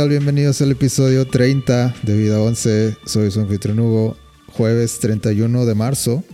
Hola, 0.00 0.08
¿qué 0.08 0.14
tal? 0.14 0.18
Bienvenidos 0.18 0.62
al 0.62 0.70
episodio 0.70 1.26
30 1.26 1.94
de 2.04 2.16
Vida 2.16 2.40
11. 2.40 2.96
Soy 3.04 3.30
su 3.30 3.38
anfitrión 3.38 3.80
Hugo, 3.80 4.16
jueves 4.46 4.98
31 4.98 5.66
de 5.66 5.74
marzo. 5.74 6.24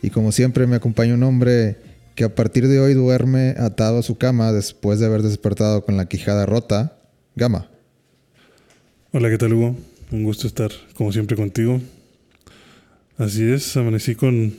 Y 0.00 0.10
como 0.10 0.30
siempre 0.30 0.68
me 0.68 0.76
acompaña 0.76 1.14
un 1.14 1.24
hombre 1.24 1.76
que 2.14 2.22
a 2.22 2.36
partir 2.36 2.68
de 2.68 2.78
hoy 2.78 2.94
duerme 2.94 3.56
atado 3.58 3.98
a 3.98 4.02
su 4.02 4.16
cama 4.16 4.52
después 4.52 5.00
de 5.00 5.06
haber 5.06 5.22
despertado 5.22 5.84
con 5.84 5.96
la 5.96 6.06
quijada 6.06 6.46
rota. 6.46 6.96
Gama. 7.34 7.68
Hola, 9.10 9.28
¿qué 9.28 9.38
tal 9.38 9.54
Hugo? 9.54 9.76
Un 10.12 10.22
gusto 10.22 10.46
estar 10.46 10.70
como 10.94 11.10
siempre 11.10 11.36
contigo. 11.36 11.80
Así 13.18 13.42
es, 13.42 13.76
amanecí 13.76 14.14
con 14.14 14.54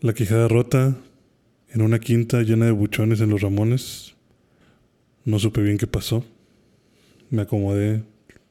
la 0.00 0.12
quijada 0.12 0.48
rota 0.48 0.96
en 1.68 1.82
una 1.82 2.00
quinta 2.00 2.42
llena 2.42 2.66
de 2.66 2.72
buchones 2.72 3.20
en 3.20 3.30
los 3.30 3.42
ramones. 3.42 4.16
No 5.24 5.38
supe 5.38 5.62
bien 5.62 5.78
qué 5.78 5.86
pasó. 5.86 6.24
Me 7.30 7.42
acomodé 7.42 8.02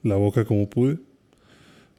la 0.03 0.16
boca 0.16 0.45
como 0.45 0.69
pude. 0.69 0.99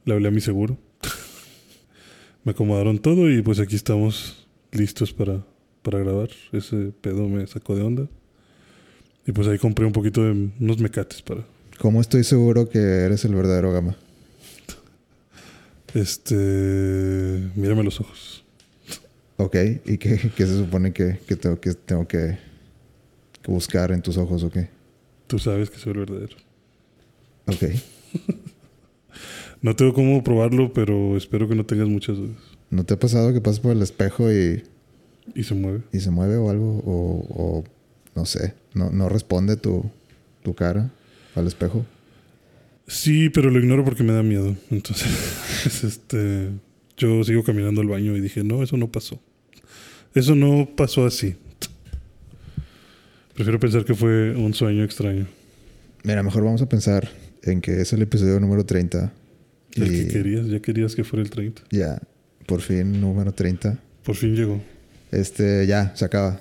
Le 0.05 0.13
hablé 0.13 0.27
a 0.27 0.31
mi 0.31 0.41
seguro. 0.41 0.77
me 2.43 2.51
acomodaron 2.51 2.99
todo 2.99 3.29
y 3.29 3.41
pues 3.41 3.59
aquí 3.59 3.75
estamos 3.75 4.47
listos 4.71 5.13
para, 5.13 5.45
para 5.83 5.99
grabar. 5.99 6.29
Ese 6.51 6.91
pedo 7.01 7.27
me 7.27 7.45
sacó 7.45 7.75
de 7.75 7.83
onda. 7.83 8.07
Y 9.27 9.31
pues 9.31 9.47
ahí 9.47 9.59
compré 9.59 9.85
un 9.85 9.93
poquito 9.93 10.23
de 10.23 10.49
unos 10.59 10.79
mecates 10.79 11.21
para... 11.21 11.45
¿Cómo 11.79 12.01
estoy 12.01 12.23
seguro 12.23 12.67
que 12.69 12.79
eres 12.79 13.23
el 13.25 13.35
verdadero 13.35 13.71
Gama? 13.71 13.95
Este... 15.93 16.35
Mírame 17.55 17.83
los 17.83 18.01
ojos. 18.01 18.43
Ok, 19.37 19.55
¿y 19.85 19.97
qué, 19.97 20.31
qué 20.35 20.45
se 20.45 20.57
supone 20.57 20.93
que, 20.93 21.19
que 21.27 21.35
tengo, 21.35 21.59
que, 21.59 21.73
tengo 21.73 22.07
que, 22.07 22.37
que 23.41 23.51
buscar 23.51 23.91
en 23.91 24.01
tus 24.01 24.17
ojos 24.17 24.43
o 24.43 24.49
qué? 24.49 24.69
Tú 25.27 25.37
sabes 25.39 25.69
que 25.69 25.77
soy 25.77 25.93
el 25.93 25.99
verdadero. 25.99 26.35
Ok. 27.47 27.63
No 29.63 29.75
tengo 29.75 29.93
cómo 29.93 30.23
probarlo, 30.23 30.73
pero 30.73 31.15
espero 31.15 31.47
que 31.47 31.53
no 31.53 31.63
tengas 31.67 31.87
muchas 31.87 32.17
dudas. 32.17 32.35
¿No 32.71 32.83
te 32.83 32.95
ha 32.95 32.99
pasado 32.99 33.31
que 33.31 33.41
pasas 33.41 33.59
por 33.59 33.71
el 33.73 33.83
espejo 33.83 34.31
y, 34.31 34.63
Y 35.35 35.43
se 35.43 35.53
mueve. 35.53 35.81
y 35.93 35.99
se 35.99 36.09
mueve 36.09 36.37
o 36.37 36.49
algo? 36.49 36.81
O, 36.83 37.27
o 37.29 37.63
no 38.15 38.25
sé, 38.25 38.55
no, 38.73 38.89
no 38.89 39.07
responde 39.07 39.57
tu, 39.57 39.85
tu 40.41 40.55
cara 40.55 40.89
al 41.35 41.45
espejo. 41.45 41.85
Sí, 42.87 43.29
pero 43.29 43.51
lo 43.51 43.59
ignoro 43.59 43.85
porque 43.85 44.01
me 44.01 44.13
da 44.13 44.23
miedo. 44.23 44.55
Entonces, 44.71 45.83
este, 45.83 46.49
yo 46.97 47.23
sigo 47.23 47.43
caminando 47.43 47.81
al 47.81 47.87
baño 47.87 48.17
y 48.17 48.21
dije, 48.21 48.43
no, 48.43 48.63
eso 48.63 48.77
no 48.77 48.91
pasó. 48.91 49.19
Eso 50.15 50.33
no 50.33 50.67
pasó 50.75 51.05
así. 51.05 51.35
Prefiero 53.35 53.59
pensar 53.59 53.85
que 53.85 53.93
fue 53.93 54.35
un 54.35 54.55
sueño 54.55 54.83
extraño. 54.83 55.27
Mira, 56.03 56.23
mejor 56.23 56.43
vamos 56.43 56.63
a 56.63 56.67
pensar 56.67 57.07
en 57.43 57.61
que 57.61 57.81
es 57.81 57.93
el 57.93 58.01
episodio 58.01 58.39
número 58.39 58.65
30. 58.65 59.11
El 59.73 59.83
y 59.95 60.05
que 60.05 60.07
querías, 60.13 60.47
ya 60.47 60.59
querías 60.61 60.95
que 60.95 61.03
fuera 61.03 61.23
el 61.23 61.29
30. 61.29 61.63
ya, 61.71 62.01
por 62.45 62.61
fin, 62.61 62.99
número 62.99 63.33
30. 63.33 63.79
Por 64.03 64.15
fin 64.15 64.35
llegó. 64.35 64.61
Este, 65.11 65.65
ya, 65.67 65.95
se 65.95 66.05
acaba. 66.05 66.39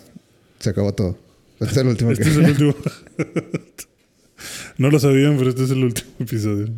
Se 0.59 0.71
acabó 0.71 0.93
todo. 0.95 1.19
Este 1.61 1.73
es 1.73 1.77
el 1.79 1.87
último 1.89 2.11
Este 2.11 2.25
que... 2.25 2.31
es 2.31 2.37
el 2.37 2.45
último. 2.51 2.75
no 4.79 4.91
lo 4.91 4.99
sabían, 4.99 5.37
pero 5.37 5.51
este 5.51 5.65
es 5.65 5.71
el 5.71 5.85
último 5.85 6.11
episodio. 6.19 6.69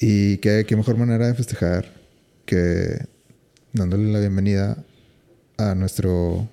Y 0.00 0.36
qué, 0.38 0.64
qué 0.66 0.76
mejor 0.76 0.96
manera 0.96 1.26
de 1.26 1.34
festejar 1.34 1.92
que 2.44 2.98
dándole 3.72 4.12
la 4.12 4.20
bienvenida 4.20 4.84
a 5.56 5.74
nuestro 5.74 6.48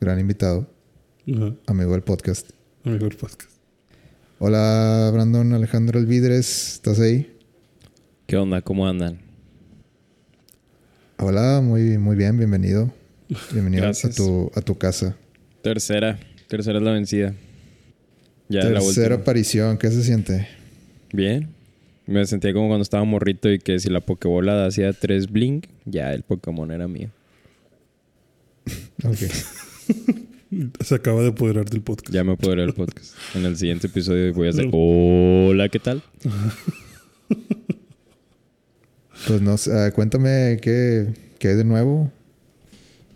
gran 0.00 0.18
invitado, 0.18 0.68
Ajá, 1.32 1.54
amigo 1.66 1.92
del 1.92 2.02
podcast. 2.02 2.50
el 2.84 2.92
mejor 2.92 3.16
podcast. 3.16 3.50
Hola, 4.40 5.10
Brandon 5.12 5.52
Alejandro 5.52 5.98
Elvidres, 5.98 6.74
¿estás 6.74 7.00
ahí? 7.00 7.36
¿Qué 8.26 8.36
onda? 8.36 8.62
¿Cómo 8.62 8.86
andan? 8.86 9.18
Hola, 11.18 11.60
muy, 11.60 11.98
muy 11.98 12.14
bien, 12.14 12.38
bienvenido. 12.38 12.92
Bienvenido 13.52 13.88
a 13.88 13.92
tu, 14.14 14.52
a 14.54 14.60
tu 14.60 14.78
casa. 14.78 15.16
Tercera. 15.60 16.20
Tercera 16.46 16.78
es 16.78 16.84
la 16.84 16.92
vencida. 16.92 17.34
Ya 18.48 18.60
Tercera 18.60 19.16
aparición, 19.16 19.76
¿qué 19.76 19.90
se 19.90 20.04
siente? 20.04 20.46
Bien. 21.12 21.48
Me 22.06 22.24
sentía 22.24 22.52
como 22.52 22.68
cuando 22.68 22.84
estaba 22.84 23.02
morrito 23.02 23.50
y 23.50 23.58
que 23.58 23.80
si 23.80 23.90
la 23.90 24.00
Pokébola 24.00 24.66
hacía 24.66 24.92
tres 24.92 25.32
blink, 25.32 25.66
ya 25.84 26.12
el 26.14 26.22
Pokémon 26.22 26.70
era 26.70 26.86
mío. 26.86 27.10
Ok. 29.04 30.27
Se 30.80 30.94
acaba 30.94 31.22
de 31.22 31.28
apoderar 31.28 31.68
del 31.68 31.82
podcast. 31.82 32.12
Ya 32.12 32.24
me 32.24 32.32
apoderé 32.32 32.62
del 32.62 32.74
podcast. 32.74 33.14
En 33.34 33.44
el 33.44 33.56
siguiente 33.56 33.86
episodio 33.86 34.32
voy 34.32 34.48
a 34.48 34.50
hacer 34.50 34.68
Hola, 34.72 35.68
¿qué 35.68 35.78
tal? 35.78 36.02
Pues 39.26 39.42
no 39.42 39.58
sé, 39.58 39.72
ah, 39.72 39.90
cuéntame 39.90 40.58
qué, 40.62 41.12
qué 41.40 41.48
hay 41.48 41.56
de 41.56 41.64
nuevo. 41.64 42.10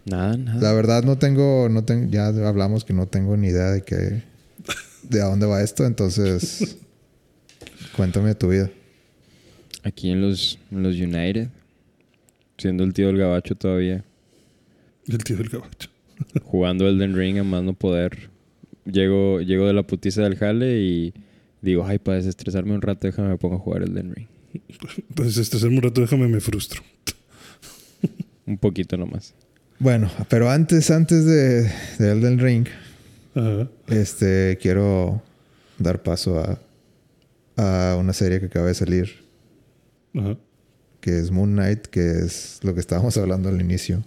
Nada, 0.05 0.37
nada. 0.37 0.61
La 0.61 0.73
verdad 0.73 1.05
no 1.05 1.17
tengo, 1.17 1.69
no 1.71 1.85
tengo, 1.85 2.11
ya 2.11 2.27
hablamos 2.27 2.85
que 2.85 2.93
no 2.93 3.07
tengo 3.07 3.37
ni 3.37 3.47
idea 3.47 3.71
de 3.71 3.83
qué, 3.83 4.23
de 5.05 5.23
a 5.23 5.27
dónde 5.27 5.47
va 5.47 5.63
esto, 5.63 5.87
entonces 5.87 6.77
cuéntame 7.97 8.31
de 8.31 8.35
tu 8.35 8.49
vida. 8.49 8.69
Aquí 9.85 10.11
en 10.11 10.21
los, 10.21 10.59
en 10.73 10.83
los 10.83 10.97
United. 10.97 11.49
Siendo 12.59 12.85
el 12.85 12.93
tío 12.93 13.07
del 13.07 13.19
gabacho 13.19 13.55
todavía. 13.55 14.05
El 15.07 15.19
tío 15.25 15.37
del 15.37 15.51
caballo. 15.51 15.92
Jugando 16.43 16.89
Elden 16.89 17.17
Ring 17.17 17.39
a 17.39 17.45
más 17.45 17.63
no 17.63 17.75
poder. 17.75 18.31
Llego, 18.85 19.41
llego 19.41 19.67
de 19.67 19.73
la 19.73 19.83
putiza 19.85 20.23
del 20.23 20.37
jale 20.37 20.81
y 20.81 21.15
digo, 21.61 21.85
ay, 21.87 21.99
para 21.99 22.17
desestresarme 22.19 22.75
un 22.75 22.83
rato, 22.83 23.07
déjame 23.07 23.29
me 23.29 23.39
pongo 23.39 23.57
a 23.57 23.59
jugar 23.59 23.83
Elden 23.83 24.15
Ring. 24.15 24.27
Pues 25.15 25.37
este 25.37 25.65
un 25.67 25.81
rato, 25.81 26.01
déjame, 26.01 26.29
me 26.29 26.41
frustro. 26.41 26.83
Un 28.47 28.59
poquito 28.59 28.97
nomás. 28.97 29.35
Bueno, 29.79 30.11
pero 30.29 30.51
antes, 30.51 30.91
antes 30.91 31.25
de, 31.25 31.63
de 31.99 32.13
Elden 32.13 32.39
Ring, 32.39 32.67
Ajá. 33.35 33.69
este, 33.89 34.59
quiero 34.61 35.23
dar 35.79 36.03
paso 36.03 36.39
a, 36.39 36.59
a 37.57 37.97
una 37.97 38.13
serie 38.13 38.41
que 38.41 38.47
acaba 38.47 38.67
de 38.69 38.75
salir, 38.75 39.11
Ajá. 40.15 40.37
que 41.01 41.19
es 41.19 41.31
Moon 41.31 41.53
Knight, 41.53 41.87
que 41.87 42.01
es 42.25 42.61
lo 42.63 42.75
que 42.75 42.81
estábamos 42.81 43.17
hablando 43.17 43.49
al 43.49 43.61
inicio. 43.61 44.05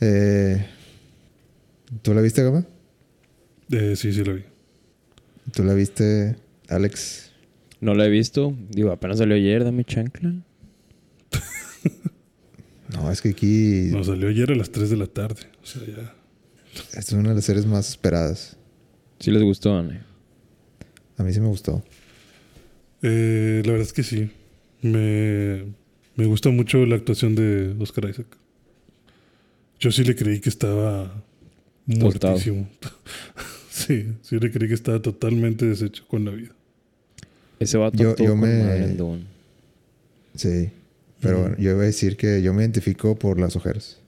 Eh, 0.00 0.64
¿Tú 2.02 2.14
la 2.14 2.20
viste, 2.20 2.42
Gama? 2.42 2.66
Eh, 3.70 3.94
sí, 3.96 4.12
sí 4.12 4.24
lo 4.24 4.34
vi. 4.34 4.42
¿Tú 5.52 5.64
la 5.64 5.74
viste, 5.74 6.36
Alex? 6.68 7.32
No 7.80 7.94
la 7.94 8.06
he 8.06 8.10
visto. 8.10 8.54
Digo, 8.70 8.92
apenas 8.92 9.18
salió 9.18 9.34
ayer, 9.34 9.64
dame 9.64 9.84
chancla. 9.84 10.34
No, 12.92 13.08
es 13.08 13.22
que 13.22 13.28
aquí 13.28 13.88
Nos 13.92 14.08
salió 14.08 14.28
ayer 14.28 14.50
a 14.50 14.56
las 14.56 14.70
3 14.72 14.90
de 14.90 14.96
la 14.96 15.06
tarde. 15.06 15.42
O 15.62 15.66
sea, 15.66 15.80
ya. 15.86 16.12
esta 16.74 16.98
es 16.98 17.12
una 17.12 17.28
de 17.28 17.36
las 17.36 17.44
series 17.44 17.64
más 17.64 17.88
esperadas. 17.88 18.56
Sí 19.20 19.30
les 19.30 19.42
gustó, 19.44 19.76
Ana. 19.76 20.04
A 21.16 21.22
mí 21.22 21.32
sí 21.32 21.40
me 21.40 21.46
gustó. 21.46 21.84
Eh, 23.02 23.62
la 23.64 23.70
verdad 23.72 23.86
es 23.86 23.92
que 23.92 24.02
sí. 24.02 24.32
Me, 24.82 25.66
me 26.16 26.26
gusta 26.26 26.50
mucho 26.50 26.84
la 26.84 26.96
actuación 26.96 27.36
de 27.36 27.76
Oscar 27.78 28.10
Isaac. 28.10 28.26
Yo 29.78 29.92
sí 29.92 30.02
le 30.02 30.16
creí 30.16 30.40
que 30.40 30.48
estaba. 30.48 31.22
Muertísimo. 31.98 32.68
sí, 33.70 34.08
sí 34.22 34.38
le 34.38 34.50
creí 34.50 34.68
que 34.68 34.74
estaba 34.74 35.00
totalmente 35.00 35.66
deshecho 35.66 36.04
con 36.08 36.24
la 36.24 36.32
vida. 36.32 36.50
Ese 37.58 37.76
vato 37.78 37.96
Yo- 37.96 38.16
yo 38.16 38.30
con 38.30 38.40
me-. 38.40 38.96
Sí. 40.34 40.70
Pero 41.20 41.40
bueno, 41.40 41.56
yo 41.58 41.72
iba 41.72 41.82
a 41.82 41.86
decir 41.86 42.16
que 42.16 42.40
yo 42.40 42.54
me 42.54 42.62
identifico 42.62 43.18
por 43.18 43.38
las 43.38 43.54
ojeras. 43.56 43.98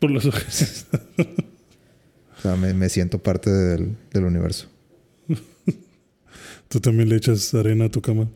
Por 0.00 0.10
las 0.10 0.24
ojeras. 0.26 0.86
O 2.38 2.42
sea, 2.42 2.56
me, 2.56 2.74
me 2.74 2.88
siento 2.88 3.22
parte 3.22 3.50
del, 3.50 3.96
del 4.12 4.24
universo. 4.24 4.66
Tú 6.68 6.80
también 6.80 7.08
le 7.08 7.16
echas 7.16 7.54
arena 7.54 7.84
a 7.84 7.88
tu 7.88 8.02
cama. 8.02 8.28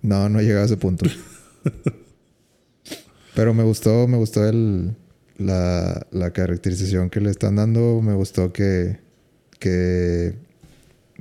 No, 0.00 0.30
no 0.30 0.40
he 0.40 0.44
llegado 0.44 0.62
a 0.62 0.66
ese 0.66 0.78
punto. 0.78 1.04
Pero 3.34 3.54
me 3.54 3.62
gustó, 3.62 4.08
me 4.08 4.16
gustó 4.16 4.48
el, 4.48 4.96
la, 5.40 6.06
la 6.12 6.30
caracterización 6.32 7.10
que 7.10 7.20
le 7.20 7.30
están 7.30 7.56
dando. 7.56 8.00
Me 8.02 8.14
gustó 8.14 8.52
que, 8.52 8.98
que 9.58 10.34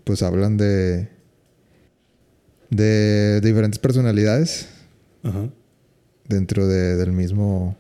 pues 0.04 0.22
hablan 0.24 0.58
de, 0.58 1.08
de 2.70 3.42
diferentes 3.42 3.80
personalidades 3.80 4.68
Ajá. 5.24 5.50
dentro 6.28 6.68
de- 6.68 6.96
del 6.96 7.12
mismo 7.12 7.78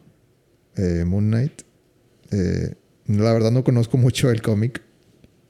eh, 0.75 1.03
Moon 1.05 1.27
Knight. 1.27 1.61
Eh, 2.31 2.73
la 3.07 3.33
verdad 3.33 3.51
no 3.51 3.63
conozco 3.63 3.97
mucho 3.97 4.29
el 4.31 4.41
cómic, 4.41 4.81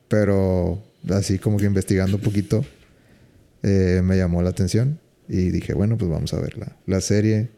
pero 0.08 0.82
así 1.10 1.38
como 1.40 1.58
que 1.58 1.66
investigando 1.66 2.18
un 2.18 2.24
poquito 2.24 2.66
eh, 3.64 4.02
me 4.04 4.18
llamó 4.18 4.42
la 4.42 4.50
atención 4.50 5.00
y 5.28 5.50
dije, 5.52 5.74
bueno, 5.74 5.98
pues 5.98 6.10
vamos 6.10 6.34
a 6.34 6.40
ver 6.40 6.58
la, 6.58 6.76
la 6.86 7.02
serie. 7.02 7.50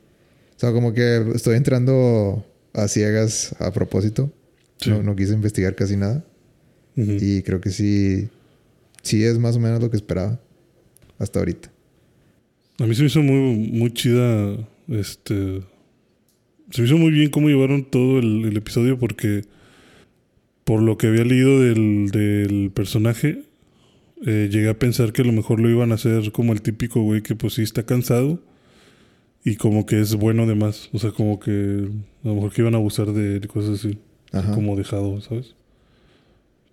O 0.58 0.60
sea, 0.60 0.72
como 0.74 0.94
que 0.94 1.32
estoy 1.36 1.56
entrando 1.56 2.46
a 2.74 2.88
ciegas 2.88 3.56
a 3.60 3.72
propósito. 3.72 4.32
Sí. 4.80 4.90
No, 4.90 5.04
no 5.04 5.16
quise 5.16 5.34
investigar 5.34 5.76
casi 5.76 5.98
nada. 5.98 6.24
Y 6.96 7.42
creo 7.44 7.62
que 7.62 7.70
sí, 7.72 8.30
sí 9.02 9.24
es 9.24 9.40
más 9.40 9.56
o 9.56 9.60
menos 9.60 9.82
lo 9.82 9.90
que 9.90 9.98
esperaba. 9.98 10.40
hasta 11.20 11.40
ahorita. 11.40 11.72
A 12.80 12.86
mí 12.86 12.96
se 12.96 13.02
me 13.02 13.08
hizo 13.08 13.22
muy, 13.22 13.56
muy 13.70 13.92
chida. 13.94 14.58
Este. 14.88 15.62
Se 16.72 16.82
me 16.82 16.88
hizo 16.88 16.98
muy 16.98 17.12
bien 17.12 17.30
cómo 17.30 17.50
llevaron 17.50 17.84
todo 17.86 18.20
el, 18.20 18.46
el 18.46 18.58
episodio 18.58 18.98
porque. 19.00 19.44
Por 20.64 20.82
lo 20.82 20.98
que 20.98 21.08
había 21.08 21.24
leído 21.26 21.60
del, 21.60 22.10
del 22.12 22.72
personaje. 22.74 23.44
eh, 24.26 24.50
llegué 24.52 24.70
a 24.70 24.78
pensar 24.80 25.12
que 25.12 25.24
a 25.24 25.26
lo 25.26 25.32
mejor 25.34 25.60
lo 25.60 25.70
iban 25.70 25.92
a 25.92 25.96
hacer 25.96 26.32
como 26.32 26.54
el 26.54 26.62
típico 26.62 27.02
güey 27.02 27.22
que 27.24 27.36
pues 27.36 27.54
sí 27.56 27.64
está 27.64 27.84
cansado. 27.84 28.40
Y 29.44 29.56
como 29.56 29.86
que 29.86 30.00
es 30.00 30.14
bueno 30.16 30.46
de 30.46 30.56
más. 30.56 30.90
O 30.94 31.00
sea, 31.00 31.12
como 31.12 31.40
que 31.40 31.52
a 31.52 32.28
lo 32.28 32.36
mejor 32.36 32.54
que 32.54 32.62
iban 32.62 32.76
a 32.76 32.78
abusar 32.78 33.12
de 33.12 33.38
él 33.38 33.42
y 33.44 33.48
cosas 33.48 33.80
así. 33.80 33.98
Ajá. 34.32 34.54
Como 34.54 34.76
dejado, 34.76 35.20
¿sabes? 35.22 35.56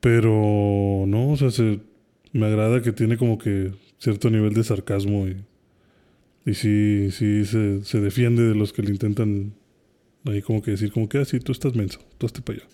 Pero 0.00 1.04
no, 1.06 1.30
o 1.30 1.36
sea, 1.36 1.50
se, 1.50 1.80
me 2.32 2.46
agrada 2.46 2.82
que 2.82 2.92
tiene 2.92 3.16
como 3.16 3.38
que 3.38 3.72
cierto 3.98 4.30
nivel 4.30 4.54
de 4.54 4.62
sarcasmo 4.62 5.26
y, 5.26 5.36
y 6.48 6.54
sí, 6.54 7.08
sí 7.10 7.44
se, 7.44 7.82
se 7.84 8.00
defiende 8.00 8.42
de 8.44 8.54
los 8.54 8.72
que 8.72 8.82
le 8.82 8.90
intentan 8.90 9.54
ahí 10.24 10.40
como 10.42 10.62
que 10.62 10.72
decir 10.72 10.92
como 10.92 11.08
que 11.08 11.18
así 11.18 11.40
tú 11.40 11.52
estás 11.52 11.74
menso, 11.74 11.98
tú 12.18 12.26
estás 12.26 12.42
para 12.42 12.58
allá. 12.58 12.68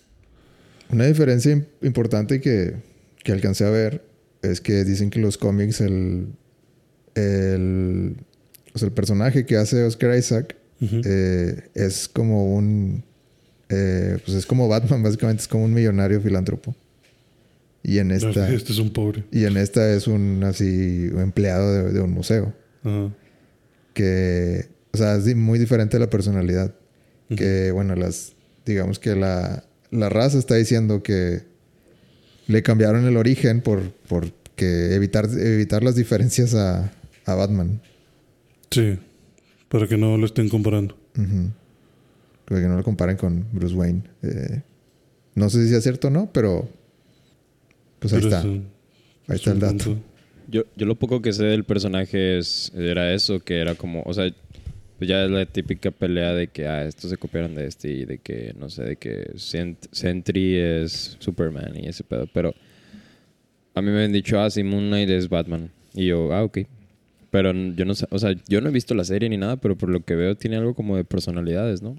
Una 0.91 1.05
diferencia 1.07 1.51
im- 1.51 1.65
importante 1.81 2.39
que, 2.41 2.75
que 3.23 3.31
alcancé 3.31 3.65
a 3.65 3.71
ver 3.71 4.03
es 4.43 4.61
que 4.61 4.83
dicen 4.83 5.09
que 5.09 5.19
los 5.19 5.37
cómics, 5.39 5.81
el, 5.81 6.27
el, 7.15 8.17
o 8.75 8.77
sea, 8.77 8.87
el 8.87 8.93
personaje 8.93 9.45
que 9.45 9.55
hace 9.55 9.83
Oscar 9.83 10.17
Isaac 10.17 10.57
eh, 10.81 11.69
es 11.73 12.09
como 12.09 12.53
un. 12.53 13.03
eh, 13.69 14.19
pues 14.23 14.37
es 14.37 14.45
como 14.45 14.67
Batman, 14.67 15.01
básicamente, 15.01 15.41
es 15.41 15.47
como 15.47 15.63
un 15.63 15.73
millonario 15.73 16.19
filántropo. 16.19 16.75
Y 17.81 17.99
en 17.99 18.11
esta. 18.11 18.51
Este 18.51 18.73
es 18.73 18.79
un 18.79 18.91
pobre. 18.91 19.23
Y 19.31 19.45
en 19.45 19.55
esta 19.57 19.93
es 19.93 20.07
un 20.07 20.43
así 20.43 21.07
un 21.13 21.21
empleado 21.21 21.71
de, 21.73 21.93
de 21.93 22.01
un 22.01 22.11
museo. 22.11 22.53
Que. 23.93 24.67
O 24.91 24.97
sea, 24.97 25.15
es 25.15 25.33
muy 25.35 25.57
diferente 25.57 25.97
la 25.97 26.09
personalidad. 26.09 26.73
Que, 27.35 27.71
bueno, 27.71 27.95
las. 27.95 28.33
Digamos 28.65 28.99
que 28.99 29.15
la, 29.15 29.63
la 29.91 30.09
raza 30.09 30.37
está 30.37 30.55
diciendo 30.55 31.01
que 31.01 31.43
le 32.47 32.63
cambiaron 32.63 33.05
el 33.05 33.15
origen 33.15 33.61
por, 33.61 33.91
por 34.09 34.31
que 34.55 34.95
evitar, 34.95 35.29
evitar 35.37 35.83
las 35.83 35.95
diferencias 35.95 36.55
a, 36.55 36.91
a 37.25 37.35
Batman. 37.35 37.81
Sí, 38.75 38.97
para 39.69 39.87
que 39.87 39.97
no 39.97 40.17
lo 40.17 40.25
estén 40.25 40.49
comparando. 40.49 40.97
Para 42.45 42.61
que 42.61 42.67
no 42.67 42.75
lo 42.77 42.83
comparen 42.83 43.17
con 43.17 43.45
Bruce 43.51 43.73
Wayne. 43.75 44.03
Eh, 44.21 44.61
no 45.35 45.49
sé 45.49 45.63
si 45.63 45.69
sea 45.69 45.81
cierto 45.81 46.07
o 46.09 46.11
no, 46.11 46.29
pero. 46.31 46.67
Pues 47.99 48.13
ahí 48.13 48.19
Pero 48.21 48.27
está. 48.27 48.39
es 48.39 48.45
un- 48.45 48.67
Ahí 49.27 49.35
es 49.35 49.35
está 49.35 49.51
el 49.51 49.59
dato. 49.59 49.83
punto. 49.85 50.01
Yo, 50.47 50.63
yo 50.75 50.85
lo 50.85 50.95
poco 50.95 51.21
que 51.21 51.33
sé 51.33 51.43
del 51.45 51.63
personaje 51.63 52.37
es, 52.37 52.71
era 52.75 53.11
eso, 53.13 53.39
que 53.39 53.59
era 53.59 53.73
como, 53.73 54.03
o 54.05 54.13
sea, 54.13 54.31
pues 54.99 55.09
ya 55.09 55.25
es 55.25 55.31
la 55.31 55.45
típica 55.47 55.89
pelea 55.89 56.33
de 56.33 56.47
que, 56.49 56.67
ah, 56.67 56.85
estos 56.85 57.09
se 57.09 57.17
copiaron 57.17 57.55
de 57.55 57.65
este 57.65 57.89
y 57.91 58.05
de 58.05 58.19
que, 58.19 58.53
no 58.59 58.69
sé, 58.69 58.83
de 58.83 58.95
que 58.97 59.31
Sent- 59.35 59.87
Sentry 59.91 60.55
es 60.57 61.17
Superman 61.19 61.73
y 61.75 61.87
ese 61.87 62.03
pedo, 62.03 62.27
pero 62.31 62.53
a 63.73 63.81
mí 63.81 63.89
me 63.89 64.03
han 64.05 64.11
dicho, 64.13 64.39
ah, 64.39 64.49
sí, 64.51 64.63
Moon 64.63 64.85
Knight 64.87 65.09
es 65.09 65.27
Batman. 65.29 65.71
Y 65.95 66.05
yo, 66.07 66.31
ah, 66.31 66.43
ok. 66.43 66.59
Pero 67.35 67.51
yo 67.53 67.83
no 67.83 67.95
sé, 67.95 68.07
o 68.11 68.17
sea, 68.19 68.33
yo 68.47 68.61
no 68.61 68.69
he 68.69 68.71
visto 68.71 68.93
la 68.95 69.03
serie 69.03 69.27
ni 69.27 69.35
nada, 69.35 69.57
pero 69.57 69.75
por 69.77 69.89
lo 69.89 70.05
que 70.05 70.15
veo 70.15 70.37
tiene 70.37 70.55
algo 70.55 70.73
como 70.73 70.95
de 70.95 71.03
personalidades, 71.03 71.81
¿no? 71.81 71.97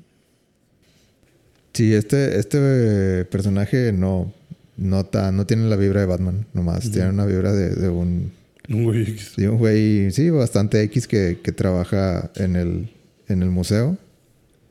Sí, 1.75 1.93
este, 1.93 2.39
este 2.39 2.59
eh, 2.63 3.25
personaje 3.27 3.93
no, 3.93 4.33
no, 4.79 5.05
ta- 5.05 5.33
no 5.33 5.45
tiene 5.47 5.69
la 5.69 5.77
vibra 5.77 6.01
de 6.01 6.07
Batman, 6.07 6.47
nomás. 6.55 6.91
Tiene 6.91 7.11
una 7.11 7.27
vibra 7.27 7.53
de, 7.53 7.75
de 7.75 7.91
un, 7.91 8.33
Un 8.71 8.85
güey 8.85 9.03
X. 9.03 9.35
de 9.37 9.51
un 9.51 9.59
güey, 9.59 10.11
sí, 10.11 10.31
bastante 10.31 10.81
X 10.85 11.07
que, 11.07 11.39
que 11.43 11.53
trabaja 11.53 12.31
en 12.37 12.57
el, 12.57 12.89
en 13.29 13.43
el 13.43 13.51
museo. 13.51 13.99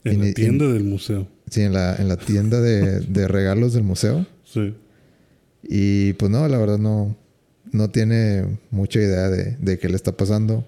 En 0.03 0.23
Y 0.23 0.27
la 0.29 0.33
tienda 0.33 0.67
del 0.67 0.83
museo. 0.83 1.27
Sí, 1.47 1.61
en 1.61 1.73
la, 1.73 1.95
en 1.95 2.07
la 2.07 2.17
tienda 2.17 2.59
de, 2.59 3.01
de 3.01 3.27
regalos 3.27 3.73
del 3.73 3.83
museo. 3.83 4.25
Sí. 4.43 4.73
Y 5.61 6.13
pues 6.13 6.31
no, 6.31 6.47
la 6.47 6.57
verdad 6.57 6.79
no, 6.79 7.15
no 7.75 7.89
tiene 7.89 8.57
mucha 8.71 8.99
idea 8.99 9.29
de, 9.29 9.55
de 9.59 9.77
qué 9.79 9.89
le 9.89 9.95
está 9.95 10.15
pasando. 10.17 10.67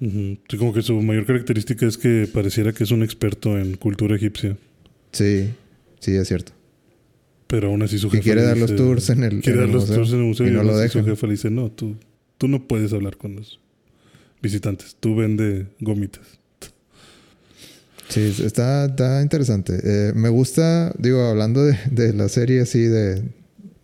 Sí, 0.00 0.38
como 0.58 0.72
que 0.72 0.80
su 0.82 0.94
mayor 1.02 1.26
característica 1.26 1.86
es 1.86 1.98
que 1.98 2.26
pareciera 2.32 2.72
que 2.72 2.84
es 2.84 2.90
un 2.90 3.02
experto 3.02 3.58
en 3.58 3.76
cultura 3.76 4.16
egipcia. 4.16 4.56
Sí, 5.12 5.50
sí, 5.98 6.12
es 6.14 6.26
cierto. 6.28 6.52
Pero 7.46 7.68
aún 7.68 7.82
así 7.82 7.98
su 7.98 8.08
Que 8.08 8.18
jefe 8.18 8.24
quiere 8.24 8.40
le 8.42 8.46
dar 8.46 8.56
los 8.58 8.74
tours 8.76 9.10
en 9.10 9.24
el- 9.24 9.40
Quiere 9.42 9.52
en 9.52 9.56
dar 9.58 9.66
el 9.68 9.72
los 9.74 9.82
museo. 9.82 9.96
tours 9.96 10.12
en 10.12 10.18
el 10.20 10.24
museo 10.26 10.46
Y 10.46 10.50
y, 10.50 10.52
no 10.52 10.62
lo 10.62 10.74
así 10.76 10.88
su 10.98 11.04
jefe 11.04 11.26
le 11.26 11.32
dice, 11.32 11.50
no, 11.50 11.70
tú, 11.70 11.96
tú 12.38 12.48
no 12.48 12.66
puedes 12.66 12.92
hablar 12.92 13.16
con 13.18 13.36
los 13.36 13.60
visitantes. 14.40 14.96
Tú 15.00 15.16
vende 15.16 15.66
gomitas. 15.80 16.22
Sí, 18.08 18.34
está, 18.44 18.86
está 18.86 19.22
interesante. 19.22 19.78
Eh, 19.84 20.12
me 20.14 20.28
gusta, 20.30 20.92
digo, 20.98 21.22
hablando 21.26 21.62
de, 21.64 21.76
de 21.90 22.12
la 22.12 22.28
serie 22.28 22.60
así, 22.62 22.80
de, 22.80 23.22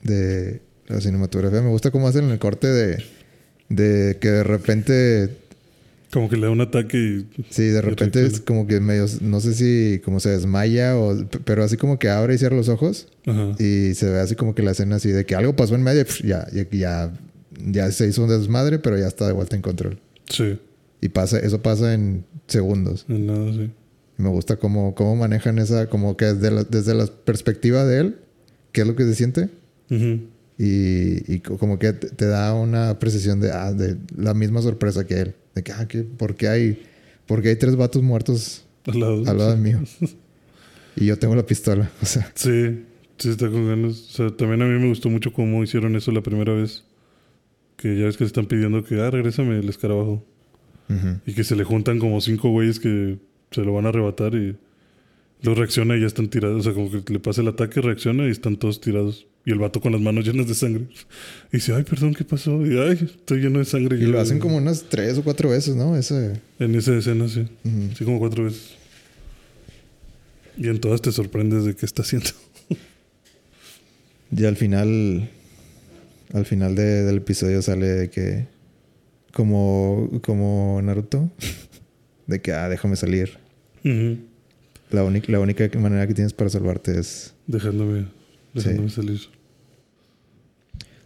de 0.03 0.63
la 0.89 1.01
cinematografía, 1.01 1.63
me 1.63 1.71
gusta 1.71 1.91
cómo 1.91 2.09
hacen 2.09 2.31
el 2.31 2.39
corte 2.39 2.67
de, 2.69 3.03
de 3.69 4.19
que 4.21 4.29
de 4.29 4.45
repente, 4.45 5.31
Como 6.13 6.29
que 6.29 6.37
le 6.37 6.43
da 6.47 6.51
un 6.51 6.61
ataque 6.61 6.97
y... 6.99 7.27
sí, 7.51 7.65
de 7.65 7.81
repente 7.83 8.25
es 8.25 8.41
como 8.41 8.67
que 8.67 8.81
medio, 8.81 9.07
no 9.21 9.41
sé 9.41 9.55
si 9.55 10.01
como 10.05 10.21
se 10.21 10.31
desmaya 10.31 10.97
o, 10.97 11.17
pero 11.45 11.65
así 11.65 11.77
como 11.77 11.99
que 11.99 12.09
abre 12.09 12.35
y 12.35 12.39
cierra 12.39 12.57
los 12.57 12.69
ojos 12.69 13.09
Ajá. 13.27 13.53
y 13.59 13.95
se 13.95 14.09
ve 14.11 14.21
así 14.21 14.35
como 14.37 14.55
que 14.55 14.63
la 14.63 14.71
escena 14.71 14.97
así 14.97 15.11
de 15.11 15.27
que 15.27 15.35
algo 15.35 15.57
pasó 15.57 15.75
en 15.75 15.83
medio 15.83 16.05
y 16.23 16.29
ya, 16.29 16.47
ya, 16.53 16.67
ya, 16.71 17.13
ya 17.67 17.91
se 17.91 18.07
hizo 18.07 18.23
un 18.23 18.29
desmadre, 18.31 18.79
pero 18.79 18.97
ya 18.99 19.07
está 19.09 19.27
de 19.27 19.33
vuelta 19.33 19.57
en 19.57 19.63
control. 19.63 19.99
Sí, 20.31 20.59
Y 21.01 21.09
pasa, 21.09 21.39
eso 21.39 21.61
pasa 21.63 21.93
en 21.95 22.25
segundos. 22.47 23.05
en 23.09 23.27
nada, 23.27 23.53
sí. 23.53 23.71
Me 24.19 24.29
gusta 24.31 24.57
cómo, 24.57 24.95
cómo 24.95 25.15
manejan 25.17 25.59
esa, 25.59 25.89
como 25.89 26.17
que 26.17 26.25
desde 26.27 26.51
la, 26.51 26.65
desde 26.65 26.95
la 26.95 27.07
perspectiva 27.07 27.85
de 27.85 28.01
él, 28.01 28.17
qué 28.73 28.81
es 28.81 28.87
lo 28.87 28.97
que 28.97 29.05
se 29.05 29.15
siente. 29.15 29.51
Ujú. 29.91 30.21
Y, 30.59 31.35
y 31.35 31.41
co- 31.41 31.59
como 31.59 31.79
que 31.79 31.93
te, 31.93 32.27
da 32.27 32.55
una 32.55 32.99
precisión 32.99 33.41
de, 33.41 33.51
ah, 33.53 33.73
de 33.73 33.97
la 34.17 34.33
misma 34.35 34.63
sorpresa 34.63 35.07
que 35.07 35.15
él. 35.21 35.35
De 35.55 35.63
que, 35.63 35.73
ah, 35.73 35.87
¿qué? 35.87 36.03
¿por, 36.03 36.35
qué 36.35 36.49
hay, 36.49 36.83
por 37.27 37.43
qué 37.43 37.51
hay 37.51 37.57
tres 37.57 37.77
vatos 37.77 38.03
muertos 38.03 38.65
Al 38.87 39.01
lado. 39.01 39.23
al 39.27 39.39
lado 39.39 39.57
mío? 39.57 39.81
y 40.97 41.07
yo 41.07 41.19
tengo 41.19 41.35
la 41.35 41.45
pistola. 41.47 41.91
O 42.03 42.07
sea, 42.07 42.31
Sí, 42.35 42.85
sí 43.19 43.29
está 43.31 43.51
con 43.51 43.67
ganas. 43.69 43.93
O 44.01 44.11
sea, 44.13 44.31
también 44.37 44.63
a 44.63 44.65
mí 44.67 44.79
me 44.79 44.89
gustó 44.89 45.11
mucho 45.11 45.33
cómo 45.33 45.63
hicieron 45.63 45.95
eso 45.97 46.11
la 46.13 46.23
primera 46.23 46.53
vez. 46.55 46.85
Que 47.77 47.99
ya 47.99 48.07
ves 48.07 48.17
que 48.17 48.25
le 48.25 48.29
están 48.29 48.47
pidiendo 48.47 48.83
que, 48.83 48.99
ah, 49.01 49.11
regrésame 49.11 49.59
el 49.59 49.69
escarabajo. 49.69 50.25
Y 51.27 51.33
que 51.35 51.43
se 51.45 51.57
le 51.57 51.65
juntan 51.65 51.99
como 51.99 52.21
cinco 52.21 52.49
güeyes 52.51 52.79
que 52.79 53.19
se 53.51 53.61
lo 53.63 53.75
van 53.75 53.87
a 53.87 53.89
arrebatar 53.89 54.35
y 54.37 54.57
luego 55.43 55.61
reacciona 55.61 55.97
y 55.97 56.01
ya 56.01 56.07
están 56.07 56.29
tirados. 56.29 56.61
O 56.61 56.63
sea, 56.63 56.73
como 56.73 56.91
que 56.91 57.13
le 57.13 57.19
pasa 57.21 57.41
el 57.43 57.49
ataque, 57.49 57.81
reacciona 57.81 58.27
y 58.27 58.31
están 58.31 58.57
todos 58.57 58.81
tirados. 58.81 59.27
Y 59.45 59.53
el 59.53 59.59
vato 59.59 59.81
con 59.81 59.93
las 59.93 60.01
manos 60.01 60.25
llenas 60.27 60.49
de 60.49 60.55
sangre. 60.55 60.87
Y 61.53 61.57
dice, 61.59 61.73
ay, 61.73 61.85
perdón, 61.85 62.15
¿qué 62.15 62.25
pasó? 62.25 62.67
Y 62.67 62.77
ay, 62.79 62.99
estoy 63.05 63.41
lleno 63.41 63.61
de 63.61 63.65
sangre. 63.65 63.97
y 63.97 64.01
lo 64.07 64.19
hacen 64.21 64.41
como 64.41 64.57
unas 64.57 64.85
tres 64.89 65.19
o 65.19 65.23
cuatro 65.23 65.51
veces, 65.51 65.77
¿no? 65.77 65.97
Ese. 65.97 66.41
En 66.59 66.75
esa 66.75 66.97
escena, 66.97 67.29
sí. 67.29 67.47
Sí, 67.97 68.05
como 68.05 68.19
cuatro 68.19 68.45
veces. 68.45 68.75
Y 70.59 70.67
en 70.69 70.81
todas 70.81 71.01
te 71.03 71.13
sorprendes 71.13 71.65
de 71.65 71.77
qué 71.77 71.87
está 71.87 72.03
haciendo. 72.03 72.31
Y 74.37 74.45
al 74.45 74.57
final, 74.57 75.31
al 76.33 76.45
final 76.47 76.75
de- 76.75 77.05
del 77.05 77.19
episodio 77.19 77.63
sale 77.63 77.87
de 77.87 78.11
que, 78.11 78.49
como, 79.33 80.11
como 80.25 80.81
Naruto, 80.83 81.31
de 82.27 82.41
que, 82.41 82.53
ah, 82.53 82.69
déjame 82.69 82.97
salir. 82.97 83.39
La, 84.91 85.03
única 85.05 85.31
la 85.33 85.41
única 85.41 85.69
manera 85.79 86.07
que 86.07 86.15
tienes 86.15 86.33
para 86.33 86.49
salvarte 86.51 86.99
es... 86.99 87.35
Dejándome, 87.47 88.07
dejándome 88.55 88.89
salir. 88.91 89.21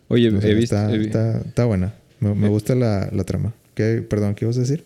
Oye, 0.08 0.26
he 0.28 0.54
visto... 0.54 0.76
está, 0.76 0.92
he 0.92 0.98
vi- 0.98 1.06
está, 1.06 1.40
está 1.40 1.64
buena. 1.64 1.94
Me, 2.18 2.34
me 2.34 2.46
Eh. 2.46 2.50
gusta 2.50 2.74
la, 2.74 3.08
la 3.12 3.24
trama. 3.24 3.54
¿Qué, 3.74 4.02
perdón, 4.08 4.34
¿qué 4.34 4.44
ibas 4.44 4.56
a 4.56 4.60
decir? 4.60 4.84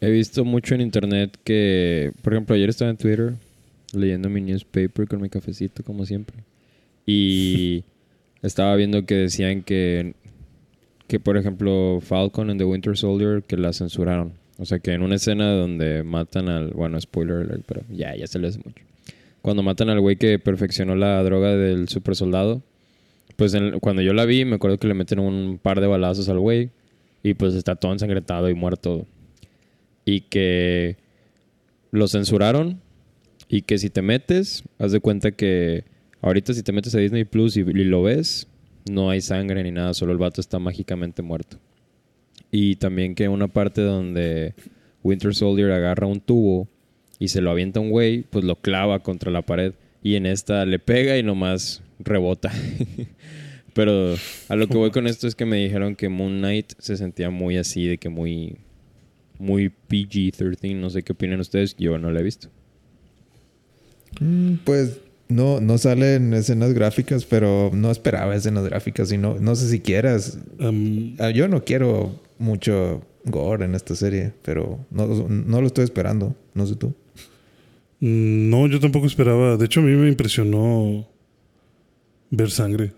He 0.00 0.10
visto 0.10 0.44
mucho 0.44 0.74
en 0.74 0.82
internet 0.82 1.36
que, 1.42 2.12
por 2.22 2.34
ejemplo, 2.34 2.54
ayer 2.54 2.68
estaba 2.68 2.90
en 2.90 2.96
Twitter 2.98 3.34
leyendo 3.92 4.28
mi 4.28 4.40
newspaper 4.42 5.08
con 5.08 5.20
mi 5.22 5.28
cafecito, 5.30 5.82
como 5.82 6.04
siempre. 6.04 6.36
Y 7.06 7.84
estaba 8.42 8.76
viendo 8.76 9.06
que 9.06 9.14
decían 9.14 9.62
que, 9.62 10.14
que, 11.08 11.18
por 11.18 11.36
ejemplo, 11.38 11.98
Falcon 12.02 12.50
and 12.50 12.60
the 12.60 12.64
Winter 12.64 12.96
Soldier, 12.96 13.42
que 13.42 13.56
la 13.56 13.72
censuraron. 13.72 14.32
O 14.58 14.64
sea, 14.64 14.78
que 14.78 14.92
en 14.92 15.02
una 15.02 15.16
escena 15.16 15.52
donde 15.52 16.02
matan 16.02 16.48
al... 16.48 16.70
Bueno, 16.70 17.00
spoiler 17.00 17.36
alert, 17.38 17.64
pero 17.66 17.82
ya, 17.90 18.14
ya 18.16 18.26
se 18.26 18.38
le 18.38 18.48
hace 18.48 18.58
mucho. 18.64 18.82
Cuando 19.42 19.62
matan 19.62 19.90
al 19.90 20.00
güey 20.00 20.16
que 20.16 20.38
perfeccionó 20.38 20.96
la 20.96 21.22
droga 21.22 21.54
del 21.54 21.88
super 21.88 22.16
soldado, 22.16 22.62
pues 23.36 23.54
cuando 23.80 24.02
yo 24.02 24.12
la 24.12 24.24
vi, 24.24 24.44
me 24.44 24.56
acuerdo 24.56 24.78
que 24.78 24.88
le 24.88 24.94
meten 24.94 25.18
un 25.18 25.58
par 25.62 25.80
de 25.80 25.86
balazos 25.86 26.28
al 26.28 26.40
güey 26.40 26.70
y 27.22 27.34
pues 27.34 27.54
está 27.54 27.76
todo 27.76 27.92
ensangrentado 27.92 28.48
y 28.48 28.54
muerto 28.54 29.06
y 30.04 30.22
que 30.22 30.96
lo 31.90 32.08
censuraron 32.08 32.80
y 33.48 33.62
que 33.62 33.78
si 33.78 33.90
te 33.90 34.02
metes, 34.02 34.64
haz 34.78 34.92
de 34.92 35.00
cuenta 35.00 35.32
que 35.32 35.84
ahorita 36.22 36.54
si 36.54 36.62
te 36.62 36.72
metes 36.72 36.94
a 36.94 36.98
Disney 36.98 37.24
Plus 37.24 37.56
y, 37.56 37.60
y 37.60 37.84
lo 37.84 38.02
ves, 38.02 38.48
no 38.90 39.10
hay 39.10 39.20
sangre 39.20 39.62
ni 39.62 39.70
nada, 39.70 39.94
solo 39.94 40.12
el 40.12 40.18
vato 40.18 40.40
está 40.40 40.58
mágicamente 40.58 41.22
muerto. 41.22 41.58
Y 42.58 42.76
también 42.76 43.14
que 43.14 43.28
una 43.28 43.48
parte 43.48 43.82
donde 43.82 44.54
Winter 45.02 45.34
Soldier 45.34 45.72
agarra 45.72 46.06
un 46.06 46.20
tubo 46.20 46.66
y 47.18 47.28
se 47.28 47.42
lo 47.42 47.50
avienta 47.50 47.80
un 47.80 47.90
güey, 47.90 48.22
pues 48.22 48.46
lo 48.46 48.56
clava 48.56 49.00
contra 49.00 49.30
la 49.30 49.42
pared. 49.42 49.74
Y 50.02 50.14
en 50.14 50.24
esta 50.24 50.64
le 50.64 50.78
pega 50.78 51.18
y 51.18 51.22
nomás 51.22 51.82
rebota. 51.98 52.50
Pero 53.74 54.14
a 54.48 54.56
lo 54.56 54.68
que 54.68 54.78
voy 54.78 54.90
con 54.90 55.06
esto 55.06 55.26
es 55.26 55.34
que 55.34 55.44
me 55.44 55.58
dijeron 55.58 55.96
que 55.96 56.08
Moon 56.08 56.38
Knight 56.38 56.72
se 56.78 56.96
sentía 56.96 57.28
muy 57.28 57.58
así, 57.58 57.86
de 57.86 57.98
que 57.98 58.08
muy, 58.08 58.56
muy 59.38 59.70
PG-13. 59.90 60.76
No 60.76 60.88
sé 60.88 61.02
qué 61.02 61.12
opinan 61.12 61.40
ustedes, 61.40 61.76
yo 61.76 61.98
no 61.98 62.10
la 62.10 62.20
he 62.20 62.22
visto. 62.22 62.48
Mm, 64.18 64.54
pues 64.64 65.00
no, 65.28 65.60
no 65.60 65.76
salen 65.76 66.32
escenas 66.32 66.72
gráficas, 66.72 67.26
pero 67.26 67.70
no 67.74 67.90
esperaba 67.90 68.34
escenas 68.34 68.64
gráficas 68.64 69.12
y 69.12 69.18
no, 69.18 69.38
no 69.38 69.54
sé 69.56 69.68
si 69.68 69.80
quieras. 69.80 70.38
Ah, 71.18 71.30
Yo 71.32 71.48
no 71.48 71.62
quiero 71.62 72.24
mucho 72.38 73.02
gore 73.24 73.64
en 73.64 73.74
esta 73.74 73.94
serie, 73.94 74.32
pero 74.42 74.84
no, 74.90 75.06
no 75.06 75.60
lo 75.60 75.66
estoy 75.66 75.84
esperando. 75.84 76.34
No 76.54 76.66
sé 76.66 76.76
tú. 76.76 76.94
mm, 78.00 78.50
no, 78.50 78.66
yo 78.66 78.80
tampoco 78.80 79.06
esperaba. 79.06 79.56
De 79.56 79.66
hecho, 79.66 79.80
a 79.80 79.82
mí 79.82 79.92
me 79.92 80.08
impresionó 80.08 81.06
ver 82.30 82.50
sangre. 82.50 82.92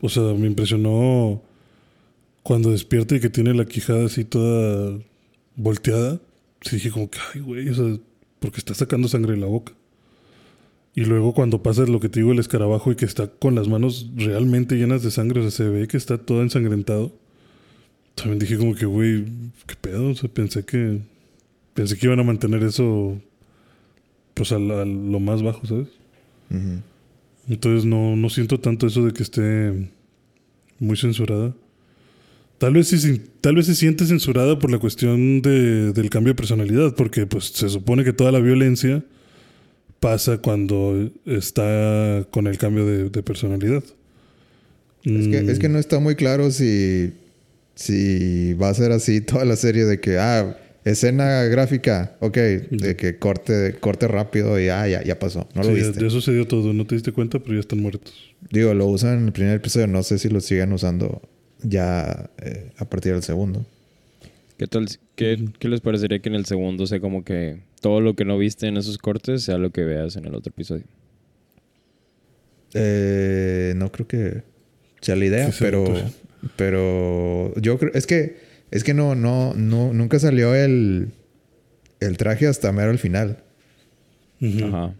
O 0.00 0.08
sea, 0.08 0.22
me 0.34 0.46
impresionó 0.46 1.42
cuando 2.42 2.70
despierta 2.70 3.14
y 3.14 3.20
que 3.20 3.30
tiene 3.30 3.54
la 3.54 3.66
quijada 3.66 4.06
así 4.06 4.24
toda 4.24 4.98
volteada. 5.54 6.20
Sí 6.62 6.76
dije 6.76 6.90
como 6.90 7.08
que, 7.08 7.18
ay, 7.34 7.40
güey, 7.40 7.68
o 7.68 7.74
sea, 7.74 7.98
porque 8.40 8.58
está 8.58 8.74
sacando 8.74 9.06
sangre 9.08 9.32
de 9.34 9.38
la 9.38 9.46
boca. 9.46 9.74
Y 10.94 11.04
luego 11.04 11.32
cuando 11.32 11.62
pasa 11.62 11.84
lo 11.86 12.00
que 12.00 12.08
te 12.08 12.20
digo, 12.20 12.32
el 12.32 12.40
escarabajo 12.40 12.90
y 12.90 12.96
que 12.96 13.04
está 13.04 13.28
con 13.28 13.54
las 13.54 13.68
manos 13.68 14.10
realmente 14.16 14.74
llenas 14.74 15.02
de 15.04 15.12
sangre, 15.12 15.40
o 15.40 15.42
sea, 15.42 15.50
se 15.52 15.68
ve 15.68 15.86
que 15.86 15.96
está 15.96 16.18
todo 16.18 16.42
ensangrentado. 16.42 17.12
También 18.18 18.38
dije 18.38 18.56
como 18.58 18.74
que, 18.74 18.84
güey, 18.86 19.24
qué 19.66 19.74
pedo, 19.80 20.10
o 20.10 20.14
sea, 20.14 20.28
pensé 20.28 20.64
que 20.64 21.00
pensé 21.74 21.96
que 21.96 22.06
iban 22.06 22.18
a 22.20 22.24
mantener 22.24 22.62
eso 22.64 23.20
pues 24.34 24.52
a, 24.52 24.58
la- 24.58 24.82
a 24.82 24.84
lo 24.84 25.20
más 25.20 25.42
bajo, 25.42 25.66
¿sabes? 25.66 25.88
Entonces 27.48 27.84
no, 27.84 28.16
no 28.16 28.28
siento 28.30 28.58
tanto 28.60 28.86
eso 28.86 29.04
de 29.04 29.12
que 29.12 29.22
esté 29.22 29.72
muy 30.78 30.96
censurada. 30.96 31.54
Tal 32.58 32.72
vez, 32.74 32.88
sí- 32.88 33.22
tal 33.40 33.54
vez 33.56 33.66
se 33.66 33.74
siente 33.74 34.04
censurada 34.06 34.58
por 34.58 34.70
la 34.70 34.78
cuestión 34.78 35.40
de- 35.42 35.92
del 35.92 36.10
cambio 36.10 36.32
de 36.32 36.36
personalidad, 36.36 36.94
porque 36.94 37.26
pues 37.26 37.44
se 37.46 37.68
supone 37.68 38.04
que 38.04 38.12
toda 38.12 38.32
la 38.32 38.40
violencia 38.40 39.04
pasa 40.00 40.38
cuando 40.38 41.10
está 41.26 42.26
con 42.30 42.46
el 42.46 42.58
cambio 42.58 42.84
de, 42.86 43.10
de 43.10 43.22
personalidad. 43.22 43.82
Es, 45.04 45.28
que, 45.28 45.42
Mm, 45.42 45.50
es 45.50 45.58
que 45.58 45.68
no 45.68 45.78
está 45.78 46.00
muy 46.00 46.16
claro 46.16 46.50
si, 46.50 47.12
si 47.78 48.54
va 48.54 48.70
a 48.70 48.74
ser 48.74 48.90
así 48.90 49.20
toda 49.24 49.44
la 49.44 49.54
serie 49.54 49.84
de 49.84 50.00
que, 50.00 50.18
ah, 50.18 50.58
escena 50.84 51.44
gráfica, 51.44 52.16
ok, 52.18 52.36
de 52.36 52.96
que 52.96 53.18
corte, 53.18 53.76
corte 53.78 54.08
rápido 54.08 54.58
y 54.58 54.68
ah, 54.68 54.88
ya, 54.88 55.04
ya 55.04 55.18
pasó. 55.18 55.48
No 55.54 55.62
lo 55.62 55.68
sí, 55.68 55.80
ya, 55.80 55.86
viste. 55.86 56.02
ya 56.02 56.10
sucedió 56.10 56.46
todo, 56.48 56.72
no 56.72 56.86
te 56.86 56.96
diste 56.96 57.12
cuenta, 57.12 57.38
pero 57.38 57.54
ya 57.54 57.60
están 57.60 57.78
muertos. 57.80 58.12
Digo, 58.50 58.74
lo 58.74 58.86
usan 58.86 59.18
en 59.18 59.26
el 59.26 59.32
primer 59.32 59.54
episodio, 59.54 59.86
no 59.86 60.02
sé 60.02 60.18
si 60.18 60.28
lo 60.28 60.40
siguen 60.40 60.72
usando 60.72 61.22
ya 61.62 62.30
eh, 62.38 62.72
a 62.78 62.84
partir 62.84 63.12
del 63.12 63.22
segundo. 63.22 63.64
¿Qué 64.56 64.66
tal? 64.66 64.88
Qué, 65.14 65.48
qué 65.60 65.68
les 65.68 65.80
parecería 65.80 66.18
que 66.18 66.30
en 66.30 66.34
el 66.34 66.46
segundo 66.46 66.84
sea 66.88 66.98
como 66.98 67.22
que 67.22 67.60
todo 67.80 68.00
lo 68.00 68.14
que 68.14 68.24
no 68.24 68.36
viste 68.38 68.66
en 68.66 68.76
esos 68.76 68.98
cortes 68.98 69.44
sea 69.44 69.56
lo 69.56 69.70
que 69.70 69.84
veas 69.84 70.16
en 70.16 70.24
el 70.24 70.34
otro 70.34 70.50
episodio? 70.50 70.84
Eh, 72.74 73.72
no 73.76 73.92
creo 73.92 74.08
que 74.08 74.42
sea 75.00 75.14
la 75.14 75.26
idea, 75.26 75.46
Sí, 75.46 75.52
sí, 75.52 75.58
pero, 75.60 75.84
pues. 75.84 76.27
Pero 76.56 77.52
yo 77.60 77.78
creo, 77.78 77.92
es 77.94 78.06
que, 78.06 78.36
es 78.70 78.84
que 78.84 78.94
no, 78.94 79.14
no, 79.14 79.54
no, 79.54 79.92
nunca 79.92 80.18
salió 80.18 80.54
el, 80.54 81.08
el 82.00 82.16
traje 82.16 82.46
hasta 82.46 82.72
mero 82.72 82.90
al 82.90 82.98
final. 82.98 83.42
Ujú. 84.40 84.64
Ajá. 84.66 84.94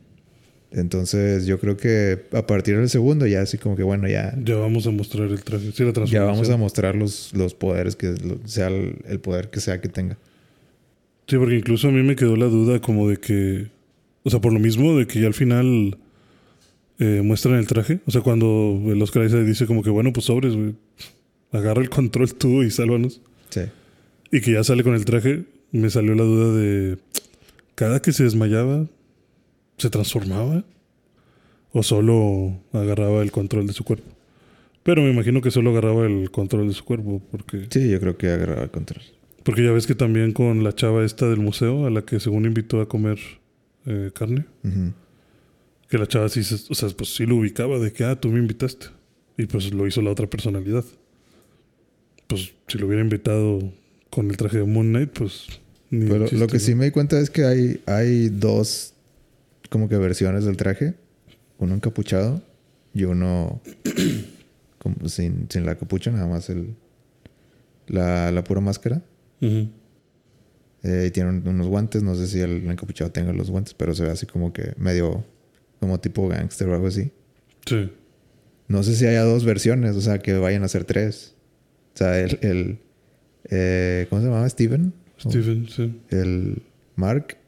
Entonces 0.70 1.46
yo 1.46 1.58
creo 1.58 1.76
que 1.78 2.26
a 2.32 2.46
partir 2.46 2.76
del 2.76 2.90
segundo 2.90 3.26
ya 3.26 3.40
así 3.40 3.56
como 3.56 3.74
que 3.74 3.82
bueno, 3.82 4.06
ya, 4.06 4.36
Ya 4.44 4.56
vamos 4.56 4.86
a 4.86 4.90
mostrar 4.90 5.28
el 5.30 5.42
traje. 5.42 5.72
Sí, 5.72 5.82
la 5.82 5.92
ya 6.04 6.24
vamos 6.24 6.50
a 6.50 6.56
mostrar 6.58 6.94
los, 6.94 7.32
los 7.34 7.54
poderes, 7.54 7.96
que 7.96 8.08
lo- 8.08 8.46
sea 8.46 8.68
el, 8.68 8.96
el 9.06 9.18
poder 9.20 9.48
que 9.48 9.60
sea 9.60 9.80
que 9.80 9.88
tenga. 9.88 10.18
Sí, 11.26 11.36
porque 11.38 11.56
incluso 11.56 11.88
a 11.88 11.90
mí 11.90 12.02
me 12.02 12.16
quedó 12.16 12.36
la 12.36 12.46
duda 12.46 12.80
como 12.80 13.08
de 13.08 13.16
que, 13.16 13.68
o 14.24 14.30
sea, 14.30 14.40
por 14.40 14.52
lo 14.52 14.58
mismo 14.58 14.96
de 14.98 15.06
que 15.06 15.20
ya 15.20 15.26
al 15.26 15.34
final 15.34 15.96
eh, 16.98 17.22
muestran 17.24 17.54
el 17.56 17.66
traje, 17.66 18.00
o 18.06 18.10
sea, 18.10 18.20
cuando 18.20 18.78
el 18.88 19.00
Oscar 19.00 19.24
Isaac 19.24 19.44
dice 19.44 19.66
como 19.66 19.82
que, 19.82 19.90
bueno, 19.90 20.12
pues 20.12 20.26
sobres, 20.26 20.54
güey, 20.54 20.74
agarra 21.52 21.82
el 21.82 21.90
control 21.90 22.34
tú 22.34 22.62
y 22.62 22.70
sálvanos, 22.70 23.20
Sí. 23.50 23.62
y 24.30 24.40
que 24.40 24.52
ya 24.52 24.64
sale 24.64 24.82
con 24.84 24.94
el 24.94 25.04
traje, 25.04 25.44
me 25.72 25.90
salió 25.90 26.14
la 26.14 26.24
duda 26.24 26.54
de, 26.56 26.98
cada 27.74 28.00
que 28.02 28.12
se 28.12 28.24
desmayaba, 28.24 28.86
¿se 29.78 29.90
transformaba? 29.90 30.64
¿O 31.72 31.82
solo 31.82 32.58
agarraba 32.72 33.22
el 33.22 33.30
control 33.30 33.66
de 33.66 33.72
su 33.72 33.84
cuerpo? 33.84 34.08
Pero 34.82 35.02
me 35.02 35.10
imagino 35.10 35.40
que 35.42 35.50
solo 35.50 35.70
agarraba 35.70 36.06
el 36.06 36.30
control 36.30 36.68
de 36.68 36.74
su 36.74 36.84
cuerpo, 36.84 37.20
porque... 37.30 37.66
Sí, 37.70 37.90
yo 37.90 38.00
creo 38.00 38.16
que 38.16 38.28
agarraba 38.28 38.62
el 38.64 38.70
control. 38.70 39.02
Porque 39.44 39.62
ya 39.64 39.72
ves 39.72 39.86
que 39.86 39.94
también 39.94 40.32
con 40.32 40.64
la 40.64 40.74
chava 40.74 41.04
esta 41.04 41.28
del 41.28 41.40
museo, 41.40 41.86
a 41.86 41.90
la 41.90 42.02
que 42.02 42.20
según 42.20 42.44
invitó 42.46 42.80
a 42.80 42.88
comer 42.88 43.18
eh, 43.86 44.10
carne, 44.14 44.44
Ujú. 44.64 44.92
que 45.88 45.98
la 45.98 46.06
chava 46.06 46.28
sí, 46.28 46.42
se- 46.42 46.70
o 46.70 46.74
sea, 46.74 46.88
pues 46.90 47.14
sí 47.14 47.24
lo 47.26 47.36
ubicaba 47.36 47.78
de 47.78 47.92
que, 47.92 48.04
ah, 48.04 48.16
tú 48.20 48.28
me 48.30 48.38
invitaste. 48.38 48.86
Y 49.36 49.46
pues 49.46 49.72
lo 49.72 49.86
hizo 49.86 50.02
la 50.02 50.10
otra 50.10 50.26
personalidad. 50.26 50.84
Pues 52.28 52.52
si 52.68 52.78
lo 52.78 52.86
hubiera 52.86 53.02
invitado 53.02 53.72
con 54.10 54.30
el 54.30 54.36
traje 54.36 54.58
de 54.58 54.64
Moon 54.64 54.88
Knight, 54.90 55.10
pues... 55.10 55.46
Ni 55.90 56.06
Pero 56.06 56.24
chiste, 56.24 56.36
lo 56.38 56.46
que 56.46 56.54
¿no? 56.54 56.60
sí 56.60 56.74
me 56.74 56.84
di 56.84 56.90
cuenta 56.90 57.18
es 57.18 57.30
que 57.30 57.44
hay, 57.44 57.80
hay 57.86 58.28
dos 58.28 58.92
como 59.70 59.88
que 59.88 59.96
versiones 59.96 60.44
del 60.44 60.56
traje. 60.58 60.94
Uno 61.58 61.74
encapuchado 61.74 62.42
y 62.94 63.04
uno 63.04 63.60
como 64.78 65.08
sin, 65.08 65.46
sin 65.50 65.64
la 65.64 65.76
capucha, 65.76 66.10
nada 66.10 66.26
más 66.26 66.50
el 66.50 66.74
la, 67.86 68.30
la 68.30 68.44
pura 68.44 68.60
máscara. 68.60 69.00
Ujú. 69.40 69.68
Eh, 70.82 71.06
y 71.08 71.10
tiene 71.10 71.30
un- 71.30 71.48
unos 71.48 71.66
guantes, 71.66 72.02
no 72.02 72.14
sé 72.14 72.26
si 72.26 72.40
el 72.40 72.68
encapuchado 72.70 73.10
tenga 73.10 73.32
los 73.32 73.50
guantes, 73.50 73.72
pero 73.74 73.94
se 73.94 74.04
ve 74.04 74.10
así 74.10 74.26
como 74.26 74.52
que 74.52 74.74
medio 74.76 75.24
como 75.80 75.98
tipo 76.00 76.28
gangster 76.28 76.68
o 76.68 76.74
algo 76.74 76.88
así. 76.88 77.10
Sí. 77.66 77.90
No 78.68 78.82
sé 78.82 78.94
si 78.94 79.06
haya 79.06 79.22
dos 79.22 79.44
versiones, 79.46 79.96
o 79.96 80.00
sea, 80.02 80.18
que 80.18 80.34
vayan 80.34 80.62
a 80.64 80.68
ser 80.68 80.84
tres. 80.84 81.34
O 81.98 82.04
sea, 82.04 82.20
el, 82.20 82.38
el 82.42 82.78
eh, 83.50 84.06
¿cómo 84.08 84.22
se 84.22 84.28
llamaba? 84.28 84.48
Steven. 84.48 84.92
O- 85.24 85.30
Steven, 85.30 85.68
sí. 85.68 86.00
el 86.10 86.62
Mark 86.94 87.38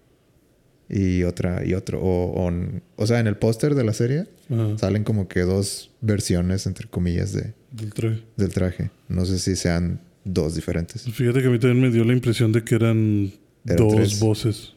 y 0.89 1.23
otra 1.23 1.65
y 1.65 1.75
otro 1.75 2.01
o, 2.01 2.49
o, 2.49 2.53
o 2.97 3.07
sea 3.07 3.21
en 3.21 3.29
el 3.29 3.37
póster 3.37 3.77
de 3.77 3.85
la 3.85 3.93
serie 3.93 4.27
Ajá. 4.51 4.77
salen 4.77 5.05
como 5.05 5.29
que 5.29 5.43
dos 5.43 5.93
versiones 6.01 6.67
entre 6.67 6.89
comillas 6.89 7.33
de, 7.33 7.55
Del 7.71 7.95
traje. 7.95 8.23
del 8.37 8.49
traje 8.49 8.91
no 9.09 9.25
sé 9.25 9.39
si 9.39 9.55
sean 9.55 10.01
dos 10.25 10.57
diferentes 10.57 11.03
Fíjate 11.05 11.43
que 11.43 11.47
a 11.47 11.51
mí 11.51 11.61
también 11.61 11.81
me 11.81 11.91
dio 11.93 12.03
la 12.03 12.13
impresión 12.13 12.51
de 12.51 12.65
que 12.65 12.75
eran 12.75 13.31
Eran 13.67 13.77
dos 13.77 13.95
tres. 13.95 14.19
voces. 14.19 14.73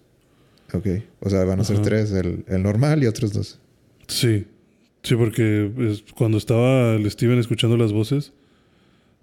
ok 0.72 0.86
o 1.22 1.32
sea 1.32 1.44
van 1.46 1.62
a 1.62 1.64
ser 1.64 1.82
tres 1.82 2.12
el, 2.12 2.46
el 2.48 2.62
normal 2.62 3.02
y 3.04 3.08
otros 3.08 3.34
dos 3.34 3.60
Sí, 4.08 4.46
sí, 5.02 5.16
porque 5.16 5.72
es- 5.80 6.04
cuando 6.14 6.38
estaba 6.38 6.94
el 6.94 7.10
Steven 7.10 7.40
escuchando 7.40 7.76
las 7.78 7.92
voces, 7.92 8.34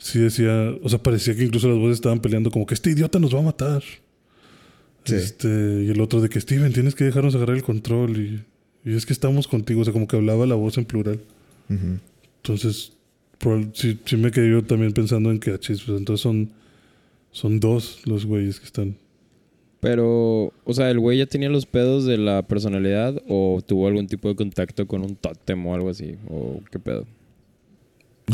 sí 0.00 0.18
decía, 0.18 0.74
o 0.82 0.88
sea, 0.88 1.00
parecía 1.00 1.36
que 1.36 1.44
incluso 1.44 1.68
las 1.68 1.78
voces 1.78 1.94
estaban 1.98 2.18
peleando 2.20 2.50
como 2.50 2.66
que 2.66 2.74
este 2.74 2.90
idiota 2.90 3.18
nos 3.20 3.32
va 3.34 3.38
a 3.38 3.42
matar. 3.42 3.82
Sí. 5.04 5.14
Este, 5.14 5.48
y 5.48 5.90
el 5.90 6.00
otro 6.00 6.20
de 6.20 6.28
que 6.28 6.40
Steven, 6.40 6.72
tienes 6.72 6.94
que 6.94 7.04
dejarnos 7.04 7.34
agarrar 7.36 7.56
el 7.56 7.62
control 7.62 8.16
y, 8.16 8.44
y 8.84 8.94
es 8.96 9.06
que 9.06 9.12
estamos 9.12 9.46
contigo, 9.46 9.80
o 9.80 9.84
sea, 9.84 9.92
como 9.92 10.08
que 10.08 10.16
hablaba 10.16 10.44
la 10.46 10.56
voz 10.56 10.76
en 10.78 10.84
plural. 10.84 11.20
Entonces, 12.42 12.92
sí, 13.74 13.98
sí 14.04 14.16
me 14.16 14.30
quedé 14.30 14.50
yo 14.50 14.64
también 14.64 14.92
pensando 14.92 15.30
en 15.30 15.38
que, 15.38 15.52
ah, 15.52 15.58
chis, 15.60 15.82
pues 15.82 15.98
entonces 15.98 16.20
son, 16.22 16.50
son 17.30 17.60
dos 17.60 18.00
los 18.06 18.26
güeyes 18.26 18.58
que 18.58 18.66
están. 18.66 18.96
Pero, 19.80 20.52
o 20.64 20.74
sea, 20.74 20.90
¿el 20.90 20.98
güey 20.98 21.16
ya 21.18 21.26
tenía 21.26 21.48
los 21.48 21.64
pedos 21.64 22.04
de 22.04 22.18
la 22.18 22.42
personalidad 22.46 23.22
o 23.28 23.62
tuvo 23.66 23.88
algún 23.88 24.06
tipo 24.08 24.28
de 24.28 24.34
contacto 24.36 24.86
con 24.86 25.02
un 25.02 25.16
tótem 25.16 25.64
o 25.66 25.74
algo 25.74 25.88
así? 25.88 26.16
¿O 26.28 26.60
qué 26.70 26.78
pedo? 26.78 27.06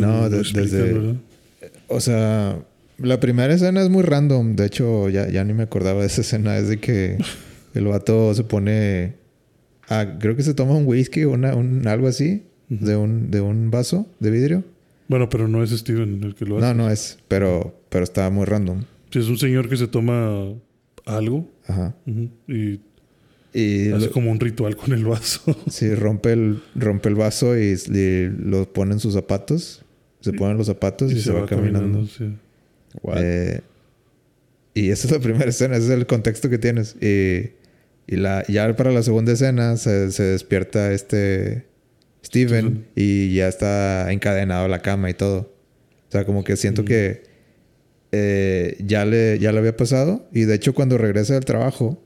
no 0.01 0.23
Lo 0.23 0.31
de- 0.31 0.39
desde 0.39 0.83
¿verdad? 0.93 1.15
O 1.89 2.01
sea 2.01 2.59
la 2.99 3.21
primera 3.21 3.53
escena 3.55 3.83
es 3.83 3.89
muy 3.91 4.03
random 4.03 4.57
de 4.57 4.67
hecho 4.67 5.09
ya, 5.09 5.29
ya 5.29 5.45
ni 5.45 5.53
me 5.55 5.65
acordaba 5.65 6.01
de 6.01 6.07
esa 6.07 6.23
escena 6.23 6.57
es 6.59 6.69
de 6.69 6.79
que 6.79 7.19
el 7.75 7.85
vato 7.87 8.35
se 8.35 8.45
pone 8.45 9.15
ah, 9.89 10.17
creo 10.19 10.35
que 10.37 10.43
se 10.43 10.55
toma 10.55 10.75
un 10.75 10.87
whisky 10.87 11.25
o 11.25 11.33
una, 11.33 11.55
un, 11.55 11.87
algo 11.87 12.09
así 12.09 12.45
de 12.69 12.97
un, 12.97 13.31
de 13.31 13.41
un 13.41 13.71
vaso 13.71 14.07
de 14.21 14.31
vidrio 14.31 14.65
Bueno, 15.09 15.29
pero 15.29 15.47
no 15.47 15.63
es 15.63 15.71
Steven 15.71 16.25
el 16.25 16.35
que 16.35 16.45
lo 16.47 16.59
hace. 16.59 16.67
No, 16.67 16.75
no 16.75 16.91
es, 16.91 17.19
pero, 17.29 17.79
pero 17.91 18.03
está 18.03 18.29
muy 18.31 18.45
random. 18.45 18.83
Sí, 19.13 19.21
es 19.21 19.29
un 19.29 19.39
señor 19.39 19.69
que 19.69 19.77
se 19.77 19.87
toma 19.87 20.53
algo 21.05 21.49
Ajá. 21.69 21.95
y 22.49 22.81
Y 23.55 23.93
hace 23.93 24.07
lo- 24.07 24.11
como 24.13 24.33
un 24.33 24.41
ritual 24.41 24.75
con 24.77 24.93
el 24.93 25.05
vaso. 25.05 25.57
sí, 25.71 25.95
rompe 25.95 26.33
el, 26.33 26.61
rompe 26.75 27.09
el 27.09 27.15
vaso 27.15 27.57
y, 27.57 27.77
y 27.89 28.29
lo 28.37 28.65
pone 28.73 28.95
en 28.95 28.99
sus 29.01 29.15
zapatos. 29.15 29.85
Se 30.21 30.33
ponen 30.33 30.57
los 30.57 30.67
zapatos 30.67 31.13
y, 31.13 31.21
se, 31.21 31.33
va, 31.33 31.47
caminando. 31.47 32.07
sí. 32.07 32.37
What? 33.03 33.19
Eh, 33.21 33.61
y 34.75 34.91
esa 34.91 35.07
es 35.07 35.13
la 35.13 35.21
primera 35.21 35.47
escena, 35.49 35.77
ese 35.77 35.87
es 35.87 35.93
el 35.93 36.07
contexto 36.07 36.51
que 36.51 36.59
tienes. 36.59 36.97
Y, 37.01 37.51
y 38.07 38.17
la, 38.17 38.45
ya 38.47 38.75
para 38.77 38.93
la 38.93 39.03
segunda 39.03 39.33
escena 39.33 39.77
se, 39.77 40.11
se 40.13 40.23
despierta 40.23 40.93
este 40.93 41.67
Steven 42.27 42.87
y 42.95 43.35
ya 43.35 43.49
está 43.49 44.11
encadenado 44.13 44.65
a 44.65 44.69
la 44.69 44.83
cama 44.83 45.09
y 45.11 45.15
todo. 45.15 45.55
O 46.09 46.13
sea, 46.13 46.25
como 46.25 46.45
que 46.45 46.57
siento 46.57 46.85
que 46.85 47.23
eh, 48.13 48.77
ya, 48.85 49.05
le, 49.05 49.39
ya 49.39 49.53
le 49.53 49.59
había 49.59 49.77
pasado. 49.77 50.29
Y 50.33 50.43
de 50.43 50.55
hecho, 50.55 50.75
cuando 50.75 50.99
regresa 50.99 51.35
del 51.35 51.45
trabajo, 51.45 52.03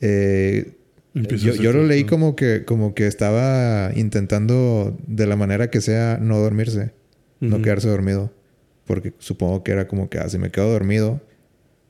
eh, 0.00 0.72
yo, 1.14 1.54
yo 1.54 1.72
lo 1.72 1.84
leí 1.84 2.04
como 2.04 2.34
que, 2.34 2.64
como 2.64 2.94
que 2.94 3.06
estaba 3.06 3.92
intentando, 3.94 4.96
de 5.06 5.26
la 5.26 5.36
manera 5.36 5.70
que 5.70 5.80
sea, 5.80 6.18
no 6.20 6.38
dormirse, 6.38 6.90
no 7.48 7.62
quedarse 7.62 7.88
dormido. 7.88 8.32
Porque 8.86 9.14
supongo 9.18 9.62
que 9.64 9.72
era 9.72 9.88
como 9.88 10.10
que, 10.10 10.18
ah, 10.18 10.28
si 10.28 10.38
me 10.38 10.50
quedo 10.50 10.70
dormido, 10.70 11.20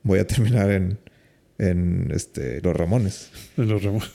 voy 0.03 0.21
a 0.21 0.27
terminar 0.27 0.71
en, 0.71 0.99
en 1.59 2.11
este, 2.13 2.61
los 2.63 2.77
Ramones. 2.77 3.31
En 3.57 3.69
los 3.69 3.83
remos. 3.83 4.11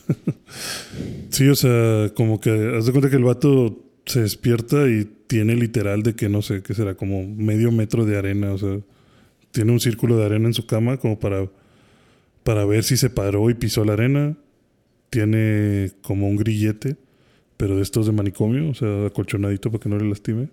sí, 1.29 1.47
o 1.49 1.55
sea, 1.55 2.09
como 2.15 2.39
que 2.39 2.75
haz 2.77 2.85
de 2.85 2.91
cuenta 2.91 3.09
que 3.09 3.17
el 3.17 3.23
vato 3.23 3.85
se 4.05 4.21
despierta 4.21 4.87
y 4.87 5.05
tiene 5.27 5.55
literal 5.55 6.03
de 6.03 6.15
que 6.15 6.29
no 6.29 6.41
sé, 6.41 6.61
qué 6.63 6.73
será 6.73 6.95
como 6.95 7.27
medio 7.27 7.71
metro 7.71 8.05
de 8.05 8.17
arena, 8.17 8.53
o 8.53 8.57
sea, 8.57 8.79
tiene 9.51 9.71
un 9.71 9.79
círculo 9.79 10.17
de 10.17 10.25
arena 10.25 10.47
en 10.47 10.53
su 10.53 10.65
cama 10.65 10.97
como 10.97 11.19
para 11.19 11.49
para 12.43 12.65
ver 12.65 12.83
si 12.83 12.97
se 12.97 13.09
paró 13.11 13.49
y 13.49 13.53
pisó 13.53 13.85
la 13.85 13.93
arena. 13.93 14.35
Tiene 15.11 15.91
como 16.01 16.27
un 16.27 16.35
grillete, 16.35 16.97
pero 17.57 17.75
de 17.75 17.83
estos 17.83 18.05
de 18.05 18.11
manicomio, 18.11 18.69
o 18.69 18.73
sea, 18.73 19.05
acolchonadito 19.05 19.71
para 19.71 19.81
que 19.81 19.89
no 19.89 19.97
le 19.97 20.09
lastime. 20.09 20.49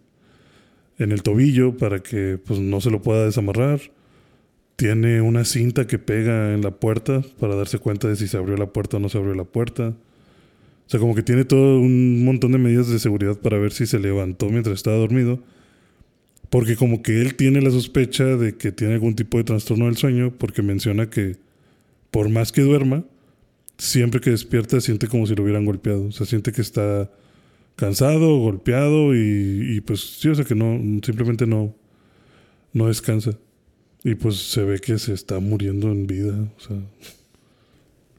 En 0.98 1.12
el 1.12 1.22
tobillo 1.22 1.76
para 1.76 2.02
que 2.02 2.38
pues 2.44 2.58
no 2.58 2.80
se 2.80 2.90
lo 2.90 3.02
pueda 3.02 3.24
desamarrar. 3.24 3.80
Tiene 4.76 5.20
una 5.20 5.44
cinta 5.44 5.86
que 5.86 5.98
pega 5.98 6.52
en 6.52 6.62
la 6.62 6.70
puerta 6.70 7.22
para 7.40 7.54
darse 7.54 7.78
cuenta 7.78 8.08
de 8.08 8.16
si 8.16 8.28
se 8.28 8.36
abrió 8.36 8.56
la 8.56 8.66
puerta 8.66 8.96
o 8.96 9.00
no 9.00 9.08
se 9.08 9.18
abrió 9.18 9.34
la 9.34 9.44
puerta. 9.44 9.94
O 10.86 10.88
sea, 10.90 11.00
como 11.00 11.14
que 11.14 11.22
tiene 11.22 11.44
todo 11.44 11.80
un 11.80 12.24
montón 12.24 12.52
de 12.52 12.58
medidas 12.58 12.88
de 12.88 12.98
seguridad 12.98 13.36
para 13.38 13.58
ver 13.58 13.72
si 13.72 13.86
se 13.86 13.98
levantó 13.98 14.48
mientras 14.50 14.74
estaba 14.74 14.96
dormido. 14.96 15.40
Porque 16.50 16.76
como 16.76 17.02
que 17.02 17.20
él 17.20 17.34
tiene 17.34 17.60
la 17.60 17.70
sospecha 17.70 18.24
de 18.24 18.56
que 18.56 18.70
tiene 18.70 18.94
algún 18.94 19.16
tipo 19.16 19.38
de 19.38 19.44
trastorno 19.44 19.86
del 19.86 19.96
sueño 19.96 20.32
porque 20.38 20.62
menciona 20.62 21.10
que 21.10 21.36
por 22.10 22.28
más 22.28 22.52
que 22.52 22.62
duerma, 22.62 23.04
siempre 23.78 24.20
que 24.20 24.30
despierta 24.30 24.80
siente 24.80 25.08
como 25.08 25.26
si 25.26 25.34
lo 25.34 25.42
hubieran 25.42 25.64
golpeado. 25.64 26.06
O 26.06 26.12
sea, 26.12 26.26
siente 26.26 26.52
que 26.52 26.62
está 26.62 27.10
cansado, 27.76 28.38
golpeado 28.38 29.14
y, 29.14 29.76
y 29.76 29.80
pues 29.82 30.00
sí, 30.18 30.28
o 30.28 30.34
sea 30.34 30.44
que 30.44 30.54
no, 30.54 30.78
simplemente 31.02 31.46
no, 31.46 31.74
no 32.72 32.88
descansa. 32.88 33.38
Y 34.04 34.14
pues 34.14 34.36
se 34.36 34.62
ve 34.64 34.78
que 34.78 34.98
se 34.98 35.12
está 35.14 35.40
muriendo 35.40 35.90
en 35.90 36.06
vida. 36.06 36.34
O 36.56 36.60
sea, 36.60 36.76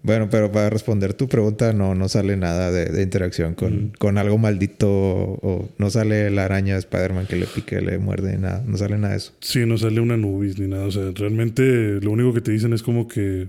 Bueno, 0.04 0.30
pero 0.30 0.52
para 0.52 0.70
responder 0.70 1.14
tu 1.14 1.28
pregunta, 1.28 1.74
no, 1.74 1.96
no 1.96 2.08
sale 2.08 2.38
nada 2.38 2.72
de, 2.72 2.86
de 2.86 3.02
interacción 3.04 3.56
con, 3.56 3.94
con 3.98 4.18
algo 4.18 4.38
maldito 4.38 4.90
o, 4.90 5.40
o 5.42 5.70
no 5.78 5.90
sale 5.90 6.30
la 6.30 6.46
araña 6.46 6.74
de 6.74 6.80
Spider-Man 6.80 7.26
que 7.28 7.36
le 7.36 7.48
pique, 7.48 7.82
le 7.82 7.98
muerde, 7.98 8.38
nada. 8.38 8.64
No 8.66 8.78
sale 8.78 8.98
nada 8.98 9.12
de 9.12 9.18
eso. 9.18 9.34
sí, 9.42 9.66
no 9.66 9.78
sale 9.78 10.00
una 10.02 10.18
nubis 10.18 10.60
ni 10.60 10.68
nada. 10.68 10.86
O 10.86 10.92
sea, 10.92 11.12
realmente 11.16 12.00
lo 12.02 12.12
único 12.12 12.34
que 12.34 12.42
te 12.42 12.52
dicen 12.52 12.74
es 12.74 12.84
como 12.84 13.08
que 13.08 13.48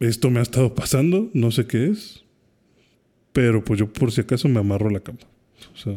esto 0.00 0.30
me 0.30 0.40
ha 0.40 0.42
estado 0.42 0.74
pasando, 0.74 1.30
no 1.34 1.50
sé 1.50 1.66
qué 1.66 1.86
es. 1.88 2.24
Pero 3.38 3.62
pues 3.62 3.78
yo 3.78 3.86
por 3.86 4.10
si 4.10 4.20
acaso 4.20 4.48
me 4.48 4.58
amarro 4.58 4.90
la 4.90 4.98
cama. 4.98 5.20
O 5.72 5.76
sea. 5.76 5.94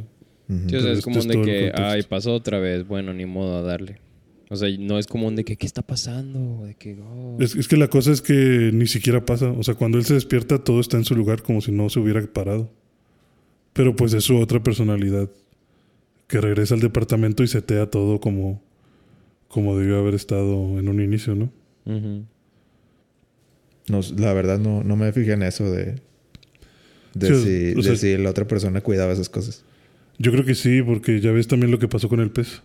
Sí, 0.48 0.76
o 0.76 0.80
sea, 0.80 0.92
es 0.92 1.00
este 1.00 1.02
común 1.02 1.20
es 1.22 1.28
de 1.28 1.42
que, 1.42 1.72
ay, 1.74 2.04
pasó 2.04 2.36
otra 2.36 2.60
vez. 2.60 2.88
Bueno, 2.88 3.16
ni 3.16 3.26
modo 3.26 3.58
a 3.58 3.64
darle. 3.64 4.00
O 4.52 4.56
sea, 4.56 4.70
no 4.78 5.00
es 5.00 5.08
común 5.08 5.36
de 5.36 5.44
que, 5.44 5.56
¿qué 5.56 5.66
está 5.66 5.82
pasando? 5.82 6.66
De 6.66 6.76
que, 6.76 7.00
oh. 7.02 7.38
Es, 7.40 7.56
es 7.56 7.68
que 7.68 7.78
la 7.78 7.88
cosa 7.88 8.12
es 8.12 8.22
que 8.22 8.70
ni 8.72 8.86
siquiera 8.86 9.26
pasa. 9.26 9.50
O 9.50 9.64
sea, 9.64 9.74
cuando 9.74 9.98
él 9.98 10.06
se 10.06 10.14
despierta, 10.14 10.64
todo 10.64 10.80
está 10.80 10.98
en 10.98 11.04
su 11.04 11.16
lugar 11.16 11.42
como 11.42 11.62
si 11.62 11.72
no 11.72 11.90
se 11.90 12.00
hubiera 12.00 12.22
parado. 12.32 12.72
Pero 13.74 13.96
pues 13.96 14.14
es 14.14 14.24
su 14.24 14.38
otra 14.38 14.62
personalidad. 14.62 15.28
Que 16.28 16.42
regresa 16.42 16.76
al 16.76 16.82
departamento 16.82 17.42
y 17.42 17.48
setea 17.48 17.90
todo 17.90 18.20
como, 18.20 18.62
como 19.48 19.80
debió 19.80 19.98
haber 19.98 20.14
estado 20.14 20.78
en 20.78 20.88
un 20.90 21.02
inicio, 21.02 21.34
¿no? 21.34 21.52
No, 23.88 24.00
la 24.16 24.32
verdad 24.34 24.60
no, 24.60 24.84
no 24.84 24.96
me 24.96 25.12
fijé 25.12 25.34
en 25.34 25.42
eso 25.42 25.72
de, 25.72 25.96
de, 27.14 27.28
Sí, 27.28 27.34
si, 27.36 27.72
o 27.74 27.82
de 27.82 27.84
sea- 27.84 27.96
si 27.96 28.18
la 28.18 28.30
otra 28.30 28.48
persona 28.48 28.82
cuidaba 28.82 29.14
esas 29.14 29.30
cosas. 29.30 29.64
Yo 30.18 30.32
creo 30.32 30.46
que 30.46 30.56
sí, 30.56 30.82
porque 30.82 31.20
ya 31.20 31.32
ves 31.32 31.48
también 31.48 31.72
lo 31.72 31.80
que 31.80 31.88
pasó 31.88 32.08
con 32.10 32.20
el 32.20 32.30
pez. 32.32 32.62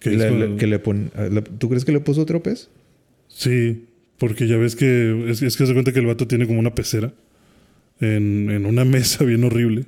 Que 0.00 0.10
Le- 0.10 0.16
hizo- 0.26 0.38
le- 0.38 0.56
que 0.56 0.66
le 0.66 0.78
pon- 0.78 1.10
le- 1.30 1.42
¿Tú 1.42 1.68
crees 1.68 1.84
que 1.84 1.92
le 1.92 2.00
puso 2.00 2.22
otro 2.22 2.42
pez? 2.42 2.68
Sí, 3.28 3.84
porque 4.18 4.46
ya 4.46 4.56
ves 4.56 4.76
que 4.76 5.30
es, 5.30 5.42
es 5.42 5.56
que 5.56 5.66
se 5.66 5.72
cuenta 5.72 5.92
que 5.92 5.98
el 6.00 6.06
vato 6.06 6.26
tiene 6.26 6.46
como 6.46 6.58
una 6.60 6.74
pecera 6.74 7.12
en, 8.00 8.50
en 8.50 8.66
una 8.66 8.84
mesa 8.84 9.24
bien 9.24 9.44
horrible 9.44 9.86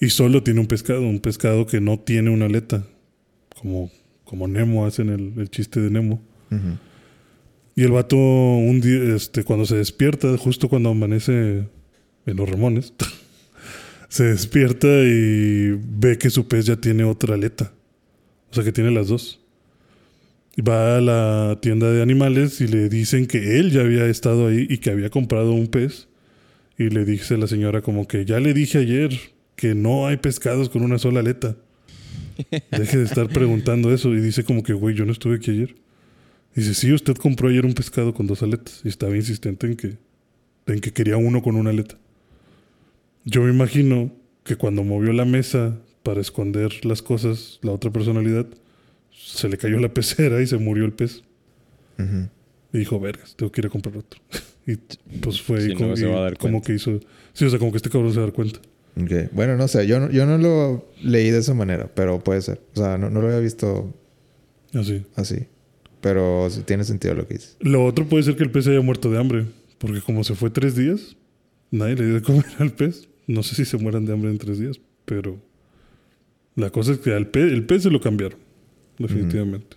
y 0.00 0.08
solo 0.10 0.42
tiene 0.42 0.60
un 0.60 0.66
pescado, 0.66 1.02
un 1.02 1.20
pescado 1.20 1.66
que 1.66 1.80
no 1.80 1.98
tiene 2.00 2.30
una 2.30 2.46
aleta, 2.46 2.84
como, 3.60 3.90
como 4.24 4.48
Nemo 4.48 4.84
hacen 4.86 5.08
el, 5.10 5.32
el 5.38 5.50
chiste 5.50 5.80
de 5.80 5.90
Nemo. 5.90 6.22
Y 7.74 7.82
el 7.82 7.90
vato 7.92 8.16
un 8.16 8.80
día, 8.80 9.14
este, 9.14 9.44
cuando 9.44 9.66
se 9.66 9.76
despierta, 9.76 10.34
justo 10.38 10.68
cuando 10.68 10.90
amanece 10.90 11.64
en 12.26 12.36
los 12.36 12.48
remones, 12.48 12.92
se 14.08 14.24
despierta 14.24 14.86
y 14.86 15.78
ve 15.80 16.18
que 16.18 16.30
su 16.30 16.46
pez 16.48 16.66
ya 16.66 16.76
tiene 16.76 17.04
otra 17.04 17.34
aleta. 17.34 17.72
O 18.50 18.54
sea 18.54 18.64
que 18.64 18.72
tiene 18.72 18.90
las 18.90 19.08
dos. 19.08 19.40
Va 20.66 20.96
a 20.96 21.00
la 21.00 21.58
tienda 21.60 21.90
de 21.90 22.02
animales 22.02 22.60
y 22.60 22.66
le 22.66 22.88
dicen 22.88 23.26
que 23.26 23.58
él 23.58 23.70
ya 23.70 23.82
había 23.82 24.06
estado 24.06 24.48
ahí 24.48 24.66
y 24.70 24.78
que 24.78 24.90
había 24.90 25.10
comprado 25.10 25.52
un 25.52 25.66
pez. 25.66 26.08
Y 26.78 26.90
le 26.90 27.04
dice 27.04 27.36
la 27.36 27.46
señora 27.46 27.82
como 27.82 28.06
que 28.06 28.24
ya 28.24 28.40
le 28.40 28.54
dije 28.54 28.78
ayer 28.78 29.10
que 29.54 29.74
no 29.74 30.06
hay 30.06 30.16
pescados 30.16 30.68
con 30.68 30.82
una 30.82 30.98
sola 30.98 31.20
aleta. 31.20 31.56
Deje 32.70 32.98
de 32.98 33.04
estar 33.04 33.28
preguntando 33.28 33.92
eso. 33.92 34.14
Y 34.14 34.20
dice 34.20 34.44
como 34.44 34.62
que, 34.62 34.72
güey, 34.72 34.94
yo 34.94 35.04
no 35.04 35.12
estuve 35.12 35.36
aquí 35.36 35.50
ayer. 35.50 35.74
Dice, 36.54 36.72
sí, 36.72 36.92
usted 36.92 37.14
compró 37.16 37.48
ayer 37.48 37.66
un 37.66 37.74
pescado 37.74 38.14
con 38.14 38.26
dos 38.26 38.42
aletas. 38.42 38.80
Y 38.84 38.88
estaba 38.88 39.14
insistente 39.14 39.66
en 39.66 39.76
que, 39.76 39.98
en 40.66 40.80
que 40.80 40.92
quería 40.92 41.18
uno 41.18 41.42
con 41.42 41.56
una 41.56 41.70
aleta. 41.70 41.98
Yo 43.26 43.42
me 43.42 43.50
imagino 43.50 44.10
que 44.44 44.56
cuando 44.56 44.82
movió 44.84 45.12
la 45.12 45.24
mesa 45.24 45.76
para 46.02 46.20
esconder 46.20 46.86
las 46.86 47.02
cosas, 47.02 47.58
la 47.62 47.72
otra 47.72 47.90
personalidad, 47.90 48.46
se 49.10 49.48
le 49.48 49.58
cayó 49.58 49.78
la 49.80 49.88
pecera 49.92 50.40
y 50.40 50.46
se 50.46 50.56
murió 50.56 50.84
el 50.86 50.92
pez. 50.92 51.22
Y 52.72 52.78
dijo, 52.78 52.98
vergas, 53.00 53.34
tengo 53.36 53.50
que 53.52 53.60
ir 53.60 53.66
a 53.66 53.70
comprar 53.70 53.96
otro. 53.96 54.20
y 54.66 54.76
pues 55.18 55.42
fue 55.42 55.60
Sí, 55.60 55.70
y 55.70 55.74
no 55.74 55.78
como, 55.80 55.96
se 55.96 56.06
va 56.06 56.18
a 56.18 56.22
dar 56.22 56.38
como 56.38 56.52
cuenta. 56.62 56.66
que 56.68 56.74
hizo... 56.74 57.00
Sí, 57.32 57.44
o 57.44 57.50
sea, 57.50 57.58
como 57.58 57.72
que 57.72 57.76
este 57.78 57.90
cabrón 57.90 58.12
se 58.12 58.16
va 58.18 58.22
a 58.24 58.26
dar 58.28 58.34
cuenta. 58.34 58.60
Bueno, 59.32 59.56
no 59.56 59.68
sé. 59.68 59.86
Yo 59.86 60.00
no, 60.00 60.10
yo 60.10 60.24
no 60.24 60.38
lo 60.38 60.88
leí 61.02 61.30
de 61.30 61.38
esa 61.38 61.52
manera, 61.52 61.90
pero 61.94 62.18
puede 62.20 62.40
ser. 62.40 62.62
O 62.74 62.78
sea, 62.78 62.96
no, 62.96 63.10
no 63.10 63.20
lo 63.20 63.26
había 63.26 63.40
visto 63.40 63.92
Así. 64.72 65.04
así. 65.16 65.46
Pero 66.00 66.48
sí 66.50 66.62
tiene 66.62 66.84
sentido 66.84 67.14
lo 67.14 67.26
que 67.26 67.34
dices. 67.34 67.56
Lo 67.60 67.84
otro 67.84 68.06
puede 68.06 68.22
ser 68.22 68.36
que 68.36 68.44
el 68.44 68.50
pez 68.50 68.66
haya 68.68 68.80
muerto 68.80 69.10
de 69.10 69.18
hambre. 69.18 69.46
Porque 69.78 70.00
como 70.00 70.24
se 70.24 70.34
fue 70.34 70.48
tres 70.50 70.76
días, 70.76 71.16
nadie 71.70 71.96
le 71.96 72.04
dio 72.06 72.14
de 72.14 72.22
comer 72.22 72.44
al 72.58 72.72
pez. 72.72 73.08
No 73.26 73.42
sé 73.42 73.54
si 73.54 73.64
se 73.64 73.76
mueran 73.76 74.04
de 74.06 74.12
hambre 74.12 74.30
en 74.30 74.38
tres 74.38 74.58
días, 74.58 74.80
pero 75.04 75.38
la 76.54 76.70
cosa 76.70 76.92
es 76.92 76.98
que 76.98 77.12
al 77.12 77.26
pez, 77.28 77.52
el 77.52 77.64
pez 77.66 77.82
se 77.82 77.90
lo 77.90 78.00
cambiaron. 78.00 78.38
Definitivamente. 78.98 79.76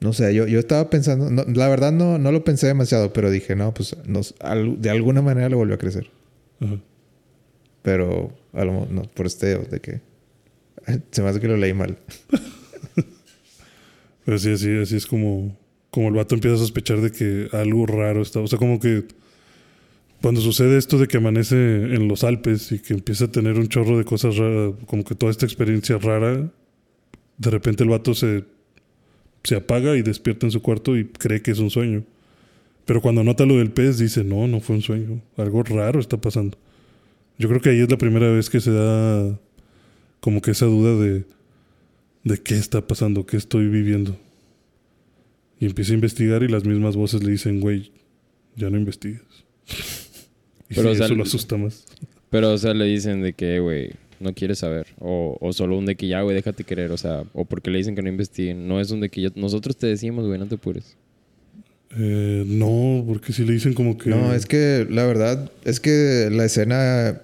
No 0.00 0.12
sé, 0.12 0.34
yo, 0.34 0.46
yo 0.48 0.58
estaba 0.58 0.88
pensando... 0.90 1.30
no, 1.30 1.44
la 1.44 1.68
verdad 1.68 1.92
no, 1.92 2.18
no 2.18 2.32
lo 2.32 2.42
pensé 2.44 2.66
demasiado, 2.66 3.12
pero 3.12 3.30
dije, 3.30 3.54
no, 3.54 3.72
pues 3.74 3.96
nos- 4.06 4.34
al- 4.40 4.80
de 4.80 4.90
alguna 4.90 5.22
manera 5.22 5.48
le 5.48 5.54
volvió 5.54 5.74
a 5.74 5.78
crecer. 5.78 6.10
Ajá. 6.60 6.78
Pero 7.82 8.32
a 8.52 8.64
lo 8.64 8.86
no, 8.86 9.02
por 9.02 9.26
este 9.26 9.58
de 9.58 9.80
que... 9.80 10.00
Se 11.12 11.22
me 11.22 11.28
hace 11.28 11.38
que 11.40 11.48
lo 11.48 11.56
leí 11.56 11.72
mal. 11.74 11.98
Pero 14.24 14.38
sí, 14.38 14.52
así, 14.52 14.70
así 14.78 14.96
es 14.96 15.06
como, 15.06 15.56
como 15.90 16.08
el 16.08 16.14
vato 16.14 16.34
empieza 16.34 16.54
a 16.56 16.58
sospechar 16.60 17.00
de 17.00 17.10
que 17.10 17.48
algo 17.56 17.86
raro 17.86 18.22
está. 18.22 18.40
O 18.40 18.46
sea, 18.46 18.58
como 18.58 18.78
que 18.78 19.04
cuando 20.22 20.40
sucede 20.40 20.78
esto 20.78 20.98
de 20.98 21.08
que 21.08 21.16
amanece 21.16 21.56
en 21.56 22.06
los 22.06 22.22
Alpes 22.22 22.70
y 22.70 22.78
que 22.78 22.94
empieza 22.94 23.24
a 23.24 23.32
tener 23.32 23.58
un 23.58 23.66
chorro 23.66 23.98
de 23.98 24.04
cosas 24.04 24.36
raras, 24.36 24.74
como 24.86 25.04
que 25.04 25.16
toda 25.16 25.32
esta 25.32 25.46
experiencia 25.46 25.98
rara, 25.98 26.48
de 27.38 27.50
repente 27.50 27.82
el 27.82 27.90
vato 27.90 28.14
se, 28.14 28.44
se 29.42 29.56
apaga 29.56 29.96
y 29.96 30.02
despierta 30.02 30.46
en 30.46 30.52
su 30.52 30.62
cuarto 30.62 30.96
y 30.96 31.06
cree 31.06 31.42
que 31.42 31.50
es 31.50 31.58
un 31.58 31.70
sueño. 31.70 32.04
Pero 32.84 33.02
cuando 33.02 33.24
nota 33.24 33.44
lo 33.46 33.58
del 33.58 33.72
pez, 33.72 33.98
dice, 33.98 34.22
no, 34.22 34.46
no 34.46 34.60
fue 34.60 34.76
un 34.76 34.82
sueño. 34.82 35.20
Algo 35.36 35.64
raro 35.64 35.98
está 35.98 36.20
pasando. 36.20 36.56
Yo 37.36 37.48
creo 37.48 37.60
que 37.60 37.70
ahí 37.70 37.80
es 37.80 37.90
la 37.90 37.98
primera 37.98 38.28
vez 38.30 38.48
que 38.48 38.60
se 38.60 38.70
da 38.70 39.38
como 40.20 40.40
que 40.40 40.52
esa 40.52 40.66
duda 40.66 41.02
de, 41.02 41.24
de 42.22 42.38
qué 42.40 42.54
está 42.54 42.86
pasando, 42.86 43.26
qué 43.26 43.36
estoy 43.36 43.66
viviendo. 43.66 44.16
Y 45.58 45.66
empieza 45.66 45.92
a 45.92 45.94
investigar 45.94 46.44
y 46.44 46.48
las 46.48 46.64
mismas 46.64 46.94
voces 46.94 47.24
le 47.24 47.32
dicen, 47.32 47.60
güey, 47.60 47.90
ya 48.54 48.70
no 48.70 48.78
investigues. 48.78 49.44
Y 50.72 50.74
Pero, 50.74 50.88
sí, 50.88 50.94
o 50.94 50.96
sea, 50.96 51.06
eso 51.06 51.14
lo 51.14 51.22
asusta 51.22 51.56
más. 51.56 51.84
Pero, 52.30 52.52
o 52.52 52.58
sea, 52.58 52.74
le 52.74 52.84
dicen 52.86 53.22
de 53.22 53.32
que, 53.34 53.60
güey, 53.60 53.90
no 54.20 54.34
quiere 54.34 54.54
saber. 54.54 54.86
O, 54.98 55.36
o 55.40 55.52
solo 55.52 55.76
un 55.78 55.86
de 55.86 55.96
que 55.96 56.08
ya, 56.08 56.22
güey, 56.22 56.34
déjate 56.34 56.64
querer. 56.64 56.90
O 56.92 56.96
sea, 56.96 57.24
o 57.34 57.44
porque 57.44 57.70
le 57.70 57.78
dicen 57.78 57.94
que 57.94 58.02
no 58.02 58.08
investiguen. 58.08 58.66
No 58.68 58.80
es 58.80 58.90
un 58.90 59.00
de 59.00 59.08
que 59.10 59.20
ya- 59.22 59.32
nosotros 59.34 59.76
te 59.76 59.86
decimos, 59.86 60.26
güey, 60.26 60.38
no 60.38 60.46
te 60.46 60.54
apures. 60.56 60.96
Eh, 61.98 62.44
no, 62.46 63.04
porque 63.06 63.32
si 63.34 63.44
le 63.44 63.52
dicen 63.52 63.74
como 63.74 63.98
que. 63.98 64.08
No, 64.10 64.32
es 64.34 64.46
que 64.46 64.86
la 64.88 65.04
verdad 65.04 65.50
es 65.64 65.78
que 65.78 66.28
la 66.32 66.46
escena 66.46 67.20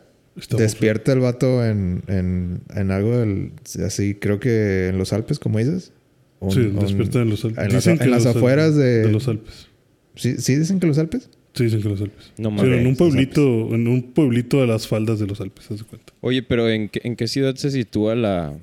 despierta 0.56 1.12
el 1.14 1.20
vato 1.20 1.64
en, 1.64 2.02
en, 2.06 2.61
en 2.74 2.90
algo 2.90 3.18
del, 3.18 3.52
así, 3.84 4.14
creo 4.14 4.38
que 4.40 4.88
en 4.88 4.98
los 4.98 5.12
Alpes, 5.14 5.38
como 5.38 5.58
dices. 5.58 5.92
Un- 6.40 6.52
Sí, 6.52 6.61
un- 6.61 6.78
despierta 6.80 7.22
en 7.22 7.30
los 7.30 7.44
Alpes. 7.46 7.58
en 7.64 7.72
las- 7.72 7.84
Dicen 7.84 7.98
que 7.98 8.04
en 8.04 8.11
las 8.11 8.26
Alpes- 8.26 8.37
afueras 8.37 8.76
de- 8.76 9.11
los 9.11 9.26
Alpes. 9.26 9.68
¿Sí, 10.16 10.37
sí 10.38 10.56
dicen 10.56 10.80
que 10.80 10.87
los 10.87 10.98
Alpes? 10.98 11.30
Sí, 11.58 11.64
dicen 11.64 11.82
que 11.82 11.88
los 11.88 12.00
Alpes. 12.00 12.32
No 12.38 12.50
Sí, 12.50 12.56
mames. 12.56 12.78
en 12.80 12.86
un 12.86 12.96
pueblito, 12.96 13.74
en 13.74 13.88
un 13.88 14.02
pueblito 14.12 14.60
de 14.60 14.66
las 14.66 14.86
faldas 14.86 15.18
de 15.18 15.26
los 15.26 15.40
Alpes, 15.40 15.70
haz 15.70 15.78
de 15.78 15.84
cuenta. 15.84 16.12
Oye, 16.20 16.42
pero 16.42 16.68
¿en 16.70 16.88
qué, 16.88 17.00
en 17.04 17.16
qué 17.16 17.26
ciudad 17.28 17.54
se 17.56 17.70
sitúa 17.70 18.14
la, 18.14 18.54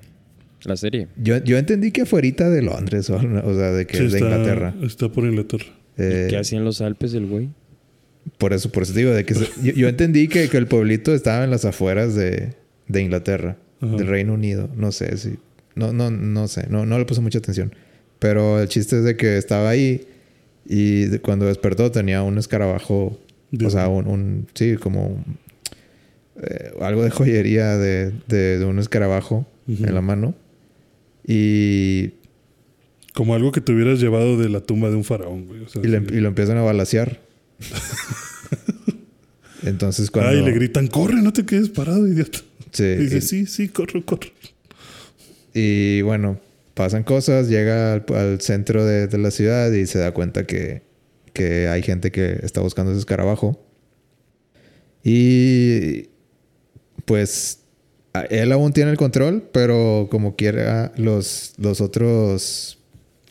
la 0.63 0.77
serie? 0.77 1.07
Yo, 1.17 1.37
yo 1.43 1.57
entendí 1.57 1.91
que 1.91 2.01
afuera 2.01 2.49
de 2.49 2.61
Londres, 2.61 3.09
o, 3.09 3.15
o 3.17 3.19
sea, 3.55 3.71
de 3.71 3.85
que 3.85 3.97
Sí, 3.97 4.05
es 4.05 4.11
de 4.13 4.17
está, 4.19 4.29
Inglaterra. 4.31 4.73
Está 4.81 5.09
por 5.11 5.25
Inglaterra. 5.25 5.65
Eh, 5.97 6.27
¿Qué 6.29 6.37
hacía 6.37 6.57
en 6.59 6.65
los 6.65 6.81
Alpes 6.81 7.13
el 7.13 7.25
güey? 7.27 7.49
por 8.39 8.53
eso, 8.53 8.71
por 8.71 8.81
eso 8.83 8.93
digo, 8.93 9.11
de 9.11 9.23
que 9.23 9.35
se- 9.35 9.49
yo, 9.61 9.71
yo 9.73 9.87
entendí 9.87 10.27
que, 10.27 10.49
que 10.49 10.57
el 10.57 10.65
pueblito 10.67 11.13
estaba 11.13 11.43
en 11.43 11.51
las 11.51 11.63
afueras 11.63 12.15
de, 12.15 12.53
de 12.87 13.01
Inglaterra, 13.01 13.57
Ajá. 13.81 13.95
del 13.97 14.07
Reino 14.07 14.33
Unido. 14.33 14.67
No 14.75 14.91
sé 14.91 15.15
si. 15.17 15.35
No, 15.75 15.93
no, 15.93 16.09
no 16.09 16.47
sé, 16.47 16.65
no, 16.69 16.85
no 16.87 16.97
le 16.97 17.05
puse 17.05 17.21
mucha 17.21 17.37
atención. 17.39 17.73
Pero 18.17 18.59
el 18.61 18.67
chiste 18.67 18.97
es 18.97 19.03
de 19.03 19.15
que 19.15 19.37
estaba 19.37 19.69
ahí 19.69 20.07
y 20.65 21.17
cuando 21.19 21.45
despertó 21.45 21.91
tenía 21.91 22.23
un 22.23 22.37
escarabajo, 22.37 23.17
o 23.63 23.69
sea, 23.69 23.87
un, 23.87 24.07
un- 24.07 24.47
sí, 24.53 24.75
como 24.75 25.23
eh, 26.41 26.71
algo 26.81 27.03
de 27.03 27.11
joyería 27.11 27.77
de, 27.77 28.11
de- 28.27 28.59
de 28.59 28.65
un 28.65 28.79
escarabajo 28.79 29.47
en 29.67 29.93
la 29.93 30.01
mano. 30.01 30.35
Y, 31.27 32.11
Como 33.13 33.33
algo 33.33 33.51
que 33.51 33.61
te 33.61 33.71
hubieras 33.71 33.99
llevado 33.99 34.37
de 34.37 34.49
la 34.49 34.59
tumba 34.61 34.89
de 34.89 34.95
un 34.95 35.03
faraón, 35.03 35.47
güey. 35.47 35.61
O 35.61 35.69
sea, 35.69 35.81
y, 35.83 35.87
le- 35.87 35.99
sí. 36.01 36.05
y 36.15 36.19
lo 36.19 36.27
empiezan 36.27 36.57
a 36.57 36.61
balasear. 36.61 37.19
Entonces 39.63 40.11
cuando... 40.11 40.31
Ay, 40.31 40.43
le 40.43 40.51
gritan, 40.51 40.87
corre, 40.87 41.21
no 41.21 41.33
te 41.33 41.45
quedes 41.45 41.69
parado, 41.69 42.07
idiota. 42.07 42.39
Sí, 42.71 42.83
Y 42.83 42.95
dice, 42.97 43.17
y- 43.17 43.21
sí, 43.21 43.45
sí, 43.45 43.69
corro, 43.69 44.05
corro. 44.05 44.29
Y 45.53 46.01
bueno, 46.01 46.39
pasan 46.75 47.01
cosas, 47.03 47.49
llega 47.49 47.93
al, 47.93 48.05
al 48.13 48.39
centro 48.41 48.85
de, 48.85 49.07
de 49.07 49.17
la 49.17 49.31
ciudad 49.31 49.71
y 49.71 49.87
se 49.87 49.97
da 49.97 50.11
cuenta 50.13 50.45
que, 50.45 50.83
que 51.33 51.67
hay 51.67 51.81
gente 51.81 52.11
que 52.11 52.39
está 52.43 52.61
buscando 52.61 52.91
ese 52.91 52.99
escarabajo. 52.99 53.59
Y 55.03 56.09
pues 57.05 57.59
él 58.29 58.51
aún 58.51 58.73
tiene 58.73 58.91
el 58.91 58.97
control, 58.97 59.47
pero 59.51 60.07
como 60.09 60.35
quiera, 60.35 60.91
los, 60.97 61.53
los 61.57 61.81
otros, 61.81 62.79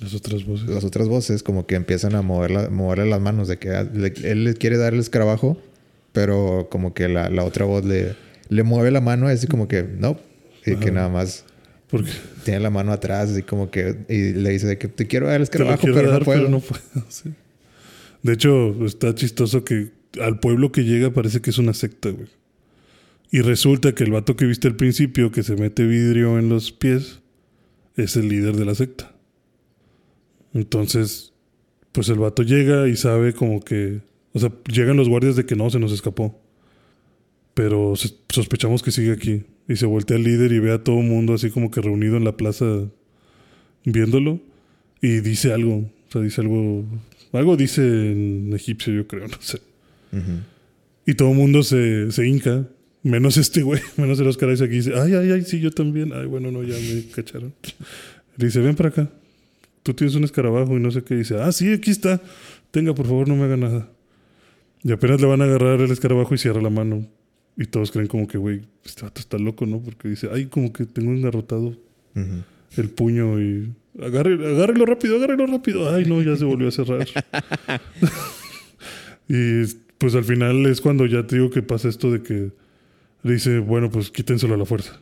Las 0.01 0.15
otras 0.15 0.45
voces. 0.45 0.69
las 0.69 0.85
otras 0.85 1.09
voces 1.09 1.43
como 1.43 1.67
que 1.67 1.75
empiezan 1.75 2.15
a 2.15 2.23
mover 2.23 2.51
la- 2.51 2.71
moverle 2.71 3.07
las 3.07 3.21
manos 3.21 3.49
de 3.49 3.59
que 3.59 3.71
ah, 3.71 3.83
le- 3.93 4.13
él 4.25 4.45
le 4.45 4.55
quiere 4.55 4.77
dar 4.77 4.95
el 4.95 5.01
escarabajo, 5.01 5.59
pero 6.13 6.69
como 6.71 6.95
que 6.95 7.09
la, 7.09 7.29
la 7.31 7.45
otra 7.45 7.65
voz 7.65 7.85
le, 7.85 8.15
le 8.49 8.63
mueve 8.63 8.91
la 8.91 9.01
mano 9.01 9.27
así 9.29 9.47
como 9.49 9.67
que 9.69 9.83
no, 9.83 10.19
y 10.65 10.77
que 10.77 10.91
nada 10.93 11.09
más 11.09 11.45
Porque 11.97 12.11
tiene 12.45 12.61
la 12.61 12.71
mano 12.71 12.93
atrás 12.93 13.37
y 13.39 13.43
como 13.43 13.71
que 13.71 14.05
y 14.09 14.33
le 14.33 14.51
dice 14.51 14.67
de 14.67 14.79
que 14.79 14.89
te 14.89 15.07
quiero 15.07 15.27
dar 15.27 15.37
el 15.37 15.43
escarabajo, 15.43 15.83
pero 15.83 16.11
dar, 16.11 16.21
no 16.21 16.25
puedo. 16.25 16.39
pero 16.41 16.51
no 16.51 16.61
puedo. 16.61 16.83
sí. 17.09 17.31
De 18.23 18.33
hecho, 18.33 18.85
está 18.87 19.15
chistoso 19.15 19.65
que 19.65 19.91
al 20.21 20.41
pueblo 20.41 20.73
que 20.73 20.85
llega 20.85 21.11
parece 21.13 21.41
que 21.41 21.51
es 21.51 21.59
una 21.59 21.75
secta, 21.75 22.11
güey. 22.11 22.29
Y 23.31 23.41
resulta 23.43 23.95
que 23.95 24.05
el 24.05 24.13
vato 24.13 24.37
que 24.37 24.45
viste 24.47 24.69
al 24.69 24.77
principio, 24.77 25.31
que 25.33 25.43
se 25.43 25.57
mete 25.57 25.85
vidrio 25.87 26.39
en 26.39 26.49
los 26.49 26.73
pies, 26.73 27.21
es 27.97 28.17
el 28.17 28.29
líder 28.29 28.57
de 28.57 28.65
la 28.65 28.75
secta. 28.75 29.13
Entonces, 30.53 31.33
pues 31.93 32.09
el 32.09 32.19
vato 32.19 32.43
llega 32.43 32.89
y 32.89 32.97
sabe 32.97 33.33
como 33.35 33.61
que... 33.61 34.01
O 34.33 34.39
sea, 34.39 34.51
llegan 34.73 34.97
los 34.97 35.09
guardias 35.09 35.37
de 35.37 35.47
que 35.47 35.55
no, 35.57 35.71
se 35.71 35.79
nos 35.79 35.93
escapó. 35.93 36.41
Pero 37.55 37.95
sos- 37.97 38.19
sospechamos 38.31 38.83
que 38.83 38.91
sigue 38.91 39.13
aquí. 39.13 39.45
Y 39.68 39.77
se 39.77 39.87
voltea 39.87 40.16
el 40.16 40.24
líder 40.24 40.53
y 40.53 40.59
ve 40.59 40.72
a 40.72 40.83
todo 40.83 41.00
el 41.00 41.07
mundo 41.07 41.35
así 41.35 41.50
como 41.50 41.70
que 41.70 41.81
reunido 41.81 42.16
en 42.16 42.24
la 42.24 42.37
plaza 42.37 42.66
viéndolo. 43.85 44.40
Y 45.00 45.20
dice 45.20 45.53
algo. 45.53 45.77
O 46.09 46.12
sea, 46.12 46.20
dice 46.20 46.40
algo... 46.40 46.85
Algo 47.33 47.57
dice 47.57 47.83
en 47.83 48.53
egipcio, 48.55 48.92
yo 48.92 49.09
creo, 49.09 49.27
no 49.29 49.37
sé. 49.40 49.61
Ujú. 50.12 50.40
Y 51.07 51.14
todo 51.14 51.31
el 51.31 51.37
mundo 51.37 51.62
se, 51.62 52.11
se 52.12 52.27
hinca. 52.27 52.66
Menos 53.03 53.37
este 53.37 53.62
güey, 53.62 53.83
menos 53.96 54.18
el 54.20 54.27
Oscar 54.27 54.50
Isaac. 54.50 54.70
Y 54.70 54.77
dice, 54.77 54.92
ay, 54.94 55.14
ay, 55.14 55.31
ay, 55.33 55.42
sí, 55.42 55.61
yo 55.61 55.70
también. 55.70 56.12
Ay, 56.12 56.27
bueno, 56.27 56.50
no, 56.50 56.62
ya 56.62 56.74
me 56.74 57.05
cacharon. 57.11 57.53
Le 58.37 58.46
dice, 58.46 58.61
ven 58.61 58.77
para 58.77 58.90
acá. 58.90 59.11
Tú 59.83 59.92
tienes 59.92 60.14
un 60.14 60.24
escarabajo 60.24 60.77
y 60.77 60.81
no 60.81 60.90
sé 60.90 61.03
qué. 61.03 61.14
Dice, 61.14 61.38
ah, 61.40 61.53
sí, 61.53 61.70
aquí 61.72 61.90
está. 61.90 62.22
Tenga, 62.70 62.94
por 62.94 63.07
favor, 63.07 63.29
no 63.29 63.37
me 63.37 63.44
haga 63.44 63.57
nada. 63.57 63.90
Y 64.83 64.92
apenas 64.92 65.20
le 65.20 65.27
van 65.27 65.42
a 65.42 65.44
agarrar 65.44 65.81
el 65.81 65.90
escarabajo 65.90 66.35
y 66.35 66.38
cierra 66.38 66.62
la 66.62 66.70
mano. 66.70 67.07
Y 67.57 67.67
todos 67.67 67.93
creen 67.93 68.09
como 68.09 68.27
que, 68.27 68.38
güey, 68.38 68.62
este 68.85 69.03
vato 69.03 69.21
está 69.21 69.38
loco, 69.38 69.67
¿no? 69.67 69.81
Porque 69.81 70.09
dice, 70.09 70.29
ay, 70.33 70.47
como 70.47 70.73
que 70.73 70.87
tengo 70.87 71.12
engarrotado 71.12 71.77
Ujú. 72.17 72.43
el 72.77 72.90
puño 72.90 73.40
y... 73.40 73.73
Agarre, 74.03 74.33
agárrelo 74.35 74.87
rápido, 74.87 75.17
agárrelo 75.17 75.47
rápido. 75.47 75.88
Ay, 75.95 76.05
no, 76.05 76.21
ya 76.21 76.37
se 76.37 76.45
volvió 76.45 76.67
a 76.67 76.73
cerrar. 76.73 77.07
y 79.29 79.64
pues 79.99 80.14
al 80.14 80.25
final 80.25 80.67
es 80.67 80.81
cuando 80.81 81.07
ya 81.07 81.27
te 81.27 81.37
digo 81.37 81.51
que 81.51 81.62
pasa 81.62 81.88
esto 81.88 82.12
de 82.12 82.23
que 82.23 82.51
le 83.23 83.33
dice, 83.33 83.59
bueno, 83.59 83.90
pues 83.90 84.11
quítenselo 84.11 84.55
a 84.55 84.59
la 84.59 84.67
fuerza. 84.67 85.01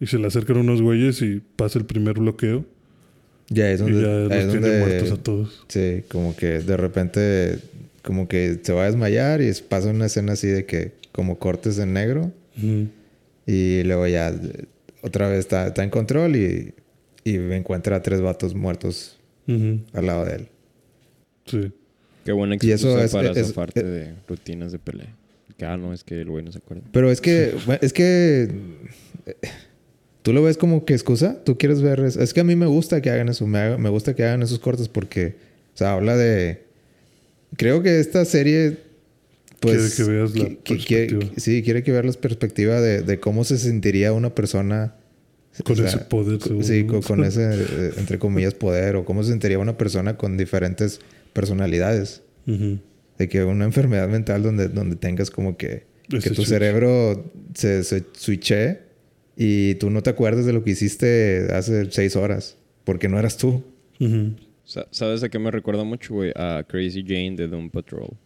Y 0.00 0.06
se 0.06 0.18
le 0.18 0.26
acercan 0.28 0.56
unos 0.56 0.80
güeyes 0.80 1.20
y 1.22 1.42
pasa 1.56 1.78
el 1.78 1.84
primer 1.84 2.18
bloqueo. 2.18 2.64
Ya 3.48 3.70
es 3.70 3.80
y 3.80 3.84
donde, 3.84 4.00
ya 4.00 4.08
los 4.08 4.32
es 4.32 4.50
tiene 4.52 4.68
donde- 4.68 4.78
muertos 4.86 5.10
a 5.10 5.22
todos. 5.22 5.64
sí, 5.68 6.02
como 6.08 6.34
que 6.36 6.60
de 6.60 6.76
repente 6.76 7.58
como 8.02 8.28
que 8.28 8.60
se 8.62 8.72
va 8.72 8.84
a 8.84 8.86
desmayar 8.86 9.42
y 9.42 9.52
pasa 9.68 9.90
una 9.90 10.06
escena 10.06 10.32
así 10.32 10.46
de 10.46 10.64
que 10.64 10.92
como 11.12 11.38
cortes 11.38 11.78
en 11.78 11.92
negro 11.92 12.32
y 13.46 13.82
luego 13.84 14.06
ya 14.06 14.32
otra 15.02 15.28
vez 15.28 15.40
está, 15.40 15.68
está 15.68 15.82
en 15.82 15.90
control 15.90 16.36
y, 16.36 16.74
y 17.24 17.36
encuentra 17.36 17.96
a 17.96 18.02
tres 18.02 18.20
vatos 18.20 18.54
muertos 18.54 19.18
al 19.48 20.06
lado 20.06 20.24
de 20.24 20.34
él. 20.36 20.48
Sí. 21.46 21.72
Qué 22.24 22.32
buena 22.32 22.54
Y 22.60 22.70
eso 22.70 22.88
excusa 22.88 23.04
es- 23.04 23.12
para 23.12 23.30
es- 23.40 23.46
zafarte 23.48 23.80
es- 23.80 23.86
de 23.86 24.14
rutinas 24.28 24.70
de 24.72 24.78
pelea. 24.78 25.14
Que, 25.56 25.64
ah, 25.64 25.76
no, 25.76 25.92
es 25.92 26.04
que 26.04 26.20
el 26.20 26.30
güey 26.30 26.44
no 26.44 26.52
se 26.52 26.58
acuerda. 26.58 26.82
Pero 26.92 27.10
es 27.10 27.20
que, 27.20 27.54
es 27.80 27.92
que 27.92 28.48
eh, 29.26 29.34
tú 30.22 30.32
lo 30.32 30.42
ves 30.42 30.56
como 30.56 30.84
que 30.84 30.92
excusa. 30.94 31.42
Tú 31.44 31.58
quieres 31.58 31.82
ver. 31.82 32.00
Es, 32.00 32.16
es 32.16 32.32
que 32.32 32.40
a 32.40 32.44
mí 32.44 32.54
me 32.56 32.66
gusta 32.66 33.00
que 33.02 33.10
hagan 33.10 33.28
eso. 33.28 33.46
Me, 33.46 33.58
haga- 33.58 33.78
me 33.78 33.88
gusta 33.88 34.14
que 34.14 34.22
hagan 34.22 34.42
esos 34.42 34.58
cortes 34.58 34.88
porque, 34.88 35.34
o 35.74 35.76
sea, 35.76 35.94
habla 35.94 36.16
de. 36.16 36.62
Creo 37.56 37.82
que 37.82 37.98
esta 38.00 38.24
serie. 38.24 38.78
Pues. 39.60 39.94
Quiere 39.94 40.08
que 40.10 40.12
veas 40.16 40.30
la 40.34 40.56
quiere- 40.64 41.06
perspectiva. 41.06 41.32
sí, 41.36 41.62
quiere 41.62 41.82
que 41.82 41.92
veas 41.92 42.04
la 42.06 42.12
perspectiva 42.12 42.80
de, 42.80 43.02
de 43.02 43.20
cómo 43.20 43.44
se 43.44 43.58
sentiría 43.58 44.12
una 44.12 44.34
persona. 44.34 44.96
Con 45.64 45.72
o 45.74 45.76
sea, 45.76 45.86
ese 45.88 45.98
poder, 45.98 46.40
seguro, 46.40 46.64
Sí, 46.64 46.84
con, 46.86 47.02
con 47.02 47.24
ese, 47.24 47.42
eh, 47.52 47.90
entre 47.98 48.18
comillas, 48.18 48.54
poder. 48.54 48.96
O 48.96 49.04
cómo 49.04 49.22
se 49.22 49.30
sentiría 49.30 49.58
una 49.58 49.76
persona 49.76 50.16
con 50.16 50.36
diferentes 50.38 51.00
personalidades. 51.32 52.22
Ujú. 52.46 52.78
De 53.18 53.28
que 53.28 53.44
una 53.44 53.64
enfermedad 53.66 54.08
mental 54.08 54.42
donde, 54.42 54.68
donde 54.68 54.96
tengas 54.96 55.30
como 55.30 55.56
que, 55.58 55.84
que 56.08 56.20
tu 56.30 56.36
switch. 56.36 56.46
cerebro 56.48 57.30
se, 57.54 57.84
se 57.84 58.04
switche 58.12 58.78
y 59.36 59.74
tú 59.74 59.90
no 59.90 60.02
te 60.02 60.08
acuerdas 60.10 60.46
de 60.46 60.52
lo 60.54 60.64
que 60.64 60.70
hiciste 60.70 61.48
hace 61.52 61.90
seis 61.90 62.16
horas 62.16 62.56
porque 62.84 63.08
no 63.08 63.18
eras 63.18 63.36
tú. 63.36 63.62
Ujú. 64.00 64.36
Sa- 64.64 64.86
¿Sabes 64.90 65.22
a 65.22 65.28
qué 65.28 65.38
me 65.38 65.50
recuerda 65.50 65.84
mucho, 65.84 66.14
güey? 66.14 66.32
A 66.36 66.64
Crazy 66.66 67.02
Jane 67.06 67.34
de 67.36 67.48
Doom 67.48 67.68
Patrol. 67.70 68.16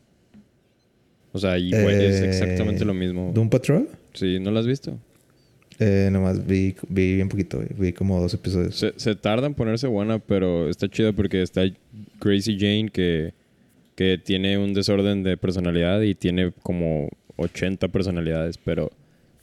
O 1.34 1.38
sea, 1.40 1.58
y, 1.58 1.72
güey, 1.72 1.96
es 1.96 2.20
Eh, 2.20 2.28
exactamente 2.28 2.84
lo 2.84 2.94
mismo. 2.94 3.32
¿Doom 3.34 3.50
Patrol? 3.50 3.88
Sí, 4.12 4.38
¿no 4.38 4.52
lo 4.52 4.60
has 4.60 4.68
visto? 4.68 4.96
Eh, 5.80 6.08
nomás 6.12 6.46
vi, 6.46 6.76
vi 6.88 7.16
bien 7.16 7.28
poquito, 7.28 7.60
vi 7.76 7.92
como 7.92 8.20
dos 8.20 8.32
episodios. 8.34 8.76
Se, 8.76 8.92
se 8.96 9.16
tarda 9.16 9.48
en 9.48 9.54
ponerse 9.54 9.88
buena, 9.88 10.20
pero 10.20 10.68
está 10.68 10.88
chida 10.88 11.12
porque 11.12 11.42
está 11.42 11.62
Crazy 12.20 12.56
Jane 12.56 12.88
que, 12.92 13.34
que 13.96 14.16
tiene 14.16 14.58
un 14.58 14.74
desorden 14.74 15.24
de 15.24 15.36
personalidad 15.36 16.00
y 16.02 16.14
tiene 16.14 16.52
como 16.62 17.08
80 17.34 17.88
personalidades, 17.88 18.56
pero 18.56 18.92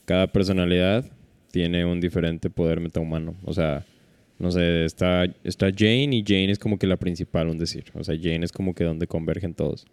cada 0.06 0.28
personalidad 0.28 1.04
tiene 1.52 1.84
un 1.84 2.00
diferente 2.00 2.50
poder 2.50 2.80
metahumano. 2.80 3.36
O 3.44 3.54
sea, 3.54 3.86
no 4.40 4.50
sé, 4.52 4.86
está, 4.86 5.26
está 5.44 5.68
Jane 5.78 6.16
y 6.16 6.24
Jane 6.26 6.52
es 6.52 6.60
como 6.60 6.80
que 6.80 6.88
la 6.88 6.96
principal, 6.96 7.50
un 7.50 7.58
decir. 7.58 7.84
O 7.94 8.06
sea, 8.06 8.16
Jane 8.16 8.46
es 8.46 8.54
como 8.54 8.74
que 8.74 8.86
donde 8.86 9.06
convergen 9.08 9.54
todos. 9.54 9.86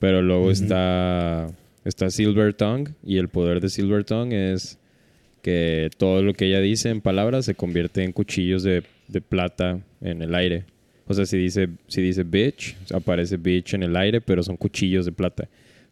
Pero 0.00 0.22
luego 0.22 0.50
está, 0.50 1.48
está 1.84 2.10
Silver 2.10 2.54
Tongue 2.54 2.92
y 3.04 3.18
el 3.18 3.28
poder 3.28 3.60
de 3.60 3.68
Silver 3.68 4.02
Tongue 4.02 4.52
es 4.52 4.78
que 5.42 5.90
todo 5.96 6.22
lo 6.22 6.34
que 6.34 6.46
ella 6.46 6.60
dice 6.60 6.88
en 6.88 7.00
palabras 7.00 7.44
se 7.44 7.54
convierte 7.54 8.02
en 8.02 8.12
cuchillos 8.12 8.62
de, 8.62 8.82
de 9.08 9.20
plata 9.20 9.78
en 10.00 10.22
el 10.22 10.34
aire. 10.34 10.64
O 11.06 11.14
sea, 11.14 11.26
si 11.26 11.36
dice, 11.36 11.68
si 11.86 12.00
dice 12.00 12.22
bitch, 12.22 12.76
aparece 12.94 13.36
bitch 13.36 13.74
en 13.74 13.82
el 13.82 13.96
aire, 13.96 14.20
pero 14.20 14.42
son 14.42 14.56
cuchillos 14.56 15.04
de 15.04 15.12
plata. 15.12 15.48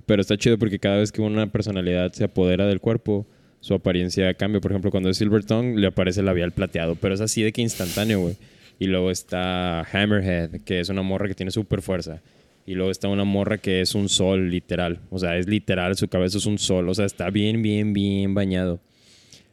Pero 0.06 0.22
está 0.22 0.38
chido 0.38 0.58
porque 0.58 0.78
cada 0.78 0.96
vez 0.98 1.12
que 1.12 1.20
una 1.20 1.46
personalidad 1.50 2.12
se 2.12 2.24
apodera 2.24 2.66
del 2.66 2.80
cuerpo, 2.80 3.26
su 3.60 3.74
apariencia 3.74 4.32
cambia. 4.34 4.60
Por 4.60 4.70
ejemplo, 4.70 4.90
cuando 4.90 5.10
es 5.10 5.18
Silver 5.18 5.44
Tongue, 5.44 5.78
le 5.78 5.88
aparece 5.88 6.20
el 6.20 6.26
labial 6.26 6.52
plateado, 6.52 6.94
pero 6.94 7.14
es 7.14 7.20
así 7.20 7.42
de 7.42 7.52
que 7.52 7.60
instantáneo, 7.60 8.20
güey. 8.20 8.36
Y 8.78 8.86
luego 8.86 9.10
está 9.10 9.80
Hammerhead, 9.80 10.62
que 10.64 10.80
es 10.80 10.88
una 10.88 11.02
morra 11.02 11.28
que 11.28 11.34
tiene 11.34 11.50
súper 11.50 11.82
fuerza. 11.82 12.22
Y 12.68 12.74
luego 12.74 12.90
está 12.90 13.08
una 13.08 13.24
morra 13.24 13.56
que 13.56 13.80
es 13.80 13.94
un 13.94 14.10
sol, 14.10 14.50
literal. 14.50 15.00
O 15.08 15.18
sea, 15.18 15.38
es 15.38 15.48
literal, 15.48 15.96
su 15.96 16.06
cabeza 16.06 16.36
es 16.36 16.44
un 16.44 16.58
sol. 16.58 16.86
O 16.90 16.94
sea, 16.94 17.06
está 17.06 17.30
bien, 17.30 17.62
bien, 17.62 17.94
bien 17.94 18.34
bañado. 18.34 18.78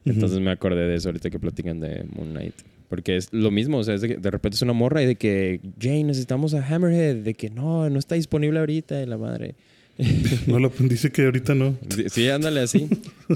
Entonces 0.03 0.41
me 0.41 0.51
acordé 0.51 0.85
de 0.85 0.95
eso 0.95 1.07
ahorita 1.07 1.29
que 1.29 1.39
platican 1.39 1.79
de 1.79 2.03
Moon 2.13 2.31
Knight. 2.31 2.55
Porque 2.89 3.15
es 3.15 3.31
lo 3.31 3.51
mismo, 3.51 3.77
o 3.77 3.83
sea, 3.85 3.93
es 3.95 4.01
de, 4.01 4.09
que 4.09 4.17
de 4.17 4.31
repente 4.31 4.55
es 4.55 4.61
una 4.63 4.73
morra 4.73 5.01
y 5.01 5.05
de 5.05 5.15
que, 5.15 5.61
Jane, 5.79 6.03
necesitamos 6.03 6.53
a 6.55 6.67
Hammerhead. 6.67 7.23
De 7.23 7.35
que 7.35 7.49
no, 7.49 7.89
no 7.89 7.99
está 7.99 8.15
disponible 8.15 8.59
ahorita, 8.59 9.01
y 9.01 9.05
la 9.05 9.17
madre. 9.17 9.55
No, 10.47 10.59
lo, 10.59 10.69
dice 10.77 11.09
que 11.09 11.23
ahorita 11.23 11.55
no. 11.55 11.77
Sí, 12.07 12.27
ándale 12.27 12.59
así. 12.59 12.89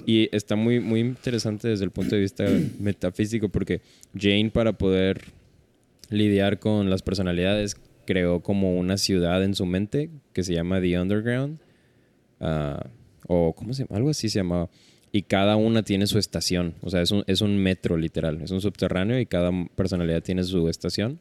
Y 0.05 0.27
está 0.35 0.57
muy, 0.57 0.81
muy 0.81 0.99
interesante 0.99 1.69
desde 1.69 1.85
el 1.85 1.91
punto 1.91 2.15
de 2.15 2.21
vista 2.21 2.45
metafísico 2.81 3.47
porque 3.47 3.79
Jane 4.13 4.51
para 4.51 4.73
poder 4.73 5.21
lidiar 6.09 6.59
con 6.59 6.89
las 6.89 7.01
personalidades 7.01 7.77
creó 8.09 8.39
como 8.39 8.75
una 8.75 8.97
ciudad 8.97 9.43
en 9.43 9.53
su 9.53 9.67
mente 9.67 10.09
que 10.33 10.41
se 10.41 10.55
llama 10.55 10.81
The 10.81 10.99
Underground. 10.99 11.59
ah, 12.39 12.83
o 13.27 13.53
¿cómo 13.53 13.71
se 13.73 13.83
llama? 13.83 13.97
Algo 13.97 14.09
así 14.09 14.29
se 14.29 14.39
llamaba. 14.39 14.67
Y 15.11 15.21
cada 15.21 15.57
una 15.57 15.83
tiene 15.83 16.07
su 16.07 16.17
estación. 16.17 16.73
O 16.81 16.89
sea, 16.89 17.03
es 17.03 17.11
un, 17.11 17.23
es 17.27 17.41
un 17.41 17.55
metro 17.61 17.97
literal. 17.97 18.41
Es 18.41 18.49
un 18.49 18.61
subterráneo 18.61 19.19
y 19.19 19.27
cada 19.27 19.51
personalidad 19.75 20.23
tiene 20.23 20.43
su 20.43 20.67
estación. 20.69 21.19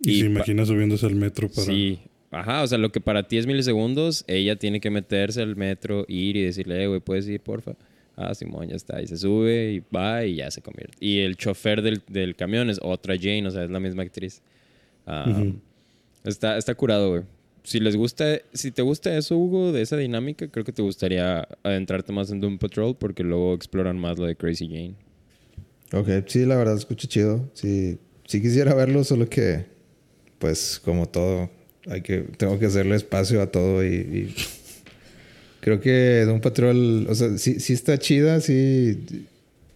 Y, 0.00 0.12
Y 0.12 0.20
se 0.20 0.26
imagina 0.26 0.64
subiéndose 0.64 1.04
al 1.04 1.16
metro 1.16 1.50
para... 1.50 1.66
Sí. 1.66 1.98
Ajá, 2.30 2.62
o 2.62 2.66
sea, 2.66 2.78
lo 2.78 2.90
que 2.92 3.02
para 3.02 3.28
ti 3.28 3.36
es 3.36 3.46
milisegundos, 3.46 4.24
ella 4.26 4.56
tiene 4.56 4.80
que 4.80 4.88
meterse 4.88 5.42
al 5.42 5.54
metro, 5.56 6.06
ir 6.08 6.36
y 6.38 6.42
decirle, 6.44 6.82
eh, 6.82 6.86
güey, 6.86 7.00
¿puedes 7.00 7.28
ir, 7.28 7.40
porfa? 7.40 7.74
Ah, 8.16 8.34
Simón, 8.34 8.68
ya 8.68 8.76
está. 8.76 9.02
Y 9.02 9.06
se 9.06 9.18
sube 9.18 9.72
y 9.72 9.82
va 9.94 10.24
y 10.24 10.36
ya 10.36 10.50
se 10.50 10.62
convierte. 10.62 10.96
Y 11.00 11.18
el 11.18 11.36
chofer 11.36 11.82
del, 11.82 12.00
del 12.08 12.34
camión 12.36 12.70
es 12.70 12.78
otra 12.80 13.16
Jane, 13.18 13.46
o 13.46 13.50
sea, 13.50 13.64
es 13.64 13.70
la 13.70 13.80
misma 13.80 14.04
actriz. 14.04 14.40
Ujú. 15.06 15.60
Está, 16.24 16.58
está 16.58 16.74
curado, 16.74 17.10
güey. 17.10 17.22
Si 17.62 17.78
les 17.78 17.94
gusta, 17.94 18.40
si 18.52 18.70
te 18.70 18.82
gusta 18.82 19.16
eso, 19.16 19.36
Hugo, 19.36 19.72
de 19.72 19.82
esa 19.82 19.96
dinámica, 19.96 20.48
creo 20.48 20.64
que 20.64 20.72
te 20.72 20.82
gustaría 20.82 21.46
adentrarte 21.62 22.12
más 22.12 22.30
en 22.30 22.40
Doom 22.40 22.58
Patrol 22.58 22.96
porque 22.96 23.22
luego 23.22 23.54
exploran 23.54 23.98
más 23.98 24.18
lo 24.18 24.26
de 24.26 24.34
Crazy 24.34 24.66
Jane. 24.66 24.94
Ok, 25.92 26.26
sí, 26.26 26.46
la 26.46 26.56
verdad 26.56 26.76
escucha 26.76 27.06
chido. 27.06 27.50
Sí, 27.52 27.98
sí 28.26 28.40
quisiera 28.40 28.74
verlo, 28.74 29.04
solo 29.04 29.28
que, 29.28 29.66
pues, 30.38 30.80
como 30.82 31.06
todo, 31.08 31.50
hay 31.86 32.00
que, 32.00 32.20
tengo 32.38 32.58
que 32.58 32.66
hacerle 32.66 32.96
espacio 32.96 33.42
a 33.42 33.50
todo 33.50 33.84
y, 33.84 34.34
creo 35.60 35.80
que 35.80 36.24
Doom 36.26 36.40
Patrol, 36.40 37.06
o 37.08 37.14
sea, 37.14 37.36
sí, 37.36 37.60
sí 37.60 37.72
está 37.72 37.98
chida, 37.98 38.40
sí. 38.40 39.26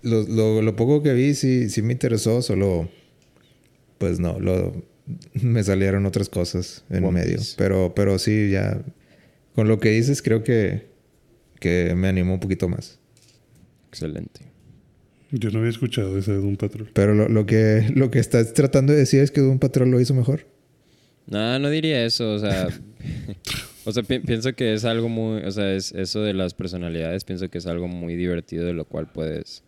Lo, 0.02 0.22
lo, 0.22 0.62
lo 0.62 0.76
poco 0.76 1.02
que 1.02 1.12
vi, 1.14 1.34
sí, 1.34 1.68
sí 1.68 1.82
me 1.82 1.92
interesó, 1.92 2.42
solo, 2.42 2.88
pues 3.98 4.20
no, 4.20 4.38
lo, 4.38 4.84
me 5.34 5.62
salieron 5.62 6.06
otras 6.06 6.28
cosas 6.28 6.84
en 6.90 7.04
One 7.04 7.20
medio. 7.20 7.36
Piece. 7.38 7.54
Pero, 7.58 7.94
pero 7.94 8.18
sí, 8.18 8.50
ya, 8.50 8.82
con 9.54 9.68
lo 9.68 9.78
que 9.80 9.90
dices, 9.90 10.22
creo 10.22 10.42
que, 10.42 10.86
que 11.60 11.94
me 11.96 12.08
animó 12.08 12.34
un 12.34 12.40
poquito 12.40 12.68
más. 12.68 12.98
Excelente. 13.88 14.40
Yo 15.30 15.50
no 15.50 15.58
había 15.58 15.70
escuchado 15.70 16.16
ese 16.18 16.32
de 16.32 16.38
un 16.38 16.56
patrón. 16.56 16.90
Pero 16.94 17.14
lo, 17.14 17.28
lo 17.28 17.44
que, 17.46 17.90
lo 17.94 18.10
que 18.10 18.18
estás 18.20 18.52
tratando 18.54 18.92
de 18.92 19.00
decir 19.00 19.20
es 19.20 19.30
que 19.30 19.40
Doom 19.40 19.58
Patrol 19.58 19.90
lo 19.90 20.00
hizo 20.00 20.14
mejor. 20.14 20.46
No, 21.26 21.58
no 21.58 21.70
diría 21.70 22.04
eso, 22.04 22.34
o 22.34 22.38
sea, 22.38 22.68
o 23.84 23.92
sea, 23.92 24.02
pi- 24.02 24.20
pienso 24.20 24.52
que 24.54 24.74
es 24.74 24.84
algo 24.84 25.08
muy, 25.08 25.42
o 25.42 25.50
sea, 25.50 25.74
es 25.74 25.92
eso 25.92 26.22
de 26.22 26.34
las 26.34 26.54
personalidades, 26.54 27.24
pienso 27.24 27.48
que 27.48 27.58
es 27.58 27.66
algo 27.66 27.88
muy 27.88 28.14
divertido 28.14 28.64
de 28.66 28.74
lo 28.74 28.84
cual 28.84 29.10
puedes, 29.10 29.64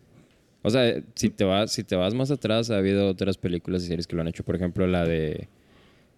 o 0.61 0.69
sea, 0.69 1.01
si 1.15 1.29
te 1.29 1.43
vas, 1.43 1.71
si 1.71 1.83
te 1.83 1.95
vas 1.95 2.13
más 2.13 2.31
atrás, 2.31 2.71
ha 2.71 2.77
habido 2.77 3.07
otras 3.07 3.37
películas 3.37 3.83
y 3.83 3.87
series 3.87 4.07
que 4.07 4.15
lo 4.15 4.21
han 4.21 4.27
hecho, 4.27 4.43
por 4.43 4.55
ejemplo, 4.55 4.87
la 4.87 5.05
de, 5.05 5.47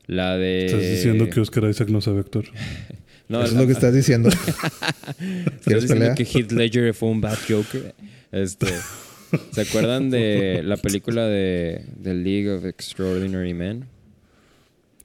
la 0.08 0.38
de, 0.38 0.65
Estás 0.65 0.82
diciendo 0.82 1.30
que 1.30 1.39
Oscar 1.39 1.69
Isaac 1.69 1.89
no 1.89 2.02
sabe 2.02 2.21
actuar. 2.21 2.45
no, 3.28 3.43
Eso 3.43 3.54
es 3.54 3.60
lo 3.60 3.67
que 3.67 3.73
estás 3.73 3.93
diciendo. 3.93 4.30
¿Estás 4.30 5.62
¿Quieres 5.63 5.84
diciendo 5.84 6.15
que 6.15 6.25
Heath 6.25 6.52
Ledger 6.52 6.93
fue 6.93 7.10
un 7.10 7.21
bad 7.21 7.38
Joker? 7.47 7.93
Este, 8.32 8.67
¿se 9.52 9.62
acuerdan 9.62 10.10
de 10.10 10.62
la 10.63 10.78
película 10.78 11.28
de 11.28 11.86
The 12.02 12.13
League 12.13 12.49
of 12.49 12.65
Extraordinary 12.65 13.54
Men? 13.54 13.86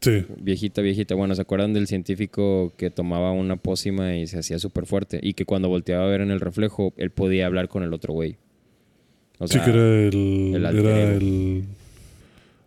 Sí. 0.00 0.24
Viejita, 0.36 0.82
viejita. 0.82 1.14
Bueno, 1.14 1.34
¿se 1.34 1.40
acuerdan 1.40 1.72
del 1.72 1.86
científico 1.86 2.74
que 2.76 2.90
tomaba 2.90 3.32
una 3.32 3.56
pócima 3.56 4.16
y 4.16 4.26
se 4.26 4.38
hacía 4.38 4.58
súper 4.58 4.84
fuerte? 4.84 5.18
Y 5.22 5.32
que 5.32 5.46
cuando 5.46 5.68
volteaba 5.68 6.04
a 6.04 6.08
ver 6.08 6.20
en 6.20 6.30
el 6.30 6.40
reflejo, 6.40 6.92
él 6.98 7.10
podía 7.10 7.46
hablar 7.46 7.68
con 7.68 7.82
el 7.82 7.94
otro 7.94 8.12
güey. 8.12 8.36
O 9.44 9.48
sí, 9.48 9.58
que 9.60 9.70
era 9.70 9.80
el... 10.08 10.54
era 10.54 11.12
el... 11.14 11.64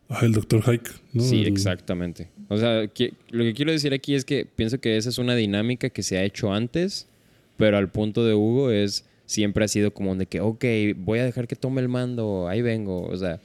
Ah, 0.10 0.20
el 0.24 0.32
Dr. 0.32 0.62
Hike, 0.64 0.90
¿no? 1.14 1.22
Sí, 1.24 1.42
El- 1.42 1.48
exactamente. 1.48 2.30
O 2.48 2.58
sea, 2.58 2.88
que- 2.88 3.14
lo 3.30 3.44
que 3.44 3.54
quiero 3.54 3.72
decir 3.72 3.94
aquí 3.94 4.14
es 4.16 4.24
que 4.24 4.46
pienso 4.46 4.80
que 4.80 4.96
esa 4.98 5.10
es 5.10 5.18
una 5.18 5.36
dinámica 5.36 5.90
que 5.90 6.02
se 6.04 6.18
ha 6.18 6.24
hecho 6.24 6.54
antes, 6.54 7.08
pero 7.58 7.78
al 7.78 7.90
punto 7.90 8.26
de 8.26 8.34
Hugo 8.34 8.72
es 8.72 9.06
siempre 9.26 9.66
ha 9.66 9.68
sido 9.68 9.92
como 9.92 10.16
de 10.16 10.26
que, 10.26 10.40
ok, 10.40 10.64
voy 10.96 11.20
a 11.20 11.26
dejar 11.26 11.48
que 11.48 11.58
tome 11.58 11.82
el 11.82 11.90
mando, 11.90 12.48
ahí 12.48 12.62
vengo. 12.62 13.02
O 13.02 13.18
sea, 13.18 13.42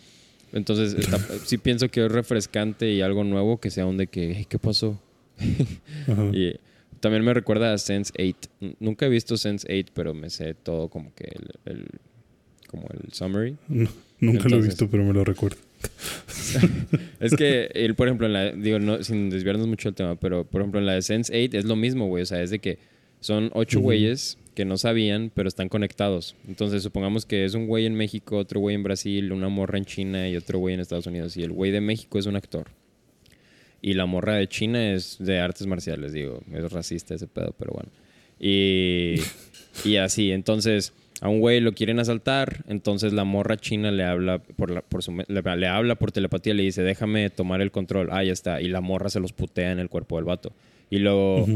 entonces 0.52 0.94
está- 0.98 1.18
sí 1.44 1.58
pienso 1.58 1.88
que 1.88 2.04
es 2.06 2.12
refrescante 2.12 2.92
y 2.92 3.00
algo 3.00 3.24
nuevo 3.24 3.58
que 3.58 3.70
sea 3.70 3.86
un 3.86 3.96
de 3.96 4.06
que, 4.06 4.32
"Hey, 4.36 4.46
¿qué 4.48 4.58
pasó? 4.60 5.00
Y 6.32 6.54
también 7.00 7.24
me 7.24 7.34
recuerda 7.34 7.72
a 7.72 7.78
Sense 7.78 8.12
8. 8.16 8.36
N- 8.60 8.76
Nunca 8.78 9.06
he 9.06 9.08
visto 9.08 9.36
Sense 9.36 9.66
8, 9.68 9.90
pero 9.94 10.14
me 10.14 10.30
sé 10.30 10.54
todo 10.54 10.86
como 10.88 11.12
que 11.14 11.24
el, 11.24 11.72
el- 11.76 11.88
como 12.72 12.88
el 12.88 13.12
summary. 13.12 13.56
No, 13.68 13.88
nunca 14.18 14.48
lo 14.48 14.56
he 14.56 14.58
Entonces- 14.58 14.66
visto, 14.66 14.88
pero 14.90 15.04
me 15.04 15.12
lo 15.12 15.22
recuerdo. 15.24 15.58
Es 17.20 17.34
que 17.36 17.70
él, 17.74 17.94
por 17.94 18.08
ejemplo, 18.08 18.26
en 18.26 18.32
la, 18.32 18.50
digo, 18.52 18.78
no, 18.80 19.02
sin 19.04 19.30
desviarnos 19.30 19.66
mucho 19.68 19.88
del 19.88 19.94
tema, 19.94 20.16
pero 20.16 20.44
por 20.44 20.60
ejemplo 20.60 20.80
en 20.80 20.86
la 20.86 20.94
de 20.94 21.02
Sense 21.02 21.32
8 21.32 21.56
es 21.58 21.64
lo 21.64 21.76
mismo, 21.76 22.08
güey. 22.08 22.22
O 22.24 22.26
sea, 22.26 22.42
es 22.42 22.50
de 22.50 22.58
que 22.58 22.78
son 23.20 23.50
ocho 23.54 23.78
Ujú. 23.78 23.84
güeyes 23.86 24.38
que 24.54 24.64
no 24.64 24.76
sabían, 24.76 25.30
pero 25.34 25.48
están 25.48 25.68
conectados. 25.68 26.34
Entonces, 26.46 26.82
supongamos 26.82 27.24
que 27.24 27.44
es 27.44 27.54
un 27.54 27.66
güey 27.66 27.86
en 27.86 27.94
México, 27.94 28.36
otro 28.38 28.60
güey 28.60 28.74
en 28.74 28.82
Brasil, 28.82 29.32
una 29.32 29.48
morra 29.48 29.78
en 29.78 29.84
China 29.86 30.28
y 30.28 30.36
otro 30.36 30.58
güey 30.58 30.74
en 30.74 30.80
Estados 30.80 31.06
Unidos. 31.06 31.36
Y 31.36 31.42
el 31.42 31.52
güey 31.52 31.70
de 31.70 31.80
México 31.80 32.18
es 32.18 32.26
un 32.26 32.36
actor. 32.36 32.66
Y 33.80 33.94
la 33.94 34.04
morra 34.06 34.34
de 34.36 34.46
China 34.48 34.92
es 34.92 35.16
de 35.18 35.38
artes 35.40 35.66
marciales, 35.66 36.12
digo. 36.12 36.42
Es 36.52 36.70
racista 36.70 37.14
ese 37.14 37.26
pedo, 37.28 37.54
pero 37.58 37.72
bueno. 37.72 37.90
Y, 38.38 39.14
y 39.84 39.96
así, 39.96 40.32
entonces 40.32 40.92
a 41.22 41.28
un 41.28 41.38
güey 41.38 41.60
lo 41.60 41.72
quieren 41.72 42.00
asaltar, 42.00 42.64
entonces 42.66 43.12
la 43.12 43.22
morra 43.22 43.56
china 43.56 43.92
le 43.92 44.02
habla 44.02 44.40
por, 44.42 44.72
la, 44.72 44.82
por 44.82 45.04
su, 45.04 45.12
le, 45.12 45.56
le 45.56 45.66
habla 45.68 45.94
por 45.94 46.10
telepatía, 46.10 46.52
le 46.52 46.64
dice, 46.64 46.82
déjame 46.82 47.30
tomar 47.30 47.60
el 47.60 47.70
control. 47.70 48.08
Ah, 48.10 48.24
ya 48.24 48.32
está. 48.32 48.60
Y 48.60 48.66
la 48.66 48.80
morra 48.80 49.08
se 49.08 49.20
los 49.20 49.32
putea 49.32 49.70
en 49.70 49.78
el 49.78 49.88
cuerpo 49.88 50.16
del 50.16 50.24
vato. 50.24 50.52
Y 50.90 50.98
luego 50.98 51.46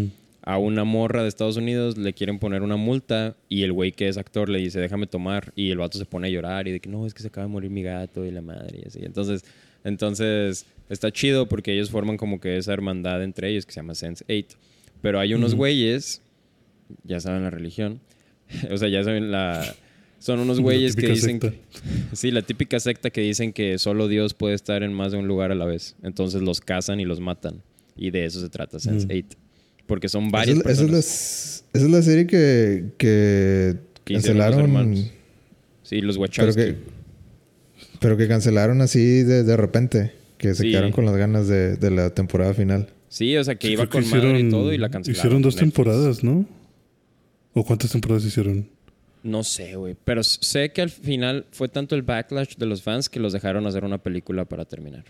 a 0.42 0.59
una 0.59 0.85
morra 0.85 1.22
de 1.22 1.29
Estados 1.29 1.57
Unidos 1.57 1.98
le 1.98 2.12
quieren 2.12 2.38
poner 2.38 2.62
una 2.62 2.76
multa 2.76 3.35
y 3.48 3.64
el 3.64 3.72
güey 3.72 3.90
que 3.90 4.07
es 4.07 4.18
actor 4.18 4.48
le 4.48 4.61
dice, 4.61 4.79
déjame 4.79 5.09
tomar. 5.09 5.52
Y 5.57 5.72
el 5.72 5.79
vato 5.79 5.98
se 5.98 6.05
pone 6.05 6.29
a 6.29 6.31
llorar 6.31 6.68
y 6.68 6.70
de 6.70 6.79
que 6.79 6.88
no, 6.88 7.05
es 7.05 7.12
que 7.12 7.22
se 7.22 7.26
acaba 7.29 7.48
de 7.48 7.52
morir 7.52 7.70
mi 7.72 7.83
gato 7.83 8.24
y 8.24 8.31
la 8.31 8.42
madre 8.42 8.83
y 8.85 8.87
así. 8.87 9.00
Entonces, 9.02 9.44
entonces 9.83 10.64
está 10.88 11.11
chido 11.11 11.48
porque 11.48 11.72
ellos 11.72 11.90
forman 11.90 12.16
como 12.16 12.38
que 12.38 12.57
esa 12.57 12.72
hermandad 12.72 13.20
entre 13.24 13.50
ellos 13.50 13.66
que 13.66 13.72
se 13.72 13.81
llama 13.81 13.96
Sense 13.96 14.24
8. 14.29 14.57
Pero 15.02 15.18
hay 15.18 15.35
unos 15.35 15.55
Ujú. 15.55 15.59
güeyes, 15.59 16.22
ya 17.02 17.18
saben 17.18 17.42
la 17.42 17.50
religión, 17.50 18.00
o 18.70 18.76
sea, 18.76 18.88
ya 18.88 19.02
saben 19.04 19.30
la... 19.30 19.74
Son 20.18 20.40
unos 20.40 20.61
güeyes 20.61 20.96
que 20.96 21.02
típica 21.09 21.14
dicen... 21.14 21.40
secta. 21.40 21.56
Sí, 22.14 22.30
la 22.30 22.42
típica 22.42 22.80
secta 22.80 23.11
que 23.11 23.20
dicen 23.20 23.52
que 23.52 23.78
solo 23.78 24.09
Dios 24.09 24.35
puede 24.35 24.54
estar 24.54 24.82
en 24.82 24.92
más 24.92 25.12
de 25.12 25.18
un 25.18 25.28
lugar 25.28 25.52
a 25.52 25.54
la 25.54 25.66
vez. 25.66 25.94
Entonces 26.02 26.42
los 26.42 26.61
cazan 26.61 27.00
y 27.00 27.04
los 27.04 27.20
matan. 27.20 27.62
Y 27.96 28.11
de 28.11 28.24
eso 28.24 28.40
se 28.40 28.48
trata 28.48 28.78
Sense 28.78 29.06
Mm. 29.06 29.11
8. 29.26 29.38
Porque 29.87 30.09
son 30.09 30.24
Esa 30.24 30.32
varias 30.32 30.56
es, 30.59 30.64
esa 30.64 30.70
es 30.72 30.78
la, 30.78 30.85
personas. 30.87 31.64
esa 31.72 31.85
es 31.85 31.90
la 31.90 32.02
serie 32.02 32.26
que, 32.26 32.85
que 32.98 33.76
Que 34.04 34.14
hicieron 34.14 34.38
los 34.38 34.46
cancelaron. 34.56 34.94
Sí, 35.82 36.00
los 36.00 36.16
Pero 36.16 36.22
Wachowski. 36.22 36.61
que, 36.62 36.74
pero 38.00 38.16
que 38.16 38.26
cancelaron 38.26 38.80
así 38.80 39.22
de, 39.22 39.44
de 39.44 39.56
repente. 39.56 40.12
Que 40.38 40.54
se 40.54 40.64
Sí. 40.64 40.70
quedaron 40.70 40.92
con 40.92 41.04
las 41.06 41.16
ganas 41.16 41.46
de, 41.48 41.76
de 41.76 41.90
la 41.90 42.11
temporada 42.11 42.52
final. 42.52 42.88
Sí, 43.09 43.37
o 43.37 43.44
sea, 43.44 43.54
que 43.54 43.68
Sí, 43.68 43.72
iba 43.74 43.85
que 43.85 43.90
con 43.90 44.11
madre 44.11 44.40
y 44.40 44.48
todo 44.50 44.72
y 44.72 44.78
la 44.78 44.90
cancelaron. 44.90 45.18
Hicieron 45.20 45.42
dos 45.42 45.54
Netflix. 45.54 45.72
temporadas, 45.74 46.24
¿no? 46.24 46.44
¿O 47.58 47.64
cuántas 47.64 47.90
temporadas 47.90 48.22
hicieron? 48.22 48.68
No 49.22 49.42
sé, 49.42 49.76
güey. 49.76 49.96
Pero 50.04 50.22
sé 50.22 50.72
que 50.72 50.82
al 50.82 50.90
final 50.90 51.46
fue 51.52 51.70
tanto 51.70 51.94
el 51.94 52.02
backlash 52.02 52.56
de 52.56 52.66
los 52.66 52.82
fans 52.82 53.08
que 53.08 53.18
los 53.18 53.32
dejaron 53.32 53.66
hacer 53.66 53.82
una 53.82 53.96
película 53.96 54.44
para 54.44 54.66
terminar. 54.66 55.04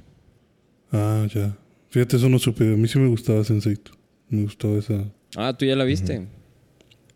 Ah, 0.93 1.27
ya. 1.35 1.59
Fíjate, 1.91 2.19
eso 2.19 2.29
no 2.29 2.39
supe. 2.39 2.63
A 2.73 2.77
mí 2.77 2.87
sí 2.87 3.01
me 3.01 3.09
gustaba 3.09 3.41
Sense8. 3.41 3.91
Me 4.29 4.45
gustaba 4.45 4.79
esa... 4.79 5.07
Ah, 5.35 5.57
¿tú 5.59 5.65
ya 5.65 5.75
la 5.75 5.83
viste? 5.83 6.25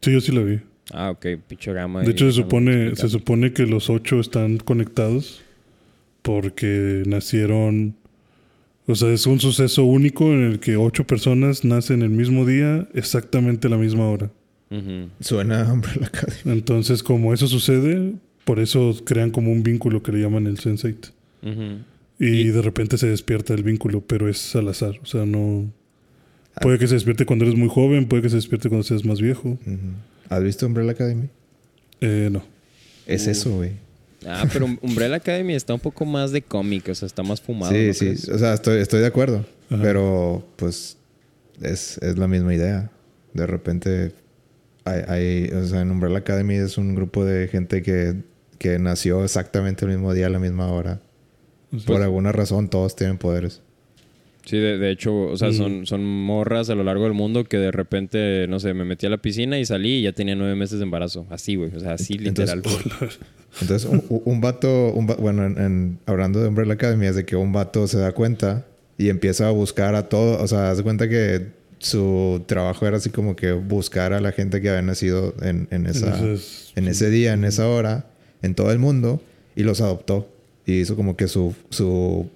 Sí, 0.00 0.12
yo 0.12 0.20
sí 0.20 0.32
la 0.32 0.40
vi. 0.40 0.58
Ah, 0.92 1.10
ok. 1.10 1.26
Picho 1.46 1.72
gama. 1.72 2.02
De 2.02 2.10
hecho, 2.10 2.26
se 2.26 2.32
supone, 2.32 2.96
se 2.96 3.08
supone 3.08 3.52
que 3.52 3.66
los 3.66 3.88
ocho 3.88 4.18
están 4.18 4.56
conectados 4.56 5.42
porque 6.22 7.04
nacieron... 7.06 7.94
O 8.88 8.96
sea, 8.96 9.12
es 9.12 9.26
un 9.26 9.38
suceso 9.38 9.84
único 9.84 10.24
en 10.32 10.42
el 10.42 10.58
que 10.58 10.76
ocho 10.76 11.06
personas 11.06 11.64
nacen 11.64 12.02
el 12.02 12.10
mismo 12.10 12.44
día, 12.44 12.88
exactamente 12.94 13.68
a 13.68 13.70
la 13.70 13.76
misma 13.76 14.10
hora. 14.10 14.32
Ujú. 14.70 15.09
Suena 15.20 15.68
a 15.68 15.72
Umbrella 15.72 16.06
Academy. 16.06 16.52
Entonces, 16.59 17.02
como 17.02 17.35
eso 17.35 17.46
sucede, 17.48 18.12
por 18.44 18.61
eso 18.61 18.96
crean 19.04 19.30
como 19.30 19.50
un 19.52 19.62
vínculo 19.62 20.02
que 20.02 20.12
le 20.12 20.20
llaman 20.20 20.46
el 20.46 20.59
Sensate. 20.59 21.09
Ujú. 21.42 21.78
Y, 22.18 22.26
Y- 22.28 22.48
de 22.48 22.62
repente 22.62 22.98
se 22.98 23.09
despierta 23.09 23.54
el 23.54 23.62
vínculo, 23.62 24.00
pero 24.00 24.28
es 24.28 24.54
al 24.56 24.68
azar. 24.68 24.98
O 25.02 25.06
sea, 25.06 25.26
no. 25.26 25.70
Ah. 26.54 26.61
Puede 26.61 26.78
que 26.78 26.87
se 26.87 26.94
despierte 26.94 27.24
cuando 27.26 27.44
eres 27.44 27.56
muy 27.56 27.68
joven, 27.68 28.06
puede 28.06 28.22
que 28.22 28.28
se 28.30 28.37
despierte 28.37 28.68
cuando 28.68 28.83
seas 28.85 29.04
más 29.04 29.20
viejo. 29.20 29.59
¿Has 30.28 30.42
visto 30.42 30.66
Umbrella 30.66 30.92
Academy? 30.92 31.28
Eh, 32.00 32.28
no. 32.30 32.42
Es 33.06 33.26
Uh. 33.26 33.30
eso, 33.30 33.56
güey. 33.56 33.72
Ah, 34.26 34.44
pero 34.52 34.66
Umbrella 34.83 35.16
Academy 35.16 35.54
está 35.54 35.72
un 35.72 35.80
poco 35.80 36.04
más 36.04 36.30
de 36.30 36.42
cómic, 36.42 36.88
o 36.90 36.94
sea, 36.94 37.06
está 37.06 37.22
más 37.22 37.40
fumado. 37.40 37.72
Sí, 37.72 37.87
¿no 37.87 37.92
sí. 37.94 38.04
crees? 38.04 38.28
O 38.28 38.38
sea, 38.38 38.52
estoy, 38.54 38.80
estoy 38.80 39.00
de 39.00 39.06
acuerdo. 39.06 39.46
Ajá. 39.70 39.80
Pero, 39.83 40.46
pues, 40.56 40.98
es, 41.62 41.96
es 42.02 42.18
la 42.18 42.28
misma 42.28 42.54
idea. 42.54 42.90
De 43.33 43.46
repente, 43.46 44.12
hay, 44.84 45.02
hay- 45.08 45.50
o 45.52 45.64
sea, 45.66 45.80
en 45.80 45.90
Umbrella 45.90 46.18
Academy 46.18 46.54
es 46.54 46.78
un 46.78 46.94
grupo 46.94 47.24
de 47.24 47.48
gente 47.48 47.82
que, 47.82 48.16
que 48.58 48.78
nació 48.78 49.24
exactamente 49.24 49.84
el 49.84 49.92
mismo 49.92 50.12
día, 50.14 50.26
a 50.26 50.30
la 50.30 50.38
misma 50.38 50.66
hora. 50.72 51.00
O 51.72 51.78
sea, 51.78 51.86
Por 51.86 52.02
alguna 52.02 52.32
razón, 52.32 52.68
todos 52.68 52.96
tienen 52.96 53.16
poderes. 53.18 53.62
Sí, 54.44 54.56
de, 54.56 54.78
de 54.78 54.90
hecho, 54.90 55.14
o 55.14 55.36
sea, 55.36 55.50
Mm. 55.50 55.52
son, 55.52 55.86
son 55.86 56.04
morras 56.04 56.70
a 56.70 56.74
lo 56.74 56.82
largo 56.82 57.04
del 57.04 57.12
mundo 57.12 57.44
que 57.44 57.58
de 57.58 57.70
repente, 57.70 58.46
no 58.48 58.58
sé, 58.58 58.72
me 58.74 58.84
metí 58.84 59.06
a 59.06 59.10
la 59.10 59.18
piscina 59.18 59.58
y 59.58 59.66
salí 59.66 59.98
y 59.98 60.02
ya 60.02 60.12
tenía 60.12 60.34
nueve 60.34 60.54
meses 60.56 60.78
de 60.78 60.84
embarazo. 60.84 61.26
Así, 61.30 61.56
güey. 61.56 61.74
O 61.76 61.78
sea, 61.80 61.92
así 61.92 62.14
Entonces, 62.18 62.56
literal. 62.56 63.10
Entonces, 63.60 63.88
un, 63.88 64.02
un- 64.08 64.22
un 64.24 64.40
vato, 64.40 64.92
un 64.92 65.06
bueno, 65.06 65.44
en, 65.46 65.58
en- 65.58 65.98
hablando 66.06 66.40
de 66.40 66.48
Umbrella 66.48 66.72
Academy, 66.72 67.06
es 67.06 67.16
de 67.16 67.24
que 67.26 67.36
un 67.36 67.52
vato 67.52 67.86
se 67.86 67.98
da 67.98 68.12
cuenta 68.12 68.66
y 68.96 69.08
empieza 69.10 69.46
a 69.46 69.50
buscar 69.50 69.94
a 69.94 70.08
todo, 70.08 70.42
o 70.42 70.46
sea, 70.48 70.70
hace 70.70 70.82
cuenta 70.82 71.08
que 71.08 71.48
su 71.80 72.42
trabajo 72.46 72.86
era 72.86 72.98
así 72.98 73.10
como 73.10 73.34
que 73.36 73.52
buscar 73.52 74.12
a 74.12 74.20
la 74.20 74.32
gente 74.32 74.60
que 74.60 74.68
había 74.70 74.82
nacido 74.82 75.34
en, 75.42 75.66
en 75.70 75.86
esa, 75.86 76.06
entonces, 76.14 76.72
en 76.76 76.86
ese 76.88 77.10
día, 77.10 77.32
en 77.32 77.44
esa 77.44 77.66
hora, 77.68 78.06
en 78.42 78.54
todo 78.54 78.70
el 78.70 78.78
mundo, 78.78 79.22
y 79.56 79.62
los 79.64 79.80
adoptó. 79.80 80.28
Y 80.66 80.80
hizo 80.80 80.94
como 80.94 81.16
que 81.16 81.26
su, 81.26 81.54
su 81.70 82.28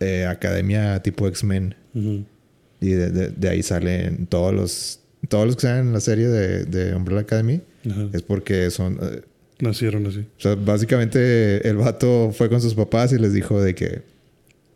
eh, 0.00 0.26
academia 0.26 1.00
tipo 1.02 1.28
X-Men. 1.28 1.74
Y 1.94 2.90
de, 2.90 3.10
de- 3.10 3.28
de 3.30 3.48
ahí 3.48 3.62
salen 3.62 4.26
todos 4.26 4.52
los, 4.54 5.00
todos 5.28 5.46
los 5.46 5.56
que 5.56 5.62
salen 5.62 5.86
en 5.88 5.92
la 5.92 6.00
serie 6.00 6.26
de, 6.28 6.64
de 6.64 6.94
Umbrella 6.94 7.20
Academy. 7.22 7.60
Ajá. 7.90 8.08
Es 8.12 8.22
porque 8.22 8.70
son... 8.70 8.98
eh, 9.00 9.20
Nacieron 9.60 10.06
así. 10.06 10.20
o 10.20 10.40
sea, 10.40 10.54
básicamente 10.54 11.66
el 11.66 11.76
vato 11.76 12.30
fue 12.36 12.48
con 12.50 12.60
sus 12.60 12.74
papás 12.74 13.12
y 13.12 13.18
les 13.18 13.32
dijo 13.32 13.62
de 13.62 13.74
que... 13.74 14.02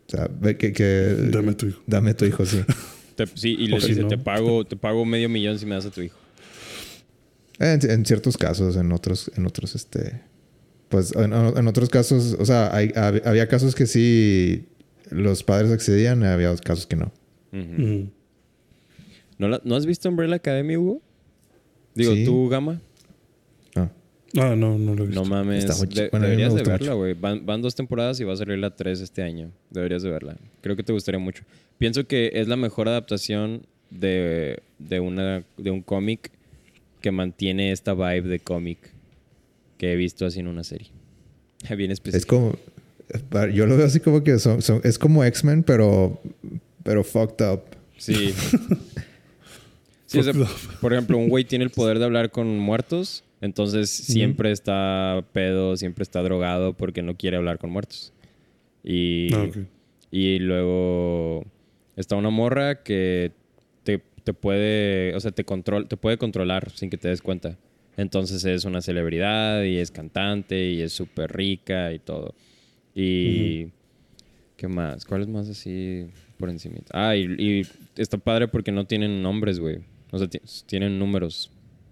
O 0.07 0.11
sea, 0.11 0.29
que... 0.57 0.73
que 0.73 1.15
Dame 1.31 1.53
tu 1.53 1.67
hijo. 1.67 1.81
dame 1.87 2.13
tu 2.13 2.25
hijo, 2.25 2.45
sí. 2.45 2.61
Te- 3.15 3.27
sí, 3.27 3.55
y 3.59 3.67
les 3.67 3.83
Ok, 3.83 3.89
dice, 3.89 4.01
no. 4.01 4.07
te 4.07 4.17
pago, 4.17 4.63
te 4.65 4.75
pago 4.75 5.03
medio 5.05 5.29
millón 5.29 5.57
si 5.59 5.65
me 5.65 5.75
das 5.75 5.85
a 5.85 5.91
tu 5.91 6.01
hijo. 6.01 6.17
En, 7.59 7.79
en 7.89 8.05
ciertos 8.05 8.37
casos, 8.37 8.75
en 8.75 8.91
otros, 8.91 9.31
en 9.35 9.45
otros, 9.45 9.75
este... 9.75 10.21
Pues 10.89 11.13
en, 11.15 11.31
en 11.33 11.67
otros 11.67 11.89
casos, 11.89 12.35
o 12.39 12.45
sea, 12.45 12.75
hay- 12.75 12.91
había 12.95 13.47
casos 13.47 13.75
que 13.75 13.85
sí 13.85 14.65
los 15.09 15.41
padres 15.43 15.71
accedían, 15.71 16.23
había 16.23 16.53
casos 16.57 16.85
que 16.85 16.97
no. 16.97 17.11
¿No, 19.37 19.47
la- 19.47 19.61
¿No 19.63 19.75
has 19.75 19.85
visto 19.85 20.09
Umbrella 20.09 20.35
Academy, 20.35 20.77
Hugo? 20.77 21.01
Digo, 21.95 22.13
Sí. 22.13 22.25
tú, 22.25 22.47
Gama. 22.49 22.81
Ah, 23.75 23.89
Ah, 24.37 24.55
no, 24.55 24.77
no 24.77 24.93
lo 24.95 25.03
he 25.03 25.07
visto. 25.07 25.23
No 25.23 25.29
mames. 25.29 25.65
Está 25.65 25.75
muy 25.77 25.87
chi- 25.87 26.01
De- 26.03 26.09
bueno, 26.09 26.25
deberías 26.25 26.53
de 26.55 26.63
verla, 26.63 26.93
güey. 26.93 27.13
Van, 27.13 27.45
van 27.45 27.61
dos 27.61 27.75
temporadas 27.75 28.19
y 28.19 28.23
va 28.23 28.33
a 28.33 28.37
salir 28.37 28.57
la 28.59 28.75
tres 28.75 29.01
este 29.01 29.21
año. 29.23 29.51
Deberías 29.69 30.03
de 30.03 30.09
verla. 30.09 30.37
Creo 30.61 30.75
que 30.75 30.83
te 30.83 30.93
gustaría 30.93 31.19
mucho. 31.19 31.43
Pienso 31.81 32.05
que 32.05 32.29
es 32.35 32.47
la 32.47 32.57
mejor 32.57 32.87
adaptación 32.87 33.65
de, 33.89 34.59
de, 34.77 34.99
una, 34.99 35.43
de 35.57 35.71
un 35.71 35.81
cómic 35.81 36.29
que 37.01 37.09
mantiene 37.09 37.71
esta 37.71 37.95
vibe 37.95 38.29
de 38.29 38.39
cómic 38.39 38.77
que 39.79 39.93
he 39.93 39.95
visto 39.95 40.27
así 40.27 40.39
en 40.41 40.47
una 40.47 40.63
serie. 40.63 40.89
Bien 41.75 41.89
es 41.89 41.95
específico. 41.95 42.35
como... 42.37 43.47
Yo 43.51 43.65
lo 43.65 43.75
veo 43.77 43.87
así 43.87 43.99
como 43.99 44.23
que 44.23 44.37
son, 44.37 44.61
son- 44.61 44.81
es 44.83 44.99
como 44.99 45.23
X-Men, 45.23 45.63
pero... 45.63 46.21
Pero 46.83 47.03
fucked 47.03 47.43
up. 47.51 47.61
Sí. 47.97 48.33
Sí, 50.05 50.19
o 50.19 50.23
sea, 50.23 50.33
por 50.81 50.91
ejemplo, 50.91 51.17
un 51.17 51.29
güey 51.29 51.45
tiene 51.45 51.63
el 51.63 51.71
poder 51.71 51.97
de 51.97 52.03
hablar 52.03 52.31
con 52.31 52.59
muertos, 52.59 53.23
entonces 53.39 53.89
siempre 53.89 54.51
está 54.51 55.23
pedo, 55.31 55.77
siempre 55.77 56.03
está 56.03 56.21
drogado 56.21 56.73
porque 56.73 57.01
no 57.01 57.15
quiere 57.15 57.37
hablar 57.37 57.59
con 57.59 57.69
muertos. 57.69 58.11
Y, 58.83 59.33
Ah, 59.33 59.47
y 60.11 60.39
luego 60.39 61.45
está 61.95 62.15
una 62.15 62.29
morra 62.29 62.83
que 62.83 63.31
te, 63.83 64.01
te 64.23 64.33
puede, 64.33 65.15
o 65.15 65.19
sea, 65.19 65.31
te, 65.31 65.43
control, 65.43 65.87
te 65.87 65.97
puede 65.97 66.17
controlar 66.17 66.69
sin 66.71 66.89
que 66.89 66.97
te 66.97 67.07
des 67.07 67.21
cuenta. 67.21 67.57
Entonces 67.97 68.43
es 68.45 68.65
una 68.65 68.81
celebridad 68.81 69.63
y 69.63 69.77
es 69.77 69.91
cantante 69.91 70.69
y 70.69 70.81
es 70.81 70.93
súper 70.93 71.35
rica 71.35 71.91
y 71.93 71.99
todo. 71.99 72.33
Y... 72.95 73.67
¿Qué 74.57 74.67
más? 74.67 75.05
¿Cuál 75.05 75.21
es 75.21 75.27
más 75.27 75.49
así 75.49 76.05
por 76.37 76.47
encima? 76.51 76.75
Ah, 76.93 77.15
y, 77.15 77.23
y 77.39 77.61
está 77.95 78.19
padre 78.19 78.47
porque 78.47 78.71
no 78.71 78.85
tienen 78.85 79.23
nombres, 79.23 79.59
güey. 79.59 79.79
O 80.11 80.19
sea, 80.19 80.27
ti- 80.27 80.41
tienen 80.67 80.99
números. 80.99 81.49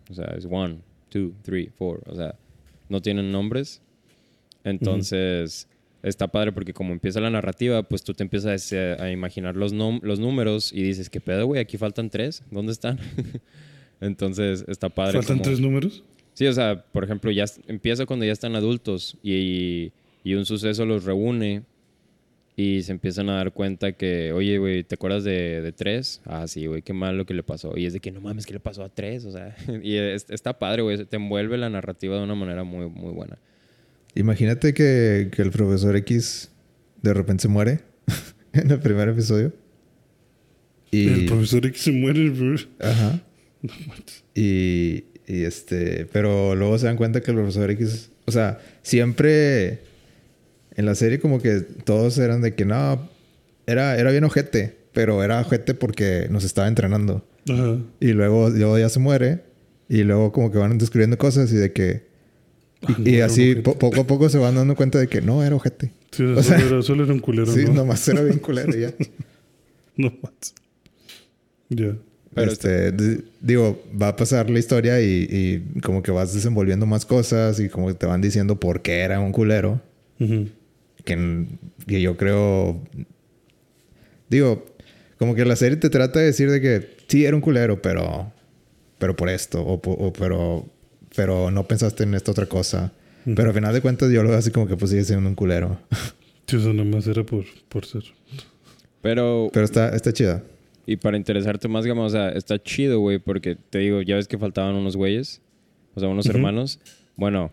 O 0.08 0.14
sea, 0.14 0.26
es 0.38 0.46
one, 0.48 0.78
two, 1.10 1.32
three, 1.42 1.70
four. 1.70 2.04
O 2.06 2.16
sea, 2.16 2.36
no 2.88 3.02
tienen 3.02 3.32
nombres. 3.32 3.82
Entonces, 4.64 5.68
está 6.04 6.28
padre 6.28 6.52
porque 6.52 6.74
como 6.74 6.94
empieza 6.94 7.20
la 7.20 7.30
narrativa, 7.30 7.84
pues 7.84 8.04
tú 8.04 8.14
te 8.14 8.24
empiezas 8.24 8.72
a, 8.74 9.04
a 9.04 9.12
imaginar 9.12 9.56
los, 9.56 9.74
números 9.74 10.72
y 10.74 10.82
dices, 10.84 11.10
¿qué 11.10 11.20
pedo, 11.22 11.46
güey? 11.46 11.62
Aquí 11.62 11.78
faltan 11.78 12.10
tres. 12.10 12.44
¿Dónde 12.52 12.72
están? 12.72 13.00
Entonces, 14.02 14.64
está 14.68 14.90
padre. 14.90 15.14
¿Faltan 15.14 15.38
como- 15.38 15.44
tres 15.44 15.60
números? 15.60 16.04
Sí, 16.34 16.48
o 16.48 16.54
sea, 16.54 16.86
por 16.94 17.04
ejemplo, 17.04 17.32
ya 17.32 17.44
empieza 17.68 18.06
cuando 18.06 18.26
ya 18.26 18.32
están 18.32 18.56
adultos 18.56 19.18
y, 19.22 19.92
y 20.24 20.36
un 20.36 20.46
suceso 20.46 20.86
los 20.86 21.04
reúne 21.04 21.64
y 22.56 22.82
se 22.84 22.94
empiezan 22.94 23.30
a 23.30 23.36
dar 23.36 23.52
cuenta 23.52 23.92
que, 23.92 24.32
oye, 24.32 24.58
güey, 24.58 24.84
¿te 24.86 24.96
acuerdas 24.96 25.26
de, 25.26 25.62
de 25.62 25.72
tres? 25.74 26.22
Ah, 26.26 26.48
sí, 26.48 26.66
güey, 26.66 26.82
qué 26.82 26.94
mal 26.94 27.18
lo 27.18 27.26
que 27.26 27.34
le 27.34 27.44
pasó. 27.44 27.78
Y 27.78 27.86
es 27.86 27.94
de 27.94 28.00
que 28.00 28.12
no 28.12 28.22
mames, 28.22 28.46
¿qué 28.46 28.54
le 28.54 28.60
pasó 28.62 28.84
a 28.84 28.90
tres? 28.90 29.26
O 29.26 29.32
sea, 29.32 29.54
y 29.84 29.96
es- 29.98 30.30
está 30.30 30.58
padre, 30.60 30.82
güey, 30.82 31.04
te 31.06 31.18
envuelve 31.18 31.58
la 31.58 31.70
narrativa 31.70 32.16
de 32.18 32.24
una 32.24 32.36
manera 32.36 32.64
muy, 32.64 32.88
muy 32.90 33.12
buena. 33.14 33.38
Imagínate 34.16 34.74
que, 34.74 35.30
que 35.32 35.42
el 35.42 35.52
profesor 35.52 35.96
X 35.96 36.50
de 37.02 37.14
repente 37.14 37.44
se 37.44 37.48
muere 37.48 37.80
en 38.54 38.72
el 38.72 38.80
primer 38.80 39.10
episodio. 39.10 39.54
Y, 40.92 41.08
El 41.08 41.26
profesor 41.26 41.66
X 41.68 41.82
se 41.82 41.92
muere, 41.92 42.30
bro. 42.30 42.56
Ajá. 42.80 43.22
No. 43.62 43.72
Y, 44.36 45.04
y 45.28 45.44
este, 45.44 46.08
pero 46.14 46.56
luego 46.56 46.78
se 46.80 46.86
dan 46.86 46.96
cuenta 46.96 47.20
que 47.20 47.32
el 47.32 47.36
profesor 47.36 47.70
X, 47.72 48.10
o 48.26 48.32
sea, 48.32 48.62
siempre 48.84 49.82
en 50.78 50.86
la 50.86 50.96
serie 50.96 51.20
como 51.20 51.42
que 51.42 51.60
todos 51.60 52.18
eran 52.20 52.42
de 52.42 52.56
que 52.56 52.64
no, 52.64 53.10
era, 53.68 53.98
era 53.98 54.12
bien 54.12 54.24
ojete, 54.24 54.78
pero 54.94 55.22
era 55.26 55.42
ojete 55.42 55.74
porque 55.74 56.28
nos 56.32 56.46
estaba 56.46 56.70
entrenando. 56.70 57.28
Ajá. 57.50 57.80
Y 58.00 58.14
luego, 58.14 58.50
luego 58.50 58.80
ya 58.80 58.88
se 58.88 59.00
muere 59.00 59.42
y 59.90 60.04
luego 60.04 60.32
como 60.32 60.54
que 60.54 60.58
van 60.58 60.78
descubriendo 60.78 61.18
cosas 61.18 61.52
y 61.52 61.58
de 61.58 61.74
que... 61.74 62.09
Y, 63.04 63.20
así 63.20 63.56
po- 63.56 63.78
poco 63.78 64.02
a 64.02 64.08
poco 64.08 64.30
se 64.30 64.38
van 64.38 64.56
dando 64.56 64.76
cuenta 64.76 65.00
de 65.00 65.08
que 65.08 65.22
no, 65.22 65.44
era 65.44 65.56
ojete. 65.56 65.92
Sí, 66.12 66.24
o 66.24 66.42
sea, 66.42 66.60
solo, 66.60 66.76
era, 66.76 66.82
solo 66.84 67.04
era 67.04 67.14
un 67.14 67.20
culero, 67.20 67.52
sí, 67.52 67.66
¿no? 67.66 67.74
nomás 67.74 68.08
era 68.08 68.22
bien 68.22 68.40
culero 68.40 68.74
ya. 68.78 68.94
No 69.98 70.14
manches. 70.24 70.54
Ya. 71.68 71.98
Pero 72.34 72.52
este, 72.52 72.94
digo, 73.42 73.84
va 74.02 74.10
a 74.10 74.16
pasar 74.16 74.50
la 74.50 74.60
historia 74.60 75.02
y, 75.02 75.28
y 75.30 75.82
como 75.82 76.02
que 76.02 76.12
vas 76.12 76.34
desenvolviendo 76.34 76.86
más 76.86 77.06
cosas 77.06 77.60
y 77.60 77.68
como 77.68 77.88
que 77.88 77.96
te 77.96 78.06
van 78.06 78.22
diciendo 78.22 78.58
por 78.60 78.82
qué 78.82 79.00
era 79.00 79.20
un 79.20 79.34
culero. 79.34 79.82
Que, 81.04 81.48
que 81.86 82.02
yo 82.02 82.16
creo... 82.16 82.82
Digo, 84.30 84.66
como 85.18 85.36
que 85.36 85.44
la 85.44 85.56
serie 85.58 85.76
te 85.78 85.90
trata 85.90 86.20
de 86.20 86.26
decir 86.28 86.50
de 86.50 86.62
que 86.62 86.88
sí 87.08 87.26
era 87.26 87.36
un 87.36 87.42
culero, 87.42 87.82
pero... 87.82 88.32
Pero 89.00 89.16
por 89.18 89.28
esto, 89.30 89.62
o 89.66 90.14
pero... 90.14 90.66
Pero 91.20 91.52
no 91.52 91.68
pensaste 91.68 92.04
en 92.04 92.14
esta 92.14 92.32
otra 92.32 92.46
cosa. 92.46 92.94
Pero 93.26 93.50
al 93.50 93.54
final 93.54 93.74
de 93.74 93.82
cuentas 93.82 94.10
yo 94.10 94.24
lo 94.24 94.30
veo 94.30 94.38
así 94.38 94.52
como 94.52 94.68
que 94.68 94.78
pues 94.78 94.90
sigue 94.92 95.04
siendo 95.04 95.28
un 95.28 95.36
culero. 95.36 95.78
Sí, 96.48 96.56
eso 96.56 96.72
nada 96.72 96.90
más 96.90 97.06
era 97.08 97.26
por, 97.26 97.44
por 97.68 97.86
ser. 97.86 98.04
Pero, 99.02 99.50
Pero 99.52 99.66
está, 99.66 99.90
está 99.90 100.14
chida. 100.14 100.44
y 100.86 100.96
para 100.96 101.18
interesarte 101.18 101.68
más, 101.68 101.86
Gama, 101.86 102.06
o 102.06 102.10
sea, 102.10 102.30
está 102.30 102.58
chido, 102.64 103.02
güey, 103.02 103.20
porque 103.20 103.58
te 103.58 103.80
digo, 103.80 104.02
ya 104.02 104.16
ves 104.16 104.30
que 104.30 104.38
faltaban 104.38 104.76
unos 104.76 104.96
güeyes, 104.96 105.42
o 105.94 106.00
sea, 106.00 106.08
unos 106.08 106.26
hermanos. 106.28 106.80
Bueno, 107.18 107.52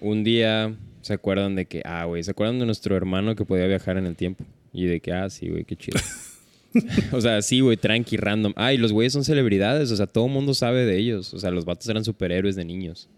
un 0.00 0.24
día 0.24 0.74
se 1.02 1.12
acuerdan 1.12 1.56
de 1.56 1.66
que, 1.66 1.82
ah, 1.84 2.06
güey, 2.06 2.22
se 2.22 2.30
acuerdan 2.30 2.58
de 2.58 2.64
nuestro 2.64 2.96
hermano 2.96 3.36
que 3.36 3.44
podía 3.44 3.66
viajar 3.66 3.98
en 3.98 4.06
el 4.06 4.16
tiempo. 4.16 4.44
Y 4.72 4.86
de 4.86 5.00
que, 5.00 5.12
ah, 5.12 5.28
sí, 5.28 5.50
güey, 5.50 5.64
qué 5.64 5.76
chido. 5.76 6.00
o 7.12 7.20
sea, 7.20 7.40
sí, 7.42 7.60
güey, 7.60 7.76
tranqui, 7.76 8.16
random. 8.16 8.52
Ah, 8.56 8.72
y 8.72 8.78
los 8.78 8.92
güeyes 8.92 9.12
son 9.12 9.24
celebridades, 9.24 9.90
o 9.90 9.96
sea, 9.96 10.06
todo 10.06 10.26
el 10.26 10.32
mundo 10.32 10.54
sabe 10.54 10.84
de 10.84 10.98
ellos. 10.98 11.32
O 11.34 11.38
sea, 11.38 11.50
los 11.50 11.64
vatos 11.64 11.88
eran 11.88 12.04
superhéroes 12.04 12.56
de 12.56 12.64
niños. 12.64 13.08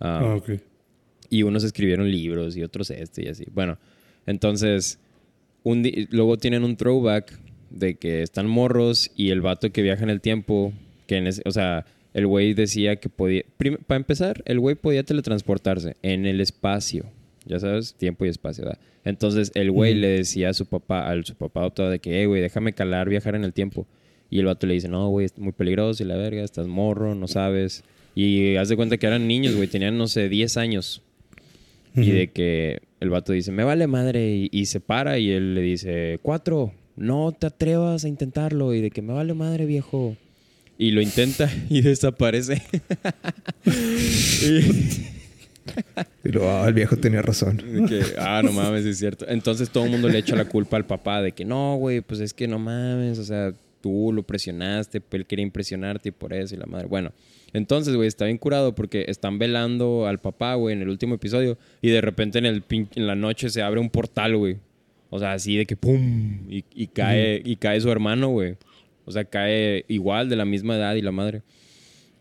Ah, 0.00 0.20
Ah, 0.22 0.34
ok. 0.36 0.52
y 1.28 1.42
unos 1.42 1.62
escribieron 1.64 2.10
libros 2.10 2.56
y 2.56 2.62
otros 2.62 2.90
este 2.90 3.24
y 3.24 3.28
así. 3.28 3.44
Bueno, 3.52 3.78
entonces, 4.26 4.98
un 5.62 5.84
luego 6.10 6.38
tienen 6.38 6.64
un 6.64 6.76
throwback 6.76 7.38
de 7.70 7.94
que 7.96 8.22
están 8.22 8.48
morros 8.48 9.10
y 9.14 9.30
el 9.30 9.40
vato 9.42 9.70
que 9.70 9.82
viaja 9.82 10.02
en 10.02 10.10
el 10.10 10.20
tiempo, 10.20 10.72
que 11.06 11.18
en 11.18 11.26
ese- 11.28 11.42
o 11.44 11.50
sea, 11.52 11.84
el 12.14 12.26
güey 12.26 12.54
decía 12.54 12.96
que 12.96 13.08
podía. 13.08 13.42
Para 13.86 13.96
empezar, 13.98 14.42
el 14.46 14.58
güey 14.58 14.74
podía 14.74 15.04
teletransportarse 15.04 15.96
en 16.02 16.26
el 16.26 16.40
espacio. 16.40 17.04
Ya 17.50 17.58
sabes, 17.58 17.94
tiempo 17.94 18.24
y 18.24 18.28
espacio, 18.28 18.64
¿verdad? 18.64 18.78
Entonces 19.04 19.50
el 19.56 19.72
güey 19.72 19.94
le 19.94 20.06
decía 20.06 20.50
a 20.50 20.54
su 20.54 20.66
papá, 20.66 21.08
al 21.08 21.24
su 21.24 21.34
papá 21.34 21.60
adoptado, 21.60 21.90
de 21.90 21.98
que, 21.98 22.20
hey, 22.20 22.26
güey, 22.26 22.40
déjame 22.40 22.74
calar, 22.74 23.08
viajar 23.08 23.34
en 23.34 23.42
el 23.42 23.52
tiempo. 23.52 23.88
Y 24.30 24.38
el 24.38 24.46
vato 24.46 24.68
le 24.68 24.74
dice, 24.74 24.88
no, 24.88 25.08
güey, 25.08 25.26
es 25.26 25.36
muy 25.36 25.50
peligroso 25.50 26.04
y 26.04 26.06
la 26.06 26.16
verga, 26.16 26.44
estás 26.44 26.68
morro, 26.68 27.16
no 27.16 27.26
sabes. 27.26 27.82
Y 28.14 28.54
haz 28.54 28.68
de 28.68 28.76
cuenta 28.76 28.98
que 28.98 29.06
eran 29.08 29.26
niños, 29.26 29.56
güey, 29.56 29.66
tenían, 29.66 29.98
no 29.98 30.06
sé, 30.06 30.28
10 30.28 30.56
años. 30.58 31.02
Y 31.96 32.12
de 32.12 32.28
que 32.28 32.82
el 33.00 33.10
vato 33.10 33.32
dice, 33.32 33.50
me 33.50 33.64
vale 33.64 33.88
madre, 33.88 34.32
y, 34.32 34.48
y 34.52 34.66
se 34.66 34.78
para 34.78 35.18
y 35.18 35.32
él 35.32 35.56
le 35.56 35.60
dice, 35.60 36.20
cuatro, 36.22 36.72
no 36.94 37.32
te 37.32 37.48
atrevas 37.48 38.04
a 38.04 38.08
intentarlo. 38.08 38.72
Y 38.74 38.80
de 38.80 38.92
que 38.92 39.02
me 39.02 39.12
vale 39.12 39.34
madre, 39.34 39.66
viejo. 39.66 40.16
Y 40.78 40.92
lo 40.92 41.02
intenta 41.02 41.50
y 41.68 41.82
desaparece. 41.82 42.62
y 43.66 45.19
Y 46.24 46.36
ah, 46.42 46.64
el 46.68 46.74
viejo 46.74 46.96
tenía 46.96 47.22
razón. 47.22 47.56
de 47.56 47.84
que, 47.86 48.02
ah, 48.18 48.42
no 48.44 48.52
mames, 48.52 48.84
es 48.84 48.98
cierto. 48.98 49.26
Entonces 49.28 49.70
todo 49.70 49.84
el 49.84 49.90
mundo 49.90 50.08
le 50.08 50.18
echa 50.18 50.36
la 50.36 50.44
culpa 50.44 50.76
al 50.76 50.86
papá 50.86 51.22
de 51.22 51.32
que 51.32 51.44
no, 51.44 51.76
güey, 51.76 52.00
pues 52.02 52.20
es 52.20 52.34
que 52.34 52.46
no 52.46 52.58
mames, 52.58 53.18
o 53.18 53.24
sea, 53.24 53.52
tú 53.80 54.12
lo 54.12 54.22
presionaste, 54.22 55.00
él 55.12 55.26
quería 55.26 55.42
impresionarte 55.42 56.10
y 56.10 56.12
por 56.12 56.32
eso 56.34 56.54
y 56.54 56.58
la 56.58 56.66
madre. 56.66 56.86
Bueno, 56.86 57.12
entonces, 57.52 57.96
güey, 57.96 58.06
está 58.08 58.26
bien 58.26 58.36
curado 58.38 58.74
porque 58.74 59.06
están 59.08 59.38
velando 59.38 60.06
al 60.06 60.18
papá, 60.18 60.54
güey, 60.54 60.74
en 60.76 60.82
el 60.82 60.88
último 60.90 61.14
episodio 61.14 61.56
y 61.80 61.88
de 61.90 62.00
repente 62.00 62.38
en, 62.38 62.46
el 62.46 62.62
pin- 62.62 62.88
en 62.94 63.06
la 63.06 63.14
noche 63.14 63.48
se 63.50 63.62
abre 63.62 63.80
un 63.80 63.90
portal, 63.90 64.36
güey. 64.36 64.58
O 65.08 65.18
sea, 65.18 65.32
así 65.32 65.56
de 65.56 65.66
que 65.66 65.76
pum, 65.76 66.48
y, 66.48 66.64
y 66.74 66.86
cae, 66.88 67.40
y 67.44 67.56
cae 67.56 67.80
su 67.80 67.90
hermano, 67.90 68.28
güey. 68.28 68.56
O 69.06 69.10
sea, 69.12 69.24
cae 69.24 69.84
igual, 69.88 70.28
de 70.28 70.36
la 70.36 70.44
misma 70.44 70.76
edad 70.76 70.94
y 70.94 71.02
la 71.02 71.10
madre. 71.10 71.42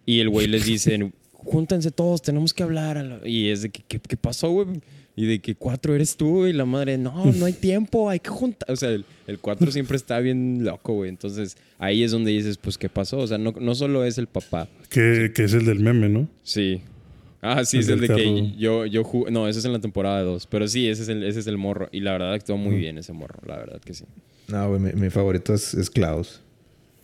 Y 0.06 0.22
el 0.22 0.30
güey 0.30 0.48
les 0.48 0.66
dice, 0.66 1.12
júntense 1.44 1.92
todos, 1.92 2.22
tenemos 2.22 2.54
que 2.54 2.64
hablar. 2.64 2.98
a 2.98 3.04
la-". 3.04 3.28
Y 3.28 3.50
es 3.50 3.62
de 3.64 3.70
que, 3.70 3.82
¿qué, 3.88 4.00
qué 4.00 4.18
pasó, 4.18 4.50
güey? 4.52 4.68
Y 5.16 5.26
de 5.26 5.40
que 5.40 5.54
cuatro 5.56 5.94
eres 5.96 6.16
tú 6.16 6.46
y 6.48 6.54
la 6.54 6.64
madre, 6.64 6.98
no, 6.98 7.26
no 7.26 7.46
hay 7.46 7.52
tiempo, 7.54 8.10
hay 8.10 8.20
que 8.22 8.30
juntar. 8.30 8.72
O 8.72 8.76
sea, 8.78 8.90
el, 8.90 9.04
el 9.28 9.40
cuatro 9.40 9.70
siempre 9.70 9.98
está 9.98 10.20
bien 10.20 10.64
loco, 10.64 10.94
güey. 10.94 11.10
Entonces 11.10 11.58
ahí 11.78 12.04
es 12.04 12.12
donde 12.12 12.32
dices, 12.32 12.58
pues, 12.58 12.78
¿qué 12.78 12.88
pasó? 12.88 13.18
O 13.18 13.28
sea, 13.28 13.38
no, 13.38 13.54
no 13.60 13.76
solo 13.76 14.06
es 14.06 14.18
el 14.18 14.28
papá. 14.28 14.70
Que, 14.90 15.32
que 15.36 15.44
es 15.44 15.54
el 15.54 15.66
del 15.66 15.80
meme, 15.82 16.08
¿no? 16.08 16.30
Sí. 16.44 16.82
Ah, 17.42 17.66
sí, 17.66 17.78
El 17.78 17.84
es 17.84 17.90
el 17.90 18.00
de 18.02 18.08
del 18.08 18.16
que 18.18 18.24
carro. 18.24 18.56
yo, 18.58 18.86
yo 18.86 19.04
ju- 19.04 19.30
No, 19.30 19.48
ese 19.50 19.60
es 19.60 19.66
en 19.66 19.74
la 19.74 19.80
temporada 19.80 20.22
2. 20.24 20.46
Pero 20.48 20.68
sí, 20.70 20.88
ese 20.88 21.04
es, 21.04 21.10
el, 21.10 21.24
ese 21.24 21.40
es 21.42 21.48
el 21.48 21.58
morro. 21.58 21.90
Y 21.92 22.00
la 22.00 22.14
verdad 22.14 22.34
actuó 22.34 22.56
muy 22.58 22.76
bien 22.78 22.98
ese 22.98 23.12
morro, 23.12 23.40
la 23.46 23.58
verdad 23.58 23.82
que 23.84 23.94
sí. 23.94 24.06
No, 24.48 24.70
güey, 24.70 24.80
mi, 24.80 24.94
mi 24.94 25.10
favorito 25.10 25.54
es, 25.54 25.74
es 25.74 25.90
Klaus. 25.90 26.42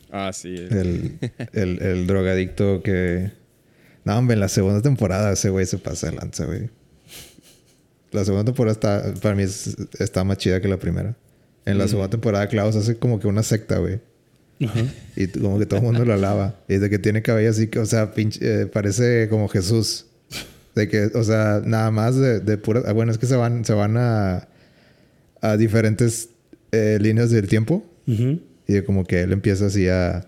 Ah, 0.10 0.32
sí. 0.32 0.56
El, 0.56 1.18
el, 1.52 1.82
el 1.82 2.08
drogadicto 2.08 2.82
que... 2.82 3.32
No, 4.06 4.18
hombre, 4.18 4.36
en 4.36 4.39
la 4.39 4.47
segunda 4.49 4.82
temporada 4.82 5.34
ese 5.34 5.49
güey 5.49 5.66
se 5.66 5.78
pasa 5.78 6.10
de 6.10 6.16
lanza, 6.16 6.45
güey. 6.45 6.70
La 8.12 8.24
segunda 8.24 8.45
temporada 8.45 8.72
está, 8.74 9.20
para 9.22 9.36
mí 9.36 9.43
es- 9.43 9.76
está 9.99 10.24
más 10.24 10.38
chida 10.38 10.62
que 10.62 10.68
la 10.68 10.78
primera. 10.78 11.16
En 11.66 11.78
la 11.78 11.86
Mm. 11.86 11.89
segunda 11.89 12.10
temporada 12.10 12.47
Klaus 12.47 12.76
hace 12.76 12.97
como 12.97 13.20
que 13.20 13.28
una 13.28 13.43
secta, 13.43 13.80
güey. 13.80 13.99
Ajá. 14.64 14.86
Y 15.18 15.28
como 15.28 15.60
que 15.60 15.66
todo 15.66 15.80
el 15.80 15.86
mundo 15.86 16.06
lo 16.06 16.14
alaba. 16.14 16.56
Y 16.70 16.78
de 16.78 16.89
que 16.89 16.97
tiene 16.99 17.22
cabello 17.22 17.49
así, 17.49 17.68
que, 17.68 17.80
o 17.80 17.86
sea, 17.86 18.14
pinche, 18.14 18.39
eh, 18.41 18.66
parece 18.68 19.28
como 19.30 19.49
Jesús. 19.49 20.06
De 20.76 20.88
que, 20.88 21.06
o 21.14 21.24
sea, 21.24 21.62
nada 21.66 21.89
más 21.91 22.16
de, 22.16 22.39
de 22.39 22.58
pura... 22.58 22.84
ah, 22.86 22.91
Bueno, 22.93 23.12
es 23.12 23.18
que 23.18 23.26
se 23.26 23.36
van, 23.36 23.66
se 23.66 23.74
van 23.74 23.97
a, 23.97 24.47
a 25.41 25.58
diferentes 25.58 26.30
eh, 26.72 26.99
líneas 27.01 27.32
del 27.32 27.47
tiempo. 27.47 27.84
Ujú. 28.08 28.39
Y 28.68 28.74
de 28.74 28.84
como 28.86 29.03
que 29.06 29.22
él 29.22 29.32
empieza 29.34 29.66
así 29.66 29.88
a... 29.89 30.26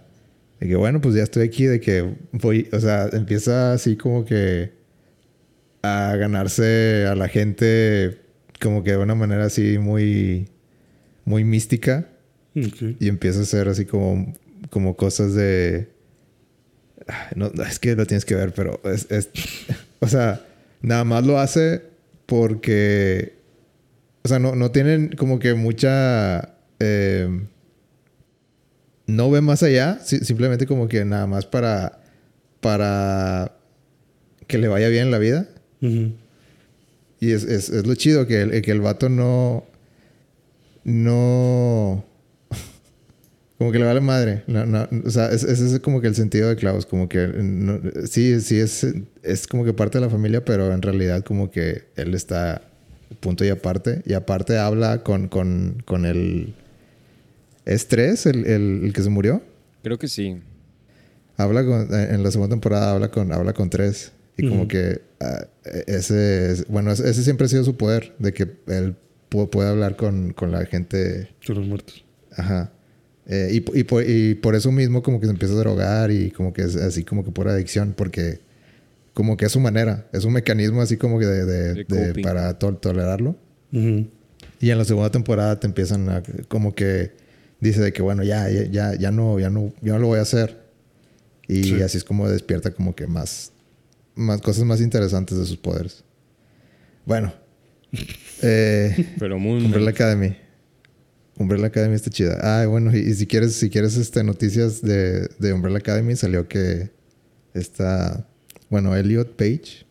De 0.59 0.67
que, 0.67 0.75
bueno, 0.75 1.01
pues 1.01 1.15
ya 1.15 1.23
estoy 1.23 1.43
aquí, 1.47 1.65
de 1.65 1.79
que 1.79 2.15
voy... 2.31 2.67
O 2.71 2.79
sea, 2.79 3.09
empieza 3.13 3.73
así 3.73 3.95
como 3.95 4.25
que... 4.25 4.71
A 5.83 6.15
ganarse 6.17 7.05
a 7.07 7.15
la 7.15 7.27
gente 7.27 8.19
como 8.59 8.83
que 8.83 8.91
de 8.91 8.97
una 8.97 9.15
manera 9.15 9.45
así 9.45 9.77
muy... 9.77 10.49
Muy 11.25 11.43
mística. 11.43 12.07
Y 12.99 13.07
empieza 13.07 13.39
a 13.39 13.43
hacer 13.43 13.67
así 13.67 13.85
como... 13.85 14.33
Como 14.69 14.95
cosas 14.97 15.33
de... 15.35 15.89
No, 17.35 17.51
es 17.67 17.79
que 17.79 17.95
lo 17.95 18.05
tienes 18.05 18.25
que 18.25 18.35
ver, 18.35 18.53
pero 18.53 18.81
es, 18.83 19.09
es- 19.11 19.29
O 19.99 20.07
sea, 20.07 20.45
nada 20.81 21.03
más 21.03 21.25
lo 21.25 21.39
hace 21.39 21.81
porque... 22.25 23.35
O 24.23 24.27
sea, 24.27 24.39
no, 24.39 24.55
no 24.55 24.71
tienen 24.71 25.09
como 25.17 25.39
que 25.39 25.53
mucha... 25.53 26.55
eh, 26.79 27.29
no 29.07 29.31
ve 29.31 29.41
más 29.41 29.63
allá, 29.63 29.99
si- 30.03 30.19
simplemente 30.19 30.67
como 30.67 30.87
que 30.87 31.03
nada 31.05 31.25
más 31.27 31.45
para, 31.45 31.99
para 32.61 33.53
que 34.47 34.57
le 34.57 34.67
vaya 34.67 34.87
bien 34.89 35.05
en 35.05 35.11
la 35.11 35.17
vida. 35.19 35.47
Y 37.19 37.31
es, 37.31 37.43
es, 37.43 37.69
es 37.69 37.87
lo 37.87 37.95
chido 37.95 38.27
que 38.27 38.41
el, 38.41 38.61
que 38.61 38.71
el 38.71 38.81
vato 38.81 39.09
no, 39.09 39.65
no, 40.83 42.05
como 43.57 43.71
que 43.71 43.79
le 43.79 43.85
vale 43.85 44.01
madre. 44.01 44.43
No, 44.47 44.65
no, 44.65 44.87
o 45.05 45.09
sea, 45.09 45.29
es- 45.31 45.43
ese 45.43 45.65
es 45.75 45.79
como 45.79 46.01
que 46.01 46.07
el 46.07 46.15
sentido 46.15 46.49
de 46.49 46.55
Klaus, 46.55 46.85
como 46.85 47.09
que 47.09 47.27
no- 47.27 47.79
sí, 48.05 48.39
sí 48.41 48.59
es, 48.59 48.85
es 49.23 49.47
como 49.47 49.65
que 49.65 49.73
parte 49.73 49.97
de 49.99 50.05
la 50.05 50.09
familia, 50.11 50.43
pero 50.45 50.71
en 50.73 50.81
realidad 50.81 51.23
como 51.23 51.49
que 51.51 51.85
él 51.95 52.13
está 52.13 52.61
punto 53.19 53.43
y 53.45 53.49
aparte. 53.49 54.01
Y 54.05 54.13
aparte 54.13 54.57
habla 54.57 55.03
con, 55.03 55.27
con, 55.27 55.81
con 55.85 56.05
el... 56.05 56.53
¿Es 57.67 57.87
tres 57.87 58.25
el, 58.25 58.45
el, 58.45 58.81
el 58.85 58.93
que 58.93 59.01
se 59.03 59.09
murió? 59.09 59.41
Creo 59.83 59.99
que 59.99 60.07
sí. 60.07 60.37
Habla 61.35 61.63
con, 61.65 61.93
eh, 61.93 62.07
en 62.11 62.23
la 62.23 62.31
segunda 62.31 62.53
temporada 62.53 62.91
habla 62.93 63.09
con, 63.11 63.31
habla 63.31 63.53
con 63.53 63.69
tres. 63.69 64.11
Y 64.37 64.47
como 64.49 64.67
que 64.67 65.01
ah, 65.19 65.47
ese, 65.87 66.51
es- 66.51 66.67
bueno, 66.67 66.91
ese, 66.91 67.13
siempre 67.23 67.45
ha 67.45 67.49
sido 67.49 67.63
su 67.63 67.75
poder, 67.75 68.13
de 68.19 68.33
que 68.33 68.43
él 68.67 68.95
pu- 69.31 69.49
puede 69.49 69.69
hablar 69.69 69.95
con, 69.95 70.31
con 70.33 70.51
la 70.51 70.65
gente. 70.65 71.29
Con 71.45 71.55
los 71.57 71.67
muertos. 71.67 72.05
Ajá. 72.35 72.71
Eh, 73.25 73.49
y, 73.51 73.79
y, 73.79 73.83
por, 73.83 74.03
y 74.07 74.35
por 74.35 74.55
eso 74.55 74.71
mismo 74.71 75.01
como 75.03 75.19
que 75.19 75.25
se 75.25 75.31
empieza 75.33 75.53
a 75.55 75.57
drogar 75.57 76.11
y 76.11 76.31
como 76.31 76.53
que 76.53 76.61
es 76.61 76.75
así 76.77 77.03
como 77.03 77.25
que 77.25 77.31
por 77.31 77.47
adicción, 77.49 77.93
porque 77.97 78.39
como 79.13 79.35
que 79.35 79.45
es 79.47 79.51
su 79.51 79.59
manera, 79.59 80.07
es 80.13 80.23
un 80.23 80.33
mecanismo 80.33 80.81
así 80.81 80.95
como 80.97 81.19
que 81.19 81.25
de, 81.25 81.45
de- 81.45 81.73
De 81.73 81.83
de- 81.83 82.07
coping. 82.09 82.23
para 82.23 82.57
to- 82.59 82.75
tolerarlo. 82.75 83.35
Y 83.71 84.69
en 84.69 84.77
la 84.77 84.85
segunda 84.85 85.11
temporada 85.11 85.59
te 85.59 85.67
empiezan 85.67 86.09
a 86.09 86.23
como 86.47 86.73
que 86.73 87.11
dice 87.59 87.81
de 87.81 87.93
que 87.93 88.01
bueno, 88.01 88.23
ya, 88.23 88.49
ya, 88.49 88.63
ya, 88.65 88.95
ya 88.95 89.11
no, 89.11 89.39
ya 89.39 89.49
no, 89.49 89.73
ya 89.81 89.93
no 89.93 89.99
lo 89.99 90.07
voy 90.07 90.19
a 90.19 90.23
hacer. 90.23 90.65
Y 91.47 91.63
Sí. 91.63 91.81
así 91.81 91.97
es 91.97 92.03
como 92.03 92.29
despierta 92.29 92.71
como 92.71 92.93
que 92.95 93.07
más, 93.07 93.51
más 94.15 94.41
cosas 94.41 94.65
más 94.65 94.81
interesantes 94.81 95.37
de 95.37 95.45
sus 95.45 95.57
poderes. 95.57 96.03
Bueno. 97.05 97.33
Eh, 98.43 99.15
Pero 99.17 99.39
muy... 99.39 99.63
Umbrella 99.65 99.89
Academy. 99.89 100.37
Umbrella 101.37 101.67
Academy 101.67 101.95
está 101.95 102.11
chida. 102.11 102.37
Ah, 102.41 102.67
bueno, 102.67 102.95
y, 102.95 102.99
y 102.99 103.13
si 103.15 103.25
quieres, 103.25 103.53
si 103.55 103.71
quieres 103.71 103.97
este, 103.97 104.23
noticias 104.23 104.79
de, 104.83 105.27
de 105.39 105.53
Umbrella 105.53 105.79
Academy, 105.79 106.15
salió 106.15 106.47
que 106.47 106.91
está, 107.55 108.27
bueno, 108.69 108.95
Elliot 108.95 109.35
Page. 109.35 109.87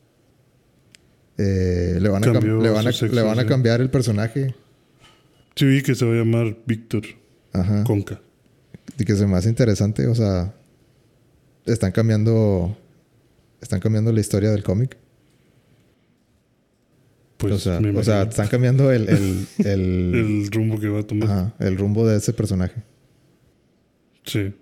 eh, 1.39 1.99
le 2.01 2.09
van, 2.09 2.23
a, 2.23 2.41
le, 2.41 2.71
van 2.71 2.87
a, 2.87 2.93
su 2.93 2.99
sexo, 3.01 3.17
le 3.17 3.23
van 3.23 3.39
a 3.41 3.43
sí. 3.43 3.49
cambiar 3.49 3.81
el 3.81 3.91
personaje. 3.91 4.55
Sí, 5.57 5.65
vi 5.67 5.83
que 5.83 5.97
se 5.97 6.05
va 6.05 6.13
a 6.13 6.17
llamar 6.19 6.57
Víctor 6.67 7.03
Ajá. 7.61 7.85
Conca. 7.85 8.21
Y 8.99 9.05
que 9.05 9.15
se 9.15 9.27
me 9.27 9.37
hace 9.37 9.49
interesante, 9.49 10.07
o 10.07 10.15
sea, 10.15 10.55
están 11.67 11.93
cambiando, 11.93 12.77
están 13.61 13.81
cambiando 13.81 14.13
la 14.13 14.21
historia 14.21 14.51
del 14.51 14.63
cómic. 14.63 14.97
Pues 17.37 17.53
o 17.53 17.59
sea, 17.59 17.79
o 17.79 18.01
están 18.01 18.49
cambiando 18.49 18.91
el, 18.91 19.09
el, 19.09 19.47
el, 19.67 20.15
el 20.15 20.51
rumbo 20.51 20.81
que 20.81 20.89
va 20.89 21.01
a 21.01 21.03
tomar. 21.03 21.31
ajá, 21.31 21.55
el 21.59 21.77
rumbo 21.77 22.07
de 22.07 22.17
ese 22.17 22.33
personaje. 22.33 22.83
Sí. 24.25 24.55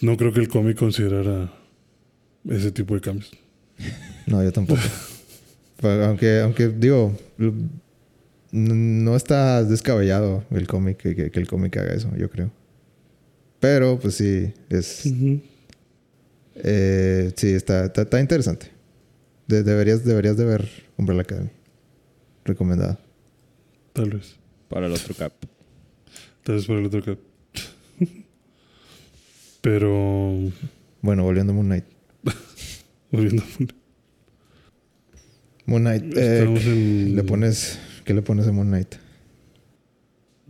No 0.00 0.16
creo 0.16 0.32
que 0.32 0.40
el 0.40 0.48
cómic 0.48 0.76
considerara 0.76 1.50
ese 2.48 2.70
tipo 2.72 2.94
de 2.94 3.00
cambios. 3.00 3.30
No, 4.26 4.42
yo 4.42 4.52
tampoco. 4.52 4.82
Pero 5.80 6.04
aunque, 6.06 6.40
aunque 6.40 6.68
digo, 6.68 7.16
no 8.56 9.16
está 9.16 9.64
descabellado 9.64 10.44
el 10.50 10.66
cómic, 10.66 10.96
que, 10.98 11.16
que- 11.16 11.30
que 11.30 11.40
el 11.40 11.46
cómic 11.48 11.76
haga 11.76 11.92
eso, 11.92 12.10
yo 12.16 12.30
creo. 12.30 12.52
Pero, 13.60 13.98
pues 13.98 14.14
sí, 14.14 14.52
es... 14.68 15.02
Eh, 16.56 17.32
sí, 17.36 17.48
está, 17.48 17.86
está, 17.86 18.02
está 18.02 18.20
interesante. 18.20 18.70
De- 19.48 19.62
deberías, 19.64 20.04
deberías 20.04 20.36
de 20.36 20.44
ver 20.44 20.68
Umbrella 20.96 21.22
Academy. 21.22 21.50
Recomendada. 22.44 23.00
Tal 23.92 24.10
vez. 24.10 24.36
Para 24.68 24.86
el 24.86 24.92
otro 24.92 25.14
cap. 25.14 25.32
Tal 26.44 26.56
vez 26.56 26.66
para 26.66 26.78
el 26.78 26.86
otro 26.86 27.02
cap. 27.04 27.18
Pero. 29.60 30.38
Bueno, 31.00 31.22
volviendo 31.24 31.52
a 31.52 31.56
Moon 31.56 31.66
Knight. 31.66 31.84
Volviendo. 33.10 33.42
Moon 35.66 35.82
Knight, 35.82 36.04
eh, 36.16 36.38
Estamos 36.38 36.64
en. 36.66 37.16
le 37.16 37.22
pones... 37.24 37.78
¿Qué 38.04 38.12
le 38.14 38.22
pones 38.22 38.46
a 38.46 38.52
Moon 38.52 38.68
Knight? 38.68 38.96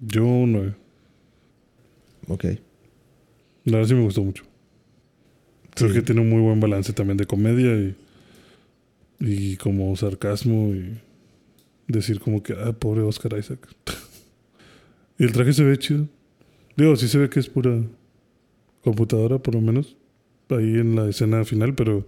Yo 0.01 0.27
un 0.27 0.53
9. 0.53 0.75
Ok. 2.29 2.45
La 3.65 3.79
verdad 3.79 3.89
sí 3.89 3.95
me 3.95 4.03
gustó 4.03 4.23
mucho. 4.23 4.45
Creo 5.75 5.89
Sí. 5.91 5.95
que 5.97 6.03
tiene 6.03 6.21
un 6.21 6.29
muy 6.31 6.41
buen 6.41 6.61
balance 6.61 6.93
también 6.93 7.17
de 7.17 7.27
comedia 7.27 7.75
y, 7.77 7.97
y 9.21 9.57
como 9.57 9.95
sarcasmo 9.97 10.75
y 10.75 11.01
decir 11.87 12.21
como 12.21 12.43
que, 12.43 12.55
ah, 12.55 12.73
pobre 12.73 13.03
Oscar 13.03 13.39
Isaac. 13.39 13.69
y 15.19 15.25
el 15.25 15.33
traje 15.33 15.53
se 15.53 15.65
ve 15.65 15.79
chido. 15.79 16.09
Digo, 16.77 16.97
sí 16.97 17.09
se 17.09 17.19
ve 17.19 17.31
que 17.31 17.41
es 17.41 17.49
pura 17.49 17.81
computadora, 18.83 19.39
por 19.39 19.55
lo 19.55 19.61
menos, 19.61 19.97
ahí 20.51 20.75
en 20.79 20.97
la 20.97 21.09
escena 21.09 21.45
final, 21.45 21.75
pero 21.75 22.07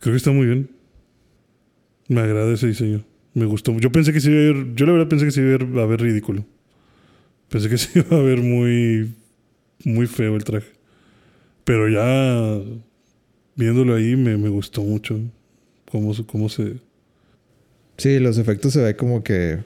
creo 0.00 0.12
que 0.12 0.16
está 0.16 0.32
muy 0.32 0.46
bien. 0.46 0.70
Me 2.08 2.20
agrada 2.20 2.52
ese 2.52 2.66
diseño. 2.66 3.04
Me 3.34 3.44
gustó. 3.44 3.78
Yo 3.78 3.92
pensé 3.92 4.12
que 4.12 4.20
se 4.20 4.30
iba 4.30 4.40
a 4.40 4.52
ver, 4.52 4.74
yo 4.74 4.86
la 4.86 4.92
verdad 4.92 5.08
pensé 5.08 5.24
que 5.24 5.30
se 5.30 5.40
iba 5.40 5.82
a 5.82 5.86
ver, 5.86 6.00
ridículo. 6.00 6.44
Pensé 7.48 7.68
que 7.68 7.78
se 7.78 8.00
iba 8.00 8.16
a 8.16 8.22
ver 8.22 8.40
muy, 8.40 9.14
muy 9.84 10.06
feo 10.06 10.36
el 10.36 10.44
traje. 10.44 10.68
Pero 11.64 11.88
ya 11.88 12.60
viéndolo 13.54 13.94
ahí 13.94 14.16
me, 14.16 14.36
me 14.36 14.48
gustó 14.48 14.82
mucho 14.82 15.20
cómo, 15.90 16.12
cómo 16.26 16.48
se... 16.48 16.76
Sí, 17.98 18.18
los 18.18 18.38
efectos 18.38 18.72
se 18.72 18.80
ve 18.80 18.96
como 18.96 19.22
que 19.22 19.58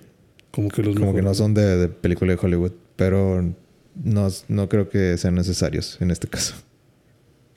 Como 0.51 0.69
que 0.69 0.83
los 0.83 0.97
como 0.97 1.15
que 1.15 1.23
no 1.23 1.33
son 1.35 1.55
de, 1.55 1.77
de 1.77 1.89
película 1.89 2.33
de 2.33 2.39
Hollywood, 2.43 2.73
pero 2.97 3.55
no, 4.03 4.29
no 4.49 4.69
creo 4.69 4.89
que 4.89 5.17
sean 5.19 5.37
necesarios 5.37 5.99
en 6.01 6.11
este 6.11 6.27
caso. 6.27 6.55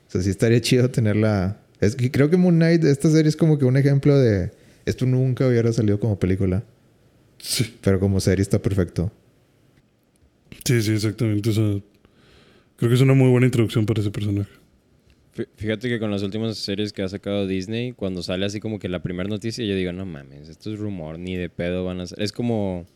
O 0.06 0.10
sea, 0.10 0.22
sí 0.22 0.30
estaría 0.30 0.60
chido 0.60 0.88
tenerla. 0.90 1.60
Es 1.80 1.96
que 1.96 2.10
creo 2.10 2.30
que 2.30 2.36
Moon 2.36 2.54
Knight, 2.54 2.84
esta 2.84 3.10
serie 3.10 3.28
es 3.28 3.36
como 3.36 3.58
que 3.58 3.64
un 3.64 3.76
ejemplo 3.76 4.16
de 4.18 4.52
esto 4.88 5.06
nunca 5.06 5.46
hubiera 5.46 5.72
salido 5.72 5.98
como 6.00 6.18
película, 6.18 6.64
Sí, 7.38 7.76
pero 7.82 8.00
como 8.00 8.18
serie 8.20 8.42
está 8.42 8.60
perfecto. 8.60 9.12
sí, 10.64 10.82
sí, 10.82 10.92
exactamente. 10.92 11.50
O 11.50 11.52
sea, 11.52 11.64
creo 12.76 12.88
que 12.88 12.94
es 12.94 13.00
una 13.00 13.14
muy 13.14 13.30
buena 13.30 13.46
introducción 13.46 13.86
para 13.86 14.00
ese 14.00 14.10
personaje. 14.10 14.50
Fí- 15.36 15.46
Fíjate 15.56 15.88
que 15.88 15.98
con 16.00 16.10
las 16.10 16.22
últimas 16.22 16.56
series 16.58 16.92
que 16.92 17.02
ha 17.02 17.08
sacado 17.08 17.46
Disney, 17.46 17.92
cuando 17.92 18.22
sale 18.22 18.44
así 18.46 18.60
como 18.60 18.78
que 18.78 18.88
la 18.88 19.02
primera 19.02 19.28
noticia, 19.28 19.64
yo 19.64 19.74
digo, 19.76 19.92
no 19.92 20.04
mames, 20.04 20.48
esto 20.48 20.72
es 20.72 20.78
rumor, 20.80 21.18
ni 21.18 21.36
de 21.36 21.48
pedo 21.48 21.84
van 21.84 22.00
a 22.00 22.06
ser. 22.06 22.20
Es 22.20 22.32
como, 22.32 22.86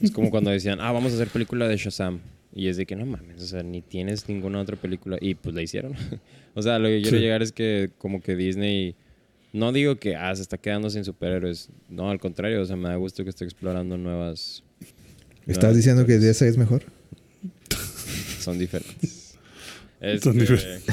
es 0.00 0.10
como 0.12 0.30
cuando 0.30 0.50
decían, 0.50 0.78
ah, 0.80 0.92
vamos 0.92 1.12
a 1.12 1.16
hacer 1.16 1.28
película 1.28 1.66
de 1.68 1.76
Shazam. 1.76 2.20
Y 2.54 2.68
es 2.68 2.76
de 2.78 2.86
que 2.86 2.96
no 2.96 3.04
mames, 3.04 3.42
o 3.42 3.46
sea, 3.46 3.62
ni 3.62 3.82
tienes 3.82 4.28
ninguna 4.28 4.60
otra 4.60 4.76
película. 4.76 5.18
Y 5.20 5.34
pues 5.34 5.54
la 5.54 5.60
hicieron. 5.62 5.92
o 6.54 6.62
sea, 6.62 6.78
lo 6.78 6.88
que 6.88 7.02
quiero 7.02 7.16
Sí. 7.18 7.22
llegar 7.22 7.42
es 7.42 7.52
que 7.52 7.90
como 7.98 8.20
que 8.22 8.34
Disney, 8.36 8.94
no 9.56 9.72
digo 9.72 9.96
que, 9.96 10.14
ah, 10.16 10.34
se 10.36 10.42
está 10.42 10.58
quedando 10.58 10.90
sin 10.90 11.04
superhéroes. 11.04 11.70
No, 11.88 12.10
al 12.10 12.20
contrario, 12.20 12.60
o 12.60 12.64
sea, 12.64 12.76
me 12.76 12.88
da 12.88 12.96
gusto 12.96 13.24
que 13.24 13.30
esté 13.30 13.44
explorando 13.44 13.96
nuevas... 13.96 14.62
¿Estás 15.46 15.62
nuevas 15.62 15.76
diciendo 15.76 16.06
que. 16.06 16.18
DC 16.18 16.46
es 16.48 16.58
mejor? 16.58 16.82
Son 18.40 18.58
diferentes. 18.58 19.38
Son 20.00 20.08
Este, 20.08 20.32
diferentes. 20.32 20.84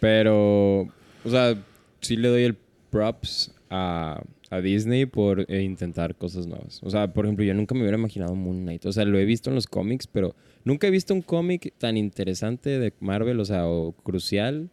Pero, 0.00 0.80
o 0.82 1.30
sea, 1.30 1.56
sí 2.00 2.16
le 2.16 2.28
doy 2.28 2.42
el 2.42 2.56
props 2.90 3.52
a, 3.70 4.22
a 4.50 4.60
Disney 4.60 5.06
por 5.06 5.46
eh, 5.48 5.62
intentar 5.62 6.16
cosas 6.16 6.46
nuevas. 6.46 6.80
O 6.82 6.90
sea, 6.90 7.12
por 7.12 7.24
ejemplo, 7.24 7.44
yo 7.44 7.54
nunca 7.54 7.74
me 7.74 7.82
hubiera 7.82 7.96
imaginado 7.96 8.34
Moon 8.34 8.62
Knight. 8.62 8.84
O 8.86 8.92
sea, 8.92 9.04
lo 9.04 9.18
he 9.18 9.24
visto 9.24 9.50
en 9.50 9.54
los 9.54 9.66
cómics, 9.66 10.06
pero 10.06 10.34
nunca 10.64 10.86
he 10.88 10.90
visto 10.90 11.14
un 11.14 11.22
cómic 11.22 11.72
tan 11.78 11.96
interesante 11.96 12.78
de 12.78 12.92
Marvel, 13.00 13.40
o 13.40 13.44
sea, 13.44 13.66
o 13.66 13.92
crucial, 13.92 14.68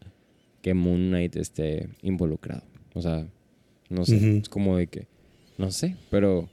que 0.61 0.73
Moon 0.73 1.09
Knight 1.09 1.35
esté 1.35 1.89
involucrado. 2.01 2.63
O 2.93 3.01
sea, 3.01 3.27
no 3.89 4.05
sé, 4.05 4.37
es 4.37 4.49
como 4.49 4.77
de 4.77 4.87
que, 4.87 5.07
no 5.57 5.71
sé, 5.71 5.95
pero 6.09 6.49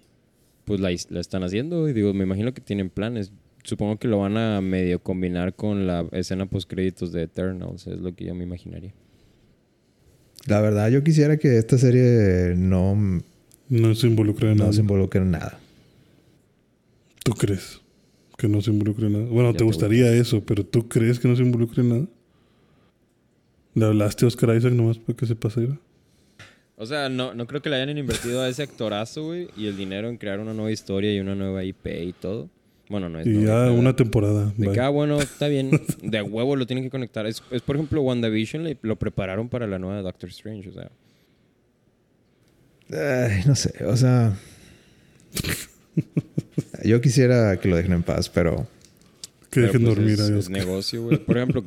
pues 0.65 0.81
la, 0.81 0.91
la 1.11 1.21
están 1.21 1.43
haciendo 1.43 1.89
y 1.89 1.93
digo, 1.93 2.13
me 2.15 2.25
imagino 2.25 2.53
que 2.55 2.61
tienen 2.61 2.91
planes. 2.91 3.33
Supongo 3.65 3.99
que 3.99 4.09
lo 4.09 4.19
van 4.19 4.37
a 4.37 4.61
medio 4.61 5.03
combinar 5.03 5.55
con 5.55 5.87
la 5.87 6.07
escena 6.13 6.47
post 6.47 6.71
créditos 6.71 7.13
de 7.13 7.23
Eternals, 7.23 7.87
es 7.87 7.99
lo 8.01 8.15
que 8.15 8.25
yo 8.25 8.35
me 8.35 8.45
imaginaría. 8.45 8.95
La 10.47 10.61
verdad, 10.61 10.89
yo 10.91 11.03
quisiera 11.05 11.37
que 11.37 11.59
esta 11.59 11.77
serie 11.77 12.55
no, 12.57 13.21
No 13.69 13.95
se 13.95 14.07
involucra 14.07 14.51
en 14.51 14.57
no 14.57 14.63
nada. 14.65 14.73
se 14.73 14.81
involucre 14.81 15.21
en 15.21 15.31
nada. 15.33 15.59
¿Tú 17.25 17.33
crees 17.33 17.81
que 18.39 18.49
no 18.49 18.63
se 18.63 18.71
involucre 18.71 19.07
en 19.07 19.13
nada? 19.15 19.25
Bueno, 19.27 19.53
te 19.53 19.59
te 19.59 19.65
gustaría 19.65 20.11
eso, 20.13 20.43
pero 20.45 20.65
¿tú 20.65 20.89
crees 20.89 21.19
que 21.19 21.29
no 21.29 21.37
se 21.37 21.43
involucre 21.43 21.83
en 21.83 21.89
nada? 21.89 22.07
¿Le 23.75 23.85
hablaste 23.85 24.25
a 24.25 24.29
Oscar 24.29 24.57
Isaac 24.57 24.73
nomás 24.73 24.99
para 24.99 25.17
que 25.17 25.27
se 25.27 25.35
pase? 25.37 25.69
O 26.81 26.87
sea, 26.87 27.09
no, 27.09 27.35
no 27.35 27.47
creo 27.49 27.61
que 27.61 27.69
le 27.69 27.77
hayan 27.77 27.99
invertido 27.99 28.41
a 28.41 28.49
ese 28.49 28.63
actorazo, 28.63 29.25
güey, 29.25 29.49
y 29.57 29.67
el 29.67 29.77
dinero 29.77 30.09
en 30.09 30.17
crear 30.17 30.39
una 30.39 30.55
nueva 30.55 30.71
historia 30.71 31.13
y 31.13 31.19
una 31.19 31.35
nueva 31.35 31.65
IP 31.65 31.87
y 31.87 32.13
todo. 32.13 32.49
Bueno, 32.89 33.09
no 33.09 33.19
es 33.19 33.27
Y 33.27 33.31
nueva, 33.31 33.67
ya 33.67 33.73
una 33.73 33.97
temporada. 33.97 34.53
De 34.57 34.71
que, 34.73 34.81
ah, 34.81 34.89
bueno, 34.89 35.21
está 35.21 35.49
bien. 35.49 35.71
De 36.03 36.23
huevo 36.23 36.55
lo 36.55 36.67
tienen 36.67 36.85
que 36.85 36.91
conectar. 36.91 37.27
Es, 37.27 37.43
es, 37.51 37.63
por 37.63 37.75
ejemplo, 37.77 38.01
WandaVision 38.03 38.63
le- 38.63 38.79
lo 38.83 38.97
prepararon 38.97 39.49
para 39.49 39.67
la 39.67 39.79
nueva 39.81 40.01
Doctor 40.03 40.31
Strange. 40.31 40.69
O 40.69 40.73
sea, 40.73 40.91
Ay, 42.91 43.43
no 43.45 43.55
sé, 43.55 43.85
o 43.85 43.97
sea... 43.97 44.39
yo 46.85 47.01
quisiera 47.01 47.59
que 47.59 47.69
lo 47.69 47.77
dejen 47.77 47.93
en 47.93 48.03
paz, 48.03 48.29
pero... 48.29 48.67
Que 49.51 49.63
pero, 49.63 49.67
dejen 49.67 49.83
pues, 49.83 49.95
dormir 49.97 50.13
es, 50.15 50.21
a 50.21 50.39
es 50.39 50.49
negocio, 50.49 51.03
güey. 51.03 51.19
Por 51.19 51.39
ejemplo, 51.39 51.65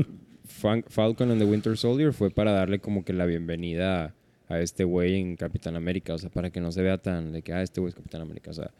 Falcon 0.90 1.32
and 1.32 1.40
the 1.42 1.46
Winter 1.46 1.78
Soldier 1.78 2.14
fue 2.14 2.32
para 2.32 2.52
darle 2.54 2.80
como 2.80 3.04
que 3.04 3.14
la 3.14 3.26
bienvenida 3.26 4.16
a 4.52 4.60
este 4.62 4.84
güey 4.84 5.16
en 5.16 5.36
Capitán 5.36 5.76
América. 5.76 6.14
O 6.14 6.18
sea, 6.18 6.30
para 6.30 6.50
que 6.50 6.60
no 6.60 6.72
se 6.72 6.82
vea 6.82 6.98
tan 6.98 7.32
de 7.32 7.42
que, 7.42 7.54
ah, 7.54 7.62
este 7.62 7.80
güey 7.80 7.90
es 7.90 7.96
Capitán 7.96 8.22
América. 8.22 8.52
O 8.52 8.54
sea, 8.54 8.72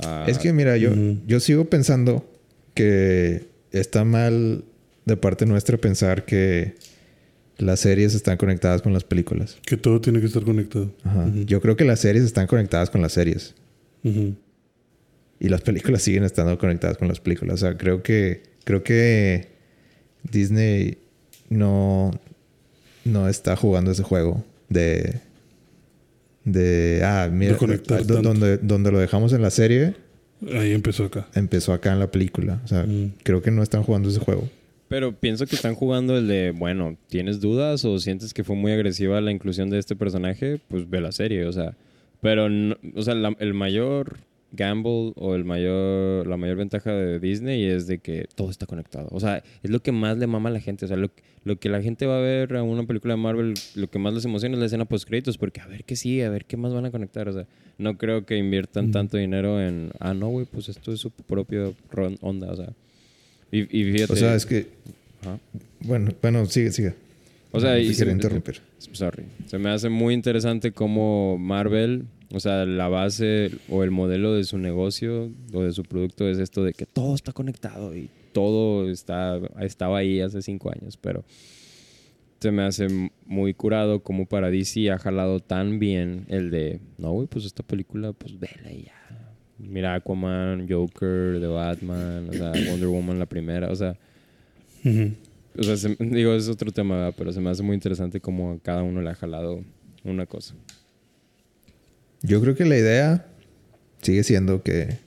ah, 0.00 0.24
Es 0.28 0.38
que 0.38 0.52
mira, 0.52 0.76
yo, 0.76 0.90
yo 1.26 1.40
sigo 1.40 1.64
pensando 1.66 2.28
que 2.74 3.46
está 3.72 4.04
mal 4.04 4.64
de 5.04 5.16
parte 5.16 5.46
nuestra 5.46 5.76
pensar 5.78 6.24
que 6.24 6.74
las 7.58 7.80
series 7.80 8.14
están 8.14 8.36
conectadas 8.36 8.82
con 8.82 8.92
las 8.92 9.04
películas. 9.04 9.58
Que 9.64 9.76
todo 9.76 10.00
tiene 10.00 10.20
que 10.20 10.26
estar 10.26 10.42
conectado. 10.42 10.92
Ajá. 11.04 11.30
Yo 11.46 11.60
creo 11.60 11.76
que 11.76 11.84
las 11.84 12.00
series 12.00 12.24
están 12.24 12.46
conectadas 12.46 12.90
con 12.90 13.00
las 13.00 13.12
series. 13.12 13.54
Ujú. 14.02 14.34
Y 15.40 15.48
las 15.48 15.60
películas 15.62 16.02
siguen 16.02 16.24
estando 16.24 16.58
conectadas 16.58 16.98
con 16.98 17.08
las 17.08 17.20
películas. 17.20 17.54
O 17.54 17.58
sea, 17.58 17.76
creo 17.76 18.02
que, 18.02 18.42
creo 18.64 18.82
que 18.82 19.48
Disney 20.30 20.98
no, 21.48 22.10
no 23.04 23.28
está 23.28 23.56
jugando 23.56 23.90
ese 23.92 24.02
juego 24.02 24.44
de, 24.74 25.20
de 26.44 27.00
ah, 27.04 27.28
mira, 27.32 27.52
De 27.52 27.58
conectar 27.58 28.04
do- 28.04 28.14
tanto. 28.14 28.28
donde, 28.28 28.58
donde 28.58 28.92
lo 28.92 28.98
dejamos 28.98 29.32
en 29.32 29.40
la 29.42 29.50
serie, 29.50 29.94
Ahí 30.52 30.72
empezó 30.72 31.04
acá. 31.04 31.26
empezó 31.34 31.72
acá 31.72 31.92
en 31.92 32.00
la 32.00 32.10
película. 32.10 32.60
O 32.64 32.68
sea, 32.68 32.84
Mm. 32.84 33.12
creo 33.22 33.40
que 33.40 33.50
no 33.50 33.62
están 33.62 33.82
jugando 33.82 34.08
ese 34.10 34.20
juego. 34.20 34.48
Pero 34.88 35.12
pienso 35.18 35.46
que 35.46 35.56
están 35.56 35.74
jugando 35.74 36.16
el 36.18 36.28
de, 36.28 36.50
bueno, 36.50 36.96
¿tienes 37.08 37.40
dudas 37.40 37.84
o 37.86 37.98
sientes 37.98 38.34
que 38.34 38.44
fue 38.44 38.54
muy 38.54 38.70
agresiva 38.72 39.20
la 39.22 39.32
inclusión 39.32 39.70
de 39.70 39.78
este 39.78 39.96
personaje? 39.96 40.60
Pues 40.68 40.88
ve 40.90 41.00
la 41.00 41.12
serie, 41.12 41.46
o 41.46 41.52
sea. 41.52 41.74
Pero, 42.20 42.48
no- 42.50 42.76
o 42.94 43.02
sea, 43.02 43.14
la- 43.14 43.34
el 43.38 43.54
mayor 43.54 44.18
gamble 44.54 45.12
o 45.16 45.34
el 45.34 45.44
mayor, 45.44 46.26
la 46.26 46.36
mayor 46.36 46.56
ventaja 46.56 46.92
de 46.92 47.18
Disney 47.18 47.64
es 47.64 47.86
de 47.86 47.98
que 47.98 48.26
todo 48.34 48.50
está 48.50 48.66
conectado. 48.66 49.08
O 49.10 49.20
sea, 49.20 49.42
es 49.62 49.70
lo 49.70 49.82
que 49.82 49.92
más 49.92 50.18
le 50.18 50.26
mama 50.26 50.48
a 50.48 50.52
la 50.52 50.60
gente. 50.60 50.84
O 50.84 50.88
sea, 50.88 50.96
lo, 50.96 51.10
lo 51.44 51.56
que 51.58 51.68
la 51.68 51.82
gente 51.82 52.06
va 52.06 52.18
a 52.18 52.20
ver 52.20 52.54
a 52.56 52.62
una 52.62 52.84
película 52.86 53.14
de 53.14 53.20
Marvel, 53.20 53.54
lo 53.74 53.88
que 53.88 53.98
más 53.98 54.14
les 54.14 54.24
emociona 54.24 54.54
es 54.54 54.60
la 54.60 54.66
escena 54.66 54.84
post 54.84 55.06
créditos, 55.06 55.38
porque 55.38 55.60
a 55.60 55.66
ver 55.66 55.84
qué 55.84 55.96
sigue, 55.96 56.24
a 56.24 56.30
ver 56.30 56.44
qué 56.44 56.56
más 56.56 56.72
van 56.72 56.86
a 56.86 56.90
conectar. 56.90 57.28
O 57.28 57.32
sea, 57.32 57.46
no 57.78 57.98
creo 57.98 58.24
que 58.24 58.36
inviertan 58.36 58.90
tanto 58.90 59.16
dinero 59.16 59.60
en, 59.60 59.90
ah, 59.98 60.14
no, 60.14 60.28
güey, 60.28 60.46
pues 60.46 60.68
esto 60.68 60.92
es 60.92 61.00
su 61.00 61.10
propia 61.10 61.70
onda, 62.20 62.50
o 62.50 62.56
sea. 62.56 62.72
Y, 63.50 63.60
y 63.60 63.92
fíjate. 63.92 64.12
O 64.12 64.16
sea, 64.16 64.34
es 64.34 64.46
que, 64.46 64.68
Ajá. 65.22 65.38
bueno, 65.80 66.12
bueno, 66.22 66.46
sigue, 66.46 66.70
sigue. 66.70 66.94
O 67.50 67.60
sea, 67.60 67.74
No 67.74 67.78
y 67.78 67.94
se 67.94 68.10
interrumpir. 68.10 68.60
Sorry. 68.78 69.24
Se 69.46 69.58
me 69.58 69.70
hace 69.70 69.88
muy 69.88 70.12
interesante 70.12 70.72
cómo 70.72 71.38
Marvel, 71.38 72.04
o 72.34 72.40
sea, 72.40 72.66
la 72.66 72.88
base 72.88 73.50
o 73.68 73.82
el 73.84 73.90
modelo 73.90 74.34
de 74.34 74.44
su 74.44 74.58
negocio 74.58 75.30
o 75.52 75.62
de 75.62 75.72
su 75.72 75.82
producto 75.84 76.28
es 76.28 76.38
esto 76.38 76.62
de 76.64 76.72
que 76.72 76.84
todo 76.84 77.14
está 77.14 77.32
conectado 77.32 77.96
y 77.96 78.10
todo 78.32 78.90
está, 78.90 79.40
estaba 79.60 79.98
ahí 79.98 80.20
hace 80.20 80.42
cinco 80.42 80.70
años, 80.70 80.96
pero 80.96 81.24
se 82.40 82.50
me 82.50 82.62
hace 82.62 82.88
muy 83.24 83.54
curado 83.54 84.02
como 84.02 84.26
para 84.26 84.50
DC 84.50 84.90
ha 84.90 84.98
jalado 84.98 85.40
tan 85.40 85.78
bien 85.78 86.26
el 86.28 86.50
de, 86.50 86.80
no, 86.98 87.12
güey, 87.12 87.26
pues 87.26 87.44
esta 87.46 87.62
película, 87.62 88.12
pues 88.12 88.38
vela 88.38 88.70
y 88.70 88.82
ya. 88.84 89.34
Mira 89.56 89.94
Aquaman, 89.94 90.66
Joker, 90.68 91.38
The 91.40 91.46
Batman, 91.46 92.28
o 92.28 92.32
sea, 92.32 92.50
Wonder 92.68 92.88
Woman 92.88 93.18
la 93.18 93.26
primera, 93.26 93.70
o 93.70 93.74
sea, 93.76 93.96
Ujú. 94.84 95.12
o 95.56 95.62
sea, 95.62 95.76
se- 95.76 95.96
digo, 96.00 96.34
es 96.34 96.48
otro 96.48 96.70
tema, 96.72 96.96
¿verdad? 96.96 97.14
pero 97.16 97.32
se 97.32 97.40
me 97.40 97.48
hace 97.50 97.62
muy 97.62 97.74
interesante 97.74 98.20
cómo 98.20 98.58
cada 98.62 98.82
uno 98.82 99.00
le 99.00 99.08
ha 99.10 99.14
jalado 99.14 99.62
una 100.02 100.26
cosa. 100.26 100.54
Yo 102.24 102.40
creo 102.40 102.54
que 102.56 102.64
la 102.64 102.76
idea 102.76 103.26
sigue 104.02 104.24
siendo 104.24 104.62
que, 104.62 104.98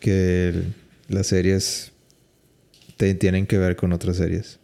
que 0.00 0.48
el- 0.48 0.74
las 1.08 1.26
series 1.26 1.92
te, 2.96 3.14
tienen 3.14 3.46
que 3.46 3.58
ver 3.58 3.76
con 3.76 3.92
otras 3.92 4.16
series. 4.16 4.58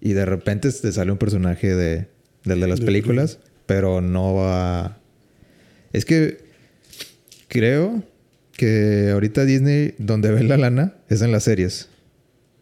Y 0.00 0.14
de 0.14 0.24
repente 0.24 0.70
te 0.72 0.92
sale 0.92 1.12
un 1.12 1.18
personaje 1.18 1.74
de, 1.74 2.08
del 2.44 2.60
de 2.60 2.66
las 2.68 2.80
De- 2.80 2.86
películas, 2.86 3.38
pero 3.66 4.00
no 4.00 4.34
va... 4.34 4.98
Es 5.92 6.04
que 6.04 6.38
creo 7.48 8.02
que 8.56 9.10
ahorita 9.12 9.44
Disney, 9.44 9.94
donde 9.98 10.30
ve 10.30 10.42
la 10.44 10.56
lana, 10.56 10.94
es 11.08 11.22
en 11.22 11.32
las 11.32 11.44
series, 11.44 11.88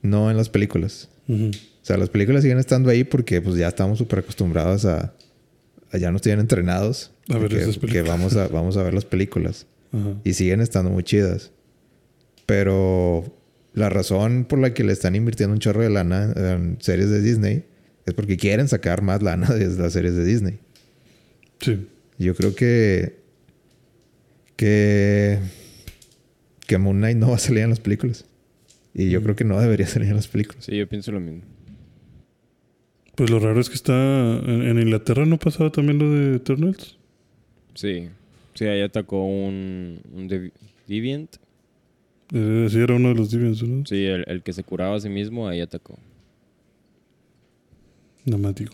no 0.02 0.30
en 0.30 0.36
las 0.36 0.48
películas. 0.48 1.08
O 1.28 1.50
sea, 1.82 1.96
las 1.96 2.08
películas 2.10 2.42
siguen 2.42 2.58
estando 2.58 2.90
ahí 2.90 3.04
porque 3.04 3.40
pues 3.40 3.56
ya 3.56 3.68
estamos 3.68 3.98
súper 3.98 4.20
acostumbrados 4.20 4.84
a, 4.84 5.14
a 5.91 5.99
ya 5.99 6.11
nos 6.11 6.22
tienen 6.22 6.41
entrenados. 6.41 7.12
A 7.28 7.39
ver 7.39 7.51
que, 7.51 7.61
esas 7.61 7.74
que 7.74 7.80
películas. 7.80 8.09
vamos 8.09 8.36
a, 8.36 8.49
vamos 8.49 8.76
a 8.76 8.82
ver 8.82 8.95
las 8.95 9.05
películas. 9.05 9.66
Ajá. 9.93 10.14
Y 10.24 10.34
siguen 10.34 10.61
estando 10.61 10.91
muy 10.91 11.03
chidas. 11.03 11.53
Pero 12.47 13.24
la 13.74 13.89
razón 13.91 14.45
por 14.45 14.59
la 14.59 14.74
que 14.74 14.84
le 14.84 14.93
están 14.93 15.14
invirtiendo 15.14 15.53
un 15.55 15.61
chorro 15.61 15.82
de 15.82 15.91
lana 15.91 16.32
en 16.34 16.78
series 16.80 17.11
de 17.11 17.20
Disney 17.20 17.64
es 18.07 18.14
porque 18.14 18.36
quieren 18.36 18.68
sacar 18.68 19.03
más 19.03 19.22
lana 19.22 19.49
de 19.55 19.66
las 19.76 19.93
series 19.93 20.14
de 20.14 20.24
Disney. 20.24 20.59
Sí. 21.61 21.86
Yo 22.18 22.34
creo 22.34 22.55
que. 22.55 23.18
Que. 24.57 25.39
Que 26.66 26.78
Moon 26.78 26.99
Knight 26.99 27.16
no 27.16 27.30
va 27.30 27.36
a 27.36 27.39
salir 27.39 27.62
en 27.62 27.70
las 27.70 27.80
películas. 27.80 28.24
Y 28.95 29.11
yo 29.11 29.22
creo 29.22 29.36
que 29.36 29.45
no 29.45 29.61
debería 29.61 29.86
salir 29.86 30.09
en 30.09 30.16
las 30.16 30.28
películas. 30.28 30.64
Sí, 30.64 30.76
yo 30.76 30.89
pienso 30.89 31.12
lo 31.12 31.20
mismo. 31.20 31.43
Pues 33.18 33.28
lo 33.30 33.38
raro 33.40 33.60
es 33.60 33.68
que 33.68 33.74
está. 33.74 33.92
En, 33.92 34.62
en 34.66 34.78
Inglaterra 34.78 35.26
no 35.26 35.38
pasaba 35.38 35.70
también 35.70 35.98
lo 35.98 36.10
de 36.10 36.36
Eternals. 36.36 36.96
Sí. 37.74 38.08
Sí, 38.54 38.64
ahí 38.64 38.80
atacó 38.80 39.24
un, 39.24 40.00
un 40.14 40.28
Devi- 40.28 40.52
Deviant. 40.86 41.36
Eh, 42.32 42.66
sí, 42.70 42.78
era 42.80 42.94
uno 42.94 43.08
de 43.10 43.14
los 43.16 43.30
Deviants, 43.30 43.62
¿no? 43.62 43.84
Sí, 43.86 44.04
el, 44.04 44.24
el 44.28 44.42
que 44.42 44.52
se 44.52 44.62
curaba 44.64 44.96
a 44.96 45.00
sí 45.00 45.08
mismo, 45.08 45.48
ahí 45.48 45.60
atacó. 45.60 45.98
Nada 48.24 48.38
más 48.42 48.54
digo. 48.54 48.72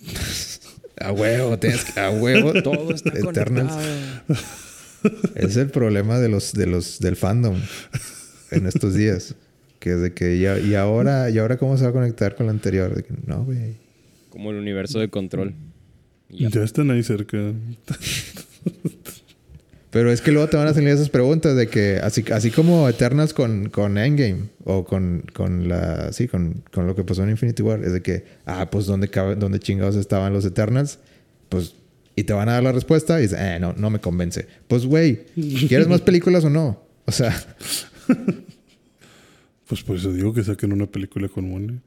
A 1.02 1.12
huevo, 1.12 1.58
tienes 1.58 1.82
que- 1.86 1.98
a 1.98 2.10
huevo. 2.10 2.52
Todo 2.62 2.92
está 2.92 3.08
Eternals. 3.18 3.72
conectado. 3.72 4.40
Es 5.34 5.56
el 5.56 5.70
problema 5.70 6.18
de 6.18 6.28
los, 6.28 6.52
de 6.52 6.66
los, 6.66 6.98
del 7.00 7.16
fandom 7.16 7.56
en 8.50 8.66
estos 8.66 8.94
días. 8.94 9.34
Que 9.80 9.94
es 9.94 10.00
de 10.00 10.12
que 10.14 10.38
ya, 10.38 10.58
y 10.58 10.74
ahora, 10.76 11.28
y 11.30 11.38
ahora 11.38 11.56
cómo 11.56 11.76
se 11.76 11.82
va 11.84 11.90
a 11.90 11.92
conectar 11.92 12.36
con 12.36 12.46
la 12.46 12.52
anterior. 12.52 12.94
De 12.94 13.02
que, 13.02 13.12
no, 13.26 13.44
güey. 13.44 13.74
Como 14.28 14.50
el 14.52 14.56
universo 14.58 15.00
de 15.00 15.08
control. 15.08 15.54
Y 16.28 16.44
Ya. 16.44 16.50
ya. 16.50 16.62
están 16.62 16.90
ahí 16.92 17.02
cerca. 17.02 17.38
Pero 19.90 20.12
es 20.12 20.20
que 20.20 20.30
luego 20.30 20.48
te 20.48 20.56
van 20.56 20.68
a 20.68 20.74
salir 20.74 20.88
esas 20.90 21.08
preguntas 21.08 21.56
de 21.56 21.66
que, 21.66 21.96
así, 22.00 22.24
así 22.32 22.52
como 22.52 22.88
Eternals 22.88 23.34
con, 23.34 23.70
con 23.70 23.98
Endgame, 23.98 24.44
o 24.62 24.84
con, 24.84 25.24
con 25.32 25.68
la, 25.68 26.12
sí, 26.12 26.28
con, 26.28 26.62
con 26.72 26.86
lo 26.86 26.94
que 26.94 27.02
pasó 27.02 27.24
en 27.24 27.30
Infinity 27.30 27.62
War, 27.62 27.82
es 27.82 27.92
de 27.92 28.00
que, 28.00 28.24
ah, 28.46 28.70
pues 28.70 28.86
¿dónde, 28.86 29.08
cabe- 29.08 29.34
dónde 29.34 29.58
chingados 29.58 29.96
estaban 29.96 30.32
los 30.32 30.44
Eternals? 30.44 31.00
Pues, 31.48 31.74
y 32.14 32.22
te 32.22 32.32
van 32.32 32.48
a 32.48 32.52
dar 32.52 32.62
la 32.62 32.70
respuesta 32.70 33.18
y 33.18 33.22
dices, 33.22 33.38
eh, 33.40 33.58
no, 33.60 33.72
no 33.72 33.90
me 33.90 33.98
convence. 33.98 34.46
Pues, 34.68 34.86
güey, 34.86 35.24
¿quieres 35.66 35.88
más 35.88 36.02
películas 36.02 36.44
o 36.44 36.50
no? 36.50 36.80
O 37.06 37.10
sea, 37.12 37.34
Pues 39.70 39.84
por 39.84 39.96
eso 39.96 40.12
digo 40.12 40.34
que 40.34 40.42
saquen 40.42 40.72
una 40.72 40.86
película 40.86 41.28
con 41.28 41.48
Moon 41.48 41.80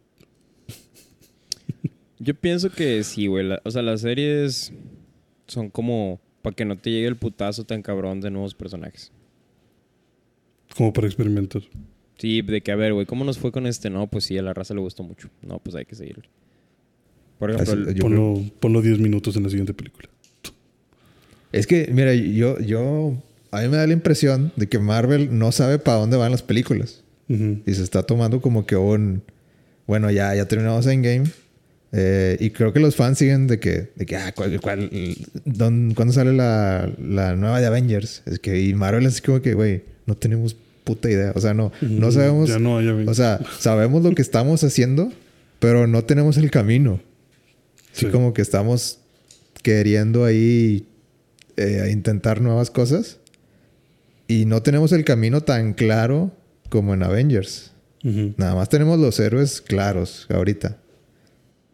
Yo 2.17 2.34
pienso 2.34 2.69
que 2.71 3.03
sí, 3.03 3.27
güey. 3.27 3.45
la- 3.45 3.61
o 3.65 3.71
sea, 3.71 3.81
las 3.81 3.99
series 4.01 4.71
son 5.47 5.69
como 5.69 6.21
para 6.41 6.55
que 6.55 6.63
no 6.63 6.77
te 6.77 6.89
llegue 6.91 7.07
el 7.07 7.17
putazo 7.17 7.65
tan 7.65 7.81
cabrón 7.81 8.21
de 8.21 8.31
nuevos 8.31 8.55
personajes. 8.55 9.11
Como 10.77 10.93
para 10.93 11.07
experimentar. 11.07 11.61
Sí, 12.17 12.41
de 12.41 12.61
que 12.61 12.71
a 12.71 12.77
ver, 12.77 12.93
güey, 12.93 13.05
¿cómo 13.05 13.25
nos 13.25 13.38
fue 13.38 13.51
con 13.51 13.67
este? 13.67 13.89
No, 13.89 14.07
pues 14.07 14.23
sí, 14.23 14.38
a 14.38 14.41
la 14.41 14.53
raza 14.53 14.73
le 14.73 14.79
gustó 14.79 15.03
mucho. 15.03 15.29
No, 15.41 15.59
pues 15.59 15.75
hay 15.75 15.84
que 15.84 15.95
seguirle. 15.95 16.29
Por 17.39 17.51
ejemplo, 17.51 17.73
Así- 17.73 17.89
el- 17.91 17.97
Ponlo, 17.97 18.41
ponlo 18.61 18.81
10 18.81 18.99
minutos 18.99 19.36
en 19.36 19.43
la 19.43 19.49
siguiente 19.49 19.73
película. 19.73 20.07
es 21.51 21.67
que, 21.67 21.89
mira, 21.91 22.13
yo, 22.15 22.57
yo, 22.61 23.17
a 23.51 23.61
mí 23.61 23.67
me 23.67 23.75
da 23.75 23.86
la 23.86 23.93
impresión 23.93 24.53
de 24.55 24.67
que 24.69 24.79
Marvel 24.79 25.38
no 25.38 25.51
sabe 25.51 25.77
para 25.79 25.97
dónde 25.97 26.15
van 26.15 26.31
las 26.31 26.41
películas. 26.43 27.02
Ujú. 27.34 27.61
Y 27.65 27.73
se 27.73 27.84
está 27.84 28.03
tomando 28.03 28.41
como 28.41 28.65
que 28.65 28.75
un... 28.75 29.23
Bueno, 29.88 30.09
ya, 30.11 30.34
ya 30.36 30.47
terminamos 30.47 30.86
Endgame. 30.88 31.23
Eh, 31.91 32.38
y 32.39 32.49
creo 32.51 32.73
que 32.73 32.79
los 32.79 32.95
fans 32.95 33.17
siguen 33.19 33.47
de 33.47 33.59
que... 33.59 33.91
De 33.95 34.05
que 34.05 34.15
ah, 34.15 34.31
¿cuál, 34.34 34.59
cuál- 34.61 34.89
dónde- 35.45 35.93
¿Cuándo 35.95 36.13
sale 36.13 36.34
la, 36.34 36.91
la 36.99 37.36
nueva 37.36 37.59
de 37.59 37.67
Avengers? 37.67 38.23
Es 38.25 38.39
que... 38.39 38.61
Y 38.61 38.73
Marvel 38.73 39.05
es 39.05 39.21
como 39.21 39.41
que, 39.41 39.53
güey, 39.53 39.84
no 40.05 40.15
tenemos 40.15 40.55
puta 40.84 41.09
idea. 41.09 41.34
O 41.36 41.41
sea, 41.41 41.53
no, 41.53 41.71
no 41.81 42.11
sabemos... 42.11 42.49
Ya 42.49 42.59
no 42.59 42.77
Avengers. 42.77 43.07
O 43.09 43.13
sea, 43.13 43.39
sabemos 43.59 44.03
lo 44.03 44.13
que 44.15 44.21
estamos 44.21 44.63
haciendo, 44.63 45.11
pero 45.59 45.86
no 45.88 46.03
tenemos 46.03 46.38
el 46.38 46.49
camino. 46.51 46.99
Así 47.93 48.05
Sí. 48.07 48.11
como 48.11 48.34
que 48.34 48.41
estamos 48.41 48.99
queriendo 49.61 50.25
ahí 50.25 50.88
eh, 51.57 51.89
intentar 51.91 52.41
nuevas 52.41 52.71
cosas. 52.71 53.19
Y 54.27 54.45
no 54.45 54.63
tenemos 54.63 54.91
el 54.93 55.03
camino 55.05 55.41
tan 55.41 55.73
claro 55.73 56.31
como 56.74 56.95
en 56.95 57.03
Avengers. 57.03 57.71
Nada 58.38 58.55
más 58.55 58.67
tenemos 58.67 58.97
los 58.99 59.19
héroes 59.19 59.61
claros 59.61 60.26
ahorita. 60.30 60.78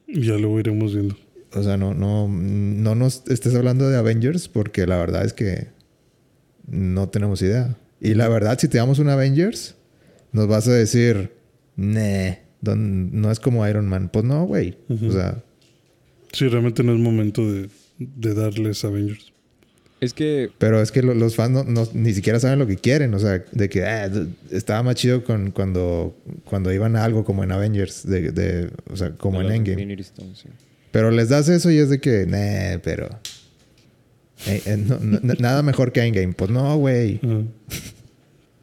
Ya 0.08 0.34
luego 0.38 0.60
iremos 0.60 0.93
viendo. 0.93 1.16
O 1.56 1.64
sea, 1.64 1.78
no, 1.78 1.93
no, 1.93 2.28
no 2.28 2.95
nos 2.95 3.24
estés 3.28 3.56
hablando 3.56 3.89
de 3.89 3.97
Avengers 3.97 4.47
porque 4.50 4.86
la 4.86 4.97
verdad 4.97 5.24
es 5.26 5.32
que 5.34 5.70
no 6.68 7.08
tenemos 7.10 7.41
idea. 7.41 7.78
Y 8.02 8.14
la 8.14 8.28
verdad, 8.28 8.60
si 8.60 8.68
te 8.68 8.78
damos 8.78 9.00
un 9.00 9.10
Avengers, 9.10 9.76
nos 10.34 10.47
vas 10.47 10.68
a 10.68 10.74
decir, 10.74 11.32
nee, 11.78 12.41
don- 12.62 13.20
no 13.22 13.32
es 13.32 13.39
como 13.39 13.68
Iron 13.68 13.88
Man. 13.88 14.10
Pues 14.12 14.26
no, 14.26 14.45
güey. 14.45 14.78
O 14.89 15.12
sea, 15.12 15.41
Sí, 16.34 16.47
realmente 16.47 16.84
no 16.84 16.93
es 16.93 17.00
momento 17.00 17.41
de, 17.52 17.70
de 17.97 18.34
darles 18.36 18.84
Avengers. 18.86 19.34
Es 20.02 20.14
que 20.14 20.50
pero 20.58 20.82
es 20.82 20.91
que 20.91 21.02
lo- 21.04 21.14
los 21.14 21.36
fans 21.36 21.52
no, 21.52 21.64
no- 21.66 21.88
ni 21.93 22.14
siquiera 22.14 22.39
saben 22.39 22.60
lo 22.60 22.68
que 22.68 22.78
quieren. 22.78 23.14
O 23.14 23.20
sea, 23.20 23.43
de 23.52 23.70
que 23.70 23.84
ah, 23.86 24.10
estaba 24.52 24.82
más 24.84 24.95
chido 24.95 25.24
con, 25.24 25.52
cuando, 25.52 26.16
cuando 26.45 26.72
iban 26.74 26.95
a 26.95 27.04
algo 27.04 27.24
como 27.26 27.43
en 27.43 27.52
Avengers, 27.52 28.08
de, 28.08 28.32
de- 28.32 28.70
o 28.91 28.95
sea, 28.97 29.12
como 29.12 29.39
de 29.41 29.47
en 29.47 29.68
Endgame. 29.68 29.93
Stones, 30.02 30.39
sí. 30.39 30.50
Pero 30.91 31.12
les 31.12 31.30
das 31.30 31.50
eso 31.50 31.70
y 31.70 31.78
es 31.78 31.89
de 31.89 32.00
que, 32.00 32.26
nee, 32.28 32.80
pero. 32.84 33.08
eh, 34.47 34.62
eh, 34.66 34.78
no- 34.78 35.00
no- 35.00 35.20
nada 35.39 35.62
mejor 35.64 35.91
que 35.91 36.02
Endgame. 36.02 36.34
Pues 36.34 36.50
no, 36.50 36.78
güey. 36.78 37.20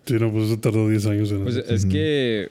Sí, 0.07 0.15
no, 0.15 0.33
pues 0.33 0.47
eso 0.47 0.59
tardó 0.59 0.89
10 0.89 1.07
años 1.07 1.31
en 1.33 1.43
Pues 1.43 1.57
es 1.57 1.85
que, 1.87 2.49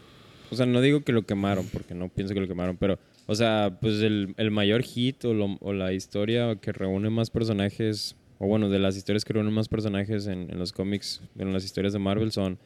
o 0.52 0.56
sea, 0.56 0.66
no 0.66 0.82
digo 0.82 1.04
que 1.04 1.12
lo 1.14 1.26
quemaron, 1.26 1.66
porque 1.72 1.94
no 1.96 2.10
pienso 2.10 2.34
que 2.34 2.42
lo 2.42 2.48
quemaron, 2.48 2.76
pero, 2.78 3.00
o 3.28 3.36
sea, 3.36 3.78
pues 3.82 4.02
el, 4.02 4.34
el 4.38 4.52
mayor 4.52 4.84
hit 4.84 5.24
o, 5.26 5.34
lo- 5.34 5.58
o 5.62 5.74
la 5.74 5.94
historia 5.94 6.56
que 6.62 6.72
reúne 6.74 7.10
más 7.10 7.30
personajes, 7.30 8.16
o 8.40 8.48
bueno, 8.48 8.70
de 8.70 8.80
las 8.80 8.98
historias 8.98 9.24
que 9.26 9.34
reúnen 9.34 9.54
más 9.54 9.68
personajes 9.68 10.28
en, 10.28 10.50
en 10.52 10.60
los 10.60 10.72
cómics, 10.72 11.22
en 11.38 11.54
las 11.54 11.64
historias 11.64 11.94
de 11.94 12.00
Marvel 12.00 12.32
son, 12.32 12.58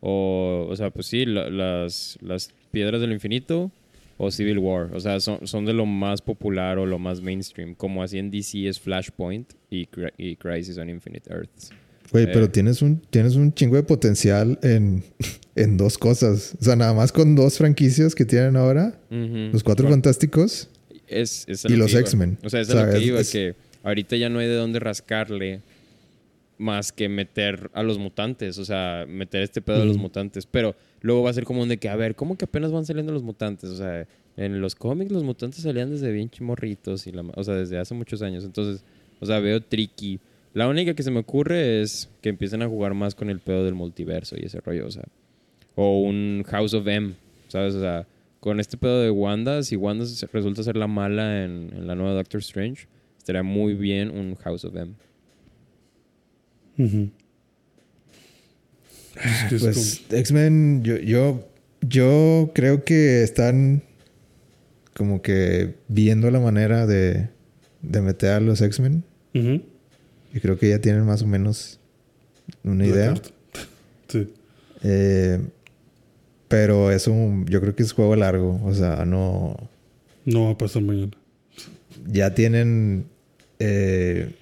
o, 0.00 0.66
o 0.70 0.76
sea, 0.76 0.90
pues 0.90 1.06
sí, 1.06 1.24
la- 1.26 1.50
las, 1.50 2.18
las 2.20 2.50
piedras 2.70 3.00
del 3.00 3.12
infinito 3.12 3.70
o 4.16 4.30
Civil 4.30 4.58
War, 4.58 4.90
o 4.94 5.00
sea, 5.00 5.20
son, 5.20 5.46
son 5.46 5.64
de 5.64 5.72
lo 5.72 5.86
más 5.86 6.22
popular 6.22 6.78
o 6.78 6.86
lo 6.86 6.98
más 6.98 7.20
mainstream, 7.20 7.74
como 7.74 8.02
así 8.02 8.18
en 8.18 8.30
DC 8.30 8.66
es 8.68 8.80
Flashpoint 8.80 9.52
y, 9.70 9.88
y 10.16 10.36
Crisis 10.36 10.76
on 10.78 10.88
Infinite 10.90 11.32
Earths. 11.32 11.70
Güey, 12.10 12.24
Eh. 12.24 12.30
pero 12.32 12.50
tienes 12.50 12.80
un, 12.80 13.00
tienes 13.00 13.36
un 13.36 13.52
chingo 13.52 13.76
de 13.76 13.82
potencial 13.82 14.58
en, 14.62 15.04
en 15.54 15.76
dos 15.76 15.98
cosas. 15.98 16.56
O 16.60 16.64
sea, 16.64 16.74
nada 16.74 16.94
más 16.94 17.12
con 17.12 17.34
dos 17.36 17.58
franquicias 17.58 18.14
que 18.14 18.24
tienen 18.24 18.56
ahora. 18.56 18.98
Los 19.10 19.62
Cuatro 19.62 19.84
Bueno, 19.84 19.96
Fantásticos. 19.96 20.70
Es, 21.06 21.44
es 21.48 21.64
a 21.66 21.68
Y 21.68 21.72
lo 21.72 21.84
los. 21.84 21.94
X-Men. 21.94 22.38
O 22.44 22.48
sea, 22.50 22.60
es 22.60 22.70
O 22.70 22.72
sea, 22.72 22.86
lo 22.86 22.92
que 22.92 22.98
es- 22.98 23.04
iba, 23.06 23.22
que 23.24 23.54
ahorita 23.82 24.16
ya 24.16 24.28
no 24.28 24.38
hay 24.38 24.46
de 24.48 24.54
dónde 24.56 24.80
rascarle 24.80 25.60
más 26.58 26.90
que 26.92 27.08
meter 27.08 27.70
a 27.72 27.82
los 27.82 27.98
mutantes, 27.98 28.58
o 28.58 28.64
sea, 28.64 29.04
meter 29.08 29.42
este 29.42 29.62
pedo 29.62 29.78
de 29.78 29.86
los 29.86 29.94
Ujú. 29.96 30.02
mutantes. 30.04 30.44
Pero 30.46 30.74
luego 31.00 31.22
va 31.22 31.30
a 31.30 31.32
ser 31.32 31.44
como 31.44 31.62
un 31.62 31.68
de 31.68 31.76
que, 31.78 31.88
a 31.88 31.96
ver, 31.96 32.16
¿cómo 32.16 32.36
que 32.36 32.46
apenas 32.46 32.72
van 32.72 32.84
saliendo 32.84 33.12
los 33.12 33.22
mutantes? 33.22 33.70
O 33.70 33.76
sea, 33.76 34.06
en 34.36 34.60
los 34.60 34.74
cómics 34.74 35.12
los 35.12 35.22
mutantes 35.22 35.62
salían 35.62 35.90
desde 35.90 36.10
bien 36.12 36.30
chimorritos, 36.30 37.06
y 37.06 37.12
la, 37.12 37.22
o 37.34 37.44
sea, 37.44 37.54
desde 37.54 37.78
hace 37.78 37.94
muchos 37.94 38.22
años. 38.22 38.44
Entonces, 38.44 38.84
o 39.20 39.26
sea, 39.26 39.38
veo 39.38 39.60
tricky. 39.60 40.18
La 40.54 40.66
única 40.66 40.94
que 40.94 41.02
se 41.04 41.10
me 41.12 41.20
ocurre 41.20 41.80
es 41.82 42.08
que 42.20 42.28
empiecen 42.30 42.62
a 42.62 42.68
jugar 42.68 42.94
más 42.94 43.14
con 43.14 43.30
el 43.30 43.38
pedo 43.38 43.64
del 43.64 43.74
multiverso 43.74 44.34
y 44.36 44.44
ese 44.46 44.60
rollo, 44.60 44.86
o 44.86 44.90
sea. 44.90 45.04
O 45.76 46.00
un 46.00 46.42
House 46.48 46.74
of 46.74 46.86
M, 46.88 47.12
¿sabes? 47.46 47.74
O 47.74 47.80
sea, 47.80 48.04
con 48.40 48.58
este 48.58 48.76
pedo 48.76 49.00
de 49.00 49.10
Wanda, 49.10 49.62
si 49.62 49.76
Wanda 49.76 50.04
resulta 50.32 50.64
ser 50.64 50.76
la 50.76 50.88
mala 50.88 51.44
en, 51.44 51.70
en 51.76 51.86
la 51.86 51.94
nueva 51.94 52.14
Doctor 52.14 52.40
Strange, 52.40 52.88
estaría 53.28 53.42
muy 53.42 53.74
bien 53.74 54.08
un 54.10 54.36
House 54.36 54.64
of 54.64 54.74
M. 54.74 54.92
Ujú. 56.78 57.10
Es 59.22 59.48
que 59.50 59.56
es 59.56 59.62
Pues 59.62 60.02
X-Men, 60.10 60.82
yo, 60.82 60.96
yo, 60.96 61.46
yo 61.82 62.52
creo 62.54 62.84
que 62.84 63.22
están 63.22 63.82
como 64.94 65.20
que 65.20 65.74
viendo 65.88 66.30
la 66.30 66.40
manera 66.40 66.86
de, 66.86 67.28
de 67.82 68.00
meter 68.00 68.30
a 68.30 68.40
los 68.40 68.62
X-Men. 68.62 69.04
como- 69.34 69.44
Ujú. 69.56 69.62
Y 70.34 70.40
creo 70.40 70.58
que 70.58 70.68
ya 70.70 70.80
tienen 70.80 71.04
más 71.04 71.20
o 71.22 71.26
menos 71.26 71.78
una 72.64 72.84
La 72.84 72.90
idea. 72.90 73.06
carta. 73.08 73.28
Sí. 74.08 74.32
Eh, 74.84 75.38
pero 76.48 76.90
es 76.90 77.06
un, 77.08 77.44
yo 77.46 77.60
creo 77.60 77.76
que 77.76 77.82
es 77.82 77.92
juego 77.92 78.16
largo. 78.16 78.58
O 78.64 78.72
sea, 78.72 79.04
no. 79.04 79.54
No 80.24 80.44
va 80.44 80.50
a 80.52 80.56
pasar 80.58 80.80
mañana. 80.82 81.10
Ya 82.06 82.34
tienen 82.34 83.04
eh, 83.58 84.34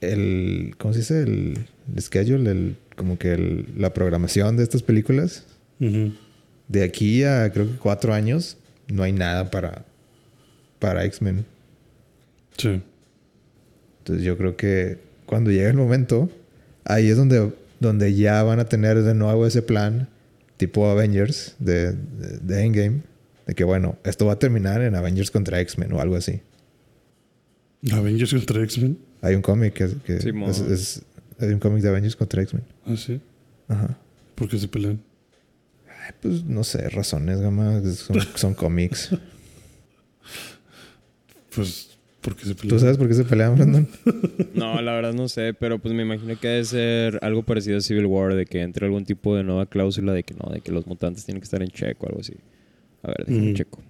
el. 0.00 0.74
¿Cómo 0.78 0.92
se 0.94 1.00
dice? 1.00 1.22
El, 1.22 1.58
el 1.94 2.02
schedule, 2.02 2.50
el, 2.50 2.76
como 2.96 3.18
que 3.18 3.32
el- 3.34 3.66
la 3.76 3.92
programación 3.94 4.56
de 4.56 4.62
estas 4.62 4.82
películas. 4.82 5.44
De 6.68 6.82
aquí 6.82 7.24
a 7.24 7.50
creo 7.52 7.66
que 7.70 7.76
cuatro 7.78 8.14
años. 8.14 8.56
no 8.88 9.02
hay 9.02 9.12
nada 9.12 9.50
para, 9.50 9.84
para 10.78 11.04
X-Men. 11.04 11.44
Sí. 12.56 12.80
Entonces 13.98 14.24
yo 14.24 14.36
creo 14.36 14.56
que 14.56 14.98
cuando 15.26 15.50
llegue 15.50 15.68
el 15.68 15.74
momento, 15.76 16.30
ahí 16.84 17.08
es 17.08 17.16
donde, 17.16 17.52
donde 17.80 18.14
ya 18.14 18.42
van 18.42 18.60
a 18.60 18.66
tener 18.66 19.02
de 19.02 19.14
nuevo 19.14 19.46
ese 19.46 19.62
plan 19.62 20.08
tipo 20.58 20.86
Avengers 20.88 21.54
de, 21.58 21.92
de, 21.92 22.38
de 22.42 22.62
Endgame. 22.64 23.00
De 23.46 23.54
que 23.54 23.64
bueno, 23.64 23.96
esto 24.04 24.26
va 24.26 24.34
a 24.34 24.38
terminar 24.38 24.80
en 24.82 24.94
Avengers 24.94 25.30
contra 25.30 25.60
X-Men 25.60 25.92
o 25.94 26.00
algo 26.00 26.16
así. 26.16 26.40
Avengers 27.92 28.32
contra 28.32 28.62
X-Men. 28.64 28.98
Hay 29.22 29.34
un 29.34 29.42
cómic 29.42 29.74
que, 29.74 29.88
que 30.04 30.20
Simón. 30.20 30.50
es, 30.50 30.60
es- 30.60 31.02
hay 31.38 31.48
un 31.48 31.58
cómic 31.58 31.82
de 31.82 31.88
Avengers 31.88 32.16
contra 32.16 32.42
X-Men. 32.42 32.64
Ah, 32.86 32.96
sí. 32.96 33.20
Ajá. 33.68 33.98
¿Por 34.34 34.48
qué 34.48 34.58
se 34.58 34.68
pelean? 34.68 35.00
Ay, 36.06 36.12
Pues 36.22 36.44
no 36.44 36.62
sé, 36.64 36.88
razones, 36.90 37.40
gama. 37.40 37.80
Son, 37.94 38.16
son 38.36 38.54
cómics. 38.54 39.10
Pues, 41.54 41.98
¿por 42.20 42.36
qué 42.36 42.44
se 42.46 42.54
¿Tú 42.54 42.62
pelean? 42.62 42.80
sabes 42.80 42.96
por 42.98 43.08
qué 43.08 43.14
se 43.14 43.24
pelean, 43.24 43.54
Brandon? 43.56 43.88
No, 44.54 44.80
la 44.80 44.92
verdad 44.94 45.12
no 45.14 45.28
sé, 45.28 45.52
pero 45.54 45.78
pues 45.78 45.94
me 45.94 46.02
imagino 46.02 46.38
que 46.38 46.48
debe 46.48 46.64
ser 46.64 47.18
algo 47.22 47.42
parecido 47.42 47.78
a 47.78 47.80
Civil 47.80 48.06
War, 48.06 48.34
de 48.34 48.46
que 48.46 48.62
entre 48.62 48.86
algún 48.86 49.04
tipo 49.04 49.34
de 49.36 49.42
nueva 49.44 49.66
cláusula 49.66 50.12
de 50.12 50.22
que 50.22 50.34
no, 50.34 50.52
de 50.52 50.60
que 50.60 50.72
los 50.72 50.86
mutantes 50.86 51.24
tienen 51.24 51.40
que 51.40 51.44
estar 51.44 51.62
en 51.62 51.68
check 51.68 52.00
o 52.02 52.06
algo 52.06 52.20
así. 52.20 52.34
A 53.02 53.08
ver, 53.08 53.24
déjame 53.26 53.50
Mm. 53.50 53.54
checo. 53.54 53.82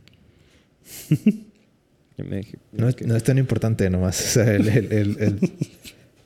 Ya 2.17 2.25
me 2.25 2.37
dije. 2.39 2.59
No 2.73 2.89
es, 2.89 3.01
no 3.07 3.17
es 3.17 3.23
tan 3.25 3.39
importante 3.39 3.89
nomás. 3.91 4.21
O 4.25 4.29
sea, 4.45 4.55
el, 4.55 4.69
el, 4.69 4.93
el, 4.93 5.17
el- 5.21 5.53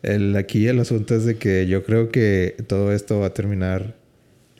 el- 0.02 0.36
aquí 0.36 0.66
el 0.68 0.78
asunto 0.78 1.14
es 1.16 1.24
de 1.24 1.36
que 1.36 1.66
yo 1.66 1.84
creo 1.84 2.10
que 2.10 2.54
todo 2.68 2.92
esto 2.92 3.18
va 3.20 3.26
a 3.26 3.34
terminar 3.34 3.96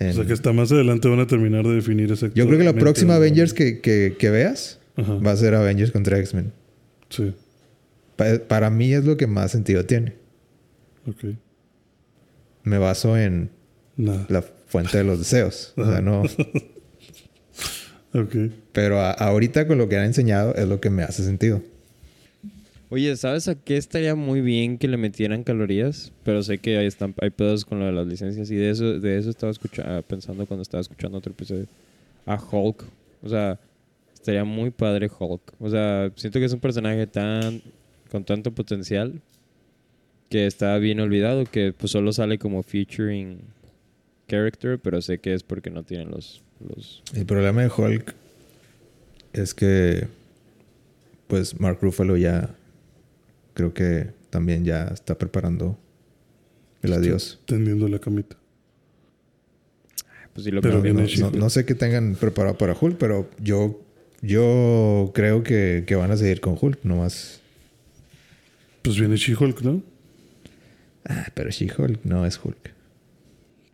en... 0.00 0.10
O 0.10 0.12
sea, 0.14 0.24
que 0.26 0.32
hasta 0.32 0.52
más 0.52 0.72
adelante 0.72 1.08
van 1.08 1.20
a 1.20 1.26
terminar 1.26 1.64
de 1.66 1.74
definir 1.74 2.04
exactamente. 2.10 2.38
Yo 2.40 2.46
creo 2.46 2.58
que 2.58 2.64
la 2.64 2.72
próxima 2.74 3.14
Avengers 3.16 3.52
que, 3.52 3.80
que, 3.80 4.16
que 4.18 4.30
veas 4.30 4.80
Ajá. 4.96 5.14
va 5.14 5.30
a 5.32 5.36
ser 5.36 5.54
Avengers 5.54 5.90
contra 5.92 6.18
X-Men. 6.18 6.52
Sí. 7.08 7.34
Pa- 8.16 8.38
para 8.48 8.68
mí 8.70 8.92
es 8.92 9.04
lo 9.04 9.16
que 9.16 9.26
más 9.28 9.52
sentido 9.52 9.84
tiene. 9.84 10.14
Ok. 11.06 11.36
Me 12.64 12.78
baso 12.78 13.16
en 13.16 13.50
Nada. 13.96 14.26
la 14.28 14.42
fuente 14.42 14.98
de 14.98 15.04
los 15.04 15.18
deseos. 15.20 15.72
O 15.76 15.84
sea, 15.84 16.00
no... 16.00 16.22
Ok. 18.14 18.34
Pero 18.80 19.00
a- 19.00 19.10
ahorita 19.10 19.66
con 19.66 19.76
lo 19.78 19.88
que 19.88 19.96
han 19.96 20.04
enseñado 20.04 20.54
es 20.54 20.68
lo 20.68 20.80
que 20.80 20.88
me 20.90 21.02
hace 21.02 21.24
sentido. 21.24 21.60
Oye, 22.90 23.14
¿sabes 23.16 23.48
a 23.48 23.54
qué 23.54 23.76
estaría 23.76 24.14
muy 24.14 24.40
bien 24.40 24.78
que 24.78 24.88
le 24.88 24.96
metieran 24.96 25.42
calorías? 25.44 26.12
Pero 26.22 26.42
sé 26.42 26.58
que 26.58 26.78
hay, 26.78 26.86
están, 26.86 27.14
hay 27.20 27.30
pedos 27.30 27.64
con 27.64 27.80
lo 27.80 27.86
de 27.86 27.92
las 27.92 28.06
licencias 28.06 28.50
y 28.50 28.54
de 28.56 28.70
eso, 28.70 28.98
de 29.00 29.18
eso 29.18 29.30
estaba 29.30 29.50
escucha- 29.52 30.00
pensando 30.02 30.46
cuando 30.46 30.62
estaba 30.62 30.80
escuchando 30.80 31.18
otro 31.18 31.32
episodio. 31.32 31.66
A 32.24 32.36
Hulk. 32.40 32.84
O 33.22 33.28
sea, 33.28 33.58
estaría 34.14 34.44
muy 34.44 34.70
padre 34.70 35.10
Hulk. 35.18 35.42
O 35.60 35.68
sea, 35.68 36.10
siento 36.16 36.38
que 36.38 36.44
es 36.46 36.52
un 36.52 36.60
personaje 36.60 37.06
tan 37.06 37.60
con 38.10 38.24
tanto 38.24 38.52
potencial 38.52 39.20
que 40.30 40.46
está 40.46 40.78
bien 40.78 41.00
olvidado, 41.00 41.44
que 41.44 41.74
pues 41.76 41.90
solo 41.92 42.12
sale 42.12 42.38
como 42.38 42.62
featuring 42.62 43.40
character, 44.28 44.78
pero 44.78 45.02
sé 45.02 45.18
que 45.18 45.34
es 45.34 45.42
porque 45.42 45.68
no 45.70 45.82
tienen 45.82 46.10
los... 46.10 46.42
los 46.66 47.02
El 47.14 47.26
problema 47.26 47.62
de 47.62 47.70
Hulk 47.76 48.14
es 49.38 49.54
que, 49.54 50.08
pues, 51.26 51.58
Mark 51.60 51.78
Ruffalo 51.80 52.16
ya 52.16 52.54
creo 53.54 53.72
que 53.74 54.10
también 54.30 54.64
ya 54.64 54.84
está 54.88 55.16
preparando 55.18 55.78
el 56.82 56.92
adiós. 56.92 57.40
Tendiendo 57.46 57.88
la 57.88 57.98
camita. 57.98 58.36
pues 60.32 60.44
sí, 60.44 60.50
lo 60.52 60.60
Pero 60.60 60.82
No, 60.82 60.92
no- 60.92 61.30
no 61.32 61.50
sé 61.50 61.64
qué 61.64 61.74
tengan 61.74 62.14
preparado 62.14 62.56
para 62.56 62.76
Hulk, 62.80 62.96
pero 62.98 63.28
yo, 63.42 63.80
yo 64.22 65.10
creo 65.14 65.42
que, 65.42 65.82
que 65.86 65.96
van 65.96 66.10
a 66.12 66.16
seguir 66.16 66.40
con 66.40 66.56
Hulk, 66.60 66.84
nomás. 66.84 67.40
Pues 68.82 68.98
viene 68.98 69.16
She-Hulk, 69.16 69.62
¿no? 69.62 69.82
Ah, 71.04 71.26
pero 71.34 71.50
She-Hulk 71.50 72.04
no 72.04 72.24
es 72.26 72.38
Hulk. 72.42 72.72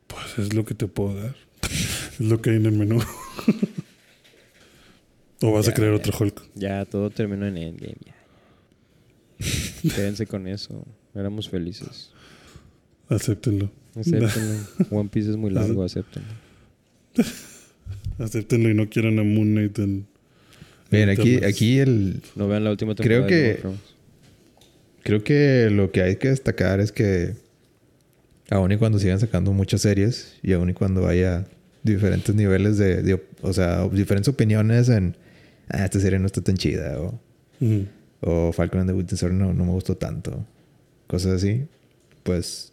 Pues 0.07 0.39
es 0.39 0.55
lo 0.55 0.65
que 0.65 0.75
te 0.75 0.87
puedo 0.87 1.15
dar. 1.21 1.37
es 1.63 2.21
lo 2.21 2.41
que 2.41 2.51
hay 2.51 2.57
en 2.57 2.67
el 2.67 2.73
menú. 2.73 3.01
o 5.47 5.53
vas 5.53 5.69
a 5.69 5.75
crear 5.75 5.93
ya. 5.93 5.97
otro 5.97 6.13
Hulk. 6.19 6.43
Ya, 6.55 6.85
todo 6.85 7.11
terminó 7.11 7.47
en 7.47 7.57
Endgame. 7.57 7.97
Ya. 8.05 8.15
Quédense 9.95 10.27
con 10.27 10.47
eso. 10.49 10.85
Éramos 11.15 11.49
felices. 11.49 12.11
Acéptenlo. 13.09 13.71
Acéptenlo. 13.95 14.29
One 14.91 15.09
Piece 15.11 15.31
es 15.31 15.37
muy 15.37 15.51
largo, 15.51 15.83
acéptenlo. 15.85 16.29
Acéptenlo 18.19 18.71
y 18.71 18.75
no 18.75 18.89
quieran 18.89 19.19
a 19.19 19.23
Moon 19.23 19.53
Knight 19.53 19.79
en... 19.79 20.07
Bien, 20.91 21.09
aquí, 21.09 21.45
aquí 21.45 21.79
el, 21.79 22.23
No 22.37 22.47
vean 22.47 22.63
la 22.65 22.71
última 22.71 22.95
Creo 22.95 23.27
temporada 23.27 23.29
que- 23.29 23.53
of 23.55 23.61
Thrones. 23.61 23.81
Creo 25.03 25.23
que 25.25 25.69
lo 25.71 25.91
que 25.93 26.01
hay 26.03 26.17
que 26.17 26.29
destacar 26.29 26.81
es 26.81 26.91
que 26.93 27.35
aun 28.49 28.73
y 28.73 28.79
cuando 28.79 28.99
sigan 28.99 29.21
sacando 29.21 29.53
muchas 29.53 29.83
series 29.83 30.35
y 30.43 30.53
aun 30.55 30.71
y 30.71 30.73
cuando 30.73 31.07
haya 31.07 31.47
diferentes 31.83 32.35
niveles 32.35 32.79
de, 32.79 33.03
de 33.03 33.23
o 33.43 33.53
sea, 33.53 33.87
diferentes 33.89 34.29
opiniones 34.29 34.89
en 34.89 35.15
ah, 35.69 35.85
esta 35.85 36.01
serie 36.01 36.19
no 36.19 36.27
está 36.27 36.41
tan 36.41 36.57
chida 36.57 37.01
o, 37.01 37.21
o 38.21 38.53
Falcon 38.53 38.81
and 38.81 38.91
the 38.91 38.95
Winter 38.95 39.17
Soldier 39.19 39.41
no, 39.41 39.53
no 39.53 39.65
me 39.65 39.73
gustó 39.73 39.97
tanto, 39.97 40.47
cosas 41.07 41.33
así, 41.35 41.67
pues 42.23 42.73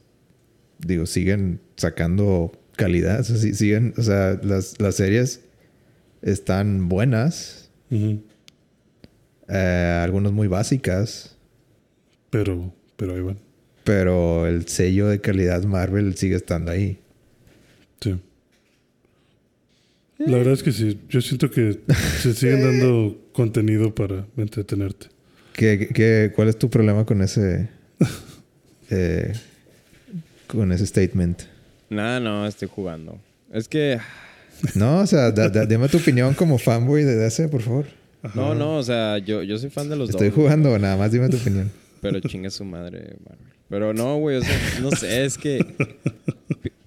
digo, 0.80 1.06
siguen 1.06 1.60
sacando 1.78 2.52
calidad, 2.76 3.20
o 3.20 3.24
sea, 3.24 3.38
siguen, 3.38 3.94
o 3.98 4.02
sea, 4.02 4.40
las, 4.44 4.80
las 4.80 4.96
series 4.96 5.42
están 6.22 6.90
buenas, 6.90 7.70
eh, 9.48 10.00
algunas 10.04 10.32
muy 10.32 10.48
básicas, 10.48 11.36
Pero, 12.30 12.74
pero 12.96 13.14
ahí 13.14 13.22
van. 13.22 13.38
Pero 13.84 14.48
el 14.48 14.68
sello 14.68 15.08
de 15.08 15.20
calidad 15.20 15.64
Marvel 15.64 16.16
sigue 16.16 16.36
estando 16.36 16.72
ahí. 16.72 17.00
Sí. 18.00 18.20
La 20.28 20.38
verdad 20.38 20.54
es 20.54 20.64
que 20.64 20.72
sí. 20.72 21.00
Yo 21.10 21.22
siento 21.22 21.50
que 21.50 21.80
se 22.22 22.34
siguen 22.36 22.62
dando 22.64 23.18
contenido 23.34 23.94
para 23.96 24.26
entretenerte. 24.38 25.08
¿Qué, 25.54 25.90
qué, 25.94 26.32
cuál 26.36 26.48
es 26.50 26.58
tu 26.58 26.70
problema 26.70 27.06
con 27.06 27.22
ese 27.22 27.70
eh, 28.90 29.34
con 30.48 30.72
ese 30.72 30.86
statement? 30.86 31.44
Nada, 31.90 32.20
no, 32.20 32.48
estoy 32.48 32.68
jugando. 32.74 33.20
Es 33.52 33.68
que... 33.68 34.00
No, 34.76 35.00
o 35.00 35.08
sea, 35.08 35.32
da- 35.32 35.50
da- 35.50 35.66
dime 35.66 35.90
tu 35.90 35.98
opinión 35.98 36.36
como 36.36 36.60
fanboy 36.60 37.04
de 37.04 37.16
DC, 37.16 37.48
por 37.50 37.62
favor. 37.64 37.86
No, 38.36 38.54
no, 38.54 38.78
o 38.78 38.84
sea, 38.84 39.18
yo, 39.18 39.42
yo 39.42 39.58
soy 39.58 39.72
fan 39.72 39.90
de 39.90 39.96
los 39.96 40.12
Estoy 40.12 40.28
dos. 40.28 40.36
jugando, 40.36 40.78
nada 40.78 40.96
más 40.98 41.12
dime 41.12 41.30
tu 41.30 41.38
opinión. 41.38 41.72
Pero 42.02 42.20
chinga 42.20 42.52
su 42.52 42.64
madre, 42.64 43.16
Marvel. 43.28 43.48
Pero 43.70 43.94
no, 43.96 44.18
güey, 44.18 44.38
o 44.38 44.42
sea, 44.44 44.56
no 44.84 44.92
sé, 44.92 45.26
es 45.26 45.40
que 45.40 45.66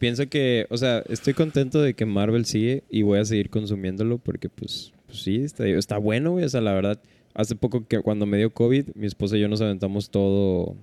pienso 0.05 0.29
que, 0.29 0.67
o 0.69 0.77
sea, 0.77 1.03
estoy 1.09 1.33
contento 1.33 1.81
de 1.81 1.95
que 1.95 2.05
Marvel 2.05 2.45
sigue 2.45 2.83
y 2.91 3.01
voy 3.01 3.21
a 3.21 3.25
seguir 3.25 3.49
consumiéndolo 3.49 4.19
porque, 4.19 4.51
pues, 4.51 4.93
pues 5.07 5.23
sí, 5.23 5.37
está, 5.47 5.97
bueno, 5.97 6.33
güey. 6.33 6.45
O 6.45 6.49
sea, 6.51 6.61
la 6.61 6.75
verdad, 6.75 7.01
hace 7.33 7.55
poco 7.57 7.87
que 7.89 8.01
cuando 8.01 8.27
me 8.27 8.37
dio 8.37 8.51
COVID, 8.53 8.89
mi 8.97 9.07
esposa 9.07 9.39
y 9.39 9.41
yo 9.41 9.49
nos 9.49 9.63
aventamos 9.63 10.11
todo, 10.11 10.77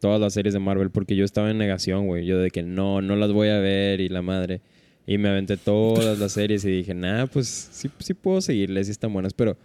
todas 0.00 0.20
las 0.20 0.32
series 0.34 0.54
de 0.54 0.58
Marvel 0.58 0.90
porque 0.90 1.14
yo 1.14 1.24
estaba 1.24 1.52
en 1.52 1.58
negación, 1.58 2.08
güey. 2.08 2.26
Yo 2.26 2.36
de 2.40 2.50
que 2.50 2.64
no, 2.64 3.00
no 3.00 3.14
las 3.14 3.30
voy 3.30 3.46
a 3.46 3.60
ver 3.60 4.00
y 4.00 4.08
la 4.08 4.22
madre. 4.22 4.60
Y 5.06 5.18
me 5.18 5.28
aventé 5.28 5.56
todas 5.56 6.18
las 6.18 6.32
series 6.32 6.64
y 6.64 6.70
dije, 6.72 6.94
nah, 6.94 7.26
pues 7.26 7.46
sí, 7.70 7.88
sí 8.00 8.12
puedo 8.12 8.40
seguirles, 8.40 8.88
sí 8.88 8.90
están 8.90 9.12
buenas. 9.12 9.34
Pero, 9.34 9.56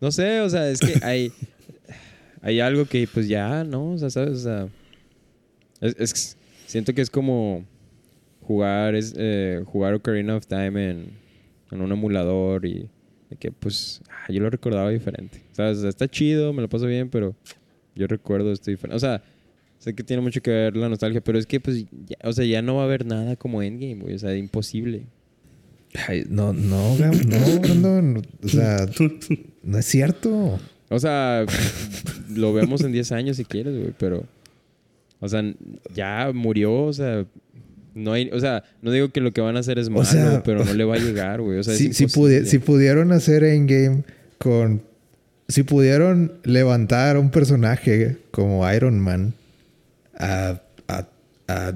no 0.00 0.10
sé, 0.10 0.40
o 0.40 0.50
sea, 0.50 0.68
es 0.68 0.80
que 0.80 0.94
hay 1.04 1.30
hay 2.42 2.58
algo 2.58 2.84
que 2.84 3.06
pues 3.06 3.28
ya, 3.28 3.62
¿no? 3.62 3.92
O 3.92 3.98
sea, 3.98 4.10
¿sabes? 4.10 4.38
O 4.38 4.42
sea, 4.42 4.68
es, 5.80 5.94
es- 6.00 6.36
siento 6.66 6.92
que 6.94 7.00
es 7.02 7.10
como 7.10 7.64
jugar, 8.50 8.96
es, 8.96 9.14
eh, 9.16 9.62
jugar 9.64 9.94
Ocarina 9.94 10.34
of 10.34 10.44
Time 10.48 10.90
en, 10.90 11.10
en 11.70 11.80
un 11.80 11.92
emulador 11.92 12.66
y 12.66 12.88
de 13.30 13.36
que 13.38 13.52
pues 13.52 14.02
ah, 14.10 14.32
yo 14.32 14.40
lo 14.40 14.50
recordaba 14.50 14.90
diferente. 14.90 15.40
¿Sabes? 15.52 15.78
O 15.78 15.80
sea, 15.82 15.88
está 15.88 16.08
chido, 16.08 16.52
me 16.52 16.60
lo 16.60 16.68
paso 16.68 16.86
bien, 16.86 17.10
pero 17.10 17.36
yo 17.94 18.08
recuerdo 18.08 18.50
esto 18.50 18.72
diferente. 18.72 18.96
O 18.96 18.98
sea, 18.98 19.22
sé 19.78 19.94
que 19.94 20.02
tiene 20.02 20.20
mucho 20.20 20.42
que 20.42 20.50
ver 20.50 20.76
la 20.76 20.88
nostalgia, 20.88 21.20
pero 21.20 21.38
es 21.38 21.46
que 21.46 21.60
pues, 21.60 21.84
ya, 22.08 22.16
o 22.24 22.32
sea, 22.32 22.44
ya 22.44 22.60
no 22.60 22.74
va 22.74 22.82
a 22.82 22.84
haber 22.86 23.06
nada 23.06 23.36
como 23.36 23.62
Endgame, 23.62 24.02
güey. 24.02 24.16
O 24.16 24.18
sea, 24.18 24.34
imposible. 24.34 25.06
Ay, 26.08 26.24
no, 26.28 26.52
no, 26.52 26.96
no, 26.98 27.60
Brandon. 27.60 28.26
O 28.42 28.48
sea, 28.48 28.84
no 29.62 29.78
es 29.78 29.86
cierto. 29.86 30.58
O 30.88 30.98
sea, 30.98 31.46
lo 32.34 32.52
vemos 32.52 32.80
en 32.80 32.90
10 32.90 33.12
años 33.12 33.36
si 33.36 33.44
quieres, 33.44 33.78
güey, 33.78 33.94
pero... 33.96 34.24
O 35.20 35.28
sea, 35.28 35.44
ya 35.94 36.32
murió, 36.34 36.86
o 36.86 36.92
sea... 36.92 37.24
No 37.94 38.12
hay, 38.12 38.30
o 38.32 38.38
sea, 38.40 38.62
no 38.82 38.90
digo 38.92 39.08
que 39.10 39.20
lo 39.20 39.32
que 39.32 39.40
van 39.40 39.56
a 39.56 39.60
hacer 39.60 39.78
es 39.78 39.88
malo, 39.90 40.04
sea, 40.04 40.42
pero 40.44 40.64
no 40.64 40.72
le 40.74 40.84
va 40.84 40.94
a 40.94 40.98
llegar, 41.00 41.40
güey. 41.40 41.58
O 41.58 41.62
sea, 41.62 41.74
si, 41.74 41.92
si, 41.92 42.06
pudi- 42.06 42.44
si 42.44 42.58
pudieron 42.58 43.12
hacer 43.12 43.44
Endgame 43.44 44.04
con... 44.38 44.82
Si 45.48 45.64
pudieron 45.64 46.32
levantar 46.44 47.16
a 47.16 47.20
un 47.20 47.30
personaje 47.30 48.16
como 48.30 48.70
Iron 48.72 49.00
Man 49.00 49.34
a... 50.16 50.60
a, 50.88 51.06
a, 51.48 51.68
a- 51.68 51.72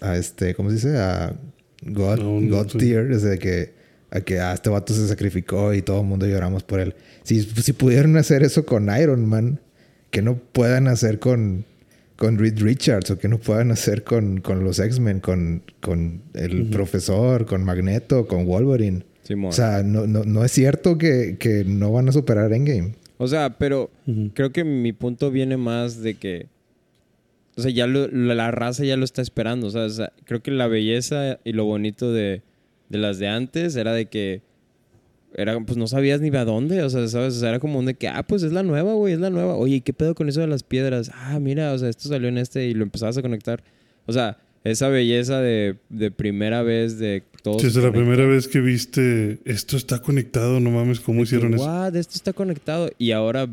a 0.00 0.16
este... 0.16 0.54
¿Cómo 0.54 0.70
se 0.70 0.76
dice? 0.76 0.96
A 0.98 1.34
God, 1.82 2.18
un- 2.20 2.48
God 2.48 2.68
sí. 2.70 2.78
tier. 2.78 3.10
Es 3.10 3.22
de 3.22 3.38
que 3.38 3.74
a 4.10 4.20
que 4.20 4.38
ah, 4.38 4.52
este 4.54 4.70
vato 4.70 4.94
se 4.94 5.08
sacrificó 5.08 5.74
y 5.74 5.82
todo 5.82 6.02
el 6.02 6.06
mundo 6.06 6.24
lloramos 6.28 6.62
por 6.62 6.78
él. 6.78 6.94
Si, 7.24 7.42
si 7.42 7.72
pudieron 7.72 8.16
hacer 8.16 8.44
eso 8.44 8.64
con 8.64 8.88
Iron 8.96 9.26
Man, 9.26 9.58
que 10.12 10.22
no 10.22 10.36
puedan 10.36 10.86
hacer 10.86 11.18
con, 11.18 11.64
con 12.16 12.38
Reed 12.38 12.60
Richards 12.60 13.10
o 13.10 13.18
que 13.18 13.28
no 13.28 13.38
puedan 13.38 13.70
hacer 13.70 14.04
con, 14.04 14.40
con 14.40 14.62
los 14.64 14.78
X-Men, 14.78 15.20
con, 15.20 15.62
con 15.80 16.22
el 16.34 16.66
profesor, 16.66 17.44
con 17.46 17.64
Magneto, 17.64 18.26
con 18.26 18.46
Wolverine. 18.46 19.02
Simón. 19.22 19.48
O 19.50 19.52
sea, 19.52 19.82
no, 19.82 20.06
no, 20.06 20.22
no 20.24 20.44
es 20.44 20.52
cierto 20.52 20.98
que, 20.98 21.36
que 21.38 21.64
no 21.64 21.90
van 21.92 22.08
a 22.08 22.12
superar 22.12 22.52
Endgame. 22.52 22.94
O 23.16 23.26
sea, 23.28 23.56
pero 23.58 23.90
creo 24.34 24.52
que 24.52 24.64
mi 24.64 24.92
punto 24.92 25.30
viene 25.30 25.56
más 25.56 26.02
de 26.02 26.14
que. 26.14 26.46
O 27.56 27.62
sea, 27.62 27.70
ya 27.70 27.86
lo- 27.86 28.08
la, 28.08 28.34
la 28.34 28.50
raza 28.50 28.84
ya 28.84 28.96
lo 28.96 29.04
está 29.04 29.22
esperando. 29.22 29.68
O 29.68 29.70
sea, 29.70 29.84
o 29.84 29.88
sea, 29.90 30.12
creo 30.24 30.42
que 30.42 30.50
la 30.50 30.66
belleza 30.66 31.38
y 31.44 31.52
lo 31.52 31.64
bonito 31.64 32.12
de, 32.12 32.42
de 32.88 32.98
las 32.98 33.18
de 33.18 33.28
antes 33.28 33.76
era 33.76 33.92
de 33.92 34.06
que. 34.06 34.42
Era, 35.36 35.58
pues 35.60 35.76
no 35.76 35.86
sabías 35.86 36.20
ni 36.20 36.34
a 36.36 36.44
dónde. 36.44 36.82
O 36.82 36.90
sea, 36.90 37.06
¿sabes? 37.08 37.34
O 37.36 37.40
sea, 37.40 37.48
era 37.50 37.58
como 37.58 37.78
un 37.78 37.86
de 37.86 37.94
que, 37.94 38.08
ah, 38.08 38.22
pues 38.22 38.42
es 38.42 38.52
la 38.52 38.62
nueva, 38.62 38.94
güey, 38.94 39.14
es 39.14 39.18
la 39.20 39.30
nueva. 39.30 39.54
Oye, 39.56 39.76
¿y 39.76 39.80
qué 39.80 39.92
pedo 39.92 40.14
con 40.14 40.28
eso 40.28 40.40
de 40.40 40.46
las 40.46 40.62
piedras? 40.62 41.10
Ah, 41.14 41.38
mira, 41.40 41.72
o 41.72 41.78
sea, 41.78 41.88
esto 41.88 42.08
salió 42.08 42.28
en 42.28 42.38
este 42.38 42.66
y 42.66 42.74
lo 42.74 42.84
empezabas 42.84 43.16
a 43.18 43.22
conectar. 43.22 43.62
O 44.06 44.12
sea, 44.12 44.38
esa 44.62 44.88
belleza 44.88 45.40
de, 45.40 45.76
de 45.90 46.10
primera 46.10 46.62
vez 46.62 46.98
de 46.98 47.22
todo. 47.42 47.58
Si 47.58 47.66
es 47.66 47.72
se 47.74 47.80
la 47.82 47.92
primera 47.92 48.24
vez 48.26 48.48
que 48.48 48.60
viste 48.60 49.38
esto 49.44 49.76
está 49.76 50.00
conectado, 50.00 50.60
no 50.60 50.70
mames, 50.70 51.00
¿cómo 51.00 51.22
hicieron 51.22 51.54
eso? 51.54 51.64
What? 51.64 51.96
Esto 51.96 52.14
está 52.14 52.32
conectado. 52.32 52.90
Y 52.96 53.10
ahora, 53.10 53.46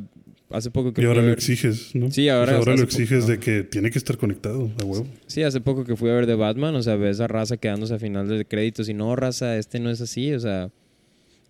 hace 0.52 0.70
poco 0.72 0.94
que 0.94 1.02
Y 1.02 1.06
ahora 1.06 1.22
lo 1.22 1.28
ver- 1.28 1.38
exiges, 1.38 1.96
¿no? 1.96 2.12
Sí, 2.12 2.30
ahora 2.30 2.58
ahora 2.58 2.76
lo 2.76 2.84
exiges 2.84 3.26
de 3.28 3.40
que 3.40 3.64
tiene 3.64 3.90
que 3.92 3.98
estar 3.98 4.18
conectado, 4.18 4.70
a 4.82 4.86
huevo. 4.86 5.08
Sí, 5.28 5.44
hace 5.44 5.60
poco 5.62 5.84
que 5.84 5.96
fui 5.96 6.10
a 6.10 6.14
ver 6.14 6.28
de 6.28 6.36
Batman, 6.36 6.76
o 6.76 6.84
sea, 6.84 6.96
ves 6.96 7.20
a 7.20 7.28
raza 7.28 7.58
quedándose 7.58 7.96
a 7.96 8.00
final 8.00 8.28
de 8.30 8.46
créditos 8.46 8.88
y 8.88 8.94
no, 8.94 9.16
raza, 9.16 9.58
este 9.58 9.80
no 9.80 9.90
es 9.90 10.00
así, 10.02 10.32
o 10.34 10.40
sea, 10.40 10.70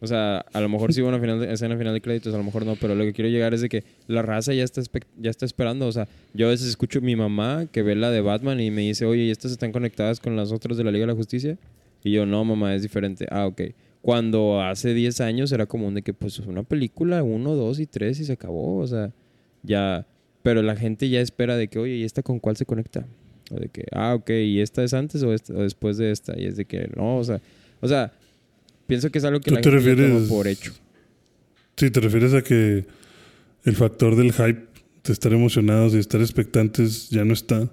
o 0.03 0.07
sea, 0.07 0.39
a 0.51 0.61
lo 0.61 0.67
mejor 0.67 0.93
sí 0.93 1.01
una 1.01 1.19
final 1.19 1.39
de, 1.39 1.53
escena 1.53 1.77
final 1.77 1.93
de 1.93 2.01
créditos, 2.01 2.33
a 2.33 2.37
lo 2.37 2.43
mejor 2.43 2.65
no, 2.65 2.75
pero 2.75 2.95
lo 2.95 3.03
que 3.03 3.13
quiero 3.13 3.29
llegar 3.29 3.53
es 3.53 3.61
de 3.61 3.69
que 3.69 3.83
la 4.07 4.23
raza 4.23 4.51
ya 4.51 4.63
está, 4.63 4.81
ya 5.19 5.29
está 5.29 5.45
esperando, 5.45 5.85
o 5.85 5.91
sea, 5.91 6.07
yo 6.33 6.47
a 6.47 6.49
veces 6.49 6.67
escucho 6.69 6.99
a 6.99 7.01
mi 7.03 7.15
mamá 7.15 7.67
que 7.71 7.83
ve 7.83 7.95
la 7.95 8.09
de 8.09 8.19
Batman 8.21 8.59
y 8.59 8.71
me 8.71 8.81
dice, 8.81 9.05
oye, 9.05 9.25
¿y 9.25 9.29
estas 9.29 9.51
están 9.51 9.71
conectadas 9.71 10.19
con 10.19 10.35
las 10.35 10.51
otras 10.51 10.75
de 10.77 10.83
la 10.83 10.91
Liga 10.91 11.03
de 11.03 11.11
la 11.11 11.15
Justicia? 11.15 11.55
Y 12.03 12.11
yo, 12.13 12.25
no, 12.25 12.43
mamá, 12.43 12.73
es 12.73 12.81
diferente. 12.81 13.27
Ah, 13.29 13.45
ok. 13.45 13.61
Cuando 14.01 14.59
hace 14.59 14.95
10 14.95 15.21
años 15.21 15.51
era 15.51 15.67
común 15.67 15.93
de 15.93 16.01
que, 16.01 16.13
pues, 16.13 16.39
una 16.39 16.63
película, 16.63 17.21
uno, 17.21 17.53
dos 17.53 17.79
y 17.79 17.85
tres 17.85 18.19
y 18.19 18.25
se 18.25 18.33
acabó, 18.33 18.77
o 18.77 18.87
sea, 18.87 19.11
ya, 19.61 20.07
pero 20.41 20.63
la 20.63 20.75
gente 20.75 21.09
ya 21.09 21.21
espera 21.21 21.55
de 21.55 21.67
que, 21.67 21.77
oye, 21.77 21.97
¿y 21.97 22.03
esta 22.05 22.23
con 22.23 22.39
cuál 22.39 22.57
se 22.57 22.65
conecta? 22.65 23.05
O 23.51 23.59
de 23.59 23.69
que, 23.69 23.85
ah, 23.91 24.15
ok, 24.15 24.31
¿y 24.31 24.61
esta 24.61 24.83
es 24.83 24.95
antes 24.95 25.21
o, 25.21 25.29
o 25.29 25.61
después 25.61 25.97
de 25.97 26.09
esta? 26.09 26.33
Y 26.39 26.45
es 26.47 26.57
de 26.57 26.65
que, 26.65 26.89
no, 26.95 27.17
o 27.17 27.23
sea, 27.23 27.39
o 27.81 27.87
sea, 27.87 28.11
pienso 28.91 29.09
que 29.09 29.19
es 29.19 29.23
algo 29.23 29.39
que 29.39 29.51
¿Tú 29.51 29.55
la 29.55 29.61
te 29.61 29.71
gente 29.71 29.91
refieres- 29.95 30.27
por 30.27 30.47
hecho. 30.47 30.73
Sí, 31.77 31.89
te 31.91 31.99
refieres 32.01 32.33
a 32.33 32.41
que 32.41 32.85
el 33.63 33.75
factor 33.77 34.17
del 34.17 34.33
hype, 34.33 34.67
de 35.05 35.13
estar 35.13 35.31
emocionados 35.31 35.93
y 35.93 35.97
estar 35.97 36.19
expectantes, 36.19 37.09
ya 37.09 37.23
no 37.23 37.31
está, 37.33 37.71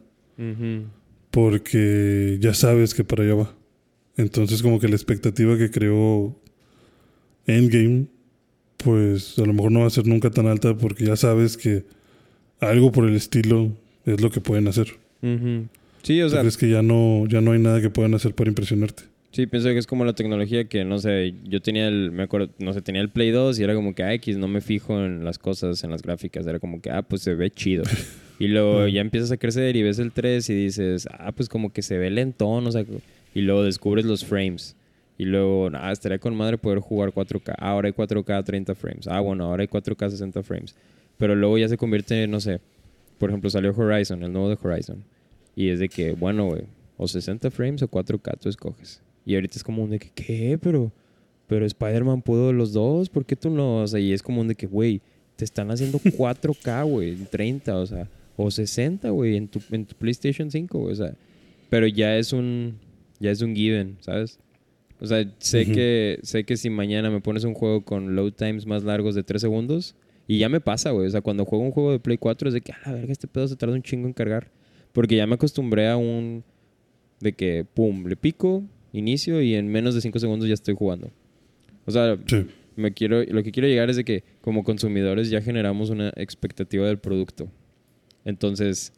porque 1.31 2.39
ya 2.41 2.55
sabes 2.55 2.95
que 2.95 3.05
para 3.05 3.25
allá 3.25 3.35
va. 3.35 3.55
Entonces, 4.17 4.63
como 4.63 4.81
que 4.81 4.89
la 4.89 4.95
expectativa 4.97 5.57
que 5.59 5.71
creó 5.71 6.41
Endgame, 7.47 8.07
pues 8.77 9.39
a 9.39 9.45
lo 9.45 9.53
mejor 9.53 9.73
no 9.73 9.81
va 9.81 9.87
a 9.87 9.91
ser 9.91 10.07
nunca 10.07 10.31
tan 10.31 10.47
alta, 10.47 10.77
porque 10.77 11.05
ya 11.05 11.17
sabes 11.17 11.57
que 11.57 11.85
algo 12.61 12.93
por 12.93 13.07
el 13.09 13.15
estilo 13.17 13.73
es 14.07 14.21
lo 14.21 14.31
que 14.31 14.41
pueden 14.41 14.69
hacer. 14.69 14.89
Sí, 16.03 16.23
o 16.23 16.27
O 16.27 16.29
sea, 16.31 16.43
es 16.43 16.57
que 16.57 16.69
ya 16.71 16.83
no, 16.83 17.27
ya 17.27 17.41
no 17.41 17.53
hay 17.53 17.59
nada 17.61 17.81
que 17.81 17.91
puedan 17.91 18.15
hacer 18.15 18.35
para 18.35 18.49
impresionarte. 18.49 19.03
Sí, 19.33 19.47
pienso 19.47 19.69
que 19.69 19.79
es 19.79 19.87
como 19.87 20.05
la 20.05 20.13
tecnología 20.13 20.65
que, 20.65 20.85
no 20.85 20.99
sé, 20.99 21.35
yo 21.45 21.61
tenía 21.61 21.89
el, 21.89 22.11
me 22.11 22.25
acuerdo, 22.25 22.51
no 22.59 22.73
sé, 22.73 22.83
tenía 22.83 23.01
el 23.01 23.11
Play 23.11 23.31
2 23.31 23.59
y 23.59 23.63
era 23.63 23.75
como 23.75 23.95
que, 23.95 24.03
ah, 24.03 24.13
X, 24.15 24.37
no 24.37 24.49
me 24.49 24.61
fijo 24.61 24.99
en 25.05 25.25
las 25.25 25.39
cosas, 25.39 25.83
en 25.85 25.91
las 25.91 26.03
gráficas, 26.03 26.47
era 26.47 26.59
como 26.59 26.81
que, 26.81 26.91
ah, 26.91 27.03
pues 27.03 27.23
se 27.23 27.35
ve 27.35 27.51
chido. 27.51 27.85
Y 28.41 28.47
luego 28.47 28.87
ya 28.87 29.01
empiezas 29.01 29.33
a 29.33 29.37
crecer 29.37 29.75
y 29.75 29.83
ves 29.83 29.99
el 29.99 30.13
3 30.13 30.49
y 30.51 30.55
dices, 30.55 31.09
ah, 31.11 31.33
pues 31.33 31.49
como 31.49 31.73
que 31.73 31.83
se 31.83 31.99
ve 31.99 32.09
lentón, 32.09 32.69
o 32.69 32.71
sea, 32.71 32.85
y 33.35 33.41
luego 33.41 33.65
descubres 33.65 34.05
los 34.05 34.25
frames. 34.25 34.77
Y 35.19 35.25
luego, 35.25 35.69
ah, 35.75 35.91
estaría 35.91 36.21
con 36.21 36.37
madre 36.37 36.57
poder 36.57 36.79
jugar 36.79 37.11
4K. 37.11 37.55
Ah, 37.59 37.71
ahora 37.71 37.89
hay 37.89 37.93
4K 37.93 38.45
30 38.45 38.77
frames. 38.77 39.09
Ah, 39.09 39.19
bueno, 39.19 39.47
ahora 39.47 39.63
hay 39.63 39.67
4K 39.67 40.11
60 40.11 40.45
frames. 40.45 40.77
Pero 41.17 41.35
luego 41.35 41.59
ya 41.59 41.69
se 41.69 41.77
convierte, 41.77 42.29
no 42.29 42.39
sé, 42.39 42.61
por 43.19 43.31
ejemplo, 43.31 43.51
salió 43.51 43.75
Horizon, 43.77 44.23
el 44.23 44.33
nuevo 44.33 44.49
de 44.49 44.57
Horizon. 44.63 45.03
Y 45.57 45.71
es 45.71 45.81
de 45.81 45.89
que, 45.89 46.13
bueno, 46.13 46.47
güey, 46.47 46.63
o 46.97 47.09
60 47.09 47.51
frames 47.51 47.83
o 47.83 47.89
4K, 47.89 48.39
tú 48.39 48.49
escoges. 48.49 49.03
Y 49.29 49.35
ahorita 49.35 49.59
es 49.59 49.63
como 49.63 49.85
un 49.85 49.91
de 49.91 49.99
que, 49.99 50.09
¿qué? 50.15 50.59
Pero, 50.59 50.91
pero 51.47 51.67
Spider-Man 51.67 52.23
pudo 52.23 52.51
los 52.55 52.73
dos, 52.73 53.11
¿por 53.11 53.27
qué 53.27 53.37
tú 53.37 53.51
no? 53.51 53.83
O 53.83 53.87
sea, 53.87 54.01
y 54.01 54.15
es 54.15 54.23
como 54.23 54.41
un 54.41 54.49
de 54.49 54.55
que, 54.55 54.67
güey, 54.67 55.03
te 55.37 55.45
están 55.45 55.71
haciendo 55.71 55.99
4K, 56.03 56.89
güey, 56.89 57.11
en 57.11 57.27
30, 57.27 57.77
o 57.77 57.85
sea, 57.85 58.09
o 58.39 58.51
60, 58.51 59.11
güey, 59.11 59.37
en 59.37 59.47
tu, 59.47 59.61
en 59.71 59.85
tu 59.85 59.95
PlayStation 59.97 60.51
5, 60.51 60.79
güey, 60.79 60.93
o 60.95 60.97
sea. 60.97 61.15
Pero 61.69 61.87
ya 61.87 62.17
es 62.17 62.33
un, 62.33 62.79
ya 63.21 63.31
es 63.31 63.43
un 63.43 63.55
given, 63.55 63.99
¿sabes? 64.01 64.39
O 64.99 65.07
sea, 65.07 65.31
sé, 65.41 65.67
que, 65.67 66.21
sé 66.23 66.45
que 66.45 66.57
si 66.57 66.71
mañana 66.71 67.11
me 67.11 67.21
pones 67.21 67.45
un 67.45 67.53
juego 67.53 67.85
con 67.85 68.17
load 68.17 68.33
times 68.33 68.65
más 68.65 68.83
largos 68.83 69.15
de 69.15 69.25
3 69.25 69.43
segundos, 69.43 69.95
y 70.27 70.39
ya 70.39 70.49
me 70.49 70.61
pasa, 70.61 70.93
güey. 70.93 71.07
O 71.07 71.11
sea, 71.11 71.21
cuando 71.21 71.45
juego 71.45 71.67
un 71.67 71.71
juego 71.71 71.93
de 71.93 72.01
Play 72.01 72.17
4 72.17 72.49
es 72.49 72.55
de 72.55 72.63
que, 72.63 72.73
a 72.73 72.79
la 72.87 72.93
verga, 72.93 73.13
este 73.13 73.29
pedo 73.29 73.47
se 73.47 73.57
tarda 73.57 73.75
un 73.75 73.83
chingo 73.83 74.07
en 74.07 74.15
cargar. 74.15 74.51
Porque 74.95 75.17
ya 75.17 75.27
me 75.27 75.35
acostumbré 75.35 75.87
a 75.87 75.99
un. 75.99 76.45
de 77.21 77.35
que, 77.35 77.67
pum, 77.75 78.07
le 78.07 78.17
pico, 78.17 78.65
inicio 78.93 79.41
y 79.43 79.55
en 79.55 79.69
menos 79.69 79.95
de 79.95 80.01
5 80.01 80.19
segundos 80.19 80.49
ya 80.49 80.55
estoy 80.55 80.75
jugando. 80.75 81.11
O 81.87 81.91
sea, 81.91 82.19
Sí. 82.27 82.47
me 82.77 82.93
quiero, 82.93 83.23
lo 83.25 83.43
que 83.43 83.51
quiero 83.53 83.69
llegar 83.69 83.91
es 83.91 83.97
de 83.97 84.05
que 84.05 84.25
como 84.41 84.63
consumidores 84.65 85.31
ya 85.31 85.41
generamos 85.41 85.91
una 85.91 86.13
expectativa 86.17 86.87
del 86.87 86.99
producto. 86.99 87.49
Entonces, 88.25 88.93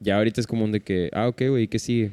ya 0.00 0.16
ahorita 0.16 0.40
es 0.40 0.46
como 0.46 0.64
un 0.64 0.72
de 0.72 0.80
que, 0.80 1.10
ah, 1.12 1.28
ok, 1.28 1.42
güey, 1.48 1.68
¿qué 1.68 1.78
sigue? 1.78 2.10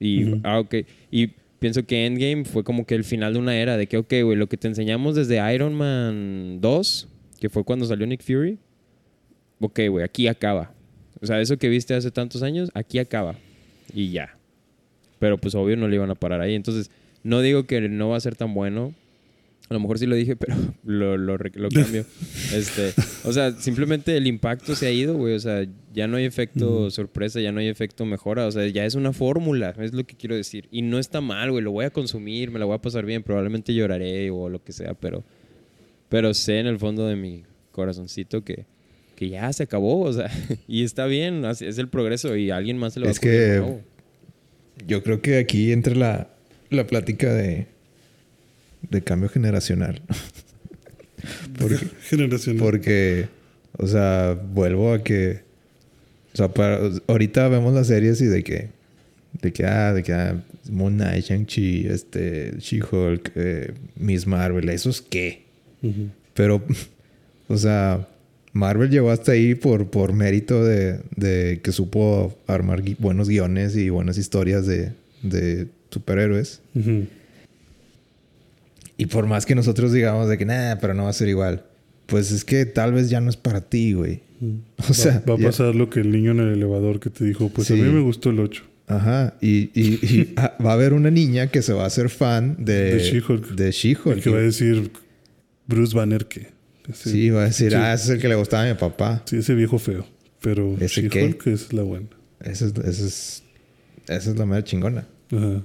Y, 0.00 0.40
ah, 0.44 0.58
ok. 0.60 0.74
Y 1.10 1.28
pienso 1.58 1.84
que 1.84 2.06
Endgame 2.06 2.44
fue 2.44 2.64
como 2.64 2.86
que 2.86 2.94
el 2.94 3.04
final 3.04 3.32
de 3.34 3.38
una 3.38 3.56
era, 3.56 3.76
de 3.76 3.86
que, 3.86 3.96
ok, 3.98 4.12
güey, 4.24 4.36
lo 4.36 4.48
que 4.48 4.56
te 4.56 4.68
enseñamos 4.68 5.14
desde 5.14 5.40
Iron 5.54 5.74
Man 5.74 6.58
2, 6.60 7.08
que 7.40 7.48
fue 7.48 7.64
cuando 7.64 7.84
salió 7.86 8.06
Nick 8.06 8.22
Fury, 8.22 8.58
ok, 9.60 9.80
güey, 9.90 10.04
aquí 10.04 10.28
acaba. 10.28 10.72
O 11.20 11.26
sea, 11.26 11.40
eso 11.40 11.56
que 11.56 11.68
viste 11.68 11.94
hace 11.94 12.10
tantos 12.10 12.42
años, 12.42 12.70
aquí 12.74 12.98
acaba. 12.98 13.36
Y 13.94 14.10
ya. 14.10 14.35
Pero 15.18 15.38
pues 15.38 15.54
obvio 15.54 15.76
no 15.76 15.88
le 15.88 15.96
iban 15.96 16.10
a 16.10 16.14
parar 16.14 16.40
ahí. 16.40 16.54
Entonces, 16.54 16.90
no 17.22 17.40
digo 17.40 17.66
que 17.66 17.88
no 17.88 18.10
va 18.10 18.16
a 18.16 18.20
ser 18.20 18.36
tan 18.36 18.54
bueno. 18.54 18.94
A 19.68 19.74
lo 19.74 19.80
mejor 19.80 19.98
sí 19.98 20.06
lo 20.06 20.14
dije, 20.14 20.36
pero 20.36 20.54
lo, 20.84 21.16
lo, 21.16 21.36
lo 21.36 21.68
cambio. 21.70 22.04
este, 22.54 22.92
o 23.24 23.32
sea, 23.32 23.52
simplemente 23.52 24.16
el 24.16 24.26
impacto 24.26 24.76
se 24.76 24.86
ha 24.86 24.92
ido, 24.92 25.16
güey. 25.16 25.34
O 25.34 25.40
sea, 25.40 25.66
ya 25.92 26.06
no 26.06 26.18
hay 26.18 26.24
efecto 26.24 26.90
sorpresa, 26.90 27.40
ya 27.40 27.52
no 27.52 27.60
hay 27.60 27.68
efecto 27.68 28.04
mejora. 28.04 28.46
O 28.46 28.52
sea, 28.52 28.66
ya 28.68 28.84
es 28.84 28.94
una 28.94 29.12
fórmula, 29.12 29.74
es 29.80 29.92
lo 29.92 30.04
que 30.04 30.16
quiero 30.16 30.36
decir. 30.36 30.68
Y 30.70 30.82
no 30.82 30.98
está 30.98 31.20
mal, 31.20 31.50
güey. 31.50 31.64
Lo 31.64 31.72
voy 31.72 31.84
a 31.84 31.90
consumir, 31.90 32.50
me 32.50 32.58
la 32.58 32.64
voy 32.64 32.76
a 32.76 32.82
pasar 32.82 33.04
bien. 33.04 33.22
Probablemente 33.22 33.74
lloraré 33.74 34.30
o 34.30 34.48
lo 34.48 34.62
que 34.62 34.72
sea, 34.72 34.94
pero, 34.94 35.24
pero 36.08 36.32
sé 36.34 36.60
en 36.60 36.66
el 36.66 36.78
fondo 36.78 37.06
de 37.08 37.16
mi 37.16 37.42
corazoncito 37.72 38.44
que, 38.44 38.66
que 39.16 39.30
ya 39.30 39.52
se 39.52 39.64
acabó. 39.64 40.02
O 40.02 40.12
sea, 40.12 40.30
y 40.68 40.84
está 40.84 41.06
bien, 41.06 41.44
es 41.44 41.78
el 41.78 41.88
progreso 41.88 42.36
y 42.36 42.50
alguien 42.50 42.78
más 42.78 42.94
se 42.94 43.00
le 43.00 43.06
va 43.06 43.10
Es 43.10 43.18
a 43.18 43.20
que-. 43.20 43.95
Yo 44.86 45.02
creo 45.02 45.20
que 45.22 45.38
aquí 45.38 45.72
entra 45.72 45.94
la, 45.94 46.28
la 46.70 46.86
plática 46.86 47.32
de, 47.32 47.66
de 48.90 49.02
cambio 49.02 49.28
generacional. 49.28 50.02
Porque, 51.58 51.78
Generacional. 52.08 52.62
porque, 52.62 53.28
o 53.78 53.86
sea, 53.88 54.34
vuelvo 54.34 54.92
a 54.92 55.02
que, 55.02 55.40
o 56.34 56.36
sea, 56.36 56.48
para- 56.52 56.78
ahorita 57.08 57.48
vemos 57.48 57.74
las 57.74 57.86
series 57.88 58.20
y 58.20 58.26
de 58.26 58.44
que, 58.44 58.68
de 59.42 59.52
que, 59.52 59.64
ah, 59.64 59.92
de 59.92 60.02
que, 60.02 60.12
ah, 60.12 60.40
Moon 60.70 60.94
Knight, 60.94 61.24
Shang-Chi, 61.24 61.86
este, 61.88 62.52
She-Hulk, 62.58 63.32
eh, 63.34 63.72
Miss 63.96 64.26
Marvel, 64.26 64.68
¿esos 64.68 65.00
qué? 65.02 65.42
Pero, 66.34 66.62
o 67.48 67.56
sea, 67.56 68.06
Marvel 68.56 68.90
llegó 68.90 69.10
hasta 69.10 69.32
ahí 69.32 69.54
por, 69.54 69.88
por 69.90 70.12
mérito 70.12 70.64
de, 70.64 71.00
de 71.16 71.60
que 71.62 71.72
supo 71.72 72.36
armar 72.46 72.82
gui- 72.82 72.96
buenos 72.98 73.28
guiones 73.28 73.76
y 73.76 73.90
buenas 73.90 74.18
historias 74.18 74.66
de, 74.66 74.92
de 75.22 75.66
superhéroes. 75.90 76.60
Y 78.98 79.06
por 79.06 79.26
más 79.26 79.44
que 79.46 79.54
nosotros 79.54 79.92
digamos 79.92 80.28
de 80.28 80.38
que, 80.38 80.44
nada, 80.46 80.78
pero 80.78 80.94
no 80.94 81.04
va 81.04 81.10
a 81.10 81.12
ser 81.12 81.28
igual. 81.28 81.64
Pues 82.06 82.32
es 82.32 82.44
que 82.44 82.64
tal 82.66 82.92
vez 82.92 83.10
ya 83.10 83.20
no 83.20 83.28
es 83.30 83.36
para 83.36 83.60
ti, 83.60 83.92
güey. 83.92 84.20
O 84.88 84.94
sea, 84.94 85.22
va, 85.28 85.32
va 85.32 85.34
a 85.34 85.38
ya- 85.40 85.46
pasar 85.46 85.74
lo 85.74 85.90
que 85.90 86.00
el 86.00 86.10
niño 86.10 86.30
en 86.32 86.40
el 86.40 86.52
elevador 86.54 87.00
que 87.00 87.10
te 87.10 87.24
dijo, 87.24 87.48
pues 87.50 87.70
a 87.70 87.74
mí 87.74 87.82
me 87.82 88.00
gustó 88.00 88.30
el 88.30 88.40
8. 88.40 88.62
Ajá. 88.86 89.34
Y, 89.40 89.70
y- 89.74 89.98
y, 90.02 90.32
ah, 90.36 90.56
va 90.64 90.70
a 90.70 90.74
haber 90.74 90.92
una 90.92 91.10
niña 91.10 91.48
que 91.48 91.60
se 91.62 91.72
va 91.72 91.84
a 91.84 91.86
hacer 91.86 92.08
fan 92.08 92.56
de, 92.58 92.94
De 92.94 93.00
She-Hulk. 93.00 93.56
She-Hulk. 93.70 94.22
que 94.22 94.30
va 94.30 94.38
a 94.38 94.42
decir 94.42 94.90
Bruce 95.66 95.94
Banner 95.96 96.26
que. 96.26 96.55
Ese, 96.90 97.10
Sí, 97.10 97.30
va 97.30 97.42
a 97.42 97.44
decir, 97.46 97.70
Sí. 97.70 97.76
ah, 97.76 97.92
ese 97.94 98.04
es 98.04 98.10
el 98.10 98.20
que 98.20 98.28
le 98.28 98.34
gustaba 98.36 98.64
a 98.64 98.66
mi 98.72 98.74
papá. 98.78 99.22
sí, 99.26 99.36
ese 99.38 99.54
viejo 99.54 99.78
feo. 99.78 100.06
Pero 100.40 100.76
¿Ese 100.80 101.08
qué? 101.08 101.20
She-Hulk 101.20 101.46
es 101.48 101.72
la 101.72 101.82
buena. 101.82 102.06
Esa 102.40 102.66
es, 102.66 102.72
esa 102.76 103.06
es, 103.06 103.42
esa 104.08 104.30
es 104.30 104.36
la 104.36 104.46
mera 104.46 104.62
chingona. 104.62 105.06
Ajá. 105.32 105.62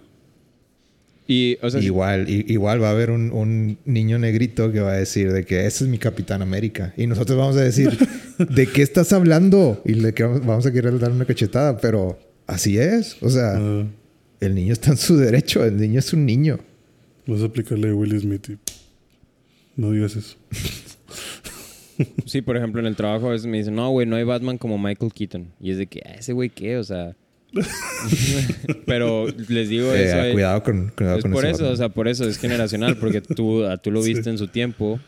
Y, 1.28 1.58
o 1.62 1.70
sea, 1.70 1.80
sí- 1.80 1.86
igual, 1.86 2.28
igual 2.30 2.82
va 2.82 2.90
a 2.90 2.92
haber 2.92 3.10
un, 3.12 3.32
un 3.32 3.78
niño 3.86 4.18
negrito 4.20 4.72
que 4.72 4.80
va 4.82 4.92
a 4.94 4.98
decir 4.98 5.32
de 5.32 5.46
que 5.46 5.66
ese 5.66 5.84
es 5.86 5.90
mi 5.90 5.98
Capitán 5.98 6.42
América. 6.42 6.94
Y 6.98 7.08
nosotros 7.08 7.38
vamos 7.38 7.56
a 7.58 7.62
decir, 7.62 7.90
¿de 8.38 8.68
qué 8.68 8.82
estás 8.82 9.14
hablando? 9.14 9.82
Y 9.86 9.94
le 9.94 10.14
que 10.14 10.24
vamos 10.24 10.66
a 10.66 10.72
querer 10.74 10.98
dar 11.00 11.12
una 11.12 11.26
cachetada, 11.26 11.78
pero 11.78 12.20
así 12.48 12.78
es. 12.78 13.18
O 13.22 13.30
sea, 13.30 13.58
el 14.40 14.56
niño 14.56 14.74
está 14.74 14.92
en 14.92 14.98
su 14.98 15.16
derecho, 15.18 15.64
el 15.64 15.78
niño 15.78 16.00
es 16.00 16.12
un 16.12 16.26
niño. 16.26 16.60
vas 17.28 17.42
a 17.42 17.46
aplicarle 17.46 17.90
a 17.92 17.94
Will 17.96 18.20
Smith 18.20 18.50
y 18.50 18.58
no 19.80 19.92
digas 19.92 20.16
eso. 20.16 20.36
Sí, 22.26 22.42
por 22.42 22.58
ejemplo, 22.58 22.80
en 22.82 22.88
el 22.88 22.96
trabajo 22.96 23.28
a 23.28 23.32
veces 23.32 23.46
me 23.48 23.58
dicen, 23.58 23.76
no, 23.76 23.90
güey, 23.92 24.08
no 24.08 24.16
hay 24.16 24.24
Batman 24.24 24.58
como 24.58 24.78
Michael 24.80 25.14
Keaton. 25.14 25.48
Y 25.60 25.72
es 25.72 25.78
de 25.78 25.86
que, 25.88 26.02
"Ah, 26.06 26.16
ese 26.18 26.34
güey, 26.34 26.50
¿qué? 26.50 26.78
O 26.78 26.84
sea... 26.84 27.16
Pero 28.86 29.28
les 29.50 29.70
digo 29.70 29.94
Eh, 29.94 30.06
eso. 30.06 30.34
cuidado 30.34 30.64
con, 30.64 30.92
cuidado 30.96 31.18
es 31.18 31.24
con 31.24 31.32
por 31.32 31.46
eso, 31.46 31.58
Batman. 31.58 31.74
o 31.74 31.76
sea, 31.76 31.90
por 31.90 32.08
eso 32.08 32.28
es 32.28 32.38
generacional, 32.38 32.98
porque 32.98 33.22
tú, 33.22 33.66
a- 33.66 33.78
tú 33.78 33.92
lo 33.92 34.02
Sí. 34.02 34.14
viste 34.14 34.30
en 34.30 34.38
su 34.38 34.48
tiempo. 34.48 35.00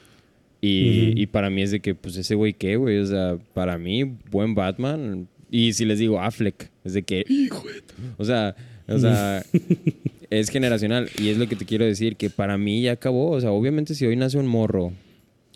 Y, 0.62 1.10
Ujú. 1.12 1.20
y 1.22 1.26
para 1.28 1.50
mí 1.50 1.62
es 1.62 1.72
de 1.72 1.80
que, 1.82 1.94
pues, 1.96 2.16
ese 2.16 2.36
güey, 2.36 2.54
¿qué, 2.54 2.76
güey? 2.78 2.98
O 3.00 3.06
sea, 3.06 3.38
para 3.54 3.78
mí, 3.78 4.04
buen 4.32 4.56
Batman. 4.56 5.28
Y 5.52 5.74
si 5.74 5.84
les 5.86 6.00
digo 6.00 6.22
Affleck, 6.22 6.70
es 6.86 6.94
de 6.94 7.04
que, 7.04 7.26
hijo 7.28 7.68
de 7.68 7.82
tu-". 7.82 7.94
O 8.18 8.24
sea, 8.26 8.56
o 8.88 8.98
sea, 9.00 9.44
es 10.30 10.50
generacional. 10.50 11.10
Y 11.18 11.30
es 11.30 11.38
lo 11.38 11.48
que 11.50 11.56
te 11.56 11.66
quiero 11.66 11.86
decir, 11.86 12.16
que 12.16 12.30
para 12.30 12.58
mí 12.58 12.82
ya 12.84 12.94
acabó. 12.94 13.32
O 13.32 13.42
sea, 13.42 13.52
obviamente 13.52 13.94
si 13.96 14.06
hoy 14.06 14.16
nace 14.16 14.38
un 14.38 14.48
morro, 14.48 14.94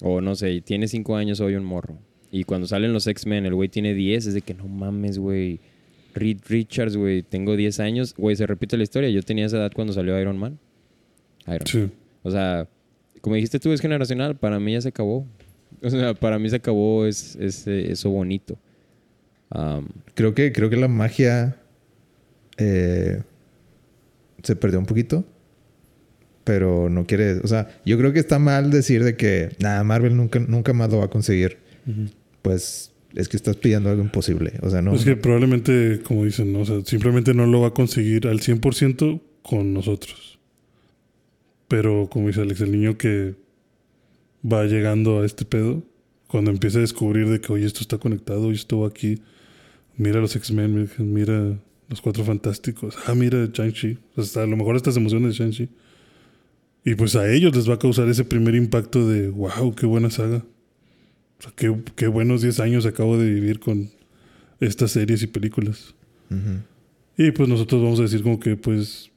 o 0.01 0.21
no 0.21 0.35
sé, 0.35 0.61
tiene 0.61 0.87
cinco 0.87 1.15
años 1.15 1.39
hoy 1.39 1.55
un 1.55 1.65
morro. 1.65 1.97
Y 2.31 2.43
cuando 2.43 2.67
salen 2.67 2.93
los 2.93 3.07
X-Men, 3.07 3.45
el 3.45 3.55
güey 3.55 3.69
tiene 3.69 3.93
10, 3.93 4.27
es 4.27 4.33
de 4.33 4.41
que 4.41 4.53
no 4.53 4.67
mames, 4.67 5.17
güey. 5.17 5.59
Reed 6.13 6.39
Richards, 6.47 6.97
güey, 6.97 7.21
tengo 7.21 7.55
10 7.55 7.79
años. 7.79 8.13
Güey, 8.17 8.35
se 8.35 8.45
repite 8.47 8.75
la 8.75 8.83
historia. 8.83 9.09
Yo 9.09 9.21
tenía 9.23 9.45
esa 9.45 9.57
edad 9.57 9.71
cuando 9.73 9.93
salió 9.93 10.19
Iron 10.19 10.37
Man. 10.37 10.59
Iron 11.45 11.59
Man. 11.59 11.67
Sí. 11.67 11.89
O 12.23 12.31
sea, 12.31 12.67
como 13.21 13.35
dijiste 13.35 13.59
tú, 13.59 13.71
es 13.71 13.81
generacional. 13.81 14.35
Para 14.35 14.59
mí 14.59 14.73
ya 14.73 14.81
se 14.81 14.89
acabó. 14.89 15.25
O 15.81 15.89
sea, 15.89 16.13
para 16.15 16.39
mí 16.39 16.49
se 16.49 16.55
acabó 16.55 17.05
es, 17.05 17.35
es, 17.35 17.67
eh, 17.67 17.91
eso 17.91 18.09
bonito. 18.09 18.57
Am, 19.49 19.87
Creo 20.15 20.33
que, 20.33 20.51
creo 20.51 20.69
que 20.69 20.77
la 20.77 20.87
magia 20.87 21.57
eh, 22.57 23.21
se 24.43 24.55
perdió 24.55 24.79
un 24.79 24.85
poquito. 24.85 25.23
Pero 26.47 26.89
no 26.89 27.05
quiere. 27.05 27.39
O 27.43 27.47
sea, 27.47 27.67
yo 27.85 27.97
creo 27.97 28.13
que 28.13 28.19
está 28.19 28.39
mal 28.39 28.71
decir 28.71 29.03
de 29.03 29.17
que 29.17 29.49
nada, 29.59 29.83
Marvel 29.83 30.15
nunca, 30.15 30.39
nunca 30.39 30.71
más 30.71 30.89
lo 30.89 30.99
va 30.99 31.05
a 31.05 31.09
conseguir. 31.09 31.57
Pues 32.41 32.91
es 33.13 33.27
que 33.27 33.35
estás 33.35 33.57
pidiendo 33.57 33.89
algo 33.89 34.01
imposible. 34.01 34.53
O 34.61 34.69
sea, 34.69 34.81
no. 34.81 34.95
Es 34.95 35.03
que 35.03 35.17
probablemente, 35.17 35.99
como 36.03 36.23
dicen, 36.23 36.53
¿no? 36.53 36.61
o 36.61 36.65
sea, 36.65 36.81
simplemente 36.85 37.33
no 37.33 37.45
lo 37.45 37.59
va 37.59 37.67
a 37.67 37.73
conseguir 37.73 38.27
al 38.27 38.39
100% 38.39 39.21
con 39.43 39.73
nosotros. 39.73 40.39
Pero, 41.67 42.07
como 42.09 42.27
dice 42.27 42.41
Alex, 42.41 42.61
el 42.61 42.71
niño 42.71 42.97
que 42.97 43.35
va 44.41 44.63
llegando 44.63 45.21
a 45.21 45.25
este 45.25 45.43
pedo, 45.43 45.83
cuando 46.27 46.49
empieza 46.49 46.77
a 46.77 46.81
descubrir 46.81 47.27
de 47.27 47.41
que, 47.41 47.51
oye, 47.51 47.65
esto 47.65 47.81
está 47.81 47.97
conectado, 47.97 48.51
y 48.51 48.55
esto 48.55 48.79
va 48.79 48.87
aquí, 48.87 49.21
mira 49.97 50.21
los 50.21 50.33
X-Men, 50.33 50.73
mira, 50.73 50.91
mira 50.99 51.59
los 51.89 52.01
Cuatro 52.01 52.23
Fantásticos, 52.23 52.97
ah, 53.05 53.15
mira 53.15 53.49
Shang-Chi, 53.51 53.97
O 54.15 54.23
sea, 54.23 54.43
a 54.43 54.47
lo 54.47 54.55
mejor 54.55 54.77
estas 54.77 54.95
emociones 54.95 55.37
de 55.37 55.43
Shang-Chi. 55.43 55.69
Y 56.87 56.95
pues 56.95 57.17
a 57.17 57.29
ellos 57.29 57.53
les 57.53 57.69
va 57.69 57.73
a 57.73 57.79
causar 57.79 58.07
ese 58.07 58.23
primer 58.23 58.55
impacto 58.55 59.09
de, 59.09 59.27
wow, 59.27 59.75
qué 59.75 59.85
buena 59.85 60.09
saga. 60.09 60.37
O 61.37 61.43
sea, 61.43 61.51
qué, 61.53 61.75
qué 61.97 62.07
buenos 62.07 62.41
10 62.41 62.61
años 62.61 62.85
acabo 62.85 63.17
de 63.17 63.29
vivir 63.29 63.59
con 63.59 63.89
estas 64.61 64.91
series 64.91 65.21
y 65.21 65.27
películas. 65.27 65.93
Y 67.17 67.31
pues 67.31 67.49
nosotros 67.49 67.83
vamos 67.83 67.99
a 67.99 68.03
decir 68.03 68.23
como 68.23 68.39
que 68.39 68.55
pues 68.55 69.11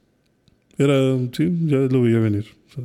era, 0.77 1.17
sí, 1.31 1.49
ya 1.65 1.77
lo 1.77 2.01
veía 2.01 2.19
venir. 2.19 2.45
o 2.71 2.73
sea, 2.73 2.83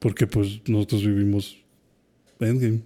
porque 0.00 0.26
pues 0.26 0.60
nosotros 0.66 1.06
vivimos 1.06 1.56
Endgame. 2.40 2.80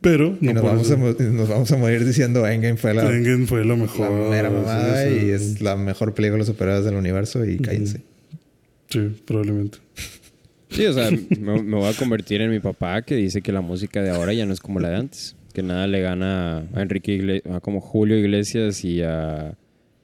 Pero 0.00 0.36
no 0.40 0.52
nos, 0.52 0.64
vamos 0.64 0.90
a, 0.90 0.96
nos 0.96 1.48
vamos 1.48 1.70
a 1.70 1.76
morir 1.76 2.04
diciendo 2.04 2.44
Endgame 2.44 2.76
fue 2.76 2.92
la, 2.92 3.08
Endgame 3.08 3.46
fue 3.46 3.60
la 3.60 3.76
la 3.76 3.76
mejor. 3.76 4.30
mera 4.30 4.48
sí, 4.48 4.54
mamada 4.56 5.08
sí, 5.08 5.26
y 5.26 5.30
es 5.30 5.60
la 5.60 5.76
mejor 5.76 6.14
película 6.14 6.44
superada 6.44 6.82
del 6.82 6.96
universo 6.96 7.44
y 7.44 7.58
cállense. 7.58 8.00
Sí, 8.88 9.00
probablemente. 9.26 9.78
sí, 10.70 10.86
o 10.86 10.92
sea, 10.92 11.10
me, 11.10 11.62
me 11.62 11.76
voy 11.76 11.88
a 11.88 11.92
convertir 11.94 12.40
en 12.40 12.50
mi 12.50 12.60
papá 12.60 13.02
que 13.02 13.16
dice 13.16 13.42
que 13.42 13.52
la 13.52 13.60
música 13.60 14.02
de 14.02 14.10
ahora 14.10 14.32
ya 14.32 14.46
no 14.46 14.52
es 14.52 14.60
como 14.60 14.80
la 14.80 14.90
de 14.90 14.96
antes. 14.96 15.36
Que 15.52 15.62
nada 15.62 15.86
le 15.86 16.00
gana 16.00 16.58
a 16.74 16.82
Enrique 16.82 17.12
Iglesias, 17.14 17.54
a 17.54 17.60
como 17.60 17.80
Julio 17.80 18.16
Iglesias 18.18 18.84
y 18.84 19.02
a 19.02 19.56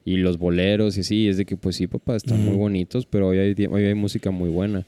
y 0.03 0.17
los 0.17 0.37
boleros 0.37 0.97
y 0.97 1.01
así. 1.01 1.27
Es 1.27 1.37
de 1.37 1.45
que, 1.45 1.55
pues 1.57 1.77
sí, 1.77 1.87
papá, 1.87 2.15
están 2.15 2.43
muy 2.43 2.55
bonitos, 2.55 3.05
pero 3.05 3.27
hoy 3.29 3.39
hay, 3.39 3.55
hoy 3.71 3.85
hay 3.85 3.93
música 3.95 4.29
muy 4.31 4.49
buena. 4.49 4.85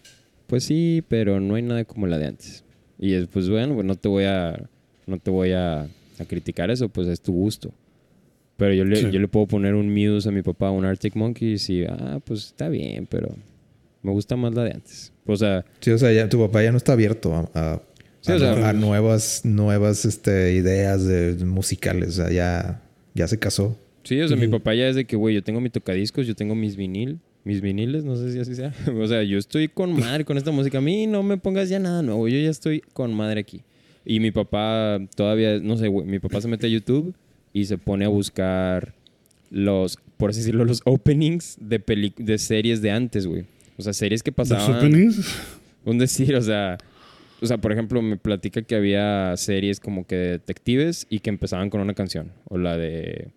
Pues 0.48 0.64
sí, 0.64 1.04
pero 1.08 1.40
no 1.40 1.56
hay 1.56 1.64
nada 1.64 1.84
como 1.86 2.06
la 2.08 2.18
de 2.20 2.28
antes. 2.28 2.64
Y 3.00 3.14
es, 3.14 3.28
pues 3.28 3.50
bueno, 3.50 3.74
pues 3.76 3.86
no 3.86 3.96
te 3.96 4.08
voy 4.10 4.26
a, 4.26 4.60
no 5.08 5.18
te 5.20 5.32
voy 5.32 5.52
a, 5.54 5.82
a 5.84 6.26
criticar 6.28 6.70
eso, 6.70 6.90
pues 6.90 7.08
es 7.08 7.22
tu 7.22 7.32
gusto. 7.34 7.72
Pero 8.58 8.74
yo 8.74 8.86
le, 8.86 8.96
Sí. 8.98 9.12
yo 9.12 9.20
le 9.20 9.28
puedo 9.28 9.46
poner 9.48 9.74
un 9.76 9.94
Muse 9.94 10.30
a 10.30 10.32
mi 10.32 10.42
papá, 10.42 10.70
un 10.72 10.86
Arctic 10.86 11.16
Monkeys 11.16 11.70
y, 11.70 11.84
ah, 11.86 12.20
pues 12.26 12.46
está 12.48 12.70
bien, 12.70 13.08
pero 13.08 13.36
me 14.08 14.14
gusta 14.14 14.36
más 14.36 14.54
la 14.54 14.64
de 14.64 14.72
antes. 14.72 15.12
O 15.26 15.36
sea, 15.36 15.64
Sí, 15.82 15.92
o 15.92 15.98
sea, 15.98 16.12
ya, 16.14 16.28
tu 16.30 16.40
papá 16.40 16.64
ya 16.64 16.72
no 16.72 16.78
está 16.78 16.94
abierto 16.94 17.34
a, 17.36 17.50
a- 17.54 17.82
Sí, 18.22 18.32
a 18.32 18.36
o 18.36 18.40
sea, 18.40 18.56
nu- 18.56 18.66
a 18.66 18.74
nuevas, 18.74 19.42
nuevas 19.46 20.04
este, 20.06 20.54
ideas 20.54 21.06
de, 21.06 21.36
musicales. 21.46 22.10
O 22.18 22.24
sea, 22.24 22.32
ya, 22.32 22.82
ya 23.14 23.28
se 23.28 23.38
casó. 23.38 23.78
sí, 24.04 24.20
o 24.22 24.28
sea, 24.28 24.36
mi 24.38 24.48
papá 24.48 24.74
ya 24.74 24.88
es 24.88 24.96
de 24.96 25.06
que, 25.06 25.16
güey, 25.16 25.36
yo 25.36 25.44
tengo 25.44 25.62
mi 25.62 25.70
tocadiscos, 25.70 26.26
yo 26.26 26.36
tengo 26.36 26.56
mis 26.56 26.76
vinil, 26.76 27.20
mis 27.44 27.62
viniles, 27.62 28.04
no 28.04 28.16
sé 28.16 28.32
si 28.32 28.40
así 28.40 28.56
sea. 28.56 28.74
o 29.00 29.08
sea, 29.08 29.22
yo 29.24 29.38
estoy 29.38 29.68
con 29.68 29.94
madre 29.98 30.26
con 30.26 30.38
esta 30.38 30.52
música. 30.52 30.80
A 30.80 30.82
mí 30.82 31.06
no 31.08 31.22
me 31.24 31.38
pongas 31.38 31.70
ya 31.70 31.80
nada 31.80 32.02
nuevo, 32.02 32.28
yo 32.28 32.38
ya 32.40 32.50
estoy 32.50 32.82
con 32.94 33.14
madre 33.14 33.42
aquí. 33.42 33.62
Y 34.06 34.20
mi 34.22 34.32
papá 34.32 35.00
todavía, 35.16 35.60
no 35.60 35.76
sé, 35.78 35.88
güey, 35.90 36.08
mi 36.08 36.20
papá 36.20 36.40
se 36.42 36.48
mete 36.48 36.68
a 36.68 36.70
YouTube 36.70 37.14
y 37.54 37.66
se 37.66 37.78
pone 37.78 38.06
a 38.06 38.08
buscar 38.10 38.94
los, 39.50 39.98
por 40.18 40.30
así 40.32 40.40
decirlo, 40.40 40.66
los 40.66 40.82
openings 40.86 41.58
de, 41.62 41.80
peli 41.80 42.14
de 42.18 42.38
series 42.38 42.82
de 42.82 42.92
antes, 42.92 43.26
güey. 43.28 43.46
O 43.78 43.82
sea, 43.82 43.94
series 43.94 44.24
que 44.24 44.32
¿Los 44.36 44.50
pasaban. 44.50 44.92
Un 45.86 45.98
decir, 45.98 46.36
o 46.36 46.42
sea, 46.42 46.78
o 47.40 47.46
sea, 47.46 47.58
por 47.60 47.72
ejemplo, 47.72 48.02
me 48.02 48.18
platica 48.18 48.62
que 48.62 48.76
había 48.76 49.38
series 49.38 49.80
como 49.80 50.06
que 50.06 50.16
de 50.16 50.30
detectives 50.32 51.06
y 51.10 51.20
que 51.20 51.30
empezaban 51.30 51.70
con 51.70 51.82
una 51.82 51.94
canción. 51.94 52.32
O 52.50 52.58
la 52.58 52.76
de 52.76 53.30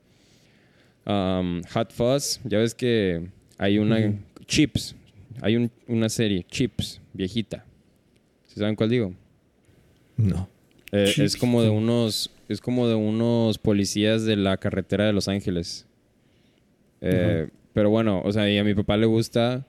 um, 1.07 1.62
Hot 1.74 1.93
Fuzz. 1.93 2.41
Ya 2.45 2.59
ves 2.59 2.74
que 2.74 3.28
hay 3.59 3.78
una... 3.78 4.14
Chips. 4.47 4.97
Hay 5.43 5.57
un- 5.57 5.70
una 5.86 6.09
serie, 6.09 6.45
Chips, 6.51 7.01
viejita. 7.12 7.64
¿Sí 8.47 8.59
saben 8.59 8.74
cuál 8.74 8.91
digo? 8.91 9.14
No. 10.16 10.49
Eh, 10.93 11.12
es 11.18 11.36
como 11.36 11.62
de 11.62 11.68
no. 11.68 11.74
unos... 11.74 12.30
Es 12.49 12.61
como 12.61 12.88
de 12.88 12.97
unos 12.97 13.59
policías 13.59 14.24
de 14.24 14.34
la 14.34 14.57
carretera 14.57 15.07
de 15.07 15.12
Los 15.12 15.28
Ángeles. 15.28 15.86
Eh, 17.01 17.49
Pero 17.72 17.91
bueno, 17.91 18.22
o 18.24 18.32
sea, 18.32 18.51
y 18.51 18.59
a 18.59 18.64
mi 18.64 18.74
papá 18.74 18.97
le 18.97 19.07
gusta... 19.07 19.66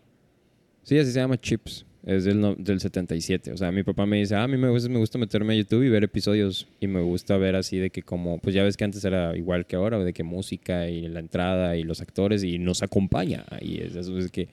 Sí, 0.84 0.97
así 0.97 1.11
se 1.11 1.19
llama 1.19 1.39
Chips. 1.39 1.86
Es 2.03 2.23
del, 2.23 2.41
no- 2.41 2.55
del 2.55 2.79
77. 2.79 3.51
O 3.51 3.57
sea, 3.57 3.71
mi 3.71 3.84
papá 3.84 4.07
me 4.07 4.17
dice, 4.17 4.34
ah, 4.36 4.43
a 4.43 4.47
mí 4.47 4.57
me 4.57 4.69
gusta, 4.69 4.89
me 4.89 4.97
gusta 4.97 5.19
meterme 5.19 5.53
a 5.53 5.57
YouTube 5.57 5.84
y 5.84 5.89
ver 5.89 6.03
episodios. 6.03 6.67
Y 6.79 6.88
me 6.88 6.99
gusta 7.01 7.38
ver 7.38 7.55
así 7.55 7.77
de 7.77 7.91
que 7.91 8.01
como... 8.01 8.39
Pues 8.39 8.55
ya 8.55 8.63
ves 8.63 8.75
que 8.75 8.84
antes 8.84 9.05
era 9.05 9.38
igual 9.38 9.67
que 9.67 9.75
ahora, 9.75 9.99
de 9.99 10.11
que 10.11 10.23
música 10.23 10.88
y 10.89 11.07
la 11.07 11.19
entrada 11.19 11.77
y 11.77 11.84
los 11.84 12.01
actores 12.01 12.43
y 12.43 12.57
nos 12.57 12.82
acompaña. 12.82 13.45
Y 13.61 13.82
es 13.82 13.95
eso 13.95 14.17
es 14.17 14.32
que... 14.32 14.49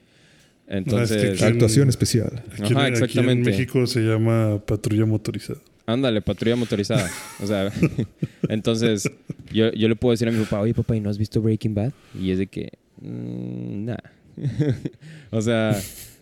Entonces... 0.67 1.39
¿quién- 1.39 1.53
Actuación 1.53 1.89
especial. 1.89 2.43
Aquí, 2.53 2.73
Ajá, 2.73 2.83
aquí 2.83 2.93
exactamente. 2.93 3.49
en 3.49 3.55
México 3.57 3.87
se 3.87 4.01
llama 4.01 4.61
patrulla 4.63 5.07
motorizada. 5.07 5.59
Ándale, 5.87 6.21
patrulla 6.21 6.55
motorizada. 6.55 7.09
O 7.41 7.47
sea, 7.47 7.71
entonces 8.49 9.09
yo, 9.51 9.71
yo 9.71 9.87
le 9.89 9.95
puedo 9.95 10.11
decir 10.11 10.27
a 10.27 10.31
mi 10.31 10.43
papá, 10.43 10.59
oye 10.59 10.75
papá, 10.75 10.95
¿y 10.95 10.99
no 10.99 11.09
has 11.09 11.17
visto 11.17 11.41
Breaking 11.41 11.73
Bad? 11.73 11.93
Y 12.13 12.29
es 12.29 12.37
de 12.37 12.45
que, 12.45 12.73
mm, 13.01 13.85
nah. 13.85 13.97
o 15.31 15.41
sea, 15.41 15.75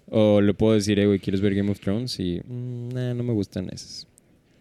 o 0.10 0.41
le 0.41 0.53
puedo 0.53 0.74
decir, 0.74 0.99
eh, 0.99 1.05
güey, 1.05 1.20
¿quieres 1.20 1.41
ver 1.41 1.53
Game 1.55 1.70
of 1.70 1.80
Thrones? 1.80 2.20
Y, 2.20 2.41
"Mm, 2.45 2.89
nah, 2.93 3.14
no 3.14 3.24
me 3.24 3.34
gustan 3.34 3.70
esas. 3.72 4.08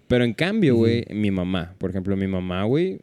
Pero 0.09 0.25
en 0.25 0.35
cambio, 0.35 0.77
güey, 0.77 1.05
mi 1.11 1.31
mamá, 1.31 1.75
por 1.79 1.91
ejemplo, 1.91 2.17
mi 2.17 2.27
mamá, 2.27 2.65
güey, 2.65 2.99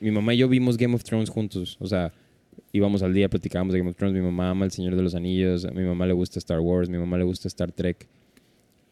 mi 0.00 0.10
mamá 0.10 0.32
y 0.34 0.38
yo 0.38 0.48
vimos 0.48 0.76
Game 0.76 0.94
of 0.94 1.04
Thrones 1.04 1.28
juntos. 1.28 1.76
O 1.80 1.86
sea, 1.86 2.12
íbamos 2.72 3.02
al 3.02 3.12
día, 3.12 3.28
platicábamos 3.28 3.72
de 3.72 3.78
Game 3.80 3.90
of 3.90 3.96
Thrones. 3.96 4.14
Mi 4.16 4.22
mamá 4.22 4.50
ama 4.50 4.64
El 4.64 4.70
Señor 4.70 4.96
de 4.96 5.02
los 5.02 5.14
Anillos. 5.14 5.64
A 5.64 5.70
mi 5.72 5.82
mamá 5.82 6.06
le 6.06 6.14
gusta 6.14 6.38
Star 6.38 6.60
Wars. 6.60 6.88
Mi 6.88 6.96
mamá 6.98 7.18
le 7.18 7.24
gusta 7.24 7.48
Star 7.48 7.72
Trek. 7.72 8.06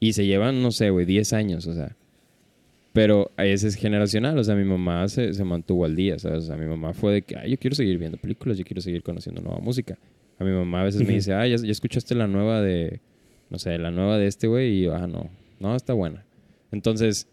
Y 0.01 0.13
se 0.13 0.27
llevan, 0.27 0.63
no 0.63 0.71
sé, 0.71 0.91
güey, 0.91 1.07
10 1.07 1.33
años, 1.33 1.67
o 1.67 1.75
sea. 1.75 1.97
Pero 2.93 3.31
ese 3.37 3.69
es 3.69 3.75
generacional, 3.77 4.39
o 4.39 4.45
sea, 4.45 4.55
mi 4.55 4.65
mamá 4.65 5.07
se, 5.09 5.33
se 5.33 5.45
mantuvo 5.45 5.85
al 5.85 5.95
día, 5.95 6.19
¿sabes? 6.19 6.45
O 6.45 6.47
sea, 6.49 6.57
mi 6.57 6.67
mamá 6.67 6.93
fue 6.95 7.15
de 7.15 7.23
que, 7.23 7.37
ay, 7.37 7.51
yo 7.53 7.59
quiero 7.59 7.77
seguir 7.77 7.99
viendo 7.99 8.17
películas, 8.19 8.59
yo 8.59 8.65
quiero 8.65 8.81
seguir 8.81 9.03
conociendo 9.03 9.41
nueva 9.41 9.61
música. 9.61 9.97
A 10.39 10.45
mi 10.45 10.51
mamá 10.53 10.83
a 10.83 10.85
veces 10.85 11.01
me 11.07 11.15
dice, 11.15 11.35
ay, 11.35 11.51
ya, 11.51 11.57
ya 11.57 11.71
escuchaste 11.73 12.15
la 12.15 12.27
nueva 12.27 12.61
de, 12.63 13.01
no 13.51 13.59
sé, 13.59 13.77
la 13.79 13.91
nueva 13.91 14.19
de 14.19 14.27
este 14.27 14.47
güey, 14.47 14.79
y 14.79 14.83
yo, 14.83 14.95
ah, 14.95 15.07
no, 15.07 15.29
no, 15.61 15.75
está 15.75 15.93
buena. 15.95 16.25
Entonces, 16.71 17.27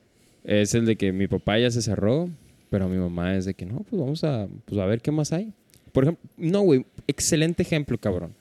es 0.44 0.74
el 0.74 0.86
de 0.86 0.96
que 0.96 1.12
mi 1.12 1.28
papá 1.28 1.60
ya 1.60 1.70
se 1.72 1.82
cerró, 1.82 2.30
pero 2.70 2.90
mi 2.90 2.98
mamá 2.98 3.36
es 3.36 3.46
de 3.46 3.54
que, 3.54 3.66
no, 3.66 3.86
pues 3.90 4.00
vamos 4.02 4.24
a, 4.24 4.48
pues 4.66 4.80
a 4.80 4.86
ver 4.86 5.02
qué 5.02 5.12
más 5.12 5.32
hay. 5.34 5.54
Por 5.92 6.04
ejemplo, 6.06 6.24
no, 6.38 6.62
güey, 6.62 6.86
excelente 7.08 7.64
ejemplo, 7.64 7.98
cabrón. 7.98 8.34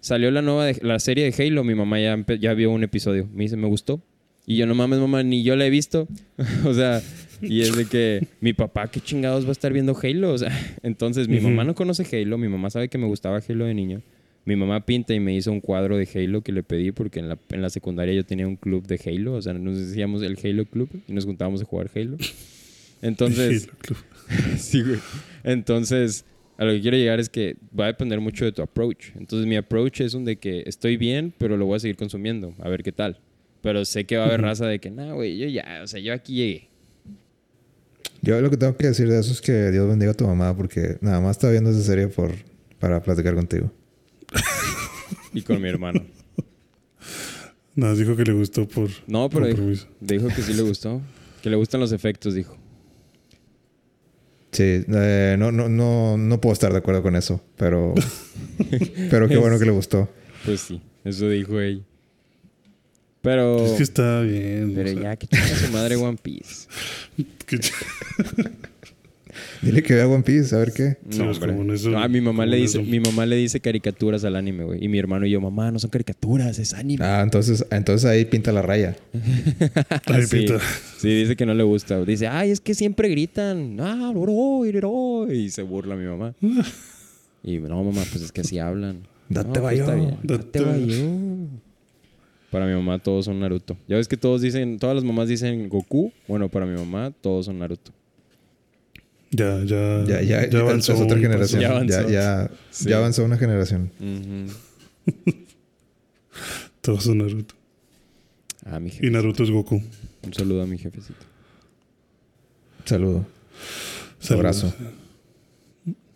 salió 0.00 0.30
la 0.30 0.42
nueva, 0.42 0.66
de- 0.66 0.78
la 0.82 0.98
serie 0.98 1.30
de 1.30 1.44
Halo, 1.46 1.62
mi 1.62 1.74
mamá 1.74 2.00
ya, 2.00 2.16
ya 2.40 2.54
vio 2.54 2.70
un 2.70 2.82
episodio. 2.82 3.28
Me 3.32 3.44
dice, 3.44 3.56
me 3.56 3.68
gustó. 3.68 4.00
Y 4.46 4.56
yo, 4.56 4.66
no 4.66 4.74
mames, 4.74 4.98
mamá, 4.98 5.22
ni 5.22 5.42
yo 5.44 5.54
la 5.56 5.66
he 5.66 5.70
visto. 5.70 6.08
o 6.66 6.74
sea, 6.74 7.00
y 7.42 7.60
es 7.62 7.76
de 7.76 7.86
que 7.86 8.26
mi 8.40 8.52
papá, 8.52 8.90
¿qué 8.90 9.00
chingados 9.00 9.44
va 9.44 9.50
a 9.50 9.52
estar 9.52 9.72
viendo 9.72 9.96
Halo? 10.00 10.32
O 10.32 10.38
sea, 10.38 10.50
entonces 10.82 11.28
mi 11.28 11.38
Ujú. 11.38 11.48
mamá 11.48 11.64
no 11.64 11.74
conoce 11.74 12.04
Halo, 12.16 12.38
mi 12.38 12.48
mamá 12.48 12.70
sabe 12.70 12.88
que 12.88 12.98
me 12.98 13.06
gustaba 13.06 13.40
Halo 13.46 13.64
de 13.64 13.74
niño. 13.74 14.02
Mi 14.46 14.56
mamá 14.56 14.86
pinta 14.86 15.12
y 15.14 15.20
me 15.20 15.34
hizo 15.34 15.52
un 15.52 15.60
cuadro 15.60 15.98
de 15.98 16.08
Halo 16.14 16.40
que 16.42 16.50
le 16.52 16.62
pedí 16.62 16.92
porque 16.92 17.18
en 17.20 17.28
la, 17.28 17.38
en 17.50 17.60
la 17.60 17.68
secundaria 17.68 18.14
yo 18.14 18.24
tenía 18.24 18.46
un 18.48 18.56
club 18.56 18.86
de 18.86 18.98
Halo, 19.04 19.34
o 19.34 19.42
sea, 19.42 19.52
nos 19.52 19.78
decíamos 19.78 20.22
el 20.22 20.38
Halo 20.42 20.64
Club 20.64 20.88
y 21.06 21.12
nos 21.12 21.26
juntábamos 21.26 21.60
a 21.60 21.64
jugar 21.66 21.90
Halo. 21.94 22.16
Entonces, 23.02 23.64
Halo 23.68 23.78
Club. 23.80 23.98
sí, 24.58 24.82
güey. 24.82 24.98
Entonces, 25.44 26.24
a 26.56 26.64
lo 26.64 26.72
que 26.72 26.80
quiero 26.80 26.96
llegar 26.96 27.20
es 27.20 27.28
que 27.28 27.56
va 27.78 27.84
a 27.84 27.88
depender 27.88 28.20
mucho 28.20 28.44
de 28.44 28.52
tu 28.52 28.62
approach. 28.62 29.10
Entonces, 29.16 29.46
mi 29.46 29.56
approach 29.56 30.00
es 30.00 30.14
un 30.14 30.24
de 30.24 30.36
que 30.36 30.62
estoy 30.66 30.96
bien, 30.96 31.32
pero 31.38 31.56
lo 31.56 31.66
voy 31.66 31.76
a 31.76 31.80
seguir 31.80 31.96
consumiendo, 31.96 32.54
a 32.60 32.68
ver 32.68 32.82
qué 32.82 32.92
tal. 32.92 33.18
Pero 33.62 33.84
sé 33.84 34.04
que 34.04 34.16
va 34.16 34.24
a 34.24 34.26
haber 34.28 34.40
raza 34.40 34.66
de 34.66 34.78
que, 34.78 34.90
no, 34.90 35.14
güey, 35.14 35.36
yo 35.36 35.46
ya, 35.46 35.80
o 35.82 35.86
sea, 35.86 36.00
yo 36.00 36.14
aquí 36.14 36.34
llegué. 36.34 36.69
Yo 38.22 38.40
lo 38.40 38.50
que 38.50 38.56
tengo 38.56 38.76
que 38.76 38.88
decir 38.88 39.08
de 39.08 39.18
eso 39.18 39.32
es 39.32 39.40
que 39.40 39.70
Dios 39.70 39.88
bendiga 39.88 40.12
a 40.12 40.14
tu 40.14 40.26
mamá 40.26 40.54
porque 40.56 40.98
nada 41.00 41.20
más 41.20 41.36
está 41.36 41.50
viendo 41.50 41.70
esa 41.70 41.82
serie 41.82 42.08
por, 42.08 42.32
para 42.78 43.02
platicar 43.02 43.34
contigo. 43.34 43.70
Y 45.32 45.42
con 45.42 45.62
mi 45.62 45.68
hermano. 45.68 46.04
Nada, 47.76 47.94
dijo 47.94 48.16
que 48.16 48.24
le 48.24 48.32
gustó 48.32 48.66
por 48.66 48.90
No, 49.06 49.30
pero 49.30 49.46
dijo 49.46 50.28
que 50.28 50.42
sí 50.42 50.54
le 50.54 50.62
gustó. 50.62 51.00
Que 51.40 51.50
le 51.50 51.56
gustan 51.56 51.80
los 51.80 51.92
efectos, 51.92 52.34
dijo. 52.34 52.56
Sí, 54.50 54.84
eh, 54.88 55.36
no, 55.38 55.52
no, 55.52 55.68
no, 55.68 56.16
no 56.16 56.40
puedo 56.40 56.52
estar 56.52 56.72
de 56.72 56.78
acuerdo 56.78 57.02
con 57.02 57.14
eso, 57.14 57.40
pero, 57.56 57.94
pero 59.10 59.28
qué 59.28 59.36
bueno 59.36 59.58
que 59.58 59.64
le 59.64 59.70
gustó. 59.70 60.08
Pues 60.44 60.60
sí, 60.60 60.82
eso 61.04 61.28
dijo 61.28 61.60
ella. 61.60 61.84
Pero, 63.22 63.64
Es 63.66 63.72
que 63.72 63.82
está 63.82 64.20
bien. 64.22 64.72
pero 64.74 64.90
o 64.90 64.92
sea, 64.94 65.02
ya, 65.02 65.16
que 65.16 65.26
chinga 65.26 65.46
su 65.48 65.72
madre 65.72 65.96
One 65.96 66.16
Piece. 66.22 66.66
Dile 69.62 69.82
que 69.82 69.94
vea 69.94 70.08
One 70.08 70.22
Piece, 70.22 70.54
a 70.54 70.58
ver 70.58 70.72
qué. 70.72 70.96
No, 71.16 71.26
pues, 71.26 71.42
en 71.42 71.70
eso- 71.70 71.96
Ah, 71.96 72.08
mi 72.08 72.20
mamá 72.20 72.46
le 72.46 72.56
dice, 72.56 72.80
eso. 72.80 72.90
mi 72.90 72.98
mamá 72.98 73.26
le 73.26 73.36
dice 73.36 73.60
caricaturas 73.60 74.24
al 74.24 74.36
anime, 74.36 74.64
güey. 74.64 74.82
Y 74.84 74.88
mi 74.88 74.98
hermano 74.98 75.26
y 75.26 75.30
yo, 75.30 75.40
mamá, 75.40 75.70
no 75.70 75.78
son 75.78 75.90
caricaturas, 75.90 76.58
es 76.58 76.72
anime. 76.72 77.04
Ah, 77.04 77.20
entonces, 77.22 77.64
entonces 77.70 78.08
ahí 78.08 78.24
pinta 78.24 78.52
la 78.52 78.62
raya. 78.62 78.96
Ay, 80.06 80.22
sí, 80.24 80.38
pita. 80.40 80.58
sí, 80.98 81.08
dice 81.08 81.36
que 81.36 81.44
no 81.46 81.52
le 81.54 81.62
gusta. 81.62 82.02
Dice, 82.04 82.26
ay, 82.26 82.50
es 82.50 82.60
que 82.60 82.74
siempre 82.74 83.08
gritan. 83.08 83.76
Ah, 83.80 84.10
oro, 84.14 84.32
oro", 84.32 85.30
Y 85.32 85.50
se 85.50 85.62
burla 85.62 85.94
mi 85.94 86.06
mamá. 86.06 86.34
Y 87.42 87.58
no, 87.58 87.84
mamá, 87.84 88.02
pues 88.10 88.24
es 88.24 88.32
que 88.32 88.40
así 88.40 88.58
hablan. 88.58 89.02
Date 89.28 89.60
no, 89.60 89.62
pues. 89.66 89.78
Date 90.22 90.58
Date. 90.58 91.04
Para 92.50 92.66
mi 92.66 92.72
mamá 92.74 92.98
todos 92.98 93.24
son 93.26 93.38
Naruto. 93.40 93.76
Ya 93.86 93.96
ves 93.96 94.08
que 94.08 94.16
todos 94.16 94.42
dicen, 94.42 94.78
todas 94.78 94.96
las 94.96 95.04
mamás 95.04 95.28
dicen 95.28 95.68
Goku. 95.68 96.12
Bueno, 96.26 96.48
para 96.48 96.66
mi 96.66 96.76
mamá 96.76 97.12
todos 97.20 97.46
son 97.46 97.58
Naruto. 97.60 97.92
Ya, 99.30 99.62
ya. 99.64 100.04
Ya, 100.04 100.20
ya, 100.22 100.48
ya 100.50 100.58
avanzó 100.58 100.94
es 100.94 101.00
otra 101.00 101.16
generación. 101.18 101.60
Ya 101.62 101.70
avanzó. 101.70 102.08
ya, 102.10 102.50
Sí. 102.70 102.88
ya 102.88 102.96
avanzó 102.98 103.24
una 103.24 103.36
generación. 103.38 103.90
Todos 106.80 107.04
son 107.04 107.18
Naruto. 107.18 107.54
Ah, 108.64 108.80
mi 108.80 108.88
Y 108.88 108.92
jefe. 108.92 109.10
Naruto 109.10 109.44
es 109.44 109.50
Goku. 109.50 109.82
Un 110.22 110.34
saludo 110.34 110.62
a 110.62 110.66
mi 110.66 110.78
jefecito. 110.78 111.24
Saludo. 112.84 113.26
Saludos. 114.18 114.30
Abrazo. 114.62 114.74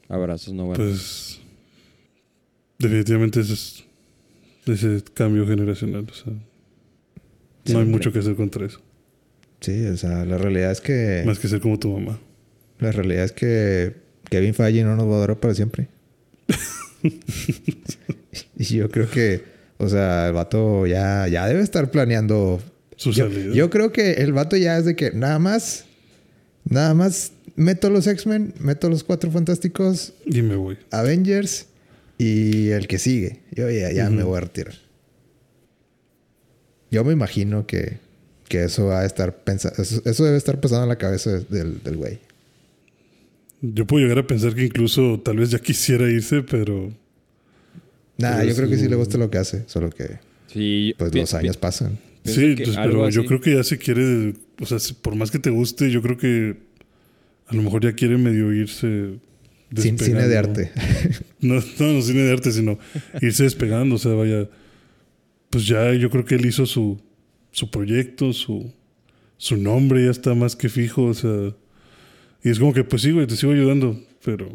Abrazos, 0.08 0.52
no 0.54 0.64
bueno. 0.66 0.82
Pues. 0.84 1.40
Definitivamente 2.78 3.40
es. 3.40 3.83
Ese 4.66 5.02
cambio 5.14 5.46
generacional. 5.46 6.06
O 6.10 6.14
sea, 6.14 6.32
no 7.72 7.78
hay 7.80 7.86
mucho 7.86 8.12
que 8.12 8.18
hacer 8.20 8.34
contra 8.34 8.66
eso. 8.66 8.80
Sí, 9.60 9.86
o 9.86 9.96
sea, 9.96 10.24
la 10.24 10.36
realidad 10.38 10.70
es 10.72 10.80
que 10.80 11.22
Más 11.24 11.38
que 11.38 11.48
ser 11.48 11.60
como 11.60 11.78
tu 11.78 11.90
mamá. 11.90 12.18
la 12.80 12.92
realidad 12.92 13.24
es 13.24 13.32
que 13.32 13.94
Kevin 14.28 14.52
Feige 14.54 14.82
no 14.84 14.96
nos 14.96 15.08
va 15.08 15.16
a 15.16 15.20
durar 15.20 15.40
para 15.40 15.54
siempre. 15.54 15.88
y 18.58 18.64
yo 18.64 18.90
creo 18.90 19.10
que, 19.10 19.44
o 19.78 19.88
sea, 19.88 20.26
el 20.28 20.32
vato 20.32 20.86
ya, 20.86 21.26
ya 21.28 21.46
debe 21.46 21.62
estar 21.62 21.90
planeando. 21.90 22.60
Su 22.96 23.10
Yo, 23.12 23.28
salida. 23.28 23.54
yo 23.54 23.70
creo 23.70 23.92
que 23.92 24.12
el 24.14 24.32
vato 24.32 24.56
ya 24.56 24.78
es 24.78 24.84
de 24.84 24.94
que 24.96 25.10
nada 25.12 25.38
más, 25.38 25.84
nada 26.64 26.94
más 26.94 27.32
meto 27.56 27.90
los 27.90 28.06
X-Men, 28.06 28.54
meto 28.60 28.88
los 28.88 29.02
Cuatro 29.04 29.30
Fantásticos, 29.30 30.12
Y 30.26 30.42
me 30.42 30.56
voy. 30.56 30.78
Avengers 30.90 31.66
y 32.18 32.68
el 32.70 32.86
que 32.86 32.98
sigue. 32.98 33.40
Yo 33.52 33.70
ya, 33.70 33.92
ya 33.92 34.10
me 34.10 34.22
voy 34.22 34.38
a 34.38 34.40
retirar. 34.40 34.74
Yo 36.90 37.04
me 37.04 37.12
imagino 37.12 37.66
que, 37.66 37.98
que 38.48 38.64
eso 38.64 38.86
va 38.86 39.00
a 39.00 39.04
estar 39.04 39.42
pensando, 39.42 39.82
eso, 39.82 40.00
eso 40.04 40.24
debe 40.24 40.36
estar 40.36 40.60
pasando 40.60 40.84
en 40.84 40.88
la 40.90 40.98
cabeza 40.98 41.40
del, 41.40 41.82
del 41.82 41.96
güey. 41.96 42.20
Yo 43.60 43.86
puedo 43.86 44.02
llegar 44.02 44.18
a 44.18 44.26
pensar 44.26 44.54
que 44.54 44.64
incluso 44.64 45.20
tal 45.24 45.38
vez 45.38 45.50
ya 45.50 45.58
quisiera 45.58 46.08
irse, 46.08 46.42
pero. 46.42 46.92
Nah, 48.18 48.36
Pero 48.36 48.48
yo 48.50 48.56
creo 48.56 48.68
que 48.68 48.76
sí 48.76 48.88
le 48.88 48.96
gusta 48.96 49.18
lo 49.18 49.30
que 49.30 49.38
hace, 49.38 49.64
solo 49.66 49.90
que 49.90 50.18
Sí, 50.52 50.94
pues 50.98 51.14
los 51.14 51.34
años 51.34 51.56
pasan. 51.56 51.98
Sí, 52.24 52.54
pues, 52.56 52.76
pero 52.76 53.08
yo 53.10 53.24
creo 53.24 53.40
que 53.40 53.56
ya 53.56 53.64
se 53.64 53.78
quiere. 53.78 54.34
O 54.60 54.66
sea, 54.66 54.78
por 55.02 55.16
más 55.16 55.30
que 55.30 55.38
te 55.38 55.50
guste, 55.50 55.90
yo 55.90 56.00
creo 56.00 56.16
que 56.16 56.56
a 57.48 57.54
lo 57.54 57.62
mejor 57.62 57.82
ya 57.82 57.92
quiere 57.92 58.16
medio 58.18 58.52
irse. 58.52 59.18
Sin 59.82 59.98
cine 59.98 60.26
de 60.28 60.36
arte. 60.38 60.70
No, 61.40 61.56
no, 61.56 61.92
no 61.92 62.00
cine 62.00 62.22
de 62.22 62.32
arte, 62.32 62.50
sino 62.52 62.78
irse 63.20 63.42
despegando. 63.42 63.96
O 63.96 63.98
sea, 63.98 64.12
vaya. 64.12 64.48
Pues 65.50 65.66
ya 65.66 65.92
yo 65.92 66.08
creo 66.08 66.24
que 66.24 66.36
él 66.36 66.46
hizo 66.46 66.64
su, 66.64 66.98
su 67.50 67.70
proyecto, 67.70 68.32
su, 68.32 68.72
su 69.36 69.56
nombre 69.58 70.02
ya 70.04 70.10
está 70.10 70.34
más 70.34 70.56
que 70.56 70.70
fijo. 70.70 71.02
O 71.04 71.12
sea. 71.14 71.54
Y 72.42 72.48
es 72.50 72.58
como 72.58 72.72
que, 72.72 72.82
pues 72.84 73.02
sí, 73.02 73.10
güey, 73.10 73.26
te 73.26 73.36
sigo 73.36 73.52
ayudando, 73.52 74.02
pero. 74.24 74.48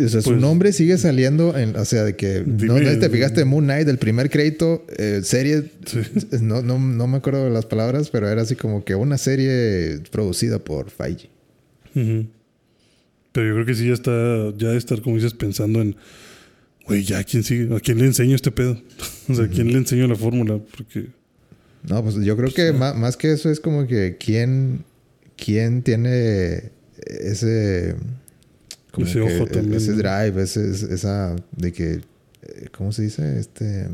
O 0.00 0.08
sea, 0.08 0.20
su 0.22 0.30
Pues- 0.30 0.40
nombre 0.40 0.72
sigue 0.72 0.96
saliendo 0.96 1.56
en, 1.58 1.74
o 1.74 1.84
sea, 1.84 2.04
de 2.04 2.14
que 2.14 2.44
no, 2.46 2.74
Dime- 2.76 2.94
no 2.94 2.98
te 3.00 3.10
fijaste 3.10 3.44
Moon 3.44 3.64
Knight, 3.64 3.88
el 3.88 3.98
primer 3.98 4.30
crédito, 4.30 4.86
eh, 4.96 5.22
serie, 5.24 5.72
Sí. 5.86 5.98
no, 6.40 6.62
no, 6.62 6.78
no 6.78 7.06
me 7.08 7.16
acuerdo 7.16 7.44
de 7.46 7.50
las 7.50 7.66
palabras, 7.66 8.10
pero 8.10 8.28
era 8.28 8.42
así 8.42 8.54
como 8.54 8.84
que 8.84 8.94
una 8.94 9.18
serie 9.18 9.98
producida 10.12 10.60
por 10.60 10.90
Feige. 10.90 11.30
Ujú. 11.96 12.26
Pero 13.32 13.46
yo 13.48 13.54
creo 13.54 13.66
que 13.66 13.74
sí 13.74 13.86
ya 13.86 13.94
está, 13.94 14.10
ya 14.56 14.70
de 14.70 14.76
estar, 14.78 15.00
como 15.02 15.16
dices, 15.16 15.34
pensando 15.34 15.80
en, 15.80 15.96
güey, 16.86 17.02
ya, 17.04 17.22
¿quién 17.24 17.42
sigue? 17.42 17.74
¿A 17.76 17.80
quién 17.80 17.98
le 17.98 18.06
enseño 18.06 18.34
este 18.34 18.50
pedo? 18.50 18.80
o 19.28 19.34
sea, 19.34 19.44
¿a 19.44 19.48
quién 19.48 19.68
le 19.72 19.78
enseño 19.78 20.06
la 20.06 20.16
fórmula? 20.16 20.58
Porque, 20.76 21.08
No, 21.88 22.02
pues 22.02 22.16
yo 22.16 22.36
creo 22.36 22.52
que 22.52 22.72
ma- 22.72 22.94
más, 22.94 23.16
que 23.16 23.32
eso 23.32 23.50
es 23.50 23.60
como 23.60 23.86
que 23.86 24.16
quién, 24.18 24.84
quién 25.36 25.82
tiene 25.82 26.72
ese, 27.06 27.94
como 28.90 29.06
Ese 29.06 29.20
que 29.20 29.36
ojo 29.36 29.46
también, 29.46 29.74
ese 29.74 29.92
drive, 29.92 30.42
ese, 30.42 30.70
esa 30.70 31.36
de 31.52 31.72
que, 31.72 31.92
eh, 32.42 32.68
¿cómo 32.76 32.90
se 32.92 33.02
dice? 33.02 33.38
Este, 33.38 33.86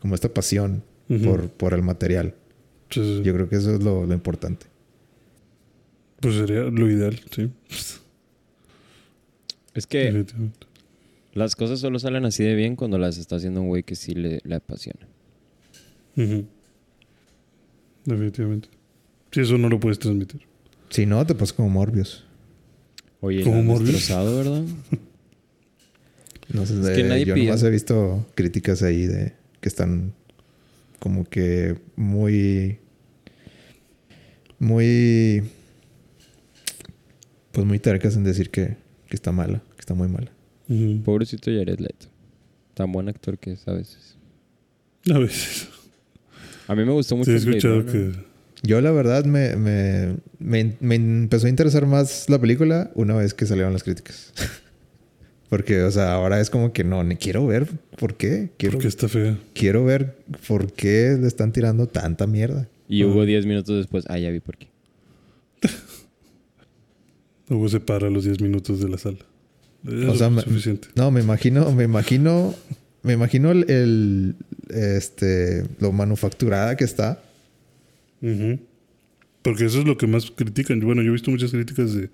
como 0.00 0.14
esta 0.14 0.28
pasión 0.34 0.82
por, 1.24 1.48
por 1.50 1.72
el 1.74 1.82
material. 1.82 2.34
Yo 2.90 3.32
creo 3.34 3.48
que 3.48 3.56
eso 3.56 3.74
es 3.74 3.82
lo, 3.82 4.04
lo 4.04 4.14
importante. 4.14 4.66
pues 6.20 6.34
sería 6.36 6.62
lo 6.64 6.90
ideal, 6.90 7.18
sí. 7.34 7.48
Es 9.74 9.86
que 9.86 10.24
las 11.32 11.54
cosas 11.56 11.78
solo 11.80 11.98
salen 11.98 12.24
así 12.24 12.42
de 12.42 12.54
bien 12.54 12.74
cuando 12.76 12.98
las 12.98 13.18
está 13.18 13.36
haciendo 13.36 13.62
un 13.62 13.68
güey 13.68 13.82
que 13.82 13.94
sí 13.94 14.14
le, 14.14 14.40
le 14.44 14.54
apasiona. 14.56 15.06
Definitivamente. 18.04 18.68
Sí, 19.30 19.40
eso 19.40 19.58
no 19.58 19.68
lo 19.68 19.78
puedes 19.78 19.98
transmitir. 19.98 20.42
Si 20.88 21.06
no, 21.06 21.24
te 21.24 21.34
pasas 21.34 21.52
como 21.52 21.68
Morbius. 21.70 22.24
Oye, 23.20 23.44
¿Como 23.44 23.62
Morbius? 23.62 23.92
destrozado, 23.92 24.36
¿verdad? 24.36 24.64
No 26.52 26.66
sé, 26.66 26.74
Es 26.74 26.82
de- 26.84 26.94
que 26.96 27.02
nadie 27.04 27.24
yo 27.26 27.34
pide. 27.34 27.46
nomás 27.46 27.62
he 27.62 27.70
visto 27.70 28.26
críticas 28.34 28.82
ahí 28.82 29.06
de 29.06 29.34
que 29.60 29.68
están 29.68 30.14
como 30.98 31.24
que 31.24 31.76
muy 31.94 32.78
muy 34.58 35.44
pues 37.52 37.64
muy 37.64 37.78
tercas 37.78 38.16
en 38.16 38.24
decir 38.24 38.50
que, 38.50 38.76
que 39.10 39.16
está 39.16 39.32
mala, 39.32 39.62
que 39.74 39.80
está 39.80 39.92
muy 39.94 40.08
mala. 40.08 40.30
Pobrecito 41.04 41.50
Jared 41.50 41.80
Leto. 41.80 42.06
Tan 42.74 42.92
buen 42.92 43.08
actor 43.08 43.36
que 43.38 43.52
es 43.52 43.66
a 43.68 43.72
veces. 43.72 44.16
A 45.12 45.18
veces. 45.18 45.68
A 46.68 46.74
mí 46.74 46.84
me 46.84 46.92
gustó 46.92 47.16
mucho 47.16 47.30
Sí, 47.30 47.36
he 47.36 47.40
Blade 47.40 47.58
escuchado 47.58 47.80
Runner. 47.82 48.12
que... 48.12 48.30
Yo 48.62 48.80
la 48.80 48.92
verdad 48.92 49.24
me, 49.24 49.56
me, 49.56 50.16
me, 50.38 50.76
me 50.80 50.94
empezó 50.94 51.46
a 51.46 51.50
interesar 51.50 51.86
más 51.86 52.28
la 52.28 52.38
película 52.38 52.90
una 52.94 53.16
vez 53.16 53.34
que 53.34 53.46
salieron 53.46 53.72
las 53.72 53.82
críticas. 53.82 54.32
Porque, 55.48 55.82
o 55.82 55.90
sea, 55.90 56.12
ahora 56.12 56.40
es 56.40 56.48
como 56.50 56.72
que 56.72 56.84
no, 56.84 57.02
ni 57.02 57.16
quiero 57.16 57.44
ver 57.46 57.66
por 57.98 58.14
qué. 58.16 58.50
Quiero, 58.56 58.74
Porque 58.74 58.86
está 58.88 59.08
fea. 59.08 59.36
quiero 59.54 59.84
ver 59.84 60.14
por 60.46 60.72
qué 60.72 61.16
le 61.20 61.26
están 61.26 61.52
tirando 61.52 61.88
tanta 61.88 62.26
mierda. 62.28 62.68
Y 62.88 63.02
hubo 63.04 63.24
10 63.24 63.46
minutos 63.46 63.76
después. 63.78 64.04
Ah, 64.08 64.18
ya 64.18 64.30
vi 64.30 64.38
por 64.38 64.56
qué. 64.56 64.68
Luego 67.50 67.68
se 67.68 67.80
para 67.80 68.06
a 68.06 68.10
los 68.10 68.24
10 68.24 68.40
minutos 68.40 68.80
de 68.80 68.88
la 68.88 68.96
sala. 68.96 69.18
Es 69.86 70.08
O 70.08 70.14
sea, 70.14 70.30
me- 70.30 70.40
suficiente. 70.40 70.88
No, 70.94 71.10
me 71.10 71.20
imagino, 71.20 71.70
me 71.72 71.84
imagino 71.84 72.54
me 73.02 73.14
imagino 73.14 73.50
el, 73.50 73.70
el, 73.70 74.34
este, 74.68 75.64
lo 75.78 75.92
manufacturada 75.92 76.76
que 76.76 76.84
está. 76.84 77.22
Porque 79.42 79.64
eso 79.64 79.78
es 79.78 79.86
lo 79.86 79.96
que 79.96 80.06
más 80.06 80.30
critican. 80.30 80.80
Bueno, 80.80 81.02
yo 81.02 81.08
he 81.08 81.12
visto 81.12 81.30
muchas 81.30 81.50
críticas 81.50 81.94
de, 81.94 82.10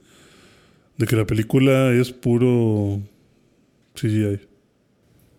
de 0.96 1.06
que 1.06 1.16
la 1.16 1.26
película 1.26 1.92
es 1.92 2.12
puro 2.12 3.02
CGI. 3.94 4.40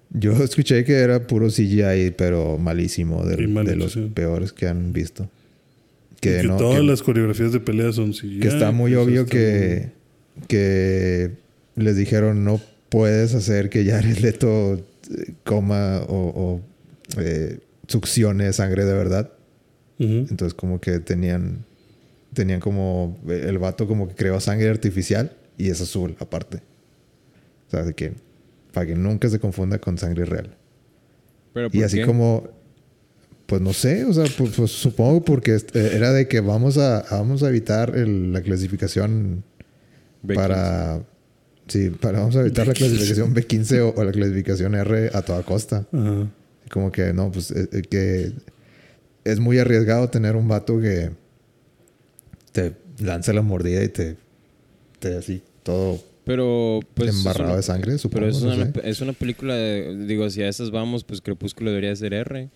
Yo 0.09 0.31
escuché 0.43 0.83
que 0.83 0.93
era 0.93 1.25
puro 1.27 1.47
CGI, 1.47 2.11
pero 2.17 2.57
malísimo, 2.57 3.25
de, 3.25 3.75
los 3.75 3.97
peores 4.13 4.51
que 4.51 4.67
han 4.67 4.91
visto. 4.91 5.29
Que, 6.19 6.37
que 6.41 6.43
no, 6.47 6.57
todas 6.57 6.79
que- 6.81 6.83
las 6.87 7.01
coreografías 7.03 7.51
de 7.51 7.59
pelea 7.59 7.91
son 7.91 8.11
CGI. 8.13 8.39
que 8.39 8.47
está 8.47 8.71
muy 8.71 8.95
obvio 8.95 9.21
está 9.21 9.31
que, 9.31 9.89
que 10.47 11.31
les 11.75 11.95
dijeron 11.95 12.43
no 12.43 12.59
puedes 12.89 13.33
hacer 13.35 13.69
que 13.69 13.85
Jared 13.85 14.17
Leto 14.19 14.75
eh, 14.75 15.33
coma 15.43 16.01
o, 16.07 16.15
o, 16.15 16.61
eh, 17.19 17.59
succione 17.87 18.51
sangre 18.53 18.85
de 18.85 18.93
verdad. 18.93 19.31
Entonces 19.99 20.53
como 20.53 20.79
que 20.79 20.99
tenían 20.99 21.65
tenían 22.33 22.59
como 22.59 23.17
el 23.27 23.57
vato 23.57 23.87
como 23.87 24.07
que 24.07 24.13
creó 24.13 24.39
sangre 24.39 24.69
artificial 24.69 25.31
y 25.57 25.69
es 25.69 25.81
azul 25.81 26.15
aparte. 26.19 26.57
O 27.67 27.71
sea, 27.71 27.83
de 27.83 27.93
que 27.95 28.11
para 28.73 28.85
que 28.85 28.95
nunca 28.95 29.27
se 29.27 29.39
confunda 29.39 29.79
con 29.79 29.97
sangre 29.97 30.25
real. 30.25 30.51
Pero 31.53 31.67
Y 31.67 31.77
¿por 31.77 31.83
así 31.85 31.97
qué? 31.97 32.05
como, 32.05 32.47
pues 33.47 33.61
no 33.61 33.73
sé, 33.73 34.05
o 34.05 34.13
sea, 34.13 34.25
pues, 34.37 34.51
pues, 34.55 34.71
supongo 34.71 35.23
porque 35.25 35.55
este, 35.55 35.95
era 35.95 36.13
de 36.13 36.27
que 36.27 36.39
vamos 36.41 36.77
a, 36.77 37.03
vamos 37.09 37.41
a 37.43 37.49
evitar 37.49 37.95
el- 37.97 38.31
la 38.33 38.41
clasificación 38.41 39.43
B15. 40.23 40.35
para, 40.35 41.01
sí, 41.67 41.89
para, 41.89 42.19
vamos 42.19 42.35
a 42.35 42.41
evitar 42.41 42.67
la 42.67 42.73
clasificación 42.73 43.33
B15 43.33 43.79
o, 43.81 43.99
o 43.99 44.03
la 44.03 44.11
clasificación 44.11 44.75
R 44.75 45.09
a 45.13 45.21
toda 45.23 45.41
costa. 45.43 45.87
Ajá. 45.91 46.27
Como 46.69 46.91
que 46.91 47.13
no, 47.13 47.31
pues 47.31 47.49
eh, 47.51 47.69
eh, 47.71 47.81
que 47.89 48.33
es 49.23 49.39
muy 49.39 49.57
arriesgado 49.59 50.09
tener 50.09 50.35
un 50.35 50.47
vato 50.47 50.79
que 50.79 51.11
te 52.51 52.73
lanza 52.99 53.33
la 53.33 53.41
mordida 53.41 53.83
y 53.83 53.89
te, 53.89 54.17
te 54.99 55.15
así 55.17 55.41
todo 55.63 55.99
Pero, 56.25 56.79
pues. 56.93 57.09
es 57.11 57.17
embarrado 57.17 57.49
una- 57.51 57.57
de 57.57 57.63
sangre, 57.63 57.97
supongo. 57.97 58.25
Pero 58.25 58.31
es 58.37 58.43
no 58.43 58.53
una, 58.53 58.65
sé. 58.65 58.81
es 58.83 59.01
una 59.01 59.13
película 59.13 59.55
de. 59.55 60.05
Digo, 60.05 60.29
si 60.29 60.41
a 60.43 60.49
esas 60.49 60.71
vamos, 60.71 61.03
pues 61.05 61.21
Crepúsculo 61.21 61.69
debería 61.69 61.95
ser 61.95 62.13
R. 62.13 62.49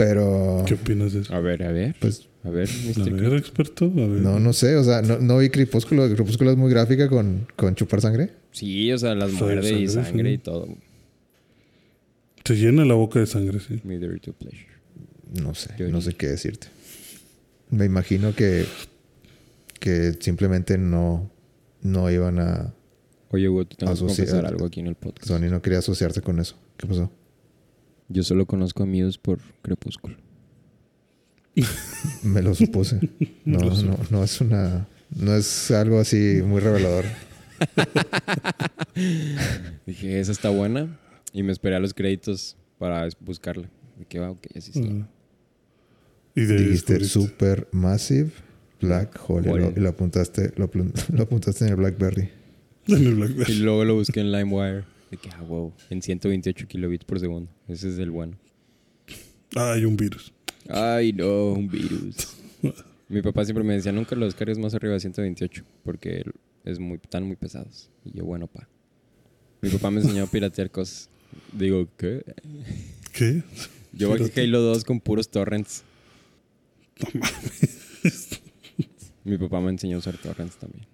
Pero, 0.00 0.64
¿Qué 0.66 0.74
opinas 0.74 1.12
de 1.12 1.20
eso? 1.20 1.34
A 1.34 1.40
ver, 1.40 1.62
a 1.62 1.70
ver. 1.72 1.94
pues 2.00 2.26
A 2.42 2.48
ver, 2.48 2.66
A 2.96 3.04
ver, 3.04 3.34
experto. 3.34 3.84
A 3.84 3.88
ver. 3.88 4.08
No, 4.22 4.40
no 4.40 4.54
sé, 4.54 4.76
o 4.76 4.82
sea, 4.82 5.02
no, 5.02 5.18
no 5.18 5.36
vi 5.36 5.50
Crepúsculo. 5.50 6.08
Crepúsculo 6.08 6.50
es 6.50 6.56
muy 6.56 6.70
gráfica 6.70 7.06
con, 7.10 7.46
con 7.54 7.74
chupar 7.74 8.00
sangre. 8.00 8.30
Sí, 8.50 8.90
o 8.92 8.96
sea, 8.96 9.14
las 9.14 9.30
Sangre, 9.32 9.56
muerde 9.56 9.78
y 9.78 9.88
sangre, 9.88 10.30
sí. 10.30 10.34
y 10.36 10.38
todo. 10.38 10.68
Se 12.46 12.54
llena 12.56 12.86
la 12.86 12.94
boca 12.94 13.20
de 13.20 13.26
sangre, 13.26 13.60
sí. 13.60 13.78
Mi 13.84 13.98
dirty 13.98 14.32
pleasure. 14.32 14.72
No 15.38 15.54
sé, 15.54 15.74
Yo 15.78 15.88
no 15.88 16.00
sé 16.00 16.14
qué 16.14 16.28
decirte. 16.28 16.68
Me 17.68 17.84
imagino 17.84 18.34
que, 18.34 18.64
que 19.80 20.14
simplemente 20.18 20.78
no, 20.78 21.30
no 21.82 22.10
iban 22.10 22.38
a. 22.40 22.72
Oye, 23.32 23.50
Hugo, 23.50 23.66
te 23.66 23.76
tengo 23.76 23.92
que 23.92 23.98
confesar 24.00 24.46
algo 24.46 24.64
aquí 24.64 24.80
en 24.80 24.86
el 24.86 24.94
podcast. 24.94 25.28
Sony 25.28 25.50
no 25.50 25.60
quería 25.60 25.80
asociarse 25.80 26.22
con 26.22 26.40
eso. 26.40 26.56
¿Qué 26.78 26.86
pasó? 26.86 27.12
Yo 28.10 28.22
solo 28.24 28.44
conozco 28.44 28.82
a 28.82 28.86
Muse 28.86 29.18
por 29.22 29.38
Crepúsculo. 29.62 30.16
Me 32.22 32.42
lo 32.42 32.54
supuse. 32.54 32.98
No, 33.44 33.58
no, 33.58 33.96
no 34.10 34.24
es 34.24 34.40
una. 34.40 34.86
No 35.16 35.34
es 35.34 35.70
algo 35.70 35.98
así 36.00 36.40
muy 36.44 36.60
revelador. 36.60 37.04
Dije, 39.86 40.20
esa 40.20 40.32
está 40.32 40.50
buena. 40.50 40.98
Y 41.32 41.42
me 41.42 41.52
esperé 41.52 41.76
a 41.76 41.80
los 41.80 41.94
créditos 41.94 42.56
para 42.78 43.08
buscarla. 43.20 43.68
Y 44.00 44.04
que, 44.04 44.18
ah, 44.18 44.30
ok, 44.30 44.46
así 44.56 44.70
está. 44.74 45.08
Y 46.34 46.44
de 46.44 46.56
ahí 46.56 46.64
Dijiste. 46.64 47.04
Super 47.04 47.68
Massive 47.72 48.30
Black 48.80 49.18
Hole. 49.28 49.42
y 49.42 49.46
lo- 49.46 49.52
Hole. 49.68 49.74
Y 49.76 49.80
lo 49.80 49.88
apuntaste, 49.90 50.52
lo, 50.56 50.70
lo 51.12 51.22
apuntaste 51.22 51.64
en 51.64 51.70
el 51.70 51.76
Blackberry. 51.76 52.30
En 52.88 53.06
el 53.06 53.14
Blackberry. 53.14 53.52
Y 53.52 53.56
luego 53.58 53.84
lo 53.84 53.94
busqué 53.94 54.20
en 54.20 54.32
LimeWire. 54.32 54.84
De 55.10 55.16
que, 55.16 55.28
ah, 55.30 55.42
wow, 55.42 55.72
en 55.90 56.02
128 56.02 56.68
kilobits 56.68 57.04
por 57.04 57.18
segundo. 57.18 57.50
Ese 57.68 57.88
es 57.88 57.98
el 57.98 58.10
bueno. 58.10 58.38
Hay 59.56 59.84
un 59.84 59.96
virus. 59.96 60.32
Ay, 60.68 61.12
no, 61.12 61.52
un 61.52 61.68
virus. 61.68 62.36
Mi 63.08 63.22
papá 63.22 63.44
siempre 63.44 63.64
me 63.64 63.74
decía, 63.74 63.90
nunca 63.90 64.14
lo 64.14 64.26
descargues 64.26 64.58
más 64.58 64.72
arriba 64.74 64.94
de 64.94 65.00
128 65.00 65.64
porque 65.82 66.24
es 66.64 66.78
muy, 66.78 67.00
están 67.02 67.24
muy 67.24 67.34
pesados. 67.34 67.90
Y 68.04 68.16
yo, 68.16 68.24
bueno, 68.24 68.46
pa. 68.46 68.68
Mi 69.62 69.68
papá 69.68 69.90
me 69.90 70.00
enseñó 70.00 70.24
a 70.24 70.26
piratear 70.26 70.70
cosas. 70.70 71.10
Digo, 71.52 71.88
¿qué? 71.96 72.24
¿Qué? 73.12 73.42
Yo 73.92 74.10
bajé 74.10 74.42
Halo 74.42 74.60
2 74.60 74.84
con 74.84 75.00
puros 75.00 75.28
torrents. 75.28 75.82
Mi 79.24 79.36
papá 79.36 79.60
me 79.60 79.70
enseñó 79.70 79.96
a 79.96 79.98
usar 79.98 80.16
torrents 80.16 80.56
también. 80.56 80.86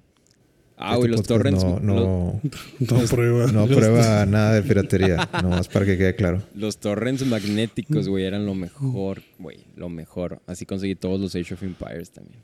Ah, 0.78 0.88
Este 0.92 0.98
güey, 0.98 1.10
los 1.12 1.22
torrents. 1.26 1.64
No, 1.64 1.80
no, 1.80 2.40
No 2.80 2.98
prueba. 3.08 3.50
no 3.50 3.66
prueba 3.66 4.26
nada 4.26 4.52
de 4.54 4.62
piratería. 4.62 5.28
Nomás 5.42 5.68
para 5.68 5.86
que 5.86 5.96
quede 5.96 6.14
claro. 6.14 6.42
Los 6.54 6.76
torrents 6.78 7.24
magnéticos, 7.26 8.08
güey, 8.08 8.24
eran 8.24 8.44
lo 8.44 8.54
mejor, 8.54 9.22
güey, 9.38 9.58
lo 9.76 9.88
mejor. 9.88 10.40
Así 10.46 10.66
conseguí 10.66 10.94
todos 10.94 11.18
los 11.20 11.34
Age 11.34 11.54
of 11.54 11.62
Empires 11.62 12.10
también. 12.10 12.40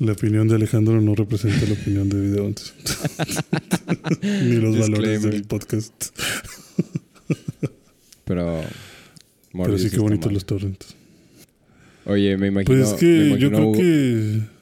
La 0.00 0.12
opinión 0.12 0.48
de 0.48 0.56
Alejandro 0.56 1.00
no 1.00 1.14
representa 1.14 1.66
la 1.66 1.74
opinión 1.74 2.08
de 2.08 2.20
Video 2.20 2.46
11. 2.46 2.72
Ni 4.44 4.56
los 4.56 4.78
valores 4.78 5.22
del 5.22 5.44
podcast. 5.44 5.92
Pero. 8.24 8.62
Pero 9.52 9.78
sí 9.78 9.90
que 9.90 9.98
bonitos 10.00 10.32
los 10.32 10.44
torrents. 10.44 10.96
Oye, 12.06 12.36
me 12.36 12.48
imagino. 12.48 12.74
Pues 12.74 12.88
es 12.88 12.92
me 12.94 12.98
que 12.98 13.18
yo 13.18 13.24
imagino 13.48 13.50
creo 13.50 13.68
Hugo- 13.70 13.78
que. 13.78 14.53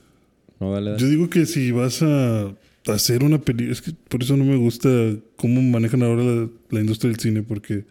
No, 0.62 0.72
dale, 0.72 0.90
dale. 0.93 1.02
Yo 1.02 1.09
digo 1.09 1.28
que 1.30 1.47
si 1.47 1.70
vas 1.72 2.02
a 2.02 2.55
hacer 2.86 3.24
una 3.24 3.40
película. 3.40 3.72
Es 3.72 3.82
que 3.82 3.93
por 4.09 4.22
eso 4.22 4.36
no 4.36 4.44
me 4.44 4.56
gusta 4.56 4.89
cómo 5.36 5.60
manejan 5.62 6.02
ahora 6.02 6.22
la, 6.22 6.48
la 6.70 6.80
industria 6.80 7.10
del 7.10 7.20
cine. 7.20 7.43
Porque 7.43 7.84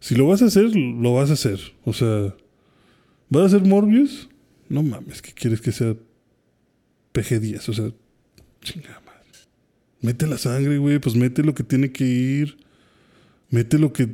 si 0.00 0.14
lo 0.14 0.26
vas 0.26 0.42
a 0.42 0.46
hacer, 0.46 0.74
lo 0.76 1.14
vas 1.14 1.30
a 1.30 1.34
hacer. 1.34 1.58
O 1.84 1.92
sea, 1.92 2.34
¿vas 3.28 3.42
a 3.42 3.46
hacer 3.56 3.66
Morbius? 3.66 4.28
No 4.68 4.82
mames, 4.82 5.20
¿qué 5.22 5.32
quieres 5.32 5.60
que 5.60 5.72
sea 5.72 5.94
PG-10? 7.12 7.68
O 7.68 7.72
sea, 7.72 7.90
chingada 8.62 9.00
madre. 9.00 9.26
Mete 10.00 10.26
la 10.26 10.38
sangre, 10.38 10.78
güey. 10.78 10.98
Pues 10.98 11.16
mete 11.16 11.42
lo 11.42 11.54
que 11.54 11.64
tiene 11.64 11.92
que 11.92 12.04
ir. 12.04 12.56
Mete 13.50 13.78
lo 13.78 13.92
que. 13.92 14.08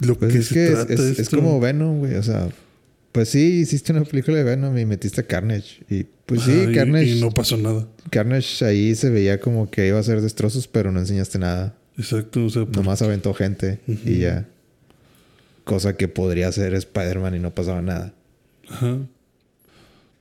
Lo 0.00 0.16
Pues 0.18 0.32
que 0.32 0.38
es 0.40 0.46
se 0.46 0.54
que 0.54 0.64
es, 0.66 0.72
trata 0.72 0.92
es- 0.94 1.00
es 1.00 1.18
esto. 1.20 1.36
como 1.36 1.60
Venom, 1.60 1.98
güey. 2.00 2.14
O 2.16 2.22
sea, 2.22 2.48
pues 3.12 3.28
sí, 3.28 3.60
hiciste 3.60 3.92
una 3.92 4.04
película 4.04 4.36
de 4.38 4.44
Venom 4.44 4.76
y 4.76 4.84
metiste 4.84 5.24
Carnage. 5.24 5.84
Y 5.88 6.06
pues 6.34 6.46
sí, 6.46 6.66
y- 6.70 6.74
Carnage, 6.74 7.06
y 7.16 7.20
no 7.20 7.30
pasó 7.30 7.56
nada. 7.56 7.88
Carnage 8.10 8.64
ahí 8.64 8.94
se 8.94 9.10
veía 9.10 9.40
como 9.40 9.70
que 9.70 9.86
iba 9.88 9.96
a 9.96 10.00
hacer 10.00 10.20
destrozos, 10.20 10.68
pero 10.68 10.92
no 10.92 11.00
enseñaste 11.00 11.38
nada. 11.38 11.76
Exacto. 11.98 12.44
O 12.46 12.50
sea, 12.50 12.64
por- 12.64 12.76
Nomás 12.76 13.02
aventó 13.02 13.34
gente 13.34 13.80
y 13.86 14.18
ya. 14.18 14.48
Cosa 15.64 15.96
que 15.96 16.08
podría 16.08 16.48
hacer 16.48 16.74
Spider-Man 16.74 17.36
y 17.36 17.38
no 17.38 17.54
pasaba 17.54 17.82
nada. 17.82 18.14
Ajá. 18.68 18.98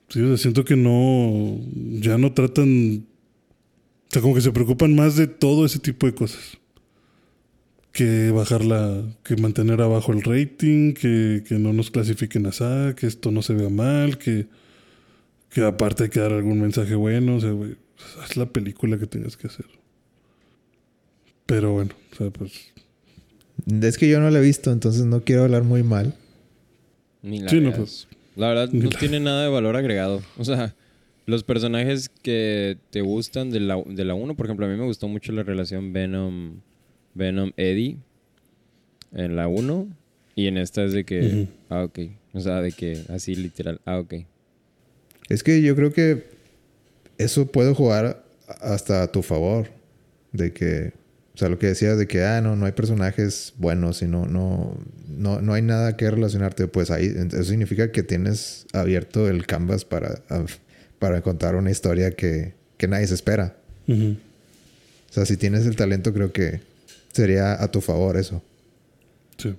Sí, 0.09 0.21
o 0.21 0.27
sea, 0.27 0.38
siento 0.38 0.65
que 0.65 0.75
no. 0.75 1.59
Ya 1.99 2.17
no 2.17 2.33
tratan. 2.33 3.05
O 4.09 4.13
sea, 4.13 4.21
como 4.21 4.35
que 4.35 4.41
se 4.41 4.51
preocupan 4.51 4.93
más 4.93 5.15
de 5.15 5.25
todo 5.27 5.65
ese 5.65 5.79
tipo 5.79 6.05
de 6.05 6.13
cosas. 6.13 6.41
Que 7.93 8.29
bajar 8.31 8.63
la. 8.63 9.03
Que 9.23 9.35
mantener 9.38 9.81
abajo 9.81 10.13
el 10.13 10.21
rating, 10.21 10.93
que, 10.93 11.43
que 11.47 11.55
no 11.55 11.73
nos 11.73 11.91
clasifiquen 11.91 12.45
así, 12.45 12.63
que 12.95 13.07
esto 13.07 13.31
no 13.31 13.41
se 13.41 13.53
vea 13.53 13.69
mal, 13.69 14.17
que. 14.17 14.47
Que 15.53 15.61
aparte 15.65 16.03
hay 16.03 16.09
que 16.09 16.19
dar 16.19 16.31
algún 16.31 16.61
mensaje 16.61 16.95
bueno. 16.95 17.35
O 17.35 17.39
sea, 17.41 17.51
güey, 17.51 17.75
haz 18.21 18.37
la 18.37 18.45
película 18.47 18.97
que 18.97 19.07
tengas 19.07 19.37
que 19.37 19.47
hacer. 19.47 19.65
Pero 21.45 21.73
bueno, 21.73 21.91
o 22.11 22.15
sea, 22.15 22.29
pues. 22.29 22.71
Es 23.81 23.97
que 23.97 24.09
yo 24.09 24.19
no 24.19 24.29
la 24.29 24.39
he 24.39 24.41
visto, 24.41 24.71
entonces 24.71 25.05
no 25.05 25.23
quiero 25.23 25.43
hablar 25.43 25.63
muy 25.63 25.83
mal. 25.83 26.15
Ni 27.21 27.39
la 27.39 27.49
Sí, 27.49 27.59
no, 27.59 27.71
pues. 27.73 28.07
La 28.35 28.47
verdad, 28.47 28.69
Ni 28.71 28.79
no 28.79 28.89
la- 28.89 28.99
tiene 28.99 29.19
nada 29.19 29.43
de 29.43 29.49
valor 29.49 29.75
agregado. 29.75 30.21
O 30.37 30.45
sea, 30.45 30.73
los 31.25 31.43
personajes 31.43 32.09
que 32.09 32.77
te 32.89 33.01
gustan 33.01 33.51
de 33.51 33.59
la, 33.59 33.81
de 33.85 34.05
la 34.05 34.13
1, 34.15 34.35
por 34.35 34.45
ejemplo, 34.45 34.65
a 34.65 34.69
mí 34.69 34.77
me 34.77 34.85
gustó 34.85 35.07
mucho 35.07 35.31
la 35.33 35.43
relación 35.43 35.91
Venom, 35.93 36.61
Venom 37.13 37.51
Eddie 37.57 37.97
en 39.13 39.35
la 39.35 39.47
1 39.49 39.87
y 40.35 40.47
en 40.47 40.57
esta 40.57 40.83
es 40.85 40.93
de 40.93 41.03
que, 41.03 41.49
ah, 41.69 41.83
ok. 41.83 41.99
O 42.33 42.39
sea, 42.39 42.61
de 42.61 42.71
que 42.71 43.01
así 43.09 43.35
literal, 43.35 43.81
ah, 43.85 43.99
ok. 43.99 44.13
Es 45.31 45.43
que 45.43 45.61
yo 45.61 45.75
creo 45.75 45.91
que 45.93 46.25
eso 47.17 47.47
puede 47.51 47.73
jugar 47.73 48.23
hasta 48.61 49.03
a 49.03 49.11
tu 49.11 49.21
favor. 49.21 49.67
De 50.33 50.53
que, 50.53 50.93
o 51.33 51.37
sea, 51.37 51.49
lo 51.49 51.59
que 51.59 51.67
decías 51.67 51.97
de 51.97 52.07
que, 52.07 52.23
ah, 52.23 52.41
no, 52.41 52.55
no 52.55 52.65
hay 52.65 52.71
personajes 52.71 53.53
buenos 53.57 54.01
y 54.01 54.07
no, 54.07 54.25
no, 54.25 54.77
no, 55.09 55.41
no 55.41 55.53
hay 55.53 55.61
nada 55.61 55.97
que 55.97 56.09
relacionarte. 56.09 56.67
Pues 56.67 56.89
ahí, 56.91 57.05
eso 57.31 57.43
significa 57.43 57.91
que 57.91 58.03
tienes 58.03 58.65
abierto 58.73 59.29
el 59.29 59.45
canvas 59.45 59.83
para, 59.85 60.21
a- 60.29 60.45
para 60.99 61.21
contar 61.21 61.55
una 61.55 61.71
historia 61.71 62.11
que, 62.11 62.53
que 62.77 62.87
nadie 62.87 63.07
se 63.07 63.13
espera. 63.15 63.55
O 63.89 65.13
sea, 65.13 65.25
si 65.25 65.35
tienes 65.37 65.65
el 65.65 65.75
talento, 65.75 66.13
creo 66.13 66.31
que 66.31 66.61
sería 67.11 67.61
a 67.61 67.69
tu 67.71 67.81
favor 67.81 68.15
eso. 68.17 68.41
Sí. 69.37 69.55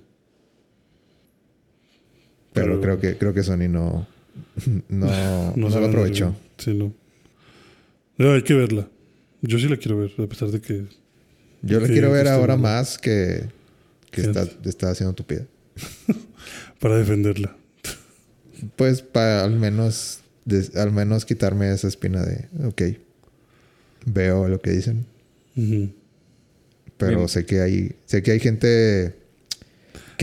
Pero, 2.53 2.79
Pero- 2.79 2.81
creo 2.81 2.99
que 2.99 3.17
creo 3.17 3.33
que 3.33 3.43
Sony 3.43 3.67
no 3.69 4.07
no, 4.89 5.53
no, 5.55 5.69
se 5.71 5.79
lo 5.79 5.85
aprovechó. 5.87 6.35
Sí, 6.57 6.73
no. 6.73 6.93
No, 8.17 8.33
hay 8.33 8.43
que 8.43 8.53
verla. 8.53 8.87
Yo 9.41 9.57
sí 9.59 9.67
la 9.67 9.77
quiero 9.77 9.97
ver, 9.97 10.11
a 10.17 10.27
pesar 10.27 10.49
de 10.49 10.61
que. 10.61 10.85
Yo 11.61 11.79
la 11.79 11.87
que- 11.87 11.93
quiero 11.93 12.11
ver 12.11 12.27
ahora 12.27 12.55
más 12.57 12.97
que, 12.97 13.45
que 14.11 14.21
está, 14.21 14.47
está 14.65 14.89
haciendo 14.91 15.13
tu 15.13 15.23
pie. 15.25 15.45
Para 16.79 16.97
defenderla. 16.97 17.55
Pues 18.75 19.01
para 19.01 19.43
al 19.43 19.51
menos 19.57 20.19
al 20.75 20.91
menos 20.91 21.25
quitarme 21.25 21.71
esa 21.73 21.87
espina 21.87 22.23
de 22.23 22.47
ok. 22.65 22.81
Veo 24.05 24.47
lo 24.47 24.61
que 24.61 24.71
dicen, 24.71 25.05
pero 26.97 27.17
Bien. 27.17 27.29
sé 27.29 27.45
que 27.45 27.61
hay 27.61 27.95
sé 28.05 28.21
que 28.23 28.31
hay 28.31 28.39
gente 28.39 29.15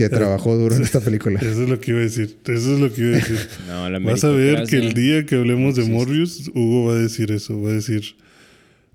que 0.09 0.15
trabajó 0.15 0.55
duro 0.57 0.75
en 0.75 0.83
esta 0.89 0.99
película. 0.99 1.39
Eso 1.39 1.63
es 1.63 1.69
lo 1.69 1.79
que 1.79 1.91
iba 1.91 1.99
a 1.99 2.03
decir. 2.03 2.37
Eso 2.45 2.73
es 2.75 2.79
lo 2.79 2.93
que 2.93 3.01
iba 3.01 3.11
a 3.11 3.19
decir. 3.19 3.37
No, 3.67 3.89
la 3.89 3.99
Vas 3.99 4.23
a 4.23 4.29
ver 4.29 4.65
que 4.67 4.77
el 4.77 4.93
día 4.93 5.25
que 5.25 5.35
hablemos 5.35 5.75
de. 5.75 5.83
Morbius, 5.85 6.49
Hugo 6.53 6.85
va 6.89 6.93
a 6.95 6.99
decir 6.99 7.31
eso. 7.31 7.61
Va 7.61 7.69
a 7.71 7.73
decir, 7.73 8.03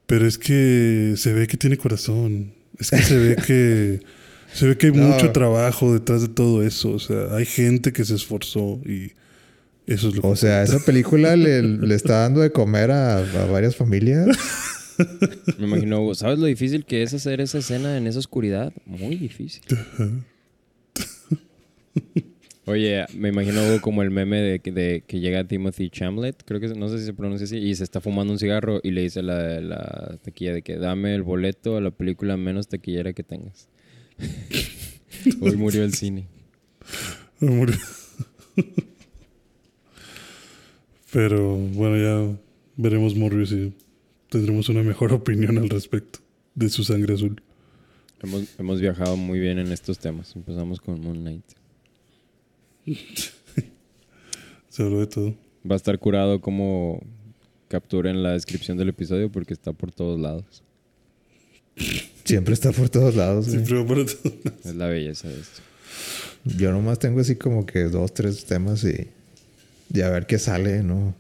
pero 0.07 0.27
es 0.27 0.39
que 0.39 1.15
se 1.17 1.33
ve 1.33 1.47
que 1.47 1.57
tiene 1.57 1.77
corazón. 1.77 2.53
Es 2.79 2.91
que 2.91 3.03
se 3.03 3.17
ve 3.19 3.37
que 3.47 4.01
se 4.53 4.67
ve 4.69 4.77
que 4.79 4.87
hay 4.87 4.93
No. 4.93 5.09
mucho 5.09 5.33
trabajo 5.33 5.93
detrás 5.93 6.23
de 6.23 6.29
todo 6.29 6.63
eso. 6.63 6.91
O 6.93 6.99
sea, 6.99 7.35
hay 7.35 7.45
gente 7.47 7.93
que 7.93 8.05
se 8.05 8.15
esforzó 8.15 8.81
y 8.85 9.13
eso 9.87 10.09
es 10.09 10.17
lo 10.17 10.23
que 10.23 10.29
O 10.29 10.37
sea, 10.37 10.63
esa 10.63 10.79
película 10.85 11.37
le, 11.37 11.63
le 11.63 11.95
está 11.95 12.21
dando 12.23 12.41
de 12.41 12.51
comer 12.51 12.91
a, 12.91 13.19
a 13.19 13.47
varias 13.47 13.77
familias. 13.77 14.27
Me 15.59 15.67
imagino, 15.67 16.15
¿sabes 16.15 16.39
lo 16.39 16.47
difícil 16.47 16.85
que 16.87 17.03
es 17.03 17.13
hacer 17.13 17.41
esa 17.43 17.59
escena 17.59 17.99
en 17.99 18.07
esa 18.07 18.19
oscuridad? 18.19 18.73
Muy 18.87 19.17
difícil. 19.17 19.61
Oye, 22.69 23.05
me 23.15 23.29
imagino 23.29 23.61
como 23.81 24.03
el 24.03 24.11
meme 24.11 24.41
de, 24.41 24.59
que- 24.59 24.73
de 24.73 25.05
que 25.07 25.21
llega 25.21 25.45
Timothy 25.47 25.89
Chamlet, 25.89 26.43
creo 26.45 26.59
que 26.61 26.67
no 26.69 26.89
sé 26.89 26.99
si 26.99 27.05
se 27.05 27.15
pronuncia 27.15 27.45
así, 27.45 27.59
y 27.59 27.75
se 27.77 27.85
está 27.85 28.01
fumando 28.01 28.33
un 28.33 28.41
cigarro 28.41 28.81
y 28.83 28.91
le 28.91 29.03
dice 29.03 29.23
la 29.23 30.19
taquilla 30.25 30.53
de 30.53 30.63
que 30.63 30.77
dame 30.77 31.15
el 31.15 31.23
boleto 31.23 31.77
a 31.77 31.81
la 31.81 31.93
película 31.93 32.37
menos 32.37 32.67
taquillera 32.67 33.13
que 33.13 33.23
tengas. 33.23 33.69
Hoy 35.41 35.57
murió 35.57 35.85
el 35.85 35.95
cine. 35.95 36.27
Murió. 37.39 37.77
Pero 41.13 41.57
bueno, 41.57 41.97
ya 42.33 42.39
veremos 42.77 43.15
Morbius 43.15 43.53
y 43.53 43.73
tendremos 44.29 44.69
una 44.69 44.83
mejor 44.83 45.13
opinión 45.13 45.57
al 45.59 45.69
respecto 45.69 46.19
de 46.55 46.69
su 46.69 46.85
sangre 46.85 47.15
azul. 47.15 47.41
Hemos, 48.23 48.45
hemos 48.59 48.81
viajado 48.81 49.17
muy 49.17 49.39
bien 49.39 49.59
en 49.59 49.71
estos 49.73 49.99
temas. 49.99 50.35
Empezamos 50.35 50.81
con 50.81 51.01
Moon 51.01 51.21
Knight. 51.21 51.45
Se 54.69 54.83
habló 54.83 55.01
de 55.01 55.07
todo. 55.07 55.35
Va 55.69 55.75
a 55.75 55.77
estar 55.77 55.99
curado 55.99 56.41
como 56.41 57.03
captura 57.69 58.11
en 58.11 58.23
la 58.23 58.33
descripción 58.33 58.77
del 58.77 58.91
episodio 58.91 59.31
porque 59.31 59.53
está 59.53 59.73
por 59.73 59.91
todos 59.93 60.21
lados. 60.21 60.63
Siempre 62.25 62.55
está 62.55 62.73
por 62.73 62.89
todos 62.89 63.17
lados. 63.17 63.47
Siempre 63.47 63.83
va 63.83 63.87
para 63.87 64.07
todo. 64.07 64.33
Es 64.65 64.75
la 64.75 64.87
belleza 64.87 65.29
de 65.29 65.41
esto. 65.41 65.63
Yo 66.45 66.73
nomás 66.73 66.99
tengo 66.99 67.21
así 67.21 67.37
como 67.37 67.67
que 67.67 67.85
dos, 67.85 68.15
tres 68.15 68.45
temas 68.45 68.85
y, 68.85 69.09
y 69.93 70.01
a 70.01 70.11
ver 70.11 70.27
qué 70.27 70.39
sale, 70.39 70.83
¿no? 70.83 71.15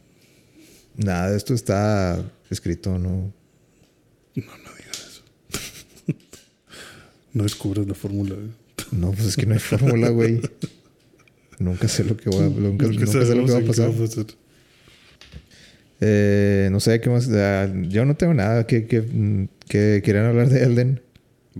Nada 0.96 1.30
de 1.30 1.36
esto 1.36 1.52
está 1.52 2.22
escrito, 2.50 2.98
¿no? 2.98 3.32
No 7.32 7.42
descubres 7.42 7.86
la 7.86 7.94
fórmula. 7.94 8.34
güey. 8.34 8.50
No, 8.92 9.10
pues 9.10 9.26
es 9.26 9.36
que 9.36 9.46
no 9.46 9.54
hay 9.54 9.60
fórmula, 9.60 10.10
güey. 10.10 10.40
Nunca 11.58 11.88
sé 11.88 12.04
lo 12.04 12.16
que 12.16 12.28
va, 12.30 12.42
nunca, 12.48 12.86
nunca 12.86 13.06
sé 13.06 13.34
lo 13.34 13.46
que 13.46 13.52
va 13.52 13.58
a 13.58 13.62
pasar. 13.62 13.90
va 13.90 13.94
a 13.94 13.98
pasar. 13.98 14.26
Eh, 16.00 16.68
no 16.70 16.80
sé 16.80 17.00
qué 17.00 17.08
más. 17.08 17.28
ah, 17.32 17.72
yo 17.88 18.04
no 18.04 18.16
tengo 18.16 18.34
nada 18.34 18.66
que, 18.66 18.86
que, 18.86 19.48
que 19.68 20.02
quieran 20.04 20.26
hablar 20.26 20.48
de 20.50 20.62
Elden. 20.62 21.00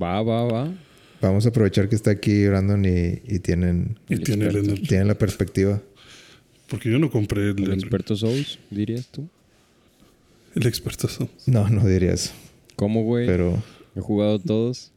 Va, 0.00 0.22
va, 0.22 0.44
va. 0.44 0.74
Vamos 1.22 1.46
a 1.46 1.48
aprovechar 1.48 1.88
que 1.88 1.96
está 1.96 2.10
aquí 2.10 2.46
Brandon 2.46 2.84
y, 2.84 3.22
y 3.26 3.38
tienen, 3.38 3.98
Y 4.08 4.18
tiene 4.18 4.50
tienen 4.86 5.08
la 5.08 5.14
perspectiva. 5.16 5.80
Porque 6.68 6.90
yo 6.90 6.98
no 6.98 7.10
compré 7.10 7.50
el, 7.50 7.62
El 7.64 7.72
experto 7.72 8.16
Souls, 8.16 8.58
dirías 8.70 9.06
tú. 9.06 9.28
El 10.54 10.66
experto 10.66 11.08
son. 11.08 11.28
No, 11.46 11.68
no 11.68 11.86
diría 11.86 12.12
eso. 12.12 12.32
¿Cómo, 12.76 13.04
güey? 13.04 13.26
Pero. 13.26 13.62
He 13.94 14.00
jugado 14.00 14.38
todos. 14.38 14.92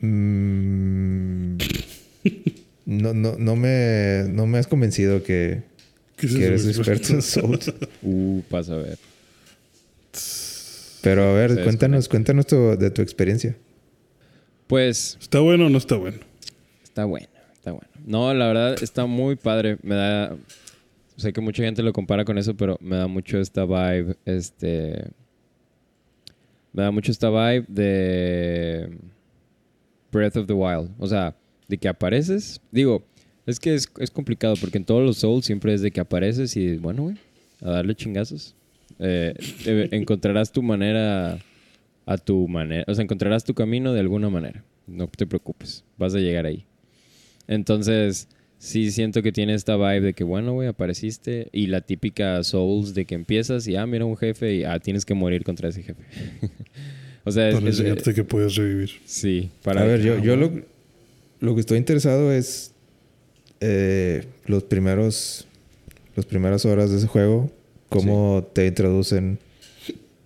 mm, 0.00 1.56
no, 2.86 3.14
no, 3.14 3.36
no, 3.38 3.56
me, 3.56 4.24
no 4.28 4.46
me 4.46 4.58
has 4.58 4.66
convencido 4.66 5.22
que, 5.22 5.62
¿Qué 6.16 6.26
es 6.26 6.34
que 6.36 6.44
eres 6.46 6.66
experto? 6.66 6.92
experto 6.92 7.14
en 7.14 7.22
Souls. 7.68 7.72
Uh, 8.02 8.42
pasa 8.48 8.74
a 8.74 8.78
ver. 8.78 8.98
Pero 11.02 11.22
a 11.24 11.32
ver, 11.34 11.54
Se 11.54 11.62
cuéntanos, 11.62 12.08
cuéntanos 12.08 12.46
tu- 12.46 12.76
de 12.78 12.90
tu 12.90 13.02
experiencia. 13.02 13.56
Pues 14.66 15.18
¿Está 15.20 15.40
bueno 15.40 15.66
o 15.66 15.68
no 15.68 15.78
está 15.78 15.96
bueno? 15.96 16.18
está 16.82 17.04
bueno, 17.04 17.26
está 17.52 17.72
bueno. 17.72 17.88
No, 18.06 18.32
la 18.32 18.46
verdad 18.46 18.76
está 18.82 19.04
muy 19.06 19.36
padre. 19.36 19.76
Me 19.82 19.94
da. 19.94 20.36
Sé 21.16 21.32
que 21.32 21.40
mucha 21.40 21.62
gente 21.62 21.82
lo 21.82 21.92
compara 21.92 22.24
con 22.24 22.38
eso, 22.38 22.54
pero 22.56 22.76
me 22.80 22.96
da 22.96 23.06
mucho 23.06 23.38
esta 23.38 23.64
vibe. 23.66 24.16
Este. 24.24 25.04
Me 26.72 26.82
da 26.82 26.90
mucho 26.90 27.12
esta 27.12 27.28
vibe 27.30 27.64
de. 27.68 28.90
Breath 30.10 30.36
of 30.36 30.46
the 30.46 30.52
Wild. 30.54 30.90
O 30.98 31.06
sea, 31.06 31.36
de 31.68 31.78
que 31.78 31.88
apareces. 31.88 32.60
Digo, 32.70 33.04
es 33.46 33.60
que 33.60 33.74
es, 33.74 33.88
es 33.98 34.10
complicado 34.10 34.54
porque 34.60 34.78
en 34.78 34.84
todos 34.84 35.02
los 35.04 35.18
Souls 35.18 35.44
siempre 35.46 35.74
es 35.74 35.80
de 35.82 35.90
que 35.90 36.00
apareces 36.00 36.56
y 36.56 36.76
bueno, 36.76 37.04
güey, 37.04 37.16
a 37.60 37.70
darle 37.70 37.94
chingazos. 37.94 38.54
Eh, 38.98 39.34
eh, 39.66 39.88
encontrarás 39.92 40.52
tu 40.52 40.62
manera 40.62 41.38
a 42.06 42.18
tu 42.18 42.46
manera. 42.48 42.84
O 42.86 42.94
sea, 42.94 43.02
encontrarás 43.02 43.44
tu 43.44 43.54
camino 43.54 43.92
de 43.92 44.00
alguna 44.00 44.28
manera. 44.30 44.64
No 44.86 45.06
te 45.08 45.26
preocupes, 45.26 45.84
vas 45.96 46.14
a 46.14 46.18
llegar 46.18 46.44
ahí. 46.46 46.66
Entonces, 47.48 48.28
sí 48.58 48.90
siento 48.90 49.22
que 49.22 49.32
tiene 49.32 49.54
esta 49.54 49.76
vibe 49.76 50.00
de 50.00 50.12
que, 50.14 50.24
bueno, 50.24 50.52
güey, 50.52 50.68
apareciste. 50.68 51.48
Y 51.52 51.66
la 51.66 51.80
típica 51.80 52.42
Souls 52.44 52.94
de 52.94 53.04
que 53.04 53.14
empiezas 53.14 53.66
y, 53.66 53.76
ah, 53.76 53.86
mira 53.86 54.04
un 54.04 54.16
jefe 54.16 54.54
y, 54.54 54.64
ah, 54.64 54.78
tienes 54.78 55.04
que 55.04 55.14
morir 55.14 55.44
contra 55.44 55.68
ese 55.68 55.82
jefe. 55.82 56.02
o 57.24 57.30
sea, 57.30 57.48
es, 57.48 57.54
Para 57.54 57.68
es- 57.70 57.78
enseñarte 57.78 58.14
que 58.14 58.24
puedes 58.24 58.54
revivir. 58.56 58.90
sí, 59.06 59.50
para... 59.62 59.82
a 59.82 59.84
ver, 59.84 60.02
yo, 60.02 60.18
yo 60.22 60.36
lo, 60.36 60.52
lo 61.40 61.54
que 61.54 61.60
estoy 61.60 61.78
interesado 61.78 62.32
es 62.32 62.72
eh, 63.60 64.24
los 64.46 64.62
primeros, 64.64 65.46
las 66.16 66.26
primeras 66.26 66.64
horas 66.64 66.90
de 66.90 66.98
ese 66.98 67.06
juego, 67.06 67.50
cómo 67.88 68.46
te 68.52 68.66
introducen, 68.66 69.38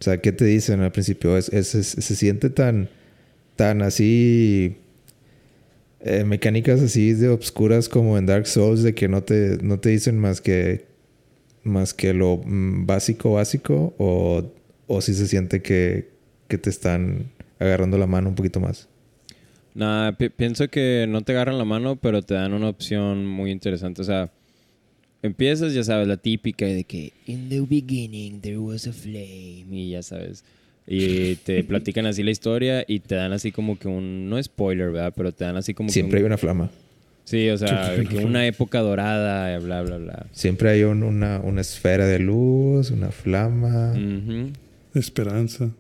o 0.00 0.02
sea, 0.04 0.20
qué 0.20 0.32
te 0.32 0.44
dicen 0.44 0.80
al 0.80 0.92
principio, 0.92 1.36
es, 1.36 1.48
es- 1.50 1.74
es- 1.74 1.88
se 1.88 2.16
siente 2.16 2.50
tan, 2.50 2.88
tan 3.56 3.82
así, 3.82 4.76
eh, 6.00 6.24
mecánicas 6.24 6.80
así 6.80 7.12
de 7.12 7.28
obscuras 7.28 7.88
como 7.88 8.16
en 8.18 8.26
Dark 8.26 8.46
Souls, 8.46 8.82
de 8.82 8.94
que 8.94 9.08
no 9.08 9.22
te, 9.22 9.58
no 9.62 9.80
te 9.80 9.88
dicen 9.90 10.18
más 10.18 10.40
que, 10.40 10.86
más 11.64 11.92
que 11.94 12.14
lo 12.14 12.36
mm, 12.44 12.86
básico, 12.86 13.32
básico, 13.32 13.94
o, 13.98 14.44
o 14.86 15.00
si 15.00 15.14
se 15.14 15.26
siente 15.26 15.60
que, 15.60 16.08
que 16.46 16.56
te 16.58 16.70
están 16.70 17.30
agarrando 17.58 17.98
la 17.98 18.06
mano 18.06 18.28
un 18.28 18.34
poquito 18.36 18.60
más. 18.60 18.88
Nah, 19.78 20.10
pi- 20.18 20.28
pienso 20.30 20.66
que 20.68 21.06
no 21.08 21.22
te 21.22 21.30
agarran 21.32 21.56
la 21.56 21.64
mano, 21.64 21.94
pero 21.96 22.20
te 22.22 22.34
dan 22.34 22.52
una 22.52 22.68
opción 22.68 23.24
muy 23.24 23.52
interesante. 23.52 24.02
O 24.02 24.04
sea, 24.04 24.30
empiezas, 25.22 25.72
ya 25.72 25.84
sabes, 25.84 26.08
la 26.08 26.16
típica 26.16 26.66
de 26.66 26.82
que 26.82 27.12
in 27.26 27.48
the 27.48 27.60
beginning 27.60 28.40
there 28.40 28.58
was 28.58 28.86
a 28.88 28.92
flame 28.92 29.66
y 29.70 29.90
ya 29.90 30.02
sabes. 30.02 30.42
Y 30.84 31.36
te 31.36 31.62
platican 31.68 32.06
así 32.06 32.22
la 32.24 32.32
historia 32.32 32.84
y 32.88 32.98
te 33.00 33.14
dan 33.14 33.32
así 33.32 33.52
como 33.52 33.78
que 33.78 33.86
un, 33.86 34.28
no 34.28 34.42
spoiler, 34.42 34.90
¿verdad? 34.90 35.12
Pero 35.16 35.30
te 35.32 35.44
dan 35.44 35.56
así 35.56 35.74
como 35.74 35.90
Siempre 35.90 36.18
que 36.18 36.22
hay 36.22 36.24
un, 36.24 36.26
una 36.32 36.38
flama. 36.38 36.70
Sí, 37.24 37.48
o 37.50 37.56
sea, 37.58 37.92
una 37.94 38.02
que 38.02 38.08
flama. 38.16 38.26
una 38.26 38.46
época 38.46 38.80
dorada, 38.80 39.56
bla, 39.60 39.82
bla, 39.82 39.98
bla. 39.98 40.26
Siempre 40.32 40.70
hay 40.70 40.82
un- 40.82 41.04
una, 41.04 41.38
una 41.40 41.60
esfera 41.60 42.04
de 42.06 42.18
luz, 42.18 42.90
una 42.90 43.10
flama. 43.12 43.92
Ujú. 43.92 44.50
Esperanza. 44.94 45.70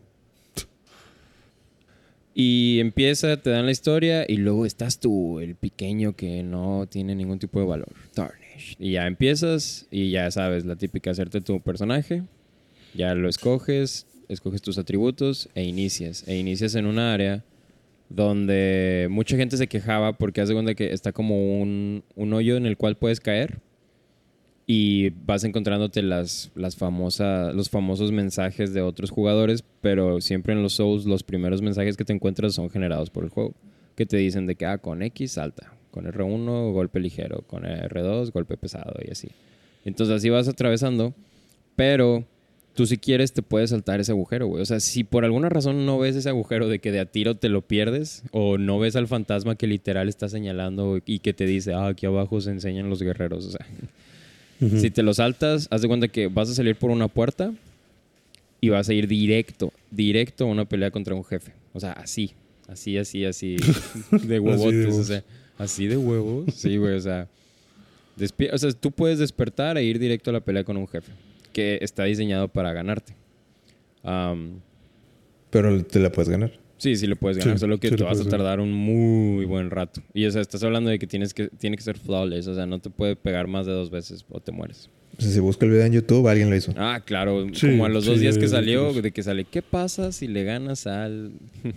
Y 2.40 2.78
empieza, 2.78 3.36
te 3.42 3.50
dan 3.50 3.66
la 3.66 3.72
historia 3.72 4.24
y 4.28 4.36
luego 4.36 4.64
estás 4.64 5.00
tú, 5.00 5.40
el 5.40 5.56
pequeño 5.56 6.14
que 6.14 6.44
no 6.44 6.86
tiene 6.88 7.16
ningún 7.16 7.40
tipo 7.40 7.58
de 7.58 7.66
valor. 7.66 7.88
Tarnish. 8.14 8.76
Y 8.78 8.92
ya 8.92 9.08
empiezas 9.08 9.88
y 9.90 10.12
ya 10.12 10.30
sabes, 10.30 10.64
la 10.64 10.76
típica, 10.76 11.10
hacerte 11.10 11.40
tu 11.40 11.60
personaje. 11.60 12.22
Ya 12.94 13.16
lo 13.16 13.28
escoges, 13.28 14.06
escoges 14.28 14.62
tus 14.62 14.78
atributos 14.78 15.48
e 15.56 15.64
inicias. 15.64 16.28
E 16.28 16.36
inicias 16.36 16.76
en 16.76 16.86
un 16.86 17.00
área 17.00 17.42
donde 18.08 19.08
mucha 19.10 19.36
gente 19.36 19.56
se 19.56 19.66
quejaba 19.66 20.12
porque 20.12 20.40
hace 20.40 20.52
cuenta 20.52 20.76
que 20.76 20.92
está 20.92 21.10
como 21.10 21.60
un, 21.60 22.04
un 22.14 22.32
hoyo 22.34 22.56
en 22.56 22.66
el 22.66 22.76
cual 22.76 22.96
puedes 22.96 23.18
caer. 23.18 23.58
Y 24.70 25.08
vas 25.24 25.44
encontrándote 25.44 26.02
las, 26.02 26.50
las 26.54 26.76
famosas, 26.76 27.54
los 27.54 27.70
famosos 27.70 28.12
mensajes 28.12 28.74
de 28.74 28.82
otros 28.82 29.08
jugadores, 29.08 29.64
pero 29.80 30.20
siempre 30.20 30.52
en 30.52 30.62
los 30.62 30.74
Souls 30.74 31.06
los 31.06 31.22
primeros 31.22 31.62
mensajes 31.62 31.96
que 31.96 32.04
te 32.04 32.12
encuentras 32.12 32.52
son 32.52 32.68
generados 32.68 33.08
por 33.08 33.24
el 33.24 33.30
juego, 33.30 33.54
que 33.96 34.04
te 34.04 34.18
dicen 34.18 34.46
de 34.46 34.56
que 34.56 34.66
ah, 34.66 34.76
con 34.76 35.02
X 35.02 35.32
salta, 35.32 35.72
con 35.90 36.04
R1 36.04 36.70
golpe 36.72 37.00
ligero, 37.00 37.44
con 37.46 37.62
R2 37.62 38.30
golpe 38.30 38.58
pesado 38.58 38.94
y 39.02 39.10
así. 39.10 39.30
Entonces 39.86 40.16
así 40.16 40.28
vas 40.28 40.48
atravesando, 40.48 41.14
pero 41.74 42.26
tú 42.74 42.84
si 42.84 42.98
quieres 42.98 43.32
te 43.32 43.40
puedes 43.40 43.70
saltar 43.70 44.00
ese 44.00 44.12
agujero, 44.12 44.48
güey. 44.48 44.60
O 44.60 44.66
sea, 44.66 44.80
si 44.80 45.02
por 45.02 45.24
alguna 45.24 45.48
razón 45.48 45.86
no 45.86 45.98
ves 45.98 46.14
ese 46.14 46.28
agujero 46.28 46.68
de 46.68 46.78
que 46.78 46.92
de 46.92 47.00
a 47.00 47.06
tiro 47.06 47.36
te 47.36 47.48
lo 47.48 47.62
pierdes, 47.62 48.22
o 48.32 48.58
no 48.58 48.78
ves 48.78 48.96
al 48.96 49.06
fantasma 49.06 49.56
que 49.56 49.66
literal 49.66 50.10
está 50.10 50.28
señalando 50.28 50.98
y 51.06 51.20
que 51.20 51.32
te 51.32 51.46
dice, 51.46 51.72
ah, 51.72 51.86
aquí 51.86 52.04
abajo 52.04 52.42
se 52.42 52.50
enseñan 52.50 52.90
los 52.90 53.02
guerreros, 53.02 53.46
o 53.46 53.50
sea... 53.52 53.66
Si 54.60 54.90
te 54.90 55.02
lo 55.02 55.14
saltas, 55.14 55.68
haz 55.70 55.82
de 55.82 55.88
cuenta 55.88 56.08
que 56.08 56.26
vas 56.26 56.50
a 56.50 56.54
salir 56.54 56.76
por 56.76 56.90
una 56.90 57.06
puerta 57.06 57.52
y 58.60 58.70
vas 58.70 58.88
a 58.88 58.92
ir 58.92 59.06
directo, 59.06 59.72
directo 59.90 60.44
a 60.44 60.48
una 60.48 60.64
pelea 60.64 60.90
contra 60.90 61.14
un 61.14 61.24
jefe. 61.24 61.52
O 61.72 61.80
sea, 61.80 61.92
así, 61.92 62.32
así, 62.66 62.98
así, 62.98 63.24
así, 63.24 63.56
de 64.10 64.40
huevotes, 64.40 64.94
o 64.94 65.04
sea, 65.04 65.22
así 65.58 65.86
de 65.86 65.96
huevos. 65.96 66.52
Sí, 66.54 66.76
güey, 66.76 66.94
o 66.94 67.00
sea, 67.00 67.28
o 68.52 68.58
sea, 68.58 68.72
tú 68.72 68.90
puedes 68.90 69.20
despertar 69.20 69.78
e 69.78 69.84
ir 69.84 69.98
directo 69.98 70.30
a 70.30 70.32
la 70.32 70.40
pelea 70.40 70.64
con 70.64 70.76
un 70.76 70.88
jefe 70.88 71.12
que 71.52 71.78
está 71.80 72.04
diseñado 72.04 72.48
para 72.48 72.72
ganarte. 72.72 73.14
Pero 75.50 75.84
te 75.84 76.00
la 76.00 76.10
puedes 76.10 76.28
ganar. 76.28 76.52
Sí, 76.78 76.94
sí 76.94 77.08
le 77.08 77.16
puedes 77.16 77.38
ganar, 77.38 77.58
solo 77.58 77.78
que 77.78 77.90
te 77.90 78.04
vas 78.04 78.20
a 78.20 78.24
tardar 78.28 78.60
un 78.60 78.72
muy 78.72 79.44
buen 79.44 79.70
rato. 79.70 80.00
Y 80.14 80.24
o 80.26 80.30
sea, 80.30 80.40
estás 80.40 80.62
hablando 80.62 80.90
de 80.90 80.98
que 80.98 81.08
tienes 81.08 81.34
que 81.34 81.48
tiene 81.48 81.76
que 81.76 81.82
ser 81.82 81.98
flawless, 81.98 82.46
o 82.46 82.54
sea, 82.54 82.66
no 82.66 82.78
te 82.78 82.88
puede 82.88 83.16
pegar 83.16 83.48
más 83.48 83.66
de 83.66 83.72
dos 83.72 83.90
veces 83.90 84.24
o 84.30 84.40
te 84.40 84.52
mueres. 84.52 84.88
O 85.18 85.20
sea, 85.20 85.30
si 85.30 85.40
busca 85.40 85.66
el 85.66 85.72
video 85.72 85.84
en 85.84 85.92
YouTube, 85.92 86.28
alguien 86.28 86.48
lo 86.48 86.56
hizo. 86.56 86.72
Ah, 86.76 87.02
claro, 87.04 87.46
como 87.60 87.84
a 87.84 87.88
los 87.88 88.04
dos 88.04 88.20
días 88.20 88.38
que 88.38 88.46
salió, 88.46 88.92
de 88.92 89.10
que 89.10 89.22
sale, 89.24 89.44
¿qué 89.44 89.60
pasa 89.60 90.12
si 90.12 90.28
le 90.28 90.44
ganas 90.44 90.86
al 90.86 91.32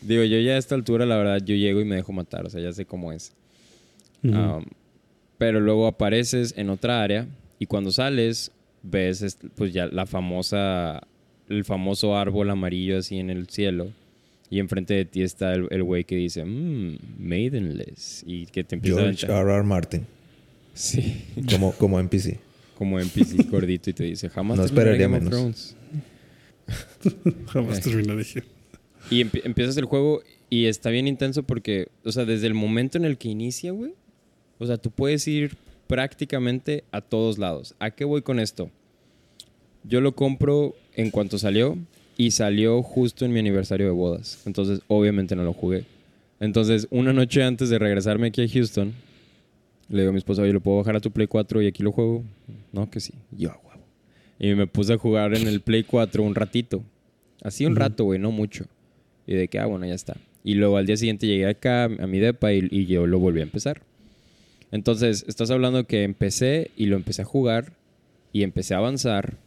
Digo, 0.00 0.24
yo 0.24 0.38
ya 0.40 0.52
a 0.52 0.56
esta 0.56 0.74
altura, 0.74 1.04
la 1.04 1.16
verdad, 1.16 1.42
yo 1.44 1.54
llego 1.54 1.80
y 1.80 1.84
me 1.84 1.96
dejo 1.96 2.12
matar, 2.12 2.46
o 2.46 2.50
sea, 2.50 2.62
ya 2.62 2.72
sé 2.72 2.86
cómo 2.86 3.12
es. 3.12 3.32
pero 5.36 5.60
luego 5.60 5.86
apareces 5.86 6.54
en 6.56 6.70
otra 6.70 7.02
área 7.02 7.26
y 7.58 7.66
cuando 7.66 7.92
sales, 7.92 8.52
ves 8.82 9.36
pues 9.54 9.74
ya 9.74 9.86
la 9.86 10.06
famosa, 10.06 11.02
el 11.50 11.64
famoso 11.66 12.16
árbol 12.16 12.48
amarillo 12.48 12.96
así 12.96 13.18
en 13.18 13.28
el 13.28 13.48
cielo 13.48 13.92
y 14.50 14.58
enfrente 14.58 14.94
de 14.94 15.04
ti 15.04 15.22
está 15.22 15.54
el 15.54 15.82
güey 15.84 16.02
que 16.04 16.16
dice, 16.16 16.44
mmm, 16.44 16.98
Maidenless. 17.18 18.24
Y 18.26 18.46
que 18.46 18.64
te 18.64 18.74
empieza 18.74 19.00
George 19.00 19.26
a... 19.26 19.40
R. 19.40 19.52
R. 19.54 19.62
Martin. 19.62 20.06
Sí. 20.74 21.24
Como, 21.48 21.72
como 21.72 22.00
NPC. 22.00 22.38
Como 22.76 22.98
NPC 22.98 23.48
gordito 23.50 23.90
y 23.90 23.92
te 23.92 24.04
dice, 24.04 24.28
jamás 24.28 24.58
no 24.58 24.64
esperaría 24.64 25.08
menos. 25.08 25.76
jamás 27.46 27.78
eh. 27.78 27.80
terminaría. 27.82 28.44
Y 29.08 29.20
empiezas 29.20 29.76
el 29.76 29.84
juego 29.84 30.22
y 30.50 30.66
está 30.66 30.90
bien 30.90 31.06
intenso 31.06 31.44
porque, 31.44 31.86
o 32.04 32.10
sea, 32.10 32.24
desde 32.24 32.48
el 32.48 32.54
momento 32.54 32.98
en 32.98 33.04
el 33.04 33.18
que 33.18 33.28
inicia, 33.28 33.70
güey, 33.70 33.94
o 34.58 34.66
sea, 34.66 34.78
tú 34.78 34.90
puedes 34.90 35.28
ir 35.28 35.56
prácticamente 35.86 36.82
a 36.90 37.00
todos 37.00 37.38
lados. 37.38 37.76
¿A 37.78 37.92
qué 37.92 38.04
voy 38.04 38.22
con 38.22 38.40
esto? 38.40 38.68
Yo 39.84 40.00
lo 40.00 40.16
compro 40.16 40.74
en 40.94 41.10
cuanto 41.10 41.38
salió 41.38 41.78
y 42.20 42.32
salió 42.32 42.82
justo 42.82 43.24
en 43.24 43.32
mi 43.32 43.38
aniversario 43.38 43.86
de 43.86 43.92
bodas. 43.92 44.42
Entonces, 44.44 44.82
obviamente 44.88 45.34
no 45.34 45.42
lo 45.42 45.54
jugué. 45.54 45.86
Entonces, 46.38 46.86
una 46.90 47.14
noche 47.14 47.42
antes 47.42 47.70
de 47.70 47.78
regresarme 47.78 48.26
aquí 48.26 48.42
a 48.42 48.46
Houston, 48.46 48.92
le 49.88 50.00
digo 50.00 50.10
a 50.10 50.12
mi 50.12 50.18
esposa, 50.18 50.42
oye, 50.42 50.52
¿lo 50.52 50.60
puedo 50.60 50.76
bajar 50.76 50.96
a 50.96 51.00
tu 51.00 51.10
Play 51.10 51.26
4 51.26 51.62
y 51.62 51.66
aquí 51.66 51.82
lo 51.82 51.92
juego? 51.92 52.22
No, 52.74 52.90
que 52.90 53.00
sí. 53.00 53.14
Yo, 53.30 53.48
huevo. 53.64 53.82
Y 54.38 54.54
me 54.54 54.66
puse 54.66 54.92
a 54.92 54.98
jugar 54.98 55.34
en 55.34 55.48
el 55.48 55.62
Play 55.62 55.82
4 55.82 56.22
un 56.22 56.34
ratito. 56.34 56.84
Así 57.42 57.64
un 57.64 57.74
rato, 57.74 58.04
güey, 58.04 58.18
no 58.18 58.30
mucho. 58.32 58.66
Y 59.26 59.32
de 59.32 59.48
que, 59.48 59.58
ah, 59.58 59.64
bueno, 59.64 59.86
ya 59.86 59.94
está. 59.94 60.18
Y 60.44 60.56
luego 60.56 60.76
al 60.76 60.84
día 60.84 60.98
siguiente 60.98 61.26
llegué 61.26 61.46
acá 61.46 61.84
a 61.84 62.06
mi 62.06 62.18
depa 62.18 62.52
y, 62.52 62.68
y 62.70 62.84
yo 62.84 63.06
lo 63.06 63.18
volví 63.18 63.40
a 63.40 63.44
empezar. 63.44 63.80
Entonces, 64.72 65.24
estás 65.26 65.50
hablando 65.50 65.86
que 65.86 66.02
empecé 66.02 66.70
y 66.76 66.84
lo 66.84 66.96
empecé 66.96 67.22
a 67.22 67.24
jugar 67.24 67.72
y 68.30 68.42
empecé 68.42 68.74
a 68.74 68.76
avanzar 68.76 69.38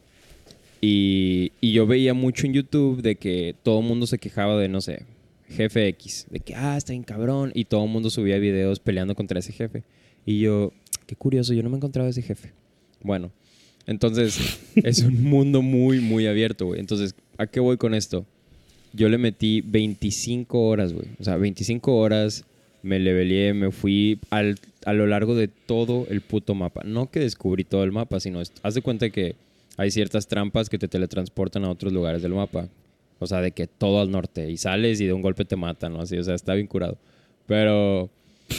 y, 0.85 1.53
yo 1.61 1.87
veía 1.87 2.13
mucho 2.13 2.45
en 2.45 2.51
YouTube 2.51 3.01
de 3.01 3.15
que 3.15 3.55
todo 3.63 3.79
el 3.79 3.85
mundo 3.85 4.05
se 4.05 4.17
quejaba 4.17 4.59
de, 4.59 4.67
no 4.67 4.81
sé, 4.81 5.05
jefe 5.47 5.87
X. 5.87 6.27
De 6.29 6.41
que, 6.41 6.55
ah, 6.55 6.75
está 6.75 6.91
bien 6.91 7.03
cabrón. 7.03 7.53
Y 7.55 7.65
todo 7.65 7.85
el 7.85 7.89
mundo 7.89 8.09
subía 8.09 8.37
videos 8.37 8.81
peleando 8.81 9.15
contra 9.15 9.39
ese 9.39 9.53
jefe. 9.53 9.83
Y 10.25 10.41
yo, 10.41 10.73
qué 11.07 11.15
curioso, 11.15 11.53
yo 11.53 11.63
no 11.63 11.69
me 11.69 11.77
encontraba 11.77 12.09
ese 12.09 12.21
jefe. 12.21 12.51
Bueno, 13.01 13.31
entonces 13.87 14.59
es 14.75 14.99
un 15.03 15.23
mundo 15.23 15.61
muy, 15.61 16.01
muy 16.01 16.27
abierto, 16.27 16.65
güey. 16.65 16.81
Entonces, 16.81 17.15
¿a 17.37 17.47
qué 17.47 17.61
voy 17.61 17.77
con 17.77 17.93
esto? 17.93 18.25
Yo 18.91 19.07
le 19.07 19.17
metí 19.17 19.61
25 19.61 20.67
horas, 20.67 20.91
güey. 20.91 21.07
O 21.17 21.23
sea, 21.23 21.37
25 21.37 21.95
horas 21.95 22.43
me 22.81 22.99
leveleé, 22.99 23.53
me 23.53 23.71
fui 23.71 24.19
al, 24.31 24.59
a 24.85 24.91
lo 24.91 25.07
largo 25.07 25.33
de 25.33 25.47
todo 25.47 26.07
el 26.09 26.19
puto 26.19 26.55
mapa. 26.55 26.81
No 26.83 27.09
que 27.09 27.21
descubrí 27.21 27.63
todo 27.63 27.85
el 27.85 27.93
mapa, 27.93 28.19
sino 28.19 28.41
haz 28.41 28.73
de 28.73 28.81
cuenta 28.81 29.09
que 29.11 29.37
hay 29.77 29.91
ciertas 29.91 30.27
trampas 30.27 30.69
que 30.69 30.77
te 30.77 30.87
teletransportan 30.87 31.65
a 31.65 31.71
otros 31.71 31.93
lugares 31.93 32.21
del 32.21 32.33
mapa. 32.33 32.67
O 33.19 33.27
sea, 33.27 33.41
de 33.41 33.51
que 33.51 33.67
todo 33.67 34.01
al 34.01 34.11
norte 34.11 34.49
y 34.51 34.57
sales 34.57 34.99
y 34.99 35.05
de 35.05 35.13
un 35.13 35.21
golpe 35.21 35.45
te 35.45 35.55
matan, 35.55 35.93
¿no? 35.93 36.01
Así, 36.01 36.17
o 36.17 36.23
sea, 36.23 36.35
está 36.35 36.53
bien 36.53 36.67
curado. 36.67 36.97
Pero 37.47 38.09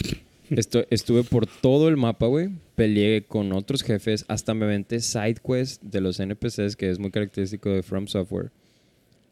esto, 0.50 0.84
estuve 0.90 1.22
por 1.22 1.46
todo 1.46 1.88
el 1.88 1.96
mapa, 1.96 2.26
güey. 2.26 2.48
Peleé 2.74 3.22
con 3.22 3.52
otros 3.52 3.82
jefes. 3.82 4.24
Hasta 4.28 4.54
me 4.54 4.64
aventé 4.64 5.00
side 5.00 5.36
quest 5.46 5.82
de 5.82 6.00
los 6.00 6.18
NPCs, 6.18 6.76
que 6.76 6.90
es 6.90 6.98
muy 6.98 7.10
característico 7.10 7.68
de 7.68 7.82
From 7.82 8.06
Software. 8.06 8.50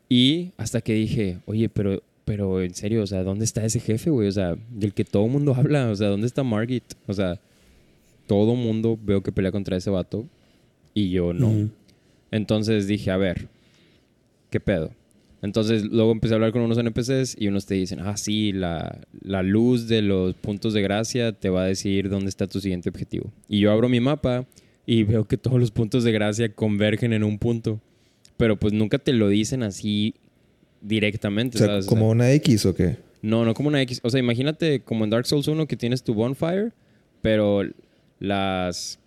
Y 0.09 0.53
hasta 0.59 0.83
que 0.83 0.93
dije, 0.93 1.39
oye, 1.47 1.69
pero, 1.69 2.03
pero 2.25 2.61
en 2.61 2.75
serio, 2.75 3.03
o 3.03 3.07
sea, 3.07 3.25
¿dónde 3.25 3.45
está 3.45 3.65
ese 3.65 3.81
jefe, 3.81 4.11
güey? 4.11 4.29
O 4.29 4.33
sea, 4.33 4.57
del 4.71 4.93
que 4.93 5.05
todo 5.05 5.25
el 5.25 5.31
mundo 5.33 5.55
habla. 5.57 5.89
O 5.91 5.97
sea, 5.97 6.09
¿dónde 6.09 6.27
está 6.27 6.43
Margit? 6.43 6.85
O 7.07 7.15
sea, 7.15 7.41
todo 8.27 8.55
mundo 8.55 8.99
veo 9.03 9.23
que 9.23 9.33
pelea 9.33 9.51
contra 9.51 9.77
ese 9.77 9.91
vato 9.91 10.27
y 10.95 11.11
yo 11.11 11.33
no. 11.33 11.71
Entonces 12.31 12.87
dije, 12.87 13.11
a 13.11 13.17
ver, 13.17 13.49
¿qué 14.51 14.61
pedo? 14.61 14.93
Entonces 15.43 15.85
luego 15.85 16.13
empecé 16.13 16.35
a 16.35 16.37
hablar 16.37 16.53
con 16.53 16.63
unos 16.63 16.79
NPCs 16.79 17.37
y 17.39 17.49
unos 17.49 17.67
te 17.67 17.75
dicen, 17.75 17.99
ah, 18.01 18.17
sí, 18.17 18.53
la, 18.53 19.01
la, 19.23 19.43
luz 19.43 19.89
de 19.89 20.01
los 20.01 20.35
puntos 20.35 20.73
de 20.73 20.83
gracia 20.83 21.33
te 21.33 21.51
va 21.51 21.65
a 21.65 21.67
decir 21.67 22.09
dónde 22.09 22.29
está 22.29 22.47
tu 22.47 22.61
siguiente 22.61 22.89
objetivo. 22.89 23.33
Y 23.49 23.59
yo 23.59 23.73
abro 23.73 23.89
mi 23.89 23.99
mapa 23.99 24.47
y 24.87 25.03
veo 25.03 25.27
que 25.27 25.37
todos 25.37 25.59
los 25.59 25.73
puntos 25.73 26.05
de 26.05 26.13
gracia 26.13 26.55
convergen 26.55 27.13
en 27.13 27.25
un 27.25 27.39
punto. 27.39 27.81
Pero 28.37 28.57
pues 28.57 28.73
nunca 28.73 28.99
te 28.99 29.13
lo 29.13 29.29
dicen 29.29 29.65
así 29.65 30.15
directamente. 30.81 31.59
O 31.59 31.67
sea, 31.67 31.81
¿como 31.87 32.09
una 32.09 32.31
X 32.33 32.67
o 32.67 32.75
qué? 32.75 32.99
No, 33.21 33.45
no 33.45 33.55
como 33.55 33.69
una 33.69 33.83
X. 33.83 34.01
O 34.05 34.11
sea, 34.11 34.21
imagínate 34.21 34.81
como 34.81 35.05
en 35.05 35.11
Dark 35.11 35.27
Souls 35.27 35.49
1 35.49 35.67
que 35.67 35.77
tienes 35.77 36.05
tu 36.05 36.15
bonfire, 36.15 36.71
pero 37.21 37.63
las 38.21 39.01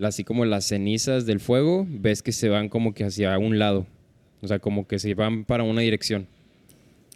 así 0.00 0.24
como 0.24 0.44
las 0.44 0.64
cenizas 0.66 1.26
del 1.26 1.40
fuego, 1.40 1.86
ves 1.88 2.22
que 2.22 2.32
se 2.32 2.48
van 2.48 2.68
como 2.68 2.94
que 2.94 3.04
hacia 3.04 3.38
un 3.38 3.58
lado. 3.58 3.86
O 4.40 4.48
sea, 4.48 4.58
como 4.58 4.86
que 4.86 4.98
se 4.98 5.14
van 5.14 5.44
para 5.44 5.62
una 5.62 5.80
dirección. 5.80 6.26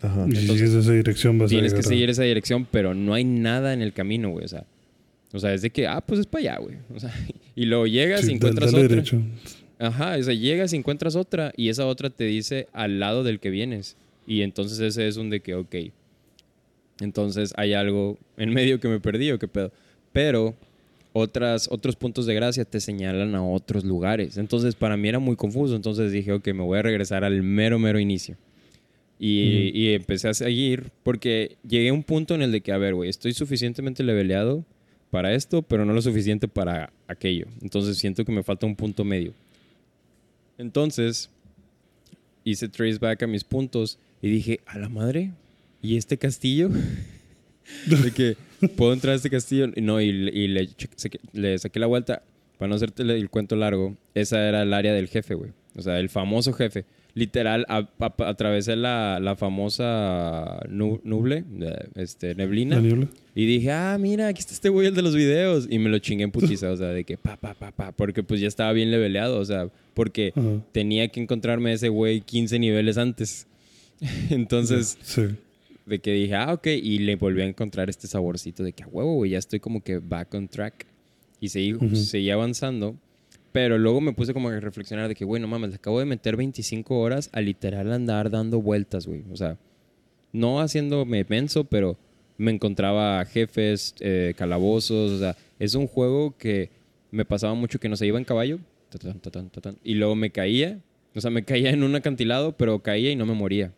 Ajá. 0.01 0.27
y 0.29 0.37
si 0.37 0.47
sigues 0.47 0.71
esa 0.71 0.93
dirección 0.93 1.39
vas 1.39 1.51
Tienes 1.51 1.75
que 1.75 1.83
seguir 1.83 2.09
esa 2.09 2.23
dirección, 2.23 2.67
pero 2.71 2.95
no 2.95 3.15
hay 3.15 3.25
nada 3.25 3.73
en 3.73 3.83
el 3.83 3.93
camino, 3.93 4.31
güey. 4.31 4.45
O 4.45 4.49
sea, 4.49 4.65
o 5.33 5.39
sea, 5.39 5.53
es 5.53 5.63
de 5.63 5.71
que, 5.71 5.87
ah, 5.87 6.01
pues 6.01 6.21
es 6.21 6.27
para 6.27 6.53
allá, 6.53 6.59
güey. 6.61 6.77
O 6.95 7.01
sea, 7.01 7.13
y 7.55 7.67
luego 7.67 7.87
llegas 7.87 8.29
y 8.29 8.33
encuentras 8.33 8.73
otra. 8.73 8.89
Derecho. 8.89 9.21
Ajá, 9.79 10.17
o 10.19 10.23
sea, 10.23 10.35
llegas 10.35 10.73
y 10.73 10.77
encuentras 10.77 11.17
otra 11.17 11.53
y 11.57 11.69
esa 11.69 11.87
otra 11.87 12.11
te 12.11 12.25
dice 12.25 12.69
al 12.73 12.99
lado 12.99 13.25
del 13.25 13.41
que 13.41 13.51
vienes. 13.51 13.97
Y 14.27 14.43
entonces 14.43 14.79
ese 14.81 15.07
es 15.07 15.17
un 15.17 15.31
de 15.31 15.41
que, 15.41 15.55
ok. 15.55 15.75
Entonces 17.01 17.53
hay 17.57 17.75
algo 17.75 18.19
en 18.37 18.51
medio 18.53 18.81
que 18.81 18.89
me 18.89 19.01
perdí 19.01 19.31
o 19.31 19.39
qué 19.39 19.49
pedo. 19.49 19.73
Pero 20.13 20.57
otras, 21.19 21.69
otros 21.71 21.97
puntos 21.97 22.27
de 22.27 22.35
gracia 22.35 22.65
te 22.65 22.81
señalan 22.81 23.35
a 23.35 23.45
otros 23.45 23.85
lugares. 23.85 24.37
Entonces, 24.39 24.75
para 24.75 24.97
mí 24.97 25.09
era 25.09 25.19
muy 25.19 25.37
confuso. 25.37 25.77
Entonces 25.77 26.13
dije, 26.13 26.33
ok, 26.33 26.47
me 26.49 26.63
voy 26.63 26.79
a 26.79 26.83
regresar 26.83 27.25
al 27.25 27.43
mero, 27.43 27.79
mero 27.79 27.99
inicio. 27.99 28.37
Y, 29.19 29.71
y 29.75 29.95
empecé 29.95 30.29
a 30.29 30.35
seguir 30.35 30.91
porque 31.03 31.57
llegué 31.69 31.89
a 31.89 31.93
un 31.93 32.05
punto 32.05 32.35
en 32.35 32.43
el 32.43 32.53
de 32.53 32.61
que, 32.61 32.73
a 32.73 32.79
ver, 32.79 32.95
güey, 32.95 33.11
estoy 33.11 33.33
suficientemente 33.33 34.03
leveleado 34.05 34.65
para 35.11 35.35
esto, 35.35 35.63
pero 35.63 35.85
no 35.85 35.93
lo 35.93 36.03
suficiente 36.03 36.49
para 36.49 36.93
aquello. 37.09 37.47
Entonces 37.61 37.99
siento 37.99 38.25
que 38.25 38.33
me 38.33 38.43
falta 38.43 38.67
un 38.67 38.77
punto 38.77 39.05
medio. 39.05 39.33
Entonces, 40.57 41.31
hice 42.45 42.69
trace 42.69 42.99
back 42.99 43.23
a 43.23 43.27
mis 43.27 43.45
puntos 43.45 43.99
y 44.23 44.31
dije, 44.31 44.61
a 44.67 44.79
la 44.79 44.89
madre, 44.89 45.33
¿y 45.83 45.97
este 45.97 46.19
castillo? 46.19 46.69
de 47.87 48.13
que 48.13 48.37
puedo 48.77 48.93
entrar 48.93 49.13
a 49.13 49.17
este 49.17 49.31
castillo. 49.31 49.69
Y 49.75 49.81
no, 49.81 50.01
y, 50.01 50.13
le, 50.13 51.59
saqué 51.59 51.79
la 51.81 51.87
vuelta. 51.87 52.23
Para 52.59 52.69
no 52.71 52.75
hacerte 52.75 53.03
el 53.05 53.31
cuento 53.31 53.55
largo, 53.55 53.97
esa 54.15 54.49
era 54.49 54.63
el 54.63 54.73
área 54.75 54.93
del 54.93 55.07
jefe, 55.09 55.35
güey. 55.35 55.53
O 55.77 55.83
sea, 55.83 56.01
el 56.01 56.09
famoso 56.09 56.53
jefe. 56.53 56.85
Literal, 57.15 57.65
a- 57.69 57.89
a- 58.01 58.29
atravesé 58.29 58.75
la, 58.77 59.19
la 59.21 59.35
famosa 59.37 60.61
nu- 60.69 61.01
nuble, 61.05 61.45
este, 61.95 62.35
neblina. 62.35 62.81
¿La? 62.81 63.07
Y 63.35 63.47
dije, 63.47 63.71
ah, 63.73 63.97
mira, 63.99 64.27
aquí 64.29 64.41
está 64.41 64.55
este 64.55 64.69
güey, 64.69 64.89
el 64.89 64.95
de 64.95 65.03
los 65.03 65.15
videos. 65.15 65.67
Y 65.71 65.79
me 65.79 65.89
lo 65.89 65.99
chingué 66.01 66.25
en 66.25 66.31
putiza, 66.33 66.71
o 66.73 66.77
sea, 66.77 66.89
de 66.89 67.05
que 67.05 67.17
pa, 67.17 67.37
pa, 67.37 67.55
pa, 67.55 67.71
pa. 67.73 67.93
Porque 67.93 68.23
pues 68.25 68.41
ya 68.41 68.49
estaba 68.49 68.73
bien 68.73 68.91
leveleado, 68.91 69.39
o 69.39 69.45
sea, 69.45 69.69
porque 69.95 70.33
Ajá. 70.35 70.49
tenía 70.73 71.09
que 71.09 71.21
encontrarme 71.21 71.73
ese 71.73 71.89
güey 71.89 72.21
15 72.23 72.59
niveles 72.59 72.99
antes. 72.99 73.47
Entonces, 74.31 74.99
Sí. 75.03 75.23
De 75.89 75.99
que 76.01 76.13
dije, 76.13 76.35
ah, 76.35 76.53
ok. 76.53 76.67
Y 76.67 76.99
le 76.99 77.17
volví 77.17 77.43
a 77.43 77.47
encontrar 77.47 77.89
este 77.91 78.07
saborcito 78.07 78.63
de 78.63 78.73
que 78.73 78.85
a 78.85 78.89
huevo, 78.89 79.15
güey, 79.15 79.33
ya 79.33 79.39
estoy 79.39 79.61
como 79.61 79.83
que 79.83 79.99
back 79.99 80.35
on 80.35 80.49
track. 80.49 80.87
Y 81.41 81.49
seguí, 81.49 81.77
seguí 81.97 82.31
avanzando. 82.31 82.97
Pero 83.53 83.79
luego 83.79 84.01
me 84.01 84.13
puse 84.13 84.35
como 84.35 84.49
a 84.49 84.61
reflexionar 84.61 85.09
de 85.09 85.15
que, 85.15 85.25
güey, 85.25 85.41
no 85.41 85.49
mames, 85.49 85.71
le 85.71 85.77
acabo 85.77 85.99
de 85.99 86.05
meter 86.05 86.37
25 86.37 86.99
horas 86.99 87.31
a 87.33 87.41
literal 87.41 87.93
andar 87.93 88.31
dando 88.31 88.61
vueltas, 88.61 89.07
güey. 89.07 89.25
O 89.33 89.37
sea, 89.37 89.57
no 90.33 90.61
haciéndome 90.61 91.25
menso, 91.29 91.65
pero 91.65 91.97
me 92.37 92.51
encontraba 92.53 93.25
jefes, 93.25 93.95
eh, 94.01 94.35
calabozos. 94.37 95.13
O 95.13 95.19
sea, 95.19 95.37
es 95.59 95.75
un 95.75 95.87
juego 95.87 96.37
que 96.37 96.71
me 97.11 97.25
pasaba 97.25 97.55
mucho 97.55 97.81
que 97.81 97.89
no 97.89 97.97
se 97.97 98.07
iba 98.07 98.19
en 98.19 98.25
caballo. 98.25 98.59
y 99.83 99.95
luego 99.95 100.15
me 100.15 100.31
caía. 100.31 100.81
O 101.15 101.21
sea, 101.21 101.31
me 101.31 101.45
caía 101.45 101.71
en 101.71 101.83
un 101.83 101.95
acantilado, 101.97 102.57
pero 102.57 102.81
caía 102.81 103.11
y 103.11 103.17
no 103.17 103.27
me 103.27 103.35
moría. 103.35 103.73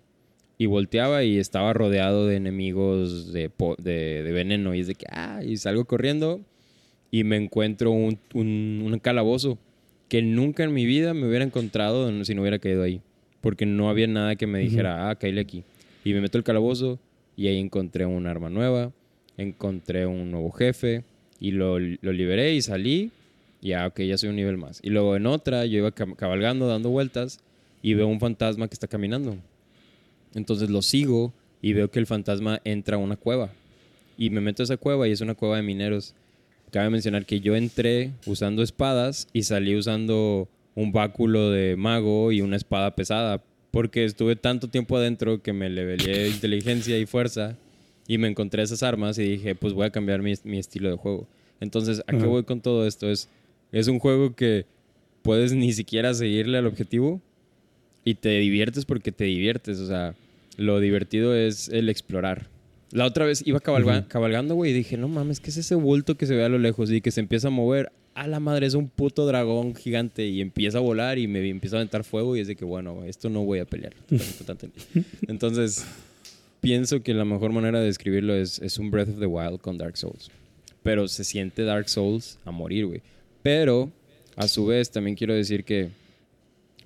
Y 0.60 0.66
volteaba 0.66 1.24
y 1.24 1.38
estaba 1.38 1.72
rodeado 1.72 2.26
de 2.26 2.36
enemigos 2.36 3.32
de, 3.32 3.50
de, 3.78 4.22
de 4.22 4.32
veneno. 4.32 4.74
Y 4.74 4.80
es 4.80 4.88
de 4.88 4.94
que, 4.94 5.06
ah, 5.10 5.40
y 5.42 5.56
salgo 5.56 5.86
corriendo 5.86 6.42
y 7.10 7.24
me 7.24 7.36
encuentro 7.38 7.92
un, 7.92 8.18
un, 8.34 8.82
un 8.84 8.98
calabozo 8.98 9.56
que 10.10 10.20
nunca 10.20 10.62
en 10.64 10.74
mi 10.74 10.84
vida 10.84 11.14
me 11.14 11.26
hubiera 11.26 11.46
encontrado 11.46 12.24
si 12.26 12.34
no 12.34 12.42
hubiera 12.42 12.58
caído 12.58 12.82
ahí. 12.82 13.00
Porque 13.40 13.64
no 13.64 13.88
había 13.88 14.06
nada 14.06 14.36
que 14.36 14.46
me 14.46 14.58
dijera, 14.58 15.08
ah, 15.08 15.14
caíle 15.14 15.40
aquí. 15.40 15.64
Y 16.04 16.12
me 16.12 16.20
meto 16.20 16.36
al 16.36 16.44
calabozo 16.44 16.98
y 17.38 17.46
ahí 17.46 17.56
encontré 17.58 18.04
un 18.04 18.26
arma 18.26 18.50
nueva, 18.50 18.92
encontré 19.38 20.04
un 20.04 20.30
nuevo 20.30 20.50
jefe 20.50 21.04
y 21.40 21.52
lo, 21.52 21.78
lo 21.78 22.12
liberé 22.12 22.54
y 22.54 22.60
salí. 22.60 23.12
Y 23.62 23.72
ah, 23.72 23.86
ok, 23.86 24.00
ya 24.02 24.18
soy 24.18 24.28
un 24.28 24.36
nivel 24.36 24.58
más. 24.58 24.80
Y 24.82 24.90
luego 24.90 25.16
en 25.16 25.24
otra, 25.26 25.64
yo 25.64 25.78
iba 25.78 25.90
cab- 25.94 26.16
cabalgando, 26.16 26.66
dando 26.68 26.90
vueltas 26.90 27.40
y 27.80 27.94
veo 27.94 28.08
un 28.08 28.20
fantasma 28.20 28.68
que 28.68 28.74
está 28.74 28.88
caminando. 28.88 29.36
Entonces 30.34 30.70
lo 30.70 30.82
sigo 30.82 31.32
y 31.62 31.72
veo 31.72 31.90
que 31.90 31.98
el 31.98 32.06
fantasma 32.06 32.60
entra 32.64 32.96
a 32.96 32.98
una 32.98 33.16
cueva. 33.16 33.52
Y 34.16 34.30
me 34.30 34.40
meto 34.40 34.62
a 34.62 34.64
esa 34.64 34.76
cueva 34.76 35.08
y 35.08 35.12
es 35.12 35.20
una 35.20 35.34
cueva 35.34 35.56
de 35.56 35.62
mineros. 35.62 36.14
Cabe 36.70 36.90
mencionar 36.90 37.26
que 37.26 37.40
yo 37.40 37.56
entré 37.56 38.12
usando 38.26 38.62
espadas 38.62 39.28
y 39.32 39.42
salí 39.42 39.76
usando 39.76 40.48
un 40.74 40.92
báculo 40.92 41.50
de 41.50 41.76
mago 41.76 42.32
y 42.32 42.40
una 42.40 42.56
espada 42.56 42.94
pesada. 42.94 43.42
Porque 43.70 44.04
estuve 44.04 44.36
tanto 44.36 44.68
tiempo 44.68 44.96
adentro 44.96 45.42
que 45.42 45.52
me 45.52 45.70
leveleé 45.70 46.28
inteligencia 46.28 46.98
y 46.98 47.06
fuerza 47.06 47.56
y 48.06 48.18
me 48.18 48.28
encontré 48.28 48.62
esas 48.62 48.82
armas 48.82 49.18
y 49.18 49.22
dije, 49.22 49.54
pues 49.54 49.72
voy 49.72 49.86
a 49.86 49.90
cambiar 49.90 50.22
mi, 50.22 50.34
mi 50.44 50.58
estilo 50.58 50.90
de 50.90 50.96
juego. 50.96 51.28
Entonces, 51.60 52.02
¿a 52.06 52.12
qué 52.12 52.24
voy 52.24 52.42
con 52.42 52.60
todo 52.60 52.86
esto? 52.86 53.08
Es, 53.08 53.28
es 53.70 53.86
un 53.86 54.00
juego 54.00 54.34
que 54.34 54.66
puedes 55.22 55.52
ni 55.52 55.72
siquiera 55.72 56.14
seguirle 56.14 56.58
al 56.58 56.66
objetivo 56.66 57.20
y 58.04 58.14
te 58.14 58.38
diviertes 58.38 58.84
porque 58.84 59.12
te 59.12 59.24
diviertes. 59.24 59.78
O 59.78 59.86
sea, 59.86 60.14
lo 60.56 60.80
divertido 60.80 61.34
es 61.34 61.68
el 61.68 61.88
explorar. 61.88 62.48
La 62.92 63.06
otra 63.06 63.24
vez 63.24 63.42
iba 63.46 63.60
cabalga- 63.60 64.00
Ujú. 64.00 64.08
cabalgando, 64.08 64.54
güey, 64.56 64.72
y 64.72 64.74
dije, 64.74 64.96
no 64.96 65.06
mames, 65.08 65.38
¿qué 65.40 65.50
es 65.50 65.56
ese 65.56 65.74
bulto 65.76 66.16
que 66.16 66.26
se 66.26 66.34
ve 66.34 66.44
a 66.44 66.48
lo 66.48 66.58
lejos 66.58 66.90
y 66.90 67.00
que 67.00 67.10
se 67.12 67.20
empieza 67.20 67.48
a 67.48 67.50
mover? 67.50 67.92
A 68.14 68.26
la 68.26 68.40
madre, 68.40 68.66
es 68.66 68.74
un 68.74 68.88
puto 68.88 69.24
dragón 69.26 69.76
gigante 69.76 70.26
y 70.26 70.40
empieza 70.40 70.78
a 70.78 70.80
volar 70.80 71.16
y 71.18 71.28
me 71.28 71.48
empieza 71.48 71.76
a 71.76 71.78
aventar 71.78 72.02
fuego 72.02 72.36
y 72.36 72.40
es 72.40 72.48
de 72.48 72.56
que, 72.56 72.64
bueno, 72.64 73.04
esto 73.04 73.30
no 73.30 73.44
voy 73.44 73.60
a 73.60 73.64
pelear. 73.64 73.92
Entonces, 75.28 75.86
pienso 76.60 77.02
que 77.02 77.14
la 77.14 77.24
mejor 77.24 77.52
manera 77.52 77.78
de 77.80 77.86
describirlo 77.86 78.34
es, 78.34 78.58
es 78.60 78.78
un 78.78 78.90
Breath 78.90 79.10
of 79.10 79.20
the 79.20 79.26
Wild 79.26 79.60
con 79.60 79.78
Dark 79.78 79.96
Souls. 79.96 80.30
Pero 80.82 81.08
se 81.08 81.24
siente 81.24 81.62
Dark 81.64 81.88
Souls 81.88 82.38
a 82.44 82.50
morir, 82.50 82.86
güey. 82.86 83.02
Pero, 83.42 83.90
a 84.36 84.48
su 84.48 84.66
vez, 84.66 84.90
también 84.90 85.16
quiero 85.16 85.34
decir 85.34 85.64
que 85.64 85.90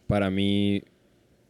para 0.07 0.31
mí 0.31 0.83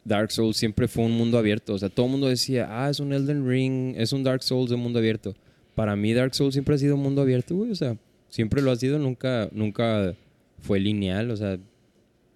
Dark 0.05 0.31
Souls 0.31 0.57
siempre 0.57 0.87
fue 0.89 1.05
un 1.05 1.13
mundo 1.13 1.39
abierto. 1.39 1.75
O 1.75 1.79
sea, 1.79 1.89
todo 1.89 2.07
el 2.07 2.13
mundo 2.13 2.29
decía, 2.29 2.69
ah, 2.71 2.91
es 2.91 3.01
un 3.01 3.13
Elden 3.13 3.49
Ring, 3.49 3.95
es 3.97 4.13
un 4.13 4.23
Dark 4.23 4.43
Souls 4.43 4.71
de 4.71 4.77
mundo 4.77 4.99
abierto. 4.99 5.35
Para 5.75 5.97
mí 5.97 6.13
Dark 6.13 6.35
Souls 6.35 6.55
siempre 6.55 6.75
ha 6.75 6.79
sido 6.79 6.95
un 6.95 7.03
mundo 7.03 7.23
abierto, 7.23 7.57
güey. 7.57 7.71
O 7.71 7.75
sea, 7.75 7.97
siempre 8.29 8.63
lo 8.63 8.71
ha 8.71 8.77
sido, 8.77 8.99
nunca, 8.99 9.49
nunca 9.53 10.15
fue 10.61 10.79
lineal. 10.79 11.31
O 11.31 11.37
sea, 11.37 11.59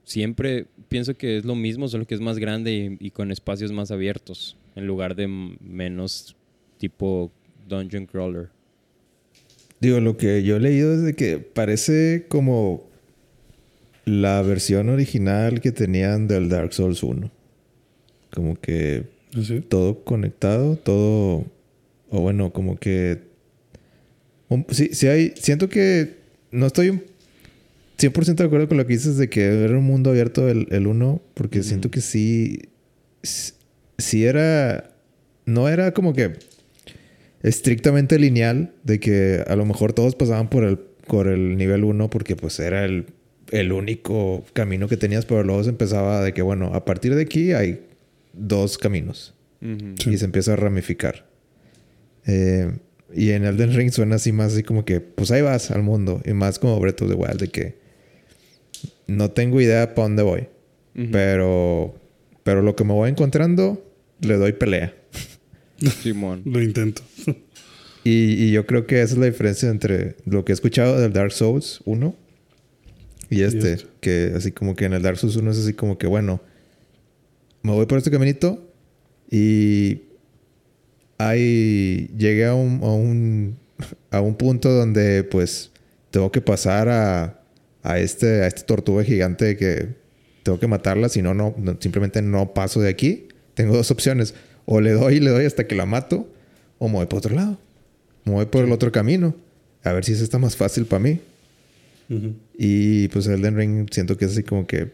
siempre 0.05 0.67
pienso 0.89 1.15
que 1.15 1.37
es 1.37 1.45
lo 1.45 1.55
mismo, 1.55 1.87
solo 1.89 2.07
que 2.07 2.15
es 2.15 2.21
más 2.21 2.39
grande 2.39 2.97
y, 2.99 3.11
con 3.11 3.31
espacios 3.31 3.73
más 3.73 3.91
abiertos, 3.91 4.57
en 4.75 4.87
lugar 4.87 5.15
de 5.15 5.29
menos 5.29 6.35
tipo 6.79 7.31
dungeon 7.69 8.07
crawler. 8.07 8.49
Digo, 9.81 10.01
lo 10.01 10.17
que 10.17 10.43
yo 10.43 10.57
he 10.57 10.61
leído 10.61 10.95
es 10.95 11.03
de 11.03 11.15
que 11.15 11.39
parece 11.39 12.25
como 12.29 12.89
la 14.05 14.41
versión 14.43 14.89
original 14.89 15.61
que 15.61 15.71
tenían 15.71 16.27
del 16.27 16.49
Dark 16.49 16.73
Souls 16.73 17.03
1. 17.03 17.31
Como 18.33 18.61
que 18.61 19.05
¿Así? 19.37 19.61
todo 19.61 20.05
conectado, 20.05 20.77
todo. 20.77 21.47
O 22.11 22.21
bueno, 22.21 22.53
como 22.53 22.79
que. 22.79 23.23
sí, 24.71 24.91
sí 24.93 25.09
hay. 25.09 25.33
Siento 25.37 25.69
que. 25.69 26.19
No 26.51 26.67
estoy 26.67 26.89
un 26.89 27.03
100% 27.99 28.37
de 28.37 28.45
acuerdo 28.45 28.69
con 28.69 28.79
lo 28.79 28.87
que 28.87 28.95
dices 28.95 29.19
de 29.19 29.29
que 29.29 29.45
era 29.45 29.77
un 29.77 29.85
mundo 29.85 30.11
abierto 30.11 30.49
el, 30.49 30.67
el 30.71 30.87
1, 30.87 31.21
porque 31.35 31.63
siento 31.63 31.91
que 31.91 32.01
sí. 32.01 32.63
Sí 33.23 34.25
era. 34.25 34.91
No 35.45 35.69
era 35.69 35.93
como 35.93 36.13
que 36.13 36.35
estrictamente 37.43 38.19
lineal, 38.19 38.73
de 38.85 39.01
que 39.01 39.45
a 39.47 39.57
lo 39.57 39.65
mejor 39.65 39.93
todos 39.93 40.15
pasaban 40.15 40.49
por 40.49 40.65
el, 40.65 40.79
por 40.79 41.29
el 41.29 41.57
nivel 41.57 41.85
1 41.85 42.11
porque 42.11 42.37
pues 42.37 42.59
era 42.61 42.85
el, 42.85 43.07
el 43.51 43.73
único 43.73 44.45
camino 44.53 44.89
que 44.89 44.97
tenías, 44.97 45.25
pero 45.25 45.43
luego 45.43 45.63
se 45.65 45.71
empezaba 45.71 46.23
de 46.23 46.33
que, 46.33 46.43
bueno, 46.43 46.73
a 46.75 46.85
partir 46.85 47.15
de 47.15 47.23
aquí 47.23 47.53
hay 47.53 47.81
dos 48.33 48.79
caminos 48.79 49.35
y 49.61 50.19
se 50.19 50.25
empieza 50.25 50.53
a 50.53 50.57
ramificar. 50.57 51.29
Eh, 52.27 52.79
y 53.15 53.31
en 53.31 53.45
Elden 53.45 53.75
Ring 53.75 53.91
suena 53.91 54.17
así 54.17 54.33
más 54.33 54.53
así 54.53 54.63
como 54.63 54.85
que, 54.85 55.01
pues 55.01 55.31
ahí 55.31 55.43
vas 55.43 55.71
al 55.71 55.83
mundo, 55.83 56.21
y 56.25 56.33
más 56.33 56.59
como 56.59 56.79
Breath 56.79 57.03
of 57.03 57.09
the 57.09 57.15
Wild, 57.15 57.41
de 57.41 57.49
que 57.49 57.79
no 59.07 59.31
tengo 59.31 59.61
idea 59.61 59.95
para 59.95 60.09
dónde 60.09 60.23
voy, 60.23 60.49
pero, 61.13 61.95
pero 62.43 62.63
lo 62.63 62.77
que 62.77 62.85
me 62.85 62.93
voy 62.93 63.11
encontrando, 63.11 63.85
le 64.21 64.35
doy 64.37 64.53
pelea. 64.53 64.95
Simón. 66.03 66.43
Lo 66.45 66.63
intento. 66.63 67.03
Y, 68.05 68.45
y 68.45 68.53
yo 68.53 68.67
creo 68.67 68.87
que 68.87 69.01
esa 69.03 69.15
es 69.15 69.19
la 69.19 69.27
diferencia 69.27 69.69
entre 69.71 70.17
lo 70.25 70.45
que 70.45 70.53
he 70.53 70.55
escuchado 70.55 71.01
del 71.01 71.13
Dark 71.13 71.33
Souls 71.33 71.81
1 71.85 72.15
y 73.31 73.43
este. 73.43 73.75
este. 73.75 73.87
Que 74.01 74.33
así 74.37 74.53
como 74.53 74.75
que 74.75 74.87
en 74.87 74.95
el 74.95 75.03
Dark 75.03 75.19
Souls 75.19 75.37
1 75.37 75.51
es 75.51 75.59
así 75.59 75.75
como 75.75 75.99
que, 75.99 76.07
bueno, 76.07 76.41
me 77.63 77.73
voy 77.73 77.87
por 77.87 77.99
este 77.99 78.11
caminito 78.11 78.63
y 79.31 80.03
ahí 81.19 82.11
llegué 82.17 82.47
a 82.47 82.55
un, 82.55 82.81
a 82.83 82.93
un, 82.93 83.59
a 84.11 84.21
un 84.21 84.35
punto 84.37 84.71
donde 84.71 85.25
pues 85.25 85.71
tengo 86.11 86.33
que 86.33 86.41
pasar 86.41 86.89
a, 86.89 87.41
a, 87.83 87.99
este, 87.99 88.43
a 88.43 88.47
este 88.47 88.63
tortuga 88.63 89.05
gigante 89.05 89.57
que 89.57 89.97
tengo 90.43 90.59
que 90.59 90.67
matarla, 90.67 91.09
si 91.11 91.21
no, 91.21 91.35
no, 91.35 91.55
simplemente 91.79 92.23
no 92.23 92.55
paso 92.55 92.81
de 92.81 92.89
aquí. 92.89 93.29
Tengo 93.55 93.77
dos 93.77 93.91
opciones. 93.91 94.35
O 94.65 94.81
le 94.81 94.93
doy 94.93 95.17
y 95.17 95.21
le 95.21 95.31
doy 95.31 95.45
hasta 95.45 95.67
que 95.67 95.75
la 95.75 95.85
mato, 95.85 96.27
o 96.79 96.89
me 96.89 96.95
voy 96.95 97.07
por 97.07 97.19
otro 97.19 97.35
lado. 97.35 97.59
Me 98.25 98.33
voy 98.33 98.47
por 98.47 98.65
el 98.65 98.73
otro 98.73 98.91
camino. 98.91 99.35
A 99.85 99.93
ver 99.93 100.05
si 100.05 100.13
eso 100.13 100.25
está 100.25 100.39
más 100.39 100.57
fácil 100.57 100.87
para 100.87 101.01
mí. 101.01 101.21
Ujú. 102.09 102.35
Y 102.57 103.09
pues 103.09 103.27
Elden 103.27 103.57
Ring 103.57 103.89
siento 103.91 104.17
que 104.17 104.25
es 104.25 104.33
así 104.33 104.43
como 104.43 104.67
que... 104.67 104.91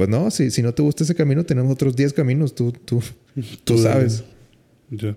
Pues 0.00 0.08
no, 0.08 0.30
si, 0.30 0.50
si 0.50 0.62
no 0.62 0.72
te 0.72 0.80
gusta 0.80 1.04
ese 1.04 1.14
camino, 1.14 1.44
tenemos 1.44 1.70
otros 1.70 1.94
10 1.94 2.14
caminos. 2.14 2.54
Tú, 2.54 2.72
tú, 2.72 3.02
tú 3.64 3.76
sabes. 3.76 4.24
Ya. 4.88 5.14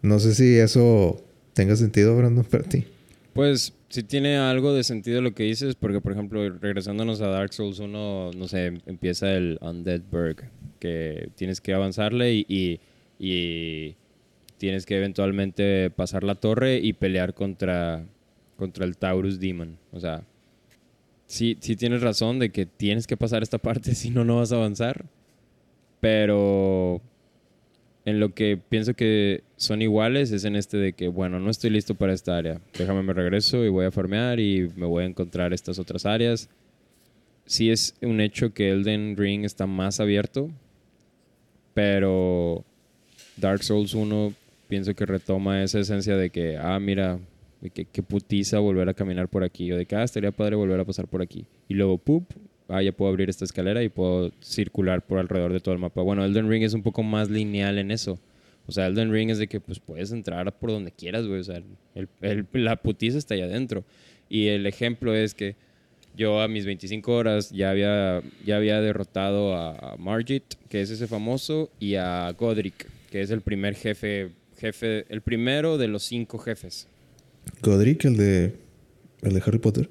No 0.00 0.18
sé 0.18 0.34
si 0.34 0.56
eso 0.56 1.22
tenga 1.52 1.76
sentido, 1.76 2.16
Brandon, 2.16 2.46
para 2.46 2.64
ti. 2.64 2.86
Pues 3.34 3.74
sí 3.90 4.02
tiene 4.04 4.38
algo 4.38 4.72
de 4.72 4.84
sentido 4.84 5.20
lo 5.20 5.34
que 5.34 5.42
dices, 5.42 5.74
porque 5.74 6.00
por 6.00 6.12
ejemplo, 6.12 6.48
regresándonos 6.48 7.20
a 7.20 7.26
Dark 7.26 7.52
Souls 7.52 7.78
1, 7.78 8.30
no 8.34 8.48
sé, 8.48 8.80
empieza 8.86 9.30
el 9.34 9.58
Undead 9.60 10.00
Burg, 10.10 10.50
que 10.80 11.28
tienes 11.34 11.60
que 11.60 11.74
avanzarle 11.74 12.32
y, 12.32 12.46
y, 12.48 12.80
y 13.18 13.96
tienes 14.56 14.86
que 14.86 14.96
eventualmente 14.96 15.90
pasar 15.90 16.24
la 16.24 16.36
torre 16.36 16.78
y 16.78 16.94
pelear 16.94 17.34
contra, 17.34 18.02
contra 18.56 18.86
el 18.86 18.96
Taurus 18.96 19.38
Demon. 19.38 19.76
O 19.92 20.00
sea, 20.00 20.24
sí, 21.26 21.56
sí 21.60 21.76
tienes 21.76 22.02
razón 22.02 22.38
de 22.38 22.50
que 22.50 22.66
tienes 22.66 23.06
que 23.06 23.16
pasar 23.16 23.42
esta 23.42 23.58
parte, 23.58 23.94
si 23.94 24.10
no, 24.10 24.24
no 24.24 24.36
vas 24.36 24.52
a 24.52 24.56
avanzar. 24.56 25.04
Pero 26.00 27.00
en 28.04 28.20
lo 28.20 28.34
que 28.34 28.56
pienso 28.56 28.94
que 28.94 29.42
son 29.56 29.82
iguales 29.82 30.30
es 30.30 30.44
en 30.44 30.56
este 30.56 30.76
de 30.76 30.92
que, 30.92 31.08
bueno, 31.08 31.40
no 31.40 31.50
estoy 31.50 31.70
listo 31.70 31.94
para 31.94 32.12
esta 32.12 32.36
área. 32.36 32.60
Déjame 32.78 33.02
me 33.02 33.12
regreso 33.12 33.64
y 33.64 33.68
voy 33.68 33.86
a 33.86 33.90
farmear 33.90 34.38
y 34.38 34.70
me 34.76 34.86
voy 34.86 35.04
a 35.04 35.06
encontrar 35.06 35.52
estas 35.52 35.78
otras 35.78 36.06
áreas. 36.06 36.48
sí 37.46 37.70
es 37.70 37.94
un 38.02 38.20
hecho 38.20 38.52
que 38.52 38.70
Elden 38.70 39.16
Ring 39.16 39.44
está 39.44 39.66
más 39.66 40.00
abierto, 40.00 40.50
pero 41.74 42.64
Dark 43.36 43.62
Souls 43.62 43.94
1 43.94 44.32
pienso 44.68 44.94
que 44.94 45.06
retoma 45.06 45.62
esa 45.62 45.80
esencia 45.80 46.16
de 46.16 46.30
que, 46.30 46.56
ah, 46.56 46.78
mira, 46.80 47.18
de 47.60 47.70
que, 47.70 48.02
putiza 48.02 48.58
volver 48.58 48.88
a 48.88 48.94
caminar 48.94 49.28
por 49.28 49.42
aquí, 49.44 49.70
o 49.72 49.76
de 49.76 49.86
que, 49.86 49.96
ah, 49.96 50.04
estaría 50.04 50.30
padre 50.32 50.56
volver 50.56 50.78
a 50.80 50.84
pasar 50.84 51.06
por 51.08 51.22
aquí. 51.22 51.46
Y 51.68 51.74
luego, 51.74 51.98
¡pup! 51.98 52.24
Ah, 52.68 52.82
ya 52.82 52.92
puedo 52.92 53.10
abrir 53.10 53.30
esta 53.30 53.44
escalera 53.44 53.82
y 53.82 53.88
puedo 53.88 54.32
circular 54.40 55.06
por 55.06 55.18
alrededor 55.18 55.52
de 55.52 55.60
todo 55.60 55.72
el 55.74 55.80
mapa. 55.80 56.02
Bueno, 56.02 56.24
Elden 56.24 56.48
Ring 56.50 56.64
es 56.64 56.74
un 56.74 56.82
poco 56.82 57.02
más 57.02 57.30
lineal 57.30 57.78
en 57.78 57.90
eso. 57.92 58.18
O 58.66 58.72
sea, 58.72 58.86
Elden 58.88 59.12
Ring 59.12 59.30
es 59.30 59.38
de 59.38 59.46
que 59.46 59.60
pues 59.60 59.78
puedes 59.78 60.10
entrar 60.10 60.52
por 60.58 60.70
donde 60.72 60.90
quieras, 60.90 61.26
güey. 61.28 61.40
O 61.40 61.44
sea, 61.44 61.62
el- 61.94 62.08
el- 62.20 62.46
la 62.52 62.74
putiza 62.76 63.18
está 63.18 63.34
allá 63.34 63.44
adentro. 63.44 63.84
Y 64.28 64.48
el 64.48 64.66
ejemplo 64.66 65.14
es 65.14 65.34
que 65.34 65.54
yo 66.16 66.40
a 66.40 66.48
mis 66.48 66.66
25 66.66 67.12
horas 67.14 67.50
ya 67.50 67.70
había, 67.70 68.20
ya 68.44 68.56
había 68.56 68.80
derrotado 68.80 69.54
a 69.54 69.94
Margit, 69.98 70.42
que 70.68 70.80
es 70.80 70.90
ese 70.90 71.06
famoso, 71.06 71.70
y 71.78 71.94
a 71.94 72.32
Godric, 72.36 72.88
que 73.10 73.20
es 73.20 73.30
el 73.30 73.42
primer 73.42 73.76
jefe, 73.76 74.30
jefe, 74.58 75.04
el 75.08 75.20
primero 75.20 75.78
de 75.78 75.86
los 75.86 76.02
cinco 76.02 76.38
jefes. 76.38 76.88
Godric, 77.62 78.04
el 78.04 78.16
de. 78.16 78.54
El 79.22 79.32
de 79.34 79.42
Harry 79.46 79.58
Potter. 79.58 79.90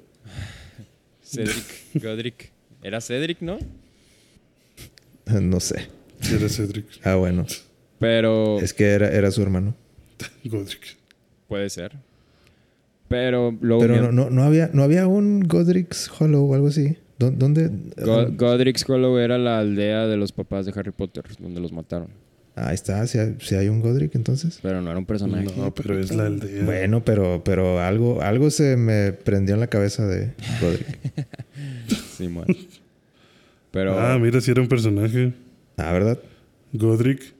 Cedric, 1.22 1.64
Godric. 2.02 2.52
Era 2.82 3.00
Cedric, 3.00 3.40
¿no? 3.40 3.58
No 5.40 5.58
sé. 5.60 5.88
Si 6.20 6.34
era 6.34 6.48
Cedric. 6.48 6.86
Ah, 7.04 7.16
bueno. 7.16 7.44
Pero 7.98 8.60
Es 8.60 8.72
que 8.72 8.84
era, 8.90 9.08
era 9.10 9.30
su 9.30 9.42
hermano. 9.42 9.74
Godric. 10.44 10.96
puede 11.48 11.68
ser. 11.70 11.92
Pero 13.08 13.56
luego 13.60 13.80
Pero 13.82 14.00
no, 14.02 14.12
no, 14.12 14.30
no 14.30 14.42
había, 14.42 14.68
no 14.72 14.82
había 14.82 15.06
un 15.06 15.40
Godric's 15.40 16.10
Hollow 16.18 16.44
o 16.50 16.54
algo 16.54 16.68
así. 16.68 16.96
¿Dó- 17.18 17.30
¿Dónde? 17.30 17.70
Go- 17.96 18.30
Godric's 18.32 18.88
Hollow 18.88 19.18
era 19.18 19.38
la 19.38 19.58
aldea 19.58 20.06
de 20.06 20.16
los 20.16 20.32
papás 20.32 20.66
de 20.66 20.72
Harry 20.76 20.90
Potter, 20.92 21.24
donde 21.38 21.60
los 21.60 21.72
mataron. 21.72 22.08
Ahí 22.58 22.74
está, 22.74 23.06
si 23.06 23.18
hay, 23.18 23.36
si 23.40 23.54
hay 23.54 23.68
un 23.68 23.80
Godric 23.82 24.14
entonces. 24.14 24.58
Pero 24.62 24.80
no 24.80 24.88
era 24.90 24.98
un 24.98 25.04
personaje. 25.04 25.46
No, 25.56 25.74
pero 25.74 25.98
es 25.98 26.10
la 26.14 26.24
aldea. 26.26 26.64
Bueno, 26.64 27.04
pero, 27.04 27.42
pero 27.44 27.80
algo, 27.80 28.22
algo 28.22 28.50
se 28.50 28.76
me 28.78 29.12
prendió 29.12 29.54
en 29.54 29.60
la 29.60 29.66
cabeza 29.66 30.06
de 30.06 30.32
Godric. 30.62 30.98
Simón. 32.16 32.46
Pero. 33.70 33.98
Ah, 34.00 34.18
mira, 34.18 34.40
si 34.40 34.50
era 34.50 34.62
un 34.62 34.68
personaje. 34.68 35.32
ah, 35.76 35.92
¿verdad? 35.92 36.18
Godric. 36.72 37.34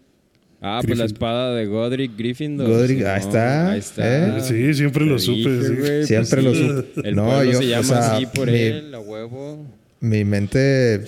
Ah, 0.60 0.80
pues 0.84 0.98
la 0.98 1.04
espada 1.04 1.54
de 1.54 1.66
Godric 1.66 2.16
Gryffindor. 2.16 2.68
Godric, 2.68 3.04
ahí 3.04 3.20
está, 3.20 3.70
Ahí 3.72 3.78
está. 3.78 4.38
¿eh? 4.38 4.40
Sí, 4.42 4.74
siempre 4.74 5.04
lo 5.04 5.18
supe, 5.18 5.42
sí. 5.62 5.74
güey, 5.80 6.04
Siempre 6.06 6.42
pues 6.42 6.44
lo 6.44 6.54
sí. 6.54 6.66
supe. 6.94 7.08
El 7.08 7.14
No, 7.14 7.44
yo, 7.44 7.52
se 7.52 7.58
o 7.58 7.62
llama 7.68 7.82
sea, 7.84 8.16
así 8.16 8.26
por 8.26 8.50
mi- 8.50 8.58
él, 8.58 8.94
a 8.94 8.98
huevo. 9.00 9.66
Mi 10.00 10.24
mente, 10.24 11.04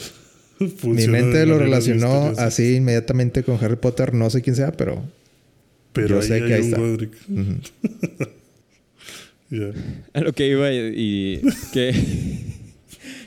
mi 0.82 1.06
mente 1.08 1.46
lo 1.46 1.58
relacionó 1.58 2.32
así 2.36 2.76
inmediatamente 2.76 3.42
con 3.42 3.62
Harry 3.62 3.76
Potter. 3.76 4.14
No 4.14 4.30
sé 4.30 4.42
quién 4.42 4.56
sea, 4.56 4.72
pero 4.72 5.02
Pero 5.92 6.08
yo 6.08 6.20
ahí 6.20 6.26
sé 6.26 6.34
hay 6.34 6.42
que 6.42 6.54
ahí 6.54 6.72
un 6.72 7.60
está. 7.62 8.28
A 10.12 10.20
lo 10.20 10.32
que 10.34 10.46
iba 10.46 10.70
y, 10.70 10.92
y 10.94 11.40
que, 11.72 11.94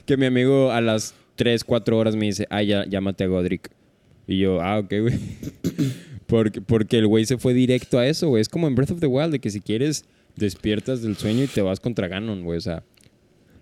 que 0.06 0.18
mi 0.18 0.28
amigo 0.28 0.72
a 0.72 0.80
las 0.80 1.16
3, 1.36 1.64
4 1.64 1.98
horas 1.98 2.16
me 2.16 2.28
dice, 2.28 2.46
ah, 2.52 2.62
ya, 2.62 2.86
llámate 2.86 3.24
a 3.24 3.28
Godric. 3.28 3.72
Y 4.28 4.38
yo, 4.38 4.62
ah, 4.62 4.78
ok, 4.78 4.94
güey. 5.02 5.20
porque, 6.28 6.62
porque 6.62 7.00
el 7.00 7.08
güey 7.08 7.26
se 7.26 7.38
fue 7.38 7.56
directo 7.56 7.98
a 7.98 8.06
eso, 8.06 8.30
güey. 8.30 8.42
Es 8.42 8.50
como 8.50 8.68
en 8.68 8.76
Breath 8.76 8.92
of 8.92 9.00
the 9.00 9.08
Wild, 9.08 9.32
de 9.32 9.40
que 9.40 9.50
si 9.50 9.62
quieres, 9.62 10.06
despiertas 10.36 11.02
del 11.02 11.18
sueño 11.18 11.44
y 11.44 11.48
te 11.48 11.62
vas 11.62 11.80
contra 11.80 12.08
Ganon, 12.08 12.44
güey. 12.44 12.60
O 12.60 12.62
sea, 12.62 12.84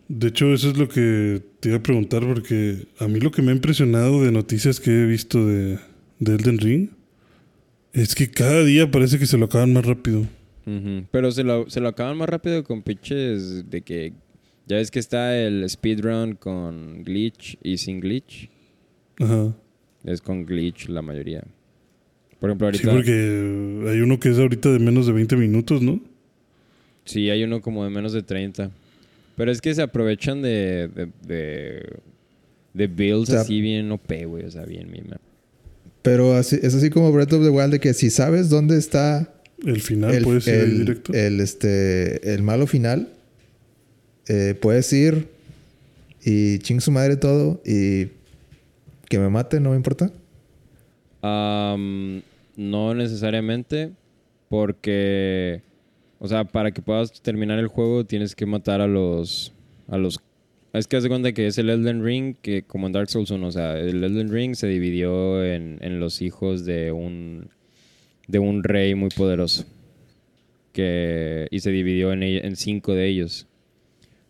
De 0.09 0.29
hecho, 0.29 0.51
eso 0.53 0.69
es 0.71 0.77
lo 0.77 0.89
que 0.89 1.41
te 1.59 1.69
iba 1.69 1.77
a 1.77 1.83
preguntar, 1.83 2.25
porque 2.25 2.87
a 2.97 3.07
mí 3.07 3.19
lo 3.19 3.29
que 3.29 3.43
me 3.43 3.51
ha 3.51 3.55
impresionado 3.55 4.23
de 4.23 4.31
noticias 4.31 4.79
que 4.79 4.89
he 4.89 5.05
visto 5.05 5.45
de, 5.45 5.77
de 6.17 6.33
Elden 6.35 6.57
Ring 6.57 6.89
es 7.93 8.15
que 8.15 8.29
cada 8.29 8.63
día 8.63 8.89
parece 8.89 9.19
que 9.19 9.27
se 9.27 9.37
lo 9.37 9.45
acaban 9.45 9.71
más 9.71 9.85
rápido. 9.85 10.25
pero 11.11 11.31
se 11.31 11.43
lo, 11.43 11.69
se 11.69 11.79
lo 11.79 11.89
acaban 11.89 12.17
más 12.17 12.27
rápido 12.27 12.63
con 12.63 12.81
pitches 12.81 13.69
de 13.69 13.81
que... 13.81 14.13
Ya 14.65 14.75
ves 14.77 14.91
que 14.91 14.99
está 14.99 15.35
el 15.39 15.67
speedrun 15.67 16.35
con 16.35 17.03
glitch 17.03 17.57
y 17.63 17.77
sin 17.77 17.99
glitch. 17.99 18.49
Ajá. 19.19 19.55
Es 20.03 20.21
con 20.21 20.45
glitch 20.45 20.89
la 20.89 21.01
mayoría. 21.01 21.43
Por 22.39 22.49
ejemplo, 22.49 22.71
Sí, 22.73 22.87
ahorita... 22.87 22.91
porque 22.93 23.89
hay 23.91 24.01
uno 24.01 24.19
que 24.19 24.29
es 24.29 24.39
ahorita 24.39 24.71
de 24.71 24.79
menos 24.79 25.05
de 25.07 25.13
20 25.13 25.35
minutos, 25.37 25.81
¿no? 25.81 25.99
Sí, 27.05 27.29
hay 27.29 27.43
uno 27.43 27.61
como 27.61 27.83
de 27.83 27.89
menos 27.89 28.13
de 28.13 28.21
30. 28.21 28.71
Pero 29.39 29.51
es 29.53 29.61
que 29.61 29.73
se 29.73 29.81
aprovechan 29.81 30.41
de, 30.41 30.89
de, 30.93 31.07
de, 31.25 31.89
de 32.73 32.87
builds 32.87 33.29
O 33.29 33.31
sea, 33.31 33.41
así 33.41 33.61
bien 33.61 33.89
OP, 33.89 34.11
güey. 34.25 34.43
O 34.43 34.51
sea, 34.51 34.65
bien 34.65 34.91
mima. 34.91 35.15
Pero 36.01 36.35
así, 36.35 36.59
es 36.61 36.75
así 36.75 36.89
como 36.89 37.09
Breath 37.13 37.31
of 37.31 37.43
the 37.43 37.49
Wild 37.49 37.71
de 37.71 37.79
que 37.79 37.93
si 37.93 38.09
sabes 38.09 38.49
dónde 38.49 38.77
está 38.77 39.33
El 39.65 39.79
final 39.79 40.13
el, 40.13 40.23
puede 40.25 40.41
ser 40.41 40.55
ahí 40.65 40.69
el- 40.71 40.77
directo. 40.79 41.13
el, 41.13 41.39
este, 41.39 42.33
el 42.33 42.43
malo 42.43 42.67
final, 42.67 43.07
eh, 44.27 44.55
puedes 44.59 44.91
ir 44.91 45.29
y 46.21 46.59
ching 46.59 46.81
su 46.81 46.91
madre 46.91 47.15
todo 47.15 47.61
y 47.65 48.07
que 49.07 49.19
me 49.19 49.29
mate, 49.29 49.61
no 49.61 49.69
me 49.71 49.77
importa. 49.77 50.11
Am, 51.21 52.21
no 52.57 52.93
necesariamente, 52.93 53.91
porque, 54.49 55.61
o 56.19 56.27
sea, 56.27 56.43
para 56.45 56.71
que 56.71 56.81
puedas 56.81 57.11
terminar 57.21 57.57
el 57.59 57.67
juego 57.67 58.05
tienes 58.05 58.35
que 58.35 58.45
matar 58.45 58.81
a 58.81 58.87
los, 58.87 59.53
a 59.87 59.97
los, 59.97 60.19
es 60.73 60.85
que 60.87 60.97
haz 60.97 61.03
de 61.03 61.09
cuenta 61.09 61.31
que 61.33 61.47
es 61.47 61.57
el 61.57 61.69
Elden 61.69 62.03
Ring, 62.03 62.35
que 62.41 62.63
como 62.63 62.87
en 62.87 62.93
Dark 62.93 63.09
Souls 63.09 63.31
1, 63.31 63.47
o 63.47 63.51
sea, 63.51 63.77
el 63.79 64.03
Elden 64.03 64.31
Ring 64.31 64.55
se 64.55 64.67
dividió 64.67 65.43
en, 65.43 65.77
en 65.81 65.99
los 65.99 66.21
hijos 66.21 66.65
de 66.65 66.91
un, 66.91 67.49
de 68.27 68.39
un 68.39 68.63
rey 68.63 68.93
muy 68.95 69.09
poderoso, 69.09 69.65
que, 70.73 71.47
y 71.51 71.59
se 71.61 71.71
dividió 71.71 72.11
en, 72.13 72.23
en 72.23 72.55
cinco 72.55 72.93
de 72.93 73.07
ellos. 73.07 73.47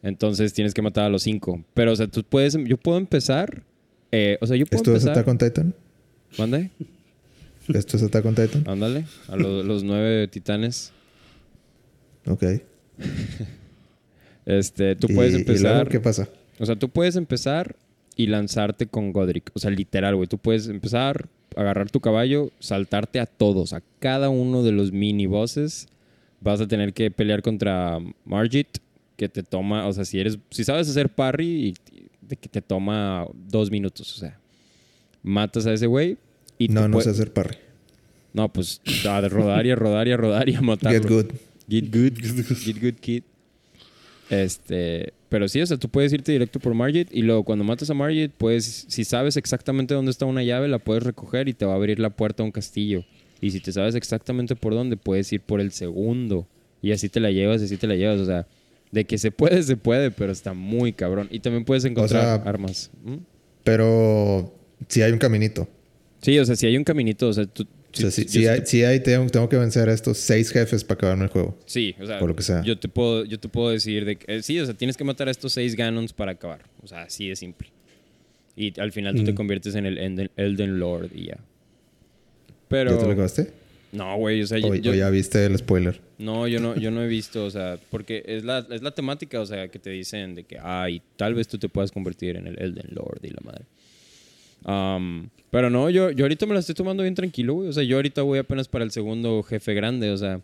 Entonces 0.01 0.53
tienes 0.53 0.73
que 0.73 0.81
matar 0.81 1.05
a 1.05 1.09
los 1.09 1.23
cinco. 1.23 1.63
Pero, 1.73 1.91
o 1.91 1.95
sea, 1.95 2.07
tú 2.07 2.23
puedes, 2.23 2.57
yo 2.65 2.77
puedo 2.77 2.97
empezar, 2.97 3.63
eh, 4.11 4.37
o 4.39 4.47
sea, 4.47 4.55
yo 4.55 4.65
puedo 4.65 4.81
¿Esto 4.81 4.91
es 4.95 5.03
empezar. 5.03 5.11
Attack 5.11 5.27
on 5.27 5.37
Titan? 5.37 5.73
¿Mande? 6.37 6.69
¿Esto 7.67 7.97
es 7.97 8.03
Attack 8.03 8.25
on 8.25 8.35
Titan? 8.35 8.63
Ándale, 8.67 9.05
a 9.27 9.35
lo- 9.35 9.61
los 9.63 9.83
nueve 9.83 10.27
titanes. 10.29 10.93
Ok. 12.25 12.43
Este, 14.45 14.95
tú 14.95 15.07
puedes 15.13 15.33
¿Y 15.33 15.35
empezar. 15.37 15.75
luego 15.75 15.89
qué 15.91 15.99
pasa? 15.99 16.27
O 16.57 16.65
sea, 16.65 16.75
tú 16.75 16.89
puedes 16.89 17.15
empezar 17.15 17.75
y 18.15 18.25
lanzarte 18.25 18.87
con 18.87 19.13
Godric. 19.13 19.51
O 19.53 19.59
sea, 19.59 19.69
literal, 19.69 20.15
güey. 20.15 20.27
Tú 20.27 20.39
puedes 20.39 20.67
empezar, 20.67 21.27
agarrar 21.55 21.91
tu 21.91 21.99
caballo, 21.99 22.49
saltarte 22.59 23.19
a 23.19 23.27
todos, 23.27 23.73
a 23.73 23.83
cada 23.99 24.29
uno 24.29 24.63
de 24.63 24.71
los 24.71 24.91
mini 24.91 25.27
bosses. 25.27 25.87
Vas 26.41 26.61
a 26.61 26.67
tener 26.67 26.93
que 26.93 27.11
pelear 27.11 27.43
contra 27.43 27.99
Margit, 28.25 28.79
que 29.17 29.29
te 29.29 29.43
toma, 29.43 29.85
o 29.85 29.93
sea, 29.93 30.03
si 30.03 30.19
eres, 30.19 30.39
si 30.49 30.63
sabes 30.63 30.89
hacer 30.89 31.09
parry, 31.09 31.67
y, 31.67 31.73
de 32.21 32.35
que 32.35 32.49
te 32.49 32.61
toma 32.61 33.27
dos 33.49 33.69
minutos. 33.69 34.15
O 34.15 34.19
sea, 34.19 34.39
matas 35.21 35.67
a 35.67 35.73
ese 35.73 35.85
güey 35.85 36.17
y 36.57 36.69
No, 36.69 36.81
te 36.81 36.89
no 36.89 37.01
sé 37.01 37.11
hacer 37.11 37.31
parry. 37.33 37.57
No, 38.33 38.51
pues 38.51 38.81
a 39.07 39.21
rodar 39.21 39.65
y 39.65 39.71
a 39.71 39.75
rodar 39.75 40.07
y 40.07 40.11
a 40.11 40.17
rodar 40.17 40.49
y 40.49 40.55
a 40.55 40.61
matarlo. 40.61 40.99
Get 40.99 41.09
good. 41.09 41.25
Get 41.69 41.85
good. 41.93 42.13
Get 42.17 42.81
good, 42.81 42.99
kid. 42.99 43.23
Este, 44.29 45.13
pero 45.27 45.47
sí, 45.47 45.61
o 45.61 45.65
sea, 45.65 45.77
tú 45.77 45.89
puedes 45.89 46.13
irte 46.13 46.31
directo 46.31 46.59
por 46.59 46.73
Margit 46.73 47.09
y 47.11 47.23
luego 47.23 47.43
cuando 47.43 47.63
matas 47.63 47.89
a 47.89 47.93
Margit, 47.93 48.31
puedes, 48.31 48.85
si 48.87 49.03
sabes 49.03 49.37
exactamente 49.37 49.93
dónde 49.93 50.11
está 50.11 50.25
una 50.25 50.43
llave, 50.43 50.67
la 50.67 50.79
puedes 50.79 51.03
recoger 51.03 51.47
y 51.47 51.53
te 51.53 51.65
va 51.65 51.73
a 51.73 51.75
abrir 51.75 51.99
la 51.99 52.11
puerta 52.11 52.43
a 52.43 52.45
un 52.45 52.51
castillo. 52.51 53.03
Y 53.41 53.51
si 53.51 53.59
te 53.59 53.71
sabes 53.71 53.95
exactamente 53.95 54.55
por 54.55 54.73
dónde, 54.73 54.97
puedes 54.97 55.31
ir 55.31 55.41
por 55.41 55.61
el 55.61 55.71
segundo. 55.71 56.47
Y 56.81 56.91
así 56.91 57.09
te 57.09 57.19
la 57.19 57.31
llevas, 57.31 57.61
y 57.61 57.65
así 57.65 57.77
te 57.77 57.87
la 57.87 57.95
llevas. 57.95 58.19
O 58.19 58.25
sea, 58.25 58.47
de 58.91 59.05
que 59.05 59.17
se 59.17 59.31
puede, 59.31 59.63
se 59.63 59.77
puede, 59.77 60.11
pero 60.11 60.31
está 60.31 60.53
muy 60.53 60.93
cabrón. 60.93 61.27
Y 61.31 61.39
también 61.39 61.65
puedes 61.65 61.85
encontrar 61.85 62.21
sea, 62.21 62.49
armas. 62.49 62.91
¿Mm? 63.03 63.17
Pero 63.63 64.53
si 64.87 65.01
hay 65.01 65.11
un 65.11 65.19
caminito. 65.19 65.67
Sí, 66.21 66.37
o 66.37 66.45
sea, 66.45 66.55
si 66.55 66.65
hay 66.67 66.77
un 66.77 66.83
caminito, 66.83 67.27
o 67.27 67.33
sea, 67.33 67.45
tú... 67.45 67.65
O 67.91 67.97
sea, 67.97 68.11
si, 68.11 68.23
si 68.27 68.45
hay, 68.47 68.59
te- 68.59 68.65
si 68.67 68.83
hay 68.83 68.99
tengo, 69.01 69.27
tengo 69.29 69.49
que 69.49 69.57
vencer 69.57 69.89
a 69.89 69.93
estos 69.93 70.17
seis 70.17 70.51
jefes 70.51 70.83
para 70.83 70.97
acabarme 70.99 71.23
el 71.25 71.29
juego. 71.31 71.57
Sí, 71.65 71.95
o 71.99 72.05
sea, 72.05 72.19
Por 72.19 72.29
lo 72.29 72.35
que 72.35 72.43
sea. 72.43 72.61
Yo 72.63 72.77
te 72.77 72.87
puedo, 72.87 73.25
yo 73.25 73.39
te 73.39 73.49
puedo 73.49 73.69
decir 73.71 74.05
de 74.05 74.15
que, 74.17 74.35
eh, 74.37 74.43
sí, 74.43 74.59
o 74.59 74.65
sea, 74.65 74.73
tienes 74.75 74.95
que 74.95 75.03
matar 75.03 75.27
a 75.27 75.31
estos 75.31 75.53
seis 75.53 75.75
Ganons 75.75 76.13
para 76.13 76.33
acabar. 76.33 76.61
O 76.83 76.87
sea, 76.87 77.01
así 77.03 77.27
de 77.29 77.35
simple. 77.35 77.69
Y 78.55 78.79
al 78.79 78.91
final 78.91 79.15
tú 79.15 79.23
te 79.23 79.31
Mm. 79.31 79.35
conviertes 79.35 79.73
en 79.75 79.85
el 79.85 79.97
Elden, 79.97 80.29
Elden 80.37 80.79
Lord 80.79 81.09
y 81.15 81.27
ya. 81.27 81.37
Pero. 82.67 82.91
¿Ya 82.91 82.97
te 82.99 83.05
lo 83.05 83.11
acabaste? 83.13 83.51
No, 83.91 84.15
güey, 84.17 84.43
o 84.43 84.45
sea, 84.45 84.59
O, 84.59 84.75
yo, 84.75 84.91
o 84.91 84.93
ya 84.93 85.09
viste 85.09 85.43
el 85.45 85.57
spoiler. 85.57 85.99
no, 86.19 86.47
yo 86.47 86.59
no, 86.59 86.75
yo 86.77 86.91
no 86.91 87.01
he 87.01 87.07
visto, 87.07 87.43
o 87.43 87.49
sea, 87.49 87.79
porque 87.89 88.21
es 88.27 88.43
la, 88.43 88.63
es 88.69 88.83
la 88.83 88.91
temática, 88.91 89.41
o 89.41 89.45
sea, 89.47 89.67
que 89.69 89.79
te 89.79 89.89
dicen 89.89 90.35
de 90.35 90.43
que, 90.43 90.59
ay, 90.61 91.01
tal 91.17 91.33
vez 91.33 91.47
tú 91.47 91.57
te 91.57 91.69
puedas 91.69 91.91
convertir 91.91 92.35
en 92.35 92.45
el 92.45 92.59
Elden 92.61 92.89
Lord 92.91 93.21
y 93.23 93.29
la 93.29 93.39
madre. 93.43 93.65
Am, 94.65 95.29
pero 95.51 95.69
no, 95.69 95.89
yo, 95.89 96.11
yo 96.11 96.25
ahorita 96.25 96.45
me 96.45 96.53
la 96.53 96.59
estoy 96.59 96.75
tomando 96.75 97.03
bien 97.03 97.15
tranquilo, 97.15 97.53
güey. 97.55 97.69
O 97.69 97.73
sea, 97.73 97.83
yo 97.83 97.95
ahorita 97.95 98.21
voy 98.21 98.39
apenas 98.39 98.67
para 98.67 98.83
el 98.83 98.91
segundo 98.91 99.41
jefe 99.43 99.73
grande, 99.73 100.11
o 100.11 100.17
sea, 100.17 100.41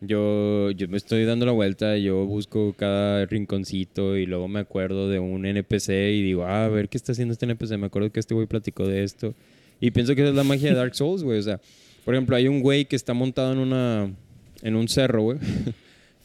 Yo, 0.00 0.70
yo 0.72 0.86
me 0.88 0.98
estoy 0.98 1.24
dando 1.24 1.46
la 1.46 1.52
vuelta, 1.52 1.96
yo 1.96 2.26
busco 2.26 2.74
cada 2.76 3.24
rinconcito 3.26 4.16
y 4.18 4.26
luego 4.26 4.48
me 4.48 4.60
acuerdo 4.60 5.08
de 5.08 5.18
un 5.18 5.46
NPC 5.46 5.88
y 6.12 6.22
digo, 6.22 6.44
ah, 6.44 6.66
a 6.66 6.68
ver 6.68 6.88
qué 6.90 6.98
está 6.98 7.12
haciendo 7.12 7.32
este 7.32 7.46
NPC. 7.46 7.78
Me 7.78 7.86
acuerdo 7.86 8.10
que 8.10 8.20
este 8.20 8.34
güey 8.34 8.46
platicó 8.46 8.86
de 8.86 9.02
esto. 9.04 9.34
Y 9.80 9.92
pienso 9.92 10.14
que 10.14 10.22
esa 10.22 10.30
es 10.30 10.36
la 10.36 10.44
magia 10.44 10.70
de 10.70 10.76
Dark 10.76 10.94
Souls, 10.94 11.22
güey. 11.22 11.38
O 11.38 11.42
sea, 11.42 11.60
por 12.04 12.14
ejemplo, 12.14 12.36
hay 12.36 12.48
un 12.48 12.60
güey 12.60 12.84
que 12.84 12.96
está 12.96 13.14
montado 13.14 13.52
en 13.52 13.58
una 13.58 14.10
en 14.62 14.76
un 14.76 14.88
cerro, 14.88 15.22
güey. 15.22 15.38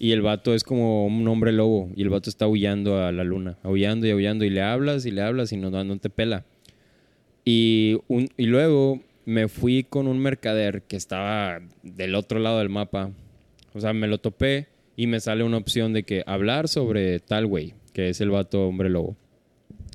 Y 0.02 0.14
el 0.14 0.22
vato 0.22 0.54
es 0.54 0.64
como 0.64 1.06
un 1.08 1.28
hombre 1.28 1.52
lobo. 1.52 1.90
Y 1.94 2.04
el 2.04 2.10
vato 2.10 2.30
está 2.30 2.46
aullando 2.46 3.04
a 3.04 3.12
la 3.12 3.26
luna. 3.26 3.58
Aullando 3.64 4.08
y 4.08 4.12
aullando. 4.12 4.46
Y 4.46 4.50
le 4.50 4.62
hablas 4.62 5.06
y 5.06 5.12
le 5.12 5.22
hablas 5.22 5.52
y 5.52 5.58
no, 5.58 5.70
no 5.72 5.98
te 5.98 6.10
pela. 6.10 6.46
Y, 7.52 7.98
luego 8.38 9.02
me 9.26 9.48
fui 9.48 9.84
con 9.84 10.06
un 10.08 10.20
mercader 10.20 10.84
que 10.84 10.96
estaba 10.96 11.60
del 11.82 12.14
otro 12.14 12.38
lado 12.38 12.60
del 12.60 12.70
mapa. 12.70 13.10
O 13.74 13.82
sea, 13.82 13.92
me 13.92 14.08
lo 14.08 14.20
topé 14.20 14.68
y 14.96 15.08
me 15.08 15.20
sale 15.20 15.44
una 15.44 15.58
opción 15.58 15.92
de 15.92 16.04
que 16.04 16.24
hablar 16.28 16.68
sobre 16.68 17.20
tal 17.20 17.48
güey, 17.48 17.74
que 17.92 18.10
es 18.10 18.22
el 18.22 18.30
vato 18.30 18.68
hombre 18.68 18.92
lobo. 18.92 19.16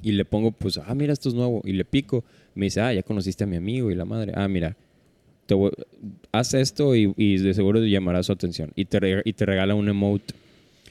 Y 0.02 0.12
le 0.12 0.24
pongo, 0.24 0.50
pues, 0.50 0.78
ah, 0.78 0.94
mira, 0.96 1.12
esto 1.12 1.28
es 1.28 1.36
nuevo. 1.36 1.62
Y 1.64 1.74
le 1.74 1.84
pico. 1.84 2.24
Me 2.56 2.66
dice, 2.66 2.80
ah, 2.80 2.92
ya 2.92 3.04
conociste 3.04 3.44
a 3.44 3.46
mi 3.46 3.56
amigo 3.56 3.88
y 3.92 3.94
la 3.94 4.04
madre. 4.04 4.32
Ah, 4.34 4.48
mira, 4.48 4.76
te 5.46 5.54
haz 6.32 6.54
esto 6.54 6.96
y, 6.96 7.38
de 7.38 7.54
seguro 7.54 7.84
llamará 7.84 8.24
su 8.24 8.32
atención. 8.32 8.72
Y 8.74 8.86
te, 8.86 9.22
y 9.24 9.32
te 9.32 9.46
regala 9.46 9.76
un 9.76 9.88
emote. 9.88 10.34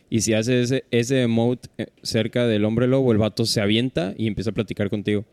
Y 0.10 0.22
si 0.22 0.34
haces 0.34 0.72
ese, 0.72 0.86
ese 0.92 1.24
emote 1.24 1.68
eh, 1.78 1.88
cerca 2.04 2.48
del 2.48 2.64
hombre 2.64 2.88
lobo, 2.88 3.12
el 3.12 3.18
vato 3.18 3.46
se 3.46 3.60
avienta 3.60 4.14
y 4.18 4.28
empieza 4.28 4.52
a 4.52 4.54
platicar 4.54 4.90
contigo. 4.90 5.26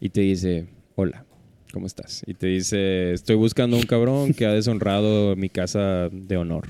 Y 0.00 0.08
te 0.10 0.20
dice, 0.20 0.66
hola, 0.94 1.24
¿cómo 1.72 1.86
estás? 1.86 2.22
Y 2.26 2.34
te 2.34 2.46
dice, 2.46 3.12
estoy 3.12 3.36
buscando 3.36 3.76
un 3.76 3.84
cabrón 3.84 4.34
que 4.34 4.46
ha 4.46 4.52
deshonrado 4.52 5.36
mi 5.36 5.48
casa 5.48 6.08
de 6.10 6.36
honor. 6.36 6.68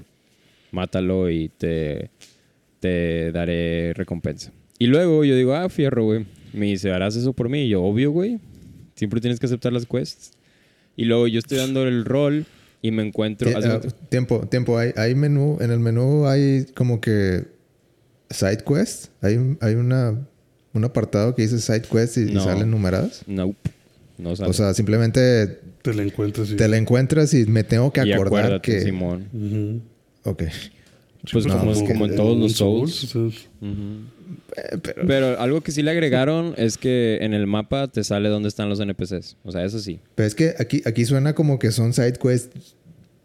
Mátalo 0.71 1.31
y 1.31 1.49
te, 1.49 2.11
te 2.81 3.33
daré 3.33 3.93
recompensa. 3.95 4.53
Y 4.79 4.87
luego 4.87 5.25
yo 5.25 5.37
digo, 5.37 5.55
ah, 5.55 5.69
fierro, 5.69 6.05
güey. 6.05 6.27
Me 6.53 6.67
dice, 6.67 6.91
¿harás 6.91 7.17
eso 7.17 7.33
por 7.33 7.49
mí? 7.49 7.63
Y 7.63 7.69
yo, 7.69 7.83
obvio, 7.83 8.11
güey. 8.11 8.39
Siempre 8.95 9.21
tienes 9.21 9.39
que 9.39 9.47
aceptar 9.47 9.73
las 9.73 9.87
quests. 9.87 10.33
Y 10.97 11.05
luego 11.05 11.27
yo 11.27 11.39
estoy 11.39 11.59
dando 11.59 11.87
el 11.87 12.05
rol 12.05 12.47
y 12.83 12.91
me 12.91 13.07
encuentro... 13.07 13.51
Ah, 13.57 13.81
tiempo, 14.09 14.47
tiempo. 14.49 14.77
Hay, 14.77 14.93
hay 14.97 15.15
menú, 15.15 15.59
en 15.61 15.71
el 15.71 15.79
menú 15.79 16.27
hay 16.27 16.67
como 16.75 17.01
que 17.01 17.45
side 18.31 18.65
quest. 18.67 19.07
Hay, 19.23 19.57
hay 19.61 19.75
una, 19.75 20.29
un 20.75 20.85
apartado 20.85 21.35
que 21.35 21.43
dice 21.43 21.59
side 21.59 21.83
quest 21.83 22.17
y, 22.19 22.35
salen 22.35 22.71
numeradas. 22.71 23.23
No, 23.27 23.55
no 24.19 24.31
O 24.31 24.53
sea, 24.53 24.75
simplemente... 24.75 25.61
Te 25.83 25.95
la 25.95 26.03
encuentras 26.03 26.51
y... 26.51 26.57
Te 26.57 26.69
la 26.69 26.77
encuentras 26.77 27.35
y 27.35 27.47
me 27.47 27.65
tengo 27.65 27.93
que 27.93 28.01
acordar 28.01 28.61
que... 28.61 28.81
Simón. 28.81 29.83
Ok. 30.25 30.45
Pues, 31.31 31.47
pues 31.47 31.47
como, 31.47 32.07
en 32.07 32.17
todos 32.17 32.39
los 32.39 32.53
Souls. 32.55 33.15
Eh, 33.63 34.79
pero... 35.07 35.41
algo 35.41 35.61
que 35.61 35.71
sí 35.71 35.83
le 35.83 35.91
agregaron 35.91 36.55
es 36.57 36.79
que 36.79 37.19
en 37.21 37.33
el 37.33 37.47
mapa 37.47 37.89
te 37.89 38.03
sale 38.03 38.29
dónde 38.29 38.49
están 38.49 38.69
los 38.69 38.81
NPCs. 38.81 39.37
O 39.45 39.53
sea, 39.53 39.65
eso 39.65 39.79
sí. 39.79 40.01
Pero 40.15 40.27
es 40.27 40.35
que 40.35 40.55
aquí, 40.59 40.83
aquí 40.85 41.05
suena 41.05 41.35
como 41.35 41.59
que 41.59 41.71
son 41.71 41.93
side 41.93 42.15
quests 42.15 42.77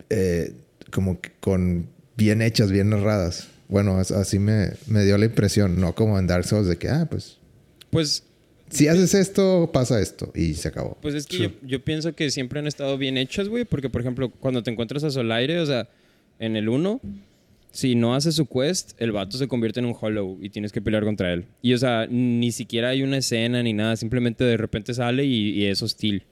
eh, 0.10 0.54
como 0.92 1.20
que 1.20 1.32
con 1.40 1.88
bien 2.16 2.42
hechas, 2.42 2.72
bien 2.72 2.90
narradas. 2.90 3.48
Bueno, 3.68 3.98
así 3.98 4.40
me, 4.40 4.72
me, 4.88 5.04
dio 5.04 5.18
la 5.18 5.26
impresión, 5.26 5.80
no 5.80 5.94
como 5.94 6.18
en 6.18 6.28
Dark 6.28 6.46
Souls 6.46 6.68
de 6.68 6.78
que, 6.78 6.90
ah, 6.90 7.08
pues. 7.10 7.37
Pues. 7.98 8.24
Si 8.70 8.90
haces 8.90 9.14
esto, 9.14 9.70
pasa 9.72 10.02
esto 10.02 10.32
y 10.36 10.54
se 10.56 10.68
acabó. 10.68 10.98
Pues 11.02 11.16
es 11.16 11.26
que 11.26 11.38
yo, 11.38 11.50
yo, 11.66 11.82
pienso 11.82 12.14
que 12.14 12.30
siempre 12.32 12.60
han 12.60 12.68
estado 12.68 12.98
bien 12.98 13.18
hechas, 13.18 13.48
güey, 13.48 13.64
porque 13.64 13.90
por 13.90 14.02
ejemplo, 14.02 14.30
cuando 14.30 14.62
te 14.62 14.70
encuentras 14.70 15.06
a 15.06 15.10
Solaire, 15.10 15.62
o 15.62 15.66
sea, 15.66 15.88
en 16.38 16.58
el 16.58 16.68
1 16.68 17.00
si 17.72 17.94
no 17.94 18.16
hace 18.16 18.32
su 18.32 18.48
quest, 18.48 19.00
el 19.00 19.12
vato 19.12 19.38
se 19.38 19.48
convierte 19.48 19.80
en 19.80 19.86
un 19.86 19.96
hollow 20.00 20.40
y 20.42 20.50
tienes 20.50 20.72
que 20.72 20.82
pelear 20.82 21.04
contra 21.04 21.32
él. 21.32 21.46
Y 21.62 21.74
o 21.74 21.78
sea, 21.78 22.08
ni 22.10 22.52
siquiera 22.52 22.90
hay 22.90 23.04
una 23.04 23.18
escena 23.18 23.62
ni 23.62 23.72
nada, 23.74 23.96
simplemente 23.96 24.44
de 24.44 24.58
repente 24.58 24.96
sale 24.96 25.26
y, 25.26 25.66
es 25.66 25.82
hostil. 25.84 26.24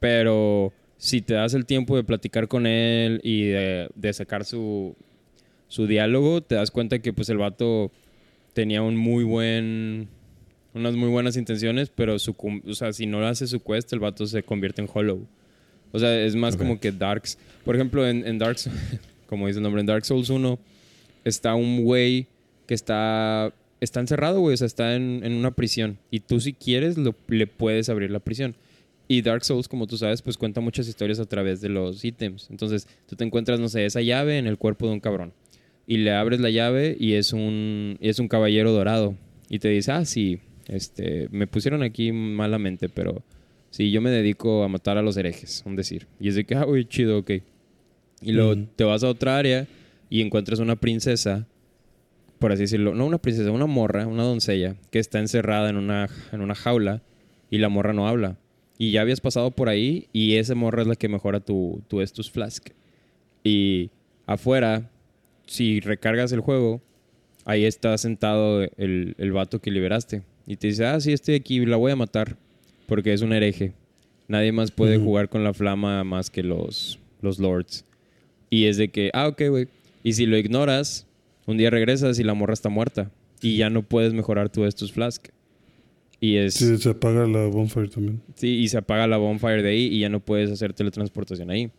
Pero 0.00 0.72
si 0.96 1.20
te 1.20 1.34
das 1.34 1.54
el 1.54 1.64
tiempo 1.64 1.96
de 1.96 2.02
platicar 2.02 2.48
con 2.48 2.66
él 2.66 3.20
y 3.22 3.44
de, 3.44 4.12
sacar 4.12 4.44
su, 4.44 4.96
su 5.68 5.86
diálogo, 5.86 6.40
te 6.40 6.56
das 6.56 6.70
cuenta 6.70 6.98
que 6.98 7.12
pues 7.12 7.28
el 7.28 7.38
vato 7.38 7.92
tenía 8.52 8.82
un 8.82 8.96
muy 8.96 9.22
buen 9.22 10.08
unas 10.74 10.94
muy 10.94 11.08
buenas 11.08 11.36
intenciones, 11.36 11.90
pero 11.94 12.18
su, 12.18 12.34
o 12.66 12.74
sea, 12.74 12.92
si 12.92 13.06
no 13.06 13.26
hace 13.26 13.46
su 13.46 13.60
quest, 13.60 13.92
el 13.92 14.00
vato 14.00 14.26
se 14.26 14.42
convierte 14.42 14.82
en 14.82 14.88
hollow. 14.92 15.26
O 15.92 15.98
sea, 15.98 16.20
es 16.20 16.36
más 16.36 16.56
como 16.56 16.78
que 16.78 16.92
Darks. 16.92 17.38
Por 17.64 17.74
ejemplo, 17.74 18.06
en, 18.06 18.26
en 18.26 18.38
Darks, 18.38 18.68
como 19.26 19.46
dice 19.46 19.58
el 19.58 19.62
nombre, 19.62 19.80
en 19.80 19.86
Dark 19.86 20.04
Souls 20.04 20.30
1 20.30 20.58
está 21.24 21.54
un 21.54 21.84
güey 21.84 22.26
que 22.66 22.74
está, 22.74 23.52
está 23.80 24.00
encerrado, 24.00 24.40
güey, 24.40 24.54
o 24.54 24.56
sea, 24.56 24.66
está 24.66 24.94
en, 24.94 25.32
una 25.32 25.52
prisión. 25.52 25.98
Y 26.10 26.20
tú 26.20 26.40
si 26.40 26.52
quieres 26.52 26.96
le 27.28 27.46
puedes 27.46 27.88
abrir 27.88 28.10
la 28.10 28.20
prisión. 28.20 28.54
Y 29.10 29.22
Dark 29.22 29.44
Souls, 29.44 29.68
como 29.68 29.86
tú 29.86 29.96
sabes, 29.96 30.20
pues 30.20 30.36
cuenta 30.36 30.60
muchas 30.60 30.86
historias 30.86 31.18
a 31.18 31.24
través 31.24 31.62
de 31.62 31.70
los 31.70 32.04
ítems. 32.04 32.48
Entonces, 32.50 32.86
tú 33.06 33.16
te 33.16 33.24
encuentras, 33.24 33.58
no 33.58 33.70
sé, 33.70 33.86
esa 33.86 34.02
llave 34.02 34.36
en 34.36 34.46
el 34.46 34.58
cuerpo 34.58 34.86
de 34.86 34.92
un 34.92 35.00
cabrón. 35.00 35.32
Y 35.86 35.96
le 35.96 36.12
abres 36.12 36.40
la 36.40 36.50
llave 36.50 36.94
y 37.00 37.14
es 37.14 37.32
un, 37.32 37.96
es 38.00 38.18
un 38.18 38.28
caballero 38.28 38.72
dorado. 38.72 39.14
Y 39.48 39.60
te 39.60 39.68
dice, 39.68 39.92
ah, 39.92 40.04
sí, 40.04 40.40
este, 40.68 41.28
me 41.30 41.46
pusieron 41.46 41.82
aquí 41.82 42.12
malamente, 42.12 42.88
pero 42.88 43.22
sí, 43.70 43.90
yo 43.90 44.00
me 44.00 44.10
dedico 44.10 44.62
a 44.62 44.68
matar 44.68 44.98
a 44.98 45.02
los 45.02 45.16
herejes, 45.16 45.62
un 45.66 45.76
decir. 45.76 46.06
Y 46.20 46.28
es 46.28 46.34
de 46.34 46.44
que, 46.44 46.54
ah, 46.54 46.64
güey, 46.64 46.84
chido, 46.84 47.18
ok. 47.18 47.30
Y 48.20 48.32
luego 48.32 48.54
te 48.76 48.84
vas 48.84 49.02
a 49.02 49.08
otra 49.08 49.38
área 49.38 49.66
y 50.10 50.20
encuentras 50.20 50.58
una 50.58 50.76
princesa, 50.76 51.46
por 52.38 52.52
así 52.52 52.62
decirlo, 52.62 52.94
no 52.94 53.06
una 53.06 53.18
princesa, 53.18 53.50
una 53.50 53.66
morra, 53.66 54.06
una 54.06 54.24
doncella, 54.24 54.76
que 54.90 54.98
está 54.98 55.18
encerrada 55.20 55.70
en 55.70 55.76
una, 55.76 56.08
en 56.32 56.40
una 56.40 56.54
jaula 56.54 57.02
y 57.50 57.58
la 57.58 57.68
morra 57.68 57.92
no 57.92 58.08
habla. 58.08 58.38
Y 58.76 58.92
ya 58.92 59.00
habías 59.00 59.20
pasado 59.20 59.50
por 59.50 59.68
ahí 59.68 60.08
y 60.12 60.36
esa 60.36 60.54
morra 60.54 60.82
es 60.82 60.88
la 60.88 60.96
que 60.96 61.08
mejora 61.08 61.40
tu, 61.40 61.82
tu 61.88 62.00
Estus 62.00 62.30
Flask. 62.30 62.68
Y 63.42 63.90
afuera, 64.26 64.90
si 65.46 65.80
recargas 65.80 66.32
el 66.32 66.40
juego, 66.40 66.80
ahí 67.44 67.64
está 67.64 67.96
sentado 67.98 68.62
el, 68.62 69.14
el 69.18 69.32
vato 69.32 69.60
que 69.60 69.70
liberaste. 69.70 70.22
Y 70.48 70.56
te 70.56 70.68
dice, 70.68 70.86
ah, 70.86 70.98
sí, 70.98 71.12
estoy 71.12 71.34
aquí, 71.34 71.64
la 71.66 71.76
voy 71.76 71.92
a 71.92 71.96
matar 71.96 72.38
porque 72.86 73.12
es 73.12 73.20
un 73.20 73.34
hereje. 73.34 73.74
Nadie 74.28 74.50
más 74.50 74.70
puede 74.70 74.98
jugar 74.98 75.28
con 75.28 75.44
la 75.44 75.52
flama 75.52 76.02
más 76.04 76.30
que 76.30 76.42
los, 76.42 76.98
los 77.20 77.38
lords. 77.38 77.84
Y 78.48 78.64
es 78.64 78.78
de 78.78 78.88
que, 78.88 79.10
ah, 79.12 79.28
ok, 79.28 79.42
güey. 79.50 79.68
Y 80.02 80.14
si 80.14 80.24
lo 80.24 80.38
ignoras, 80.38 81.06
un 81.46 81.58
día 81.58 81.68
regresas 81.68 82.18
y 82.18 82.24
la 82.24 82.32
morra 82.32 82.54
está 82.54 82.70
muerta. 82.70 83.10
Y 83.42 83.58
ya 83.58 83.68
no 83.68 83.82
puedes 83.82 84.14
mejorar 84.14 84.48
tu 84.48 84.64
estos 84.64 84.90
flask. 84.90 85.28
Y 86.18 86.36
es... 86.36 86.54
Sí, 86.54 86.78
se 86.78 86.88
apaga 86.88 87.26
la 87.26 87.46
bonfire 87.46 87.88
también. 87.88 88.22
Sí, 88.34 88.56
y 88.56 88.68
se 88.68 88.78
apaga 88.78 89.06
la 89.06 89.18
bonfire 89.18 89.62
de 89.62 89.68
ahí 89.68 89.84
y 89.84 90.00
ya 90.00 90.08
no 90.08 90.20
puedes 90.20 90.50
hacer 90.50 90.72
teletransportación 90.72 91.50
ahí. 91.50 91.70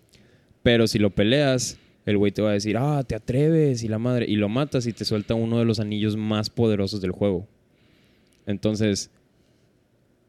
Pero 0.61 0.85
si 0.85 0.99
lo 0.99 1.09
peleas, 1.09 1.79
el 2.05 2.19
güey 2.19 2.31
te 2.31 2.43
va 2.43 2.51
a 2.51 2.53
decir, 2.53 2.77
ah, 2.77 3.03
te 3.03 3.15
atreves 3.15 3.83
y 3.83 3.87
la 3.87 3.97
madre. 3.97 4.27
Y 4.29 4.35
lo 4.35 4.47
matas 4.47 4.85
y 4.85 4.93
te 4.93 5.05
suelta 5.05 5.33
uno 5.33 5.57
de 5.57 5.65
los 5.65 5.79
anillos 5.79 6.15
más 6.15 6.51
poderosos 6.51 7.01
del 7.01 7.11
juego. 7.11 7.47
Entonces, 8.49 9.11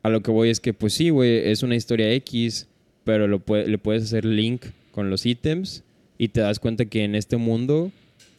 a 0.02 0.10
lo 0.10 0.20
que 0.20 0.30
voy 0.30 0.51
es 0.51 0.60
que, 0.60 0.74
pues 0.74 0.92
sí, 0.92 1.09
güey, 1.09 1.48
es 1.48 1.62
una 1.62 1.74
historia 1.74 2.12
X, 2.12 2.68
pero 3.02 3.26
lo 3.26 3.42
le 3.48 3.78
puedes 3.78 4.05
hacer 4.05 4.26
link 4.26 4.66
con 4.92 5.09
los 5.09 5.24
ítems 5.24 5.84
y 6.18 6.28
te 6.28 6.42
das 6.42 6.59
cuenta 6.59 6.84
que 6.84 7.02
en 7.02 7.14
este 7.14 7.38
mundo 7.38 7.90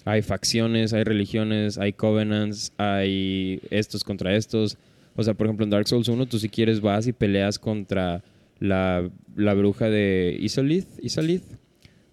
hay 0.06 0.22
facciones, 0.22 0.94
hay 0.94 1.04
religiones, 1.04 1.80
hay 1.80 1.94
covenants, 1.94 2.74
hay 2.78 3.60
estos 3.72 4.04
contra 4.04 4.36
estos. 4.36 4.78
O 5.16 5.24
sea, 5.24 5.34
por 5.34 5.48
ejemplo, 5.48 5.64
en 5.64 5.72
Dark 5.72 5.88
Souls 5.88 6.08
1, 6.08 6.28
tú 6.28 6.38
si 6.38 6.48
quieres 6.48 6.80
vas 6.80 7.08
y 7.08 7.12
peleas 7.12 7.58
contra 7.58 8.24
la, 8.60 9.10
bruja 9.36 9.90
de 9.90 10.38
Isolith, 10.40 10.88
Isolith. 11.02 11.44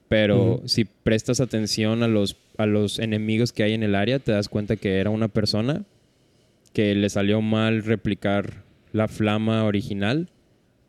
Pero 0.09 0.63
si 0.65 0.87
prestas 0.87 1.39
atención 1.41 2.03
a 2.03 2.09
los, 2.09 2.37
a 2.57 2.65
los 2.65 2.99
enemigos 2.99 3.53
que 3.53 3.63
hay 3.63 3.75
en 3.75 3.83
el 3.83 3.95
área, 3.95 4.19
te 4.21 4.33
das 4.33 4.49
cuenta 4.49 4.77
que 4.77 5.01
era 5.01 5.11
una 5.11 5.29
persona 5.29 5.85
que 6.79 6.95
le 6.95 7.09
salió 7.09 7.43
mal 7.43 7.83
replicar 7.83 8.63
la 8.93 9.09
flama 9.09 9.65
original 9.65 10.31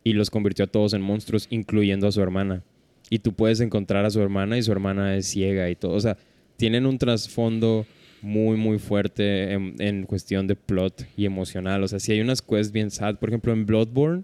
y 0.04 0.12
los 0.12 0.30
convirtió 0.30 0.66
a 0.66 0.68
todos 0.68 0.94
en 0.94 1.02
monstruos, 1.02 1.48
incluyendo 1.50 2.06
a 2.06 2.12
su 2.12 2.22
hermana 2.22 2.62
y 3.10 3.18
tú 3.18 3.32
puedes 3.32 3.58
encontrar 3.58 4.04
a 4.04 4.10
su 4.10 4.22
hermana 4.22 4.56
y 4.56 4.62
su 4.62 4.70
hermana 4.70 5.16
es 5.16 5.26
ciega 5.26 5.68
y 5.68 5.74
todo. 5.74 5.94
O 5.94 6.00
sea, 6.00 6.16
tienen 6.56 6.86
un 6.86 6.96
trasfondo 6.96 7.84
muy, 8.22 8.56
muy 8.56 8.78
fuerte 8.78 9.52
en, 9.52 10.04
cuestión 10.04 10.46
de 10.46 10.54
plot 10.54 11.08
y 11.16 11.24
emocional. 11.24 11.82
O 11.82 11.88
sea, 11.88 11.98
si 11.98 12.12
hay 12.12 12.20
unas 12.20 12.40
quests 12.40 12.70
bien 12.70 12.92
sad. 12.92 13.16
Por 13.16 13.30
ejemplo, 13.30 13.52
en 13.52 13.66
Bloodborne 13.66 14.22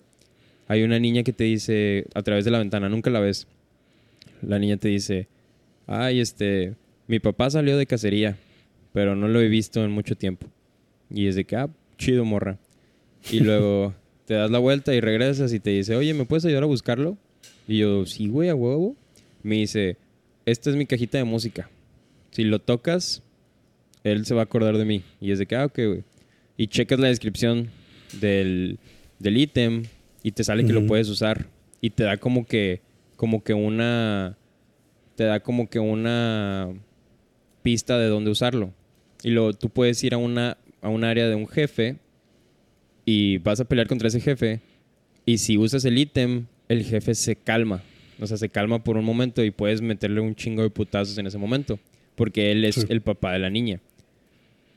hay 0.68 0.84
una 0.84 1.00
niña 1.00 1.24
que 1.24 1.32
te 1.32 1.42
dice 1.42 2.06
a 2.14 2.22
través 2.22 2.44
de 2.44 2.52
la 2.52 2.60
ventana, 2.60 2.88
nunca 2.88 3.10
la 3.10 3.18
ves. 3.18 3.48
La 4.40 4.60
niña 4.60 4.76
te 4.76 4.86
dice, 4.86 5.26
ay, 5.88 6.20
este, 6.20 6.76
mi 7.08 7.18
papá 7.18 7.50
salió 7.50 7.76
de 7.76 7.86
cacería, 7.86 8.38
pero 8.92 9.16
no 9.16 9.26
lo 9.26 9.40
he 9.40 9.48
visto 9.48 9.84
en 9.84 9.90
mucho 9.90 10.14
tiempo. 10.14 10.46
Y 11.10 11.26
es 11.28 11.34
de 11.34 11.44
que, 11.44 11.56
ah, 11.56 11.68
chido, 11.98 12.24
morra. 12.24 12.58
Y 13.30 13.40
luego 13.40 13.94
te 14.26 14.34
das 14.34 14.50
la 14.50 14.58
vuelta 14.58 14.94
y 14.94 15.00
regresas 15.00 15.52
y 15.52 15.60
te 15.60 15.70
dice, 15.70 15.96
oye, 15.96 16.14
¿me 16.14 16.24
puedes 16.24 16.44
ayudar 16.44 16.64
a 16.64 16.66
buscarlo? 16.66 17.16
Y 17.68 17.78
yo, 17.78 18.06
sí, 18.06 18.28
güey, 18.28 18.48
a 18.48 18.54
huevo. 18.54 18.96
Me 19.42 19.56
dice, 19.56 19.96
esta 20.44 20.70
es 20.70 20.76
mi 20.76 20.86
cajita 20.86 21.18
de 21.18 21.24
música. 21.24 21.70
Si 22.30 22.44
lo 22.44 22.58
tocas, 22.58 23.22
él 24.04 24.26
se 24.26 24.34
va 24.34 24.42
a 24.42 24.44
acordar 24.44 24.76
de 24.78 24.84
mí. 24.84 25.02
Y 25.20 25.30
es 25.30 25.38
de 25.38 25.46
que, 25.46 25.56
ah, 25.56 25.66
ok, 25.66 25.78
güey. 25.86 26.04
Y 26.56 26.68
checas 26.68 26.98
la 26.98 27.08
descripción 27.08 27.70
del 28.20 28.78
del 29.18 29.36
ítem 29.36 29.84
y 30.22 30.32
te 30.32 30.44
sale 30.44 30.64
que 30.64 30.72
lo 30.72 30.86
puedes 30.86 31.08
usar. 31.08 31.46
Y 31.80 31.90
te 31.90 32.04
da 32.04 32.16
como 32.16 32.46
que, 32.46 32.80
como 33.16 33.44
que 33.44 33.54
una, 33.54 34.36
te 35.14 35.24
da 35.24 35.40
como 35.40 35.68
que 35.68 35.78
una 35.78 36.68
pista 37.62 37.98
de 37.98 38.08
dónde 38.08 38.30
usarlo. 38.30 38.72
Y 39.22 39.30
luego 39.30 39.52
tú 39.52 39.70
puedes 39.70 40.02
ir 40.02 40.14
a 40.14 40.18
una, 40.18 40.58
a 40.86 40.88
un 40.88 41.02
área 41.04 41.28
de 41.28 41.34
un 41.34 41.48
jefe 41.48 41.96
y 43.04 43.38
vas 43.38 43.60
a 43.60 43.64
pelear 43.64 43.88
contra 43.88 44.08
ese 44.08 44.20
jefe. 44.20 44.60
Y 45.24 45.38
si 45.38 45.58
usas 45.58 45.84
el 45.84 45.98
ítem, 45.98 46.46
el 46.68 46.84
jefe 46.84 47.14
se 47.14 47.34
calma. 47.34 47.82
O 48.20 48.26
sea, 48.26 48.36
se 48.36 48.48
calma 48.48 48.82
por 48.84 48.96
un 48.96 49.04
momento 49.04 49.44
y 49.44 49.50
puedes 49.50 49.82
meterle 49.82 50.20
un 50.20 50.34
chingo 50.36 50.62
de 50.62 50.70
putazos 50.70 51.18
en 51.18 51.26
ese 51.26 51.38
momento. 51.38 51.78
Porque 52.14 52.52
él 52.52 52.64
es 52.64 52.76
Sí. 52.76 52.84
el 52.88 53.00
papá 53.02 53.32
de 53.32 53.40
la 53.40 53.50
niña. 53.50 53.80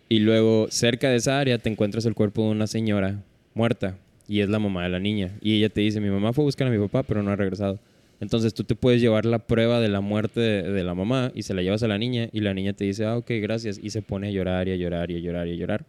Y 0.09 0.19
luego, 0.19 0.67
cerca 0.71 1.09
de 1.09 1.17
esa 1.17 1.39
área, 1.39 1.59
te 1.59 1.69
encuentras 1.69 2.05
el 2.05 2.15
cuerpo 2.15 2.43
de 2.43 2.49
una 2.49 2.65
señora 2.67 3.23
muerta. 3.53 3.97
Y 4.27 4.41
es 4.41 4.49
la 4.49 4.57
mamá 4.59 4.83
de 4.83 4.89
la 4.89 4.99
niña. 4.99 5.37
Y 5.41 5.57
ella 5.57 5.69
te 5.69 5.81
dice, 5.81 6.01
mi 6.01 6.09
mamá 6.09 6.33
fue 6.33 6.43
a 6.43 6.45
buscar 6.45 6.67
a 6.67 6.71
mi 6.71 6.79
papá, 6.79 7.03
pero 7.03 7.21
no 7.23 7.29
ha 7.31 7.35
regresado. 7.35 7.79
Entonces 8.19 8.53
tú 8.53 8.63
te 8.65 8.75
puedes 8.75 8.99
llevar 8.99 9.25
la 9.25 9.39
prueba 9.39 9.79
de 9.79 9.87
la 9.87 10.01
muerte 10.01 10.39
de, 10.41 10.63
de 10.63 10.83
la 10.83 10.93
mamá 10.93 11.31
y 11.33 11.43
se 11.43 11.53
la 11.53 11.61
llevas 11.61 11.83
a 11.83 11.87
la 11.87 11.97
niña 11.97 12.27
y 12.33 12.41
la 12.41 12.53
niña 12.53 12.73
te 12.73 12.83
dice, 12.83 13.05
ah, 13.05 13.15
ok, 13.15 13.31
gracias. 13.41 13.79
Y 13.81 13.91
se 13.91 14.01
pone 14.01 14.27
a 14.27 14.31
llorar 14.31 14.67
y 14.67 14.71
a 14.71 14.75
llorar 14.75 15.09
y 15.11 15.15
a 15.15 15.19
llorar 15.19 15.47
y 15.47 15.51
a 15.53 15.55
llorar. 15.55 15.85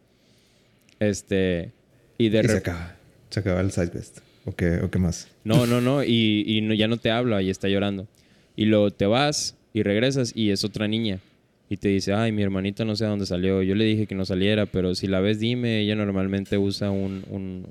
Este... 1.01 1.73
Y 2.19 2.29
de 2.29 2.39
Y 2.39 2.43
se 2.43 2.47
repente... 2.49 2.71
acaba. 2.71 2.97
Se 3.31 3.41
acaba 3.41 3.61
el 3.61 3.71
side 3.73 3.91
best. 3.93 4.19
¿O 4.45 4.53
qué, 4.55 4.79
o 4.83 4.91
qué 4.91 4.99
más? 4.99 5.29
No, 5.45 5.67
no, 5.67 5.81
no. 5.81 6.05
Y, 6.05 6.45
y 6.47 6.61
no- 6.61 6.75
ya 6.75 6.89
no 6.89 6.97
te 6.99 7.11
habla 7.11 7.43
y 7.43 7.51
está 7.51 7.69
llorando. 7.69 8.07
Y 8.57 8.67
luego 8.67 8.91
te 8.91 9.07
vas 9.07 9.57
y 9.73 9.83
regresas 9.83 10.33
y 10.35 10.51
es 10.51 10.65
otra 10.65 10.87
niña. 10.89 11.19
Y 11.69 11.77
te 11.77 11.89
dice, 11.89 12.13
ay, 12.13 12.33
mi 12.33 12.43
hermanita 12.43 12.85
no 12.85 12.97
sé 12.97 13.05
a 13.05 13.09
dónde 13.09 13.27
salió. 13.27 13.63
Yo 13.63 13.75
le 13.75 13.85
dije 13.85 14.07
que 14.07 14.15
no 14.15 14.25
saliera, 14.25 14.67
pero 14.67 14.95
si 14.95 15.07
la 15.07 15.21
ves, 15.21 15.39
dime. 15.39 15.81
Ella 15.81 15.95
normalmente 15.95 16.59
usa 16.59 16.91
un, 16.91 17.25
un, 17.31 17.65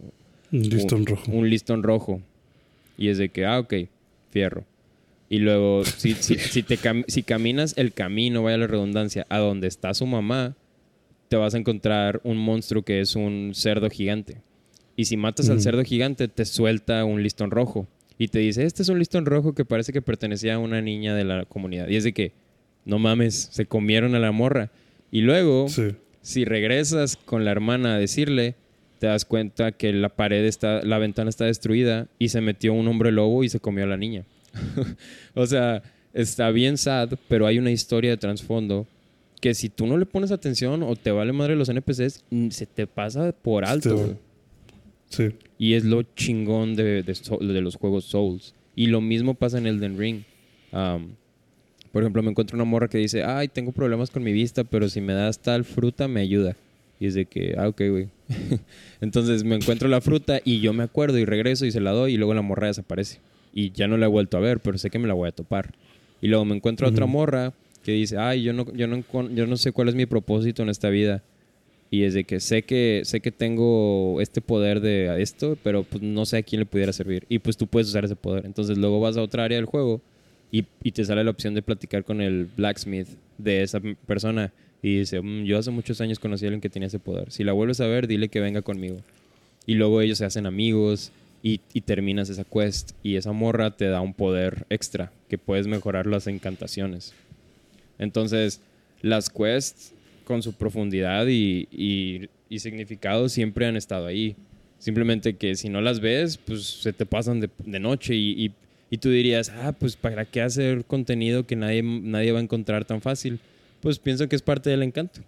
Un 0.51 0.61
listón 0.69 0.99
un- 1.01 1.05
rojo. 1.05 1.31
Un 1.31 1.49
listón 1.49 1.83
rojo. 1.83 2.21
Y 2.97 3.09
es 3.09 3.17
de 3.17 3.29
que, 3.29 3.45
ah, 3.45 3.59
ok, 3.59 3.73
fierro. 4.31 4.63
Y 5.29 5.39
luego, 5.39 5.83
si, 5.85 6.13
si, 6.13 6.35
si, 6.37 6.63
te 6.63 6.77
cam- 6.77 7.03
si 7.07 7.23
caminas 7.23 7.73
el 7.77 7.91
camino, 7.93 8.41
vaya 8.43 8.57
la 8.57 8.67
redundancia, 8.67 9.25
a 9.29 9.37
donde 9.39 9.67
está 9.67 9.93
su 9.93 10.05
mamá, 10.05 10.55
te 11.29 11.37
vas 11.37 11.53
a 11.53 11.57
encontrar 11.57 12.19
un 12.23 12.37
monstruo 12.37 12.83
que 12.83 12.99
es 12.99 13.15
un 13.15 13.51
cerdo 13.53 13.89
gigante. 13.89 14.41
Y 14.95 15.05
si 15.05 15.15
matas 15.15 15.49
al 15.49 15.61
cerdo 15.61 15.83
gigante, 15.83 16.27
te 16.27 16.43
suelta 16.43 17.05
un 17.05 17.23
listón 17.23 17.51
rojo. 17.51 17.87
Y 18.17 18.27
te 18.27 18.39
dice, 18.39 18.65
este 18.65 18.81
es 18.83 18.89
un 18.89 18.99
listón 18.99 19.25
rojo 19.25 19.53
que 19.53 19.63
parece 19.63 19.93
que 19.93 20.01
pertenecía 20.01 20.55
a 20.55 20.59
una 20.59 20.81
niña 20.81 21.15
de 21.15 21.23
la 21.23 21.45
comunidad. 21.45 21.87
Y 21.87 21.95
es 21.95 22.03
de 22.03 22.11
que, 22.13 22.33
no 22.83 22.99
mames, 22.99 23.47
se 23.51 23.65
comieron 23.65 24.13
a 24.15 24.19
la 24.19 24.33
morra. 24.33 24.71
Y 25.09 25.21
luego, 25.21 25.69
Sí. 25.69 25.95
si 26.21 26.43
regresas 26.43 27.15
con 27.15 27.45
la 27.45 27.51
hermana 27.51 27.95
a 27.95 27.99
decirle, 27.99 28.55
te 28.99 29.07
das 29.07 29.23
cuenta 29.23 29.71
que 29.71 29.93
la 29.93 30.09
pared 30.09 30.43
está, 30.43 30.81
la 30.83 30.97
ventana 30.97 31.29
está 31.29 31.45
destruida 31.45 32.07
y 32.19 32.29
se 32.29 32.41
metió 32.41 32.73
un 32.73 32.87
hombre 32.89 33.13
lobo 33.13 33.45
y 33.45 33.49
se 33.49 33.61
comió 33.61 33.85
a 33.85 33.87
la 33.87 33.95
niña. 33.95 34.25
o 35.35 35.45
sea, 35.45 35.81
está 36.13 36.49
bien 36.51 36.77
sad, 36.77 37.13
pero 37.29 37.47
hay 37.47 37.57
una 37.57 37.71
historia 37.71 38.09
de 38.11 38.17
trasfondo 38.17 38.85
que 39.39 39.53
si 39.53 39.69
tú 39.69 39.87
no 39.87 39.97
le 39.97 40.05
pones 40.05 40.31
atención 40.31 40.83
o 40.83 40.95
te 40.95 41.11
vale 41.11 41.31
madre 41.33 41.55
los 41.55 41.69
NPCs, 41.69 42.23
se 42.49 42.65
te 42.65 42.87
pasa 42.87 43.31
por 43.31 43.65
alto. 43.65 43.95
güey. 43.95 44.17
Sí. 45.09 45.29
Y 45.57 45.73
es 45.73 45.85
lo 45.85 46.03
chingón 46.03 46.75
de, 46.75 47.03
de, 47.03 47.61
los 47.61 47.75
juegos 47.75 48.05
Souls. 48.05 48.53
Y 48.75 48.87
lo 48.87 49.01
mismo 49.01 49.33
pasa 49.33 49.57
en 49.57 49.67
Elden 49.67 49.97
Ring. 49.97 50.23
Um, 50.71 51.13
por 51.91 52.03
ejemplo, 52.03 52.21
me 52.21 52.29
encuentro 52.29 52.55
una 52.55 52.65
morra 52.65 52.87
que 52.87 52.99
dice, 52.99 53.23
ay, 53.23 53.47
tengo 53.47 53.71
problemas 53.71 54.11
con 54.11 54.23
mi 54.23 54.31
vista, 54.31 54.63
pero 54.63 54.87
si 54.89 55.01
me 55.01 55.13
das 55.13 55.39
tal 55.39 55.65
fruta 55.65 56.07
me 56.07 56.21
ayuda. 56.21 56.55
Y 56.99 57.07
es 57.07 57.13
de 57.13 57.25
que, 57.25 57.55
ah, 57.57 57.67
ok, 57.67 57.81
güey. 57.89 58.09
Entonces 59.01 59.43
me 59.43 59.55
encuentro 59.55 59.87
la 59.87 60.01
fruta 60.01 60.39
y 60.43 60.59
yo 60.59 60.73
me 60.73 60.83
acuerdo 60.83 61.17
y 61.17 61.25
regreso 61.25 61.65
y 61.65 61.71
se 61.71 61.79
la 61.79 61.91
doy 61.91 62.13
y 62.13 62.17
luego 62.17 62.33
la 62.33 62.41
morra 62.41 62.67
desaparece. 62.67 63.19
Y 63.53 63.71
ya 63.71 63.87
no 63.87 63.97
la 63.97 64.05
he 64.05 64.09
vuelto 64.09 64.37
a 64.37 64.41
ver, 64.41 64.59
pero 64.59 64.77
sé 64.77 64.89
que 64.89 64.99
me 64.99 65.07
la 65.07 65.13
voy 65.13 65.29
a 65.29 65.31
topar. 65.31 65.73
Y 66.21 66.27
luego 66.27 66.45
me 66.45 66.55
encuentro 66.55 66.85
a 66.85 66.91
otra 66.91 67.05
morra 67.05 67.53
que 67.89 67.95
dice, 67.95 68.17
ay, 68.17 68.43
yo 68.43 68.53
no, 68.53 68.71
yo, 68.73 68.87
no, 68.87 69.03
yo 69.33 69.47
no 69.47 69.57
sé 69.57 69.71
cuál 69.71 69.89
es 69.89 69.95
mi 69.95 70.05
propósito 70.05 70.61
en 70.63 70.69
esta 70.69 70.89
vida. 70.89 71.23
Y 71.91 72.03
es 72.03 72.13
de 72.13 72.23
que 72.23 72.39
sé 72.39 72.61
que 72.61 73.01
sé 73.03 73.19
que 73.19 73.31
tengo 73.31 74.21
este 74.21 74.41
poder 74.41 74.79
de 74.79 75.21
esto, 75.23 75.57
pero 75.63 75.83
pues 75.83 76.03
no 76.03 76.23
sé 76.25 76.37
a 76.37 76.43
quién 76.43 76.59
le 76.59 76.65
pudiera 76.67 76.93
servir. 76.93 77.25
Y 77.29 77.39
pues 77.39 77.57
tú 77.57 77.65
puedes 77.65 77.87
usar 77.89 78.05
ese 78.05 78.15
poder. 78.15 78.45
Entonces 78.45 78.77
luego 78.77 78.99
vas 78.99 79.17
a 79.17 79.23
otra 79.23 79.43
área 79.43 79.57
del 79.57 79.65
juego 79.65 79.99
y, 80.51 80.65
y 80.83 80.91
te 80.91 81.03
sale 81.03 81.23
la 81.23 81.31
opción 81.31 81.55
de 81.55 81.63
platicar 81.63 82.03
con 82.03 82.21
el 82.21 82.45
blacksmith 82.45 83.07
de 83.39 83.63
esa 83.63 83.81
persona. 84.05 84.53
Y 84.83 84.99
dice, 84.99 85.19
"Mm, 85.19 85.45
yo 85.45 85.57
hace 85.57 85.71
muchos 85.71 85.99
años 85.99 86.19
conocí 86.19 86.45
a 86.45 86.49
alguien 86.49 86.61
que 86.61 86.69
tenía 86.69 86.87
ese 86.87 86.99
poder. 86.99 87.31
Si 87.31 87.43
la 87.43 87.53
vuelves 87.53 87.81
a 87.81 87.87
ver, 87.87 88.05
dile 88.05 88.29
que 88.29 88.39
venga 88.39 88.61
conmigo. 88.61 88.97
Y 89.65 89.73
luego 89.73 89.99
ellos 90.01 90.19
se 90.19 90.25
hacen 90.25 90.45
amigos 90.45 91.11
y, 91.41 91.59
y 91.73 91.81
terminas 91.81 92.29
esa 92.29 92.43
quest. 92.43 92.91
Y 93.01 93.15
esa 93.15 93.31
morra 93.31 93.71
te 93.71 93.85
da 93.85 93.99
un 94.01 94.13
poder 94.13 94.67
extra 94.69 95.11
que 95.27 95.39
puedes 95.39 95.65
mejorar 95.65 96.05
las 96.05 96.27
encantaciones. 96.27 97.15
Entonces, 97.99 98.61
las 99.01 99.29
quests 99.29 99.93
con 100.25 100.41
su 100.41 100.53
profundidad 100.53 101.27
y, 101.27 101.67
y- 101.71 102.29
y 102.49 102.59
significado 102.59 103.29
siempre 103.29 103.67
han 103.67 103.75
estado 103.77 104.07
ahí. 104.07 104.35
Simplemente 104.79 105.35
que 105.35 105.55
si 105.55 105.69
no 105.69 105.81
las 105.81 105.99
ves, 105.99 106.37
pues 106.37 106.63
se 106.63 106.93
te 106.93 107.05
pasan 107.05 107.39
de, 107.41 107.49
de 107.65 107.79
noche 107.79 108.15
y, 108.15 108.45
y- 108.91 108.97
tú 108.97 109.09
dirías, 109.11 109.49
ah, 109.49 109.73
pues 109.77 109.95
¿para 109.95 110.25
qué 110.25 110.41
hacer 110.41 110.83
contenido 110.85 111.45
que 111.45 111.55
nadie, 111.55 111.83
nadie 111.83 112.31
va 112.31 112.39
a 112.39 112.41
encontrar 112.41 112.85
tan 112.85 113.01
fácil? 113.01 113.39
Pues 113.81 113.99
pienso 113.99 114.27
que 114.27 114.35
es 114.35 114.41
parte 114.41 114.69
del 114.71 114.81
encanto. 114.83 115.21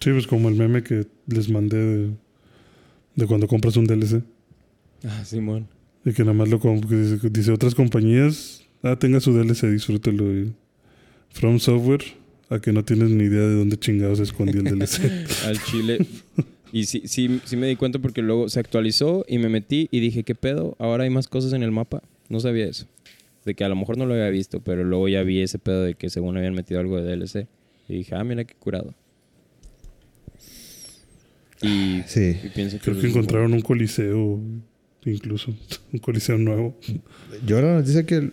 Sí, 0.00 0.10
pues 0.12 0.26
como 0.26 0.48
el 0.48 0.54
meme 0.54 0.82
que 0.82 1.06
les 1.26 1.48
mandé 1.48 1.76
de, 1.78 2.10
de 3.16 3.26
cuando 3.26 3.48
compras 3.48 3.76
un 3.76 3.86
DLC. 3.86 4.22
Ah, 5.04 5.24
Simón. 5.24 5.66
Y 6.04 6.12
que 6.12 6.22
nada 6.22 6.34
más 6.34 6.48
lo 6.48 6.58
dice, 6.58 7.28
dice 7.30 7.50
otras 7.52 7.74
compañías, 7.74 8.62
ah, 8.82 8.96
tenga 8.96 9.20
su 9.20 9.32
DLC, 9.32 9.66
disfrútelo. 9.70 10.32
Y 10.32 10.52
From 11.30 11.58
Software, 11.58 12.02
a 12.50 12.58
que 12.60 12.72
no 12.72 12.84
tienes 12.84 13.10
ni 13.10 13.24
idea 13.24 13.42
de 13.42 13.54
dónde 13.54 13.76
chingados 13.78 14.18
se 14.18 14.24
escondió 14.24 14.60
el 14.60 14.66
DLC. 14.78 15.00
Al 15.46 15.62
chile. 15.64 15.98
Y 16.72 16.84
sí, 16.84 17.02
sí, 17.06 17.40
sí 17.44 17.56
me 17.56 17.66
di 17.66 17.76
cuenta 17.76 17.98
porque 17.98 18.20
luego 18.22 18.48
se 18.48 18.60
actualizó 18.60 19.24
y 19.28 19.38
me 19.38 19.48
metí 19.48 19.88
y 19.90 20.00
dije, 20.00 20.22
¿qué 20.24 20.34
pedo? 20.34 20.76
Ahora 20.78 21.04
hay 21.04 21.10
más 21.10 21.28
cosas 21.28 21.52
en 21.52 21.62
el 21.62 21.70
mapa. 21.70 22.02
No 22.28 22.40
sabía 22.40 22.66
eso. 22.66 22.86
De 23.44 23.54
que 23.54 23.64
a 23.64 23.68
lo 23.68 23.76
mejor 23.76 23.96
no 23.96 24.04
lo 24.04 24.14
había 24.14 24.28
visto, 24.28 24.60
pero 24.60 24.84
luego 24.84 25.08
ya 25.08 25.22
vi 25.22 25.40
ese 25.40 25.58
pedo 25.58 25.82
de 25.84 25.94
que 25.94 26.10
según 26.10 26.36
habían 26.36 26.54
metido 26.54 26.80
algo 26.80 27.00
de 27.00 27.16
DLC. 27.16 27.46
Y 27.88 27.94
dije, 27.98 28.14
ah, 28.14 28.24
mira 28.24 28.44
qué 28.44 28.54
curado. 28.54 28.94
Y, 31.62 32.02
Sí. 32.06 32.36
y 32.44 32.48
pienso 32.50 32.76
que... 32.78 32.82
Creo 32.84 33.00
que 33.00 33.08
encontraron 33.08 33.52
un 33.52 33.60
coliseo, 33.62 34.40
incluso, 35.04 35.54
un 35.92 35.98
coliseo 35.98 36.38
nuevo. 36.38 36.76
Yo 37.46 37.60
la 37.60 37.74
noticia 37.76 38.04
que... 38.04 38.30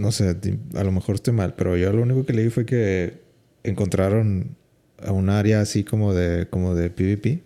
No 0.00 0.12
sé, 0.12 0.36
a 0.74 0.84
lo 0.84 0.92
mejor 0.92 1.14
estoy 1.16 1.32
mal, 1.34 1.54
pero 1.54 1.76
yo 1.76 1.92
lo 1.92 2.02
único 2.02 2.24
que 2.26 2.32
leí 2.32 2.50
fue 2.50 2.66
que 2.66 3.20
encontraron 3.64 4.56
a 5.02 5.12
un 5.12 5.28
área 5.30 5.60
así 5.60 5.84
como 5.84 6.14
de, 6.14 6.46
como 6.48 6.74
de 6.74 6.90
PvP. 6.90 7.42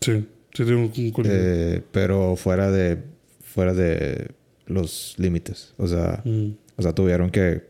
Sí, 0.00 0.26
sí, 0.52 0.64
tiene 0.64 0.76
un, 0.76 0.92
eh, 1.24 1.82
pero 1.92 2.36
fuera 2.36 2.70
de... 2.70 2.98
Fuera 3.42 3.72
de 3.72 4.28
los 4.66 5.14
límites. 5.18 5.74
O 5.76 5.86
sea... 5.88 6.22
Mm, 6.24 6.50
O 6.76 6.82
sea, 6.82 6.92
tuvieron 6.92 7.30
que 7.30 7.62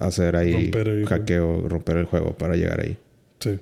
hacer 0.00 0.34
ahí 0.36 0.70
Romper 0.72 1.04
hackeo, 1.06 1.68
romper 1.68 1.96
el 1.98 2.04
juego 2.06 2.36
para 2.36 2.56
llegar 2.56 2.80
ahí. 2.80 2.96
sí. 3.38 3.58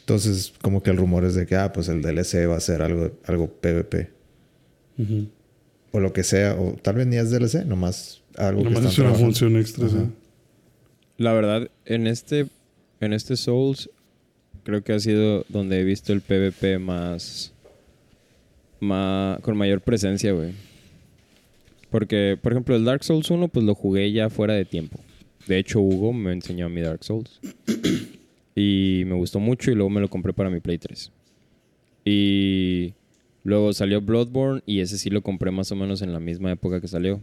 Entonces, 0.00 0.52
como 0.62 0.82
que 0.82 0.90
el 0.90 0.96
rumor 0.96 1.24
es 1.24 1.34
de 1.36 1.46
que, 1.46 1.54
ah, 1.56 1.72
pues 1.72 1.88
el 1.88 2.02
DLC 2.02 2.48
va 2.48 2.56
a 2.56 2.60
ser 2.60 2.82
algo, 2.82 3.12
algo 3.24 3.48
PvP. 3.48 4.10
O 5.92 6.00
lo 6.00 6.12
que 6.12 6.22
sea. 6.24 6.54
O 6.58 6.74
tal 6.82 6.96
vez 6.96 7.06
ni 7.06 7.16
es 7.16 7.30
DLC, 7.30 7.64
nomás 7.64 8.21
algo 8.36 8.62
Nomás 8.64 8.80
que 8.80 8.88
es 8.88 8.98
una 8.98 9.08
trabajando. 9.08 9.18
función 9.26 9.56
extra, 9.56 9.88
sí. 9.88 9.96
La 11.18 11.32
verdad, 11.32 11.70
en 11.84 12.06
este, 12.06 12.46
en 13.00 13.12
este 13.12 13.36
Souls, 13.36 13.90
creo 14.64 14.82
que 14.82 14.92
ha 14.92 15.00
sido 15.00 15.44
donde 15.48 15.80
he 15.80 15.84
visto 15.84 16.12
el 16.12 16.20
PvP 16.20 16.78
más, 16.78 17.52
más 18.80 19.40
con 19.40 19.56
mayor 19.56 19.80
presencia, 19.80 20.32
güey. 20.32 20.52
Porque, 21.90 22.38
por 22.40 22.52
ejemplo, 22.52 22.74
el 22.74 22.84
Dark 22.84 23.04
Souls 23.04 23.30
1, 23.30 23.48
pues 23.48 23.64
lo 23.66 23.74
jugué 23.74 24.10
ya 24.12 24.30
fuera 24.30 24.54
de 24.54 24.64
tiempo. 24.64 24.98
De 25.46 25.58
hecho, 25.58 25.80
Hugo 25.80 26.12
me 26.12 26.32
enseñó 26.32 26.68
mi 26.68 26.80
Dark 26.80 27.04
Souls. 27.04 27.40
y 28.54 29.02
me 29.06 29.14
gustó 29.14 29.40
mucho 29.40 29.70
y 29.70 29.74
luego 29.74 29.90
me 29.90 30.00
lo 30.00 30.08
compré 30.08 30.32
para 30.32 30.50
mi 30.50 30.60
Play 30.60 30.78
3. 30.78 31.12
Y 32.04 32.94
luego 33.44 33.72
salió 33.72 34.00
Bloodborne 34.00 34.62
y 34.66 34.80
ese 34.80 34.98
sí 34.98 35.10
lo 35.10 35.22
compré 35.22 35.50
más 35.50 35.70
o 35.70 35.76
menos 35.76 36.02
en 36.02 36.12
la 36.12 36.20
misma 36.20 36.50
época 36.50 36.80
que 36.80 36.88
salió. 36.88 37.20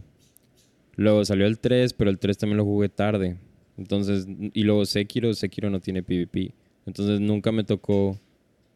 Luego 0.96 1.24
salió 1.24 1.46
el 1.46 1.58
3, 1.58 1.92
pero 1.94 2.10
el 2.10 2.18
3 2.18 2.36
también 2.38 2.58
lo 2.58 2.64
jugué 2.64 2.88
tarde. 2.88 3.36
Entonces, 3.78 4.26
y 4.52 4.62
luego 4.64 4.84
Sekiro, 4.84 5.32
Sekiro 5.34 5.70
no 5.70 5.80
tiene 5.80 6.02
PvP. 6.02 6.52
Entonces 6.86 7.20
nunca 7.20 7.52
me 7.52 7.64
tocó 7.64 8.18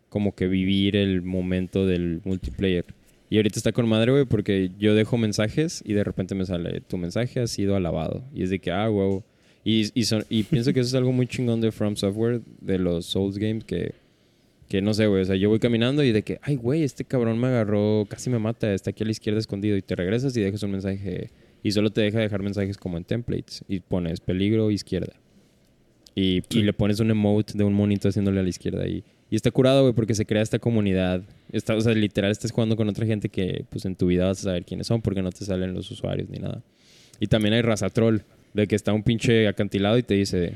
como 0.09 0.35
que 0.35 0.47
vivir 0.47 0.97
el 0.97 1.23
momento 1.23 1.87
del 1.87 2.21
multiplayer. 2.25 2.85
Y 3.31 3.37
ahorita 3.37 3.59
está 3.59 3.73
con 3.73 3.89
madre, 3.89 4.13
güey, 4.13 4.25
porque 4.27 4.71
yo 4.79 4.95
dejo 4.95 5.19
mensajes 5.19 5.83
y 5.85 5.93
de 5.95 6.05
repente 6.05 6.35
me 6.35 6.47
sale, 6.47 6.81
tu 6.83 6.97
mensaje 6.99 7.41
ha 7.41 7.47
sido 7.47 7.75
alabado. 7.75 8.23
Y 8.35 8.43
es 8.45 8.51
de 8.51 8.61
que, 8.61 8.71
ah, 8.71 8.89
wow. 8.89 9.25
Y, 9.65 9.91
y, 9.99 10.05
son- 10.05 10.25
y 10.29 10.45
pienso 10.45 10.73
que 10.73 10.81
eso 10.81 10.89
es 10.89 10.95
algo 10.95 11.11
muy 11.11 11.27
chingón 11.27 11.61
de 11.61 11.73
From 11.73 11.97
Software, 11.97 12.43
de 12.61 12.79
los 12.79 13.07
Souls 13.07 13.39
Games, 13.39 13.65
que, 13.65 13.93
que 14.69 14.81
no 14.83 14.95
sé, 14.95 15.07
güey. 15.07 15.23
O 15.23 15.25
sea, 15.25 15.37
yo 15.37 15.49
voy 15.49 15.59
caminando 15.59 16.05
y 16.05 16.13
de 16.13 16.23
que, 16.23 16.39
ay, 16.43 16.57
güey, 16.57 16.83
este 16.85 17.05
cabrón 17.05 17.39
me 17.41 17.49
agarró, 17.49 18.07
casi 18.09 18.31
me 18.31 18.39
mata, 18.39 18.73
está 18.73 18.91
aquí 18.91 19.03
a 19.03 19.07
la 19.07 19.13
izquierda 19.13 19.41
escondido. 19.41 19.77
Y 19.77 19.83
te 19.83 19.97
regresas 19.97 20.37
y 20.37 20.41
dejas 20.41 20.63
un 20.63 20.71
mensaje. 20.73 21.31
Y 21.65 21.73
solo 21.73 21.91
te 21.91 22.03
deja 22.03 22.21
dejar 22.21 22.43
mensajes 22.43 22.77
como 22.79 22.97
en 22.99 23.03
templates. 23.05 23.65
Y 23.67 23.81
pones 23.81 24.21
peligro 24.21 24.71
izquierda. 24.71 25.15
Y, 26.15 26.43
Sí. 26.49 26.61
y 26.61 26.63
le 26.63 26.73
pones 26.73 27.01
un 27.01 27.11
emote 27.11 27.55
de 27.59 27.65
un 27.65 27.75
monito 27.75 28.09
haciéndole 28.09 28.39
a 28.39 28.43
la 28.45 28.49
izquierda. 28.49 28.87
Y, 28.87 29.03
y 29.31 29.35
está 29.37 29.51
curado, 29.51 29.83
güey, 29.83 29.95
porque 29.95 30.15
se 30.15 30.27
crea 30.27 30.43
esta 30.43 30.61
comunidad. 30.61 31.23
Está, 31.51 31.75
o 31.75 31.81
sea, 31.81 31.93
literal, 31.95 32.31
estás 32.31 32.53
jugando 32.53 32.77
con 32.77 32.89
otra 32.89 33.05
gente 33.07 33.29
que, 33.29 33.65
pues, 33.71 33.85
en 33.85 33.97
tu 33.97 34.07
vida 34.07 34.27
vas 34.27 34.39
a 34.41 34.43
saber 34.45 34.65
quiénes 34.65 34.87
son 34.87 35.03
porque 35.03 35.23
no 35.23 35.33
te 35.33 35.45
salen 35.45 35.75
los 35.75 35.91
usuarios 35.91 36.29
ni 36.31 36.39
nada. 36.39 36.63
Y 37.19 37.27
también 37.27 37.55
hay 37.55 37.63
raza 37.63 37.89
troll, 37.91 38.19
de 38.53 38.67
que 38.69 38.77
está 38.77 38.93
un 38.93 39.03
pinche 39.03 39.49
acantilado 39.49 39.99
y 39.99 40.03
te 40.05 40.15
dice, 40.15 40.55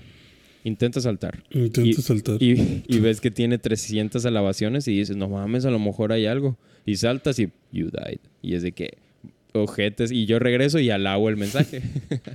intenta 0.62 1.00
saltar. 1.00 1.42
Intenta 1.50 1.88
Y- 1.90 1.94
saltar. 1.94 2.36
Y, 2.42 2.84
y 2.86 3.00
ves 3.00 3.20
que 3.20 3.30
tiene 3.32 3.58
300 3.58 4.24
alabaciones 4.26 4.86
y 4.86 4.96
dices, 4.96 5.16
no 5.16 5.28
mames, 5.28 5.64
a 5.64 5.70
lo 5.70 5.78
mejor 5.80 6.12
hay 6.12 6.26
algo. 6.26 6.56
Y 6.86 6.96
saltas 6.96 7.38
y, 7.40 7.50
you 7.72 7.86
died. 7.90 8.20
Y 8.42 8.54
es 8.54 8.62
de 8.62 8.72
que, 8.72 8.98
ojetes. 9.52 10.10
Y 10.10 10.26
yo 10.26 10.38
regreso 10.38 10.78
y 10.78 10.90
alabo 10.90 11.28
el 11.28 11.36
mensaje. 11.36 11.82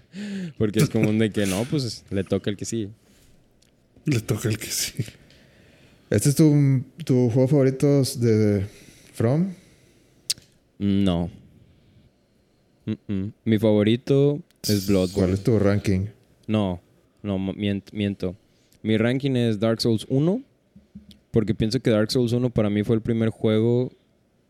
porque 0.58 0.80
es 0.80 0.90
como 0.90 1.10
un 1.10 1.20
de 1.20 1.32
que 1.32 1.46
no, 1.46 1.64
pues 1.66 2.04
le 2.10 2.24
toca 2.24 2.50
el 2.50 2.58
que 2.58 2.66
sigue. 2.66 2.90
Le 4.06 4.20
toca 4.20 4.50
el 4.50 4.58
que 4.58 4.68
sí. 4.68 4.94
¿Este 6.10 6.30
es 6.30 6.36
tu, 6.36 6.84
tu 7.06 7.30
juego 7.30 7.48
favorito 7.48 8.04
de 8.18 8.66
From? 9.14 9.54
No. 10.80 11.30
Mi 13.46 13.58
favorito 13.60 14.42
es 14.62 14.86
¿Cuál 14.86 14.88
Bloodborne. 14.88 15.34
es 15.34 15.44
tu 15.44 15.58
ranking? 15.58 16.08
No, 16.48 16.82
no, 17.22 17.40
miento. 17.40 18.36
Mi 18.82 18.98
ranking 18.98 19.32
es 19.36 19.60
Dark 19.60 19.82
Souls 19.82 20.06
1. 20.10 20.42
Porque 21.32 21.56
pienso 21.56 21.80
que 21.80 21.90
Dark 21.90 22.12
Souls 22.12 22.32
1 22.32 22.52
para 22.52 22.70
mí 22.70 22.84
fue 22.84 22.96
el 22.96 23.02
primer 23.02 23.30
juego 23.30 23.92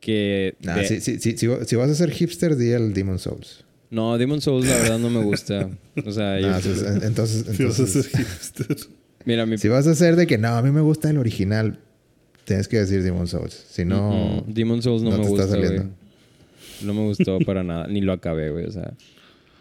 que... 0.03 0.55
Nah, 0.61 0.75
de- 0.75 0.85
si, 0.87 0.99
si, 1.01 1.19
si, 1.19 1.37
si, 1.37 1.47
si 1.65 1.75
vas 1.75 1.89
a 1.89 1.95
ser 1.95 2.11
hipster, 2.11 2.55
di 2.57 2.71
el 2.71 2.93
Demon 2.93 3.19
Souls. 3.19 3.63
No, 3.89 4.17
Demon 4.17 4.41
Souls 4.41 4.65
la 4.67 4.75
verdad 4.77 4.99
no 4.99 5.09
me 5.09 5.23
gusta. 5.23 5.69
O 6.05 6.11
sea, 6.11 6.39
yo- 6.41 6.47
entonces, 6.47 6.83
en- 6.83 7.03
entonces, 7.03 7.45
Si 7.55 7.63
vas 7.63 7.79
a 7.79 7.87
ser 7.87 8.03
hipster. 8.05 8.77
mira, 9.25 9.45
mi... 9.45 9.57
si 9.57 9.67
vas 9.69 9.87
a 9.87 9.95
ser 9.95 10.15
de 10.15 10.27
que 10.27 10.37
no, 10.37 10.49
a 10.49 10.61
mí 10.61 10.71
me 10.71 10.81
gusta 10.81 11.09
el 11.09 11.17
original, 11.17 11.79
tienes 12.45 12.67
que 12.67 12.77
decir 12.79 13.01
Demon 13.03 13.27
Souls. 13.27 13.65
Si 13.69 13.85
no, 13.85 14.43
Demon 14.47 14.81
Souls 14.81 15.01
no, 15.03 15.11
no 15.11 15.17
me 15.19 15.27
gusta. 15.27 15.57
No 16.81 16.93
me 16.93 17.01
gustó 17.05 17.39
para 17.45 17.63
nada. 17.63 17.87
Ni 17.87 18.01
lo 18.01 18.11
acabé, 18.11 18.51
güey. 18.51 18.65
O 18.65 18.71
sea... 18.71 18.93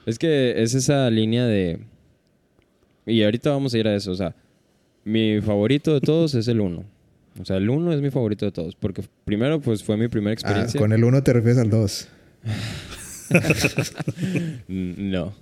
Es 0.06 0.18
que 0.18 0.60
es 0.60 0.74
esa 0.74 1.08
línea 1.10 1.46
de... 1.46 1.78
Y 3.06 3.22
ahorita 3.22 3.50
vamos 3.50 3.72
a 3.74 3.78
ir 3.78 3.86
a 3.86 3.94
eso. 3.94 4.10
O 4.10 4.16
sea, 4.16 4.34
mi 5.04 5.40
favorito 5.40 5.94
de 5.94 6.00
todos 6.00 6.34
es 6.34 6.48
el 6.48 6.60
1. 6.60 6.84
O 7.40 7.44
sea, 7.44 7.56
el 7.56 7.68
1 7.70 7.92
es 7.94 8.00
mi 8.00 8.10
favorito 8.10 8.44
de 8.44 8.52
todos. 8.52 8.74
Porque 8.76 9.02
primero, 9.24 9.60
pues 9.60 9.82
fue 9.82 9.96
mi 9.96 10.08
primera 10.08 10.30
Ah, 10.30 10.34
experiencia. 10.34 10.78
con 10.80 10.92
el 10.92 11.02
1 11.04 11.22
te 11.22 11.32
refieres 11.32 11.58
al 11.58 11.70
2. 11.70 12.08
Mm, 14.68 15.10
No. 15.10 15.32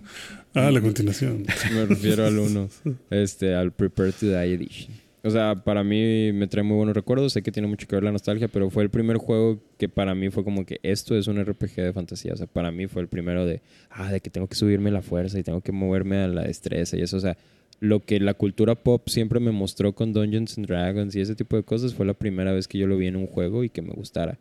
Ah, 0.54 0.70
la 0.70 0.80
continuación. 0.80 1.44
Me 1.72 1.86
refiero 1.86 2.24
al 2.26 2.38
1. 2.38 2.68
Este, 3.10 3.54
al 3.54 3.72
Prepare 3.72 4.12
to 4.12 4.26
Die 4.26 4.54
Edition. 4.54 4.92
O 5.22 5.30
sea, 5.30 5.54
para 5.54 5.84
mí 5.84 6.32
me 6.32 6.46
trae 6.46 6.62
muy 6.64 6.76
buenos 6.76 6.94
recuerdos. 6.94 7.34
Sé 7.34 7.42
que 7.42 7.52
tiene 7.52 7.68
mucho 7.68 7.86
que 7.86 7.94
ver 7.94 8.04
la 8.04 8.10
nostalgia, 8.12 8.48
pero 8.48 8.70
fue 8.70 8.82
el 8.82 8.90
primer 8.90 9.18
juego 9.18 9.60
que 9.76 9.88
para 9.88 10.14
mí 10.14 10.30
fue 10.30 10.44
como 10.44 10.64
que 10.64 10.80
esto 10.82 11.14
es 11.16 11.26
un 11.28 11.38
RPG 11.44 11.74
de 11.76 11.92
fantasía. 11.92 12.32
O 12.32 12.36
sea, 12.36 12.46
para 12.46 12.70
mí 12.72 12.86
fue 12.86 13.02
el 13.02 13.08
primero 13.08 13.44
de, 13.44 13.60
ah, 13.90 14.10
de 14.10 14.20
que 14.20 14.30
tengo 14.30 14.46
que 14.48 14.54
subirme 14.54 14.90
la 14.90 15.02
fuerza 15.02 15.38
y 15.38 15.42
tengo 15.42 15.60
que 15.60 15.72
moverme 15.72 16.16
a 16.18 16.26
la 16.28 16.42
destreza 16.44 16.96
y 16.96 17.02
eso. 17.02 17.18
O 17.18 17.20
sea, 17.20 17.36
lo 17.80 18.00
que 18.00 18.20
la 18.20 18.34
cultura 18.34 18.74
pop 18.74 19.08
siempre 19.08 19.40
me 19.40 19.50
mostró 19.50 19.94
con 19.94 20.12
Dungeons 20.12 20.58
and 20.58 20.66
Dragons 20.66 21.16
y 21.16 21.20
ese 21.20 21.34
tipo 21.34 21.56
de 21.56 21.62
cosas 21.62 21.94
fue 21.94 22.04
la 22.06 22.14
primera 22.14 22.52
vez 22.52 22.68
que 22.68 22.78
yo 22.78 22.86
lo 22.86 22.96
vi 22.98 23.06
en 23.06 23.16
un 23.16 23.26
juego 23.26 23.64
y 23.64 23.70
que 23.70 23.80
me 23.82 23.92
gustara. 23.92 24.38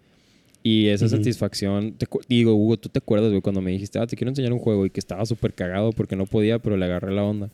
Y 0.62 0.88
esa 0.88 1.08
satisfacción, 1.08 1.94
te 1.94 2.06
digo, 2.28 2.54
Hugo, 2.54 2.76
¿tú 2.76 2.90
te 2.90 3.00
acuerdas, 3.00 3.30
güey, 3.30 3.42
cuando 3.42 3.62
me 3.62 3.72
dijiste, 3.72 3.98
ah, 3.98 4.06
te 4.06 4.18
quiero 4.18 4.30
enseñar 4.30 4.52
un 4.52 4.60
juego 4.60 4.86
y 4.86 4.90
que 4.90 5.00
estaba 5.00 5.26
súper 5.26 5.54
cagado 5.54 5.94
porque 5.94 6.18
no 6.18 6.26
podía, 6.26 6.60
pero 6.60 6.76
le 6.76 6.84
agarré 6.84 7.14
la 7.14 7.24
onda? 7.24 7.50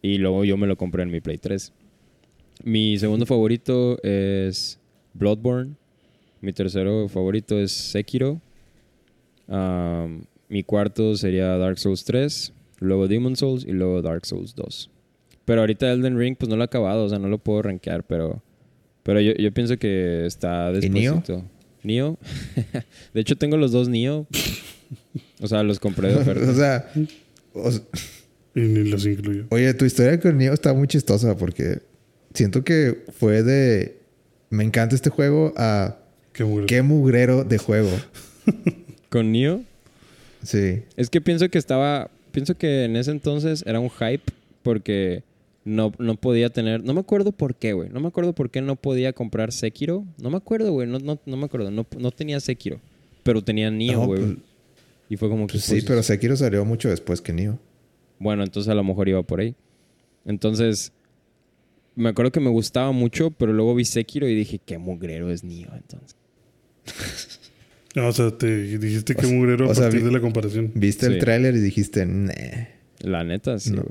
Y 0.00 0.18
luego 0.18 0.44
yo 0.44 0.56
me 0.56 0.68
lo 0.68 0.76
compré 0.76 1.02
en 1.02 1.10
mi 1.10 1.20
Play 1.20 1.38
3. 1.38 1.72
Mi 2.62 2.96
segundo 2.98 3.26
favorito 3.26 4.00
es 4.04 4.78
Bloodborne. 5.14 5.74
Mi 6.40 6.52
tercero 6.52 7.08
favorito 7.08 7.58
es 7.58 7.72
Sekiro. 7.72 8.40
Mi 10.48 10.62
cuarto 10.62 11.16
sería 11.16 11.58
Dark 11.58 11.78
Souls 11.78 12.04
3. 12.04 12.52
Luego 12.78 13.08
Demon 13.08 13.34
Souls 13.34 13.64
y 13.64 13.72
luego 13.72 14.02
Dark 14.02 14.24
Souls 14.24 14.54
2. 14.54 14.88
Pero 15.50 15.62
ahorita 15.62 15.90
Elden 15.90 16.16
Ring, 16.16 16.36
pues 16.38 16.48
no 16.48 16.54
lo 16.54 16.62
he 16.62 16.64
acabado, 16.66 17.04
o 17.06 17.08
sea, 17.08 17.18
no 17.18 17.26
lo 17.26 17.38
puedo 17.38 17.60
rankear, 17.62 18.04
pero, 18.04 18.40
pero 19.02 19.20
yo, 19.20 19.32
yo 19.32 19.52
pienso 19.52 19.76
que 19.78 20.24
está 20.24 20.70
después. 20.70 21.42
Nio. 21.82 22.16
de 23.14 23.20
hecho, 23.20 23.34
tengo 23.34 23.56
los 23.56 23.72
dos 23.72 23.88
Nio. 23.88 24.28
O 25.40 25.48
sea, 25.48 25.64
los 25.64 25.80
compré 25.80 26.10
de 26.10 26.14
oferta. 26.14 26.48
o 26.48 26.54
sea, 26.54 26.88
o 27.52 27.68
Y 28.54 28.60
ni 28.60 28.90
los 28.90 29.04
incluyo. 29.04 29.46
oye, 29.50 29.74
tu 29.74 29.86
historia 29.86 30.20
con 30.20 30.38
Neo 30.38 30.54
está 30.54 30.72
muy 30.72 30.86
chistosa 30.86 31.36
porque 31.36 31.80
siento 32.32 32.62
que 32.62 33.02
fue 33.18 33.42
de 33.42 33.98
me 34.50 34.62
encanta 34.62 34.94
este 34.94 35.10
juego 35.10 35.52
a 35.56 35.96
Qué 36.32 36.44
mugre. 36.44 36.66
qué 36.66 36.82
mugrero 36.82 37.42
de 37.42 37.58
juego. 37.58 37.90
Con 39.08 39.32
Nio, 39.32 39.64
Sí. 40.44 40.84
Es 40.96 41.10
que 41.10 41.20
pienso 41.20 41.48
que 41.48 41.58
estaba. 41.58 42.08
Pienso 42.30 42.56
que 42.56 42.84
en 42.84 42.94
ese 42.94 43.10
entonces 43.10 43.64
era 43.66 43.80
un 43.80 43.90
hype 43.90 44.32
porque 44.62 45.24
no, 45.64 45.92
no 45.98 46.14
podía 46.16 46.50
tener. 46.50 46.82
No 46.84 46.94
me 46.94 47.00
acuerdo 47.00 47.32
por 47.32 47.54
qué, 47.54 47.72
güey. 47.72 47.88
No 47.90 48.00
me 48.00 48.08
acuerdo 48.08 48.34
por 48.34 48.50
qué 48.50 48.60
no 48.62 48.76
podía 48.76 49.12
comprar 49.12 49.52
Sekiro. 49.52 50.04
No 50.22 50.30
me 50.30 50.36
acuerdo, 50.38 50.72
güey. 50.72 50.88
No, 50.88 50.98
no, 50.98 51.20
no 51.24 51.36
me 51.36 51.44
acuerdo. 51.44 51.70
No, 51.70 51.86
no 51.98 52.10
tenía 52.10 52.40
Sekiro. 52.40 52.80
Pero 53.22 53.42
tenía 53.42 53.70
Nio, 53.70 53.92
No, 54.00 54.06
güey. 54.06 54.20
pues- 54.22 54.36
y 55.10 55.16
fue 55.16 55.28
como 55.28 55.46
que. 55.46 55.52
Pues 55.54 55.64
sí, 55.64 55.72
pues, 55.72 55.84
pero 55.84 56.02
Sekiro 56.02 56.36
salió 56.36 56.64
mucho 56.64 56.88
después 56.88 57.20
que 57.20 57.32
Neo. 57.32 57.58
Bueno, 58.18 58.42
entonces 58.44 58.70
a 58.70 58.74
lo 58.74 58.84
mejor 58.84 59.08
iba 59.08 59.22
por 59.22 59.40
ahí. 59.40 59.54
Entonces. 60.24 60.92
Me 61.96 62.08
acuerdo 62.08 62.30
que 62.30 62.40
me 62.40 62.50
gustaba 62.50 62.92
mucho, 62.92 63.30
pero 63.32 63.52
luego 63.52 63.74
vi 63.74 63.84
Sekiro 63.84 64.26
y 64.28 64.34
dije, 64.34 64.60
qué 64.64 64.78
mugrero 64.78 65.30
es 65.30 65.42
Nio, 65.44 65.68
entonces. 65.74 66.16
O 67.96 68.12
sea, 68.12 68.30
te 68.30 68.78
dijiste 68.78 69.14
O 69.18 69.20
sea- 69.20 69.30
mugrero 69.30 69.66
a 69.66 69.70
o 69.70 69.74
sea, 69.74 69.84
partir 69.84 70.00
vi- 70.00 70.06
de 70.06 70.12
la 70.12 70.20
comparación. 70.20 70.70
Viste 70.74 71.06
Sí. 71.06 71.12
el 71.12 71.18
tráiler 71.18 71.56
y 71.56 71.60
dijiste, 71.60 72.06
nah. 72.06 72.32
La 73.00 73.24
neta, 73.24 73.58
sí, 73.58 73.72
No. 73.72 73.84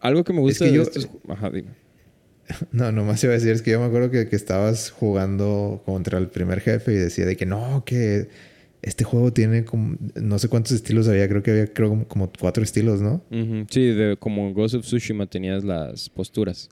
Algo 0.00 0.24
que 0.24 0.32
me 0.32 0.40
gusta 0.40 0.64
que 0.64 0.70
de 0.70 0.76
yo- 0.76 0.82
estos. 0.82 1.08
Ajá, 1.28 1.50
dime. 1.50 1.70
No, 2.72 2.90
nomás 2.92 3.22
iba 3.24 3.32
a 3.32 3.36
decir, 3.36 3.50
es 3.52 3.60
que 3.62 3.72
yo 3.72 3.80
me 3.80 3.86
acuerdo 3.86 4.10
que, 4.10 4.26
que 4.28 4.36
estabas 4.36 4.90
jugando 4.90 5.82
contra 5.84 6.18
el 6.18 6.28
primer 6.28 6.60
jefe 6.60 6.92
y 6.92 6.96
decía 6.96 7.26
de 7.26 7.36
que 7.36 7.44
no, 7.44 7.84
que 7.84 8.28
este 8.80 9.04
juego 9.04 9.32
tiene 9.32 9.64
como, 9.64 9.96
no 10.14 10.38
sé 10.38 10.48
cuántos 10.48 10.72
estilos 10.72 11.08
había, 11.08 11.28
creo 11.28 11.42
que 11.42 11.50
había 11.50 11.66
creo 11.72 11.90
como, 11.90 12.08
como 12.08 12.32
cuatro 12.40 12.62
estilos, 12.62 13.02
¿no? 13.02 13.22
Sí, 13.68 13.88
de, 13.92 14.16
como 14.18 14.54
Ghost 14.54 14.76
of 14.76 14.84
Tsushima 14.86 15.26
tenías 15.26 15.62
las 15.62 16.08
posturas. 16.08 16.70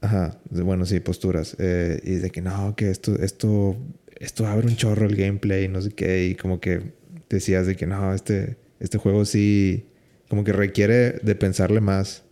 Ajá, 0.00 0.38
bueno, 0.50 0.86
sí, 0.86 1.00
posturas. 1.00 1.54
Eh, 1.58 2.00
y 2.04 2.14
de 2.14 2.30
que 2.30 2.40
no, 2.40 2.74
que 2.76 2.88
esto, 2.90 3.16
esto, 3.20 3.76
esto 4.18 4.46
abre 4.46 4.68
un 4.68 4.76
chorro 4.76 5.06
el 5.06 5.16
gameplay, 5.16 5.68
no 5.68 5.82
sé 5.82 5.90
qué, 5.90 6.28
y 6.28 6.34
como 6.34 6.60
que 6.60 6.92
decías 7.28 7.66
de 7.66 7.76
que 7.76 7.86
no, 7.86 8.14
este, 8.14 8.56
este 8.80 8.96
juego 8.96 9.24
sí, 9.26 9.84
como 10.30 10.44
que 10.44 10.52
requiere 10.52 11.12
de 11.22 11.34
pensarle 11.34 11.80
más. 11.82 12.24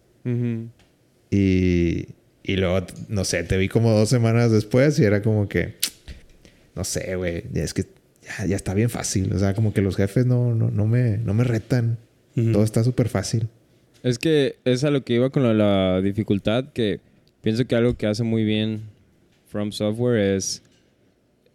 Y, 1.31 2.09
y 2.43 2.57
luego, 2.57 2.86
no 3.09 3.24
sé, 3.24 3.43
te 3.44 3.57
vi 3.57 3.69
como 3.69 3.93
dos 3.93 4.09
semanas 4.09 4.51
después 4.51 4.98
y 4.98 5.05
era 5.05 5.23
como 5.23 5.48
que, 5.48 5.74
no 6.74 6.85
sé, 6.85 7.16
güey, 7.16 7.44
es 7.55 7.74
que 7.74 7.85
ya, 8.23 8.47
ya 8.47 8.57
está 8.57 8.74
bien 8.74 8.90
fácil. 8.90 9.32
O 9.32 9.39
sea, 9.39 9.55
como 9.55 9.73
que 9.73 9.82
los 9.82 9.97
jefes 9.97 10.27
no, 10.27 10.55
no, 10.55 10.70
no, 10.70 10.86
me, 10.86 11.19
no 11.19 11.35
me 11.35 11.44
retan. 11.44 11.98
Todo 12.53 12.65
está 12.65 12.85
súper 12.85 13.09
fácil. 13.09 13.48
Es 14.03 14.19
que 14.19 14.57
es 14.65 14.85
a 14.85 14.90
lo 14.90 15.03
que 15.05 15.15
iba 15.15 15.31
con 15.31 15.43
la, 15.43 15.55
la 15.55 16.03
dificultad, 16.03 16.70
que 16.73 17.01
pienso 17.40 17.65
que 17.66 17.74
algo 17.74 17.97
que 17.97 18.07
hace 18.07 18.24
muy 18.24 18.44
bien 18.44 18.82
From 19.47 19.73
Software 19.73 20.36
es, 20.36 20.62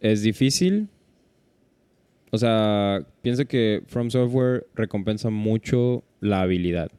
es 0.00 0.22
difícil. 0.22 0.88
O 2.32 2.38
sea, 2.38 3.06
pienso 3.22 3.44
que 3.44 3.82
From 3.86 4.10
Software 4.10 4.66
recompensa 4.74 5.30
mucho 5.30 6.02
la 6.20 6.40
habilidad. 6.40 6.90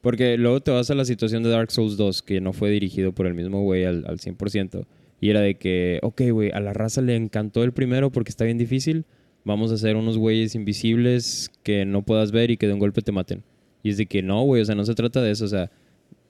Porque 0.00 0.36
luego 0.36 0.60
te 0.60 0.70
vas 0.70 0.90
a 0.90 0.94
la 0.94 1.04
situación 1.04 1.42
de 1.42 1.50
Dark 1.50 1.70
Souls 1.70 1.96
2, 1.96 2.22
que 2.22 2.40
no 2.40 2.52
fue 2.52 2.70
dirigido 2.70 3.12
por 3.12 3.26
el 3.26 3.34
mismo 3.34 3.62
güey 3.62 3.84
al, 3.84 4.04
al 4.06 4.18
100%. 4.18 4.86
Y 5.20 5.30
era 5.30 5.40
de 5.40 5.56
que, 5.56 5.98
ok, 6.02 6.22
güey, 6.30 6.50
a 6.52 6.60
la 6.60 6.72
raza 6.72 7.02
le 7.02 7.16
encantó 7.16 7.64
el 7.64 7.72
primero 7.72 8.10
porque 8.10 8.30
está 8.30 8.44
bien 8.44 8.58
difícil. 8.58 9.04
Vamos 9.44 9.70
a 9.70 9.74
hacer 9.74 9.96
unos 9.96 10.18
güeyes 10.18 10.54
invisibles 10.54 11.50
que 11.62 11.84
no 11.84 12.02
puedas 12.02 12.30
ver 12.30 12.50
y 12.50 12.56
que 12.56 12.66
de 12.66 12.74
un 12.74 12.78
golpe 12.78 13.02
te 13.02 13.12
maten. 13.12 13.42
Y 13.82 13.90
es 13.90 13.96
de 13.96 14.06
que 14.06 14.22
no, 14.22 14.42
güey, 14.42 14.62
o 14.62 14.64
sea, 14.64 14.74
no 14.74 14.84
se 14.84 14.94
trata 14.94 15.22
de 15.22 15.30
eso. 15.32 15.44
O 15.44 15.48
sea, 15.48 15.70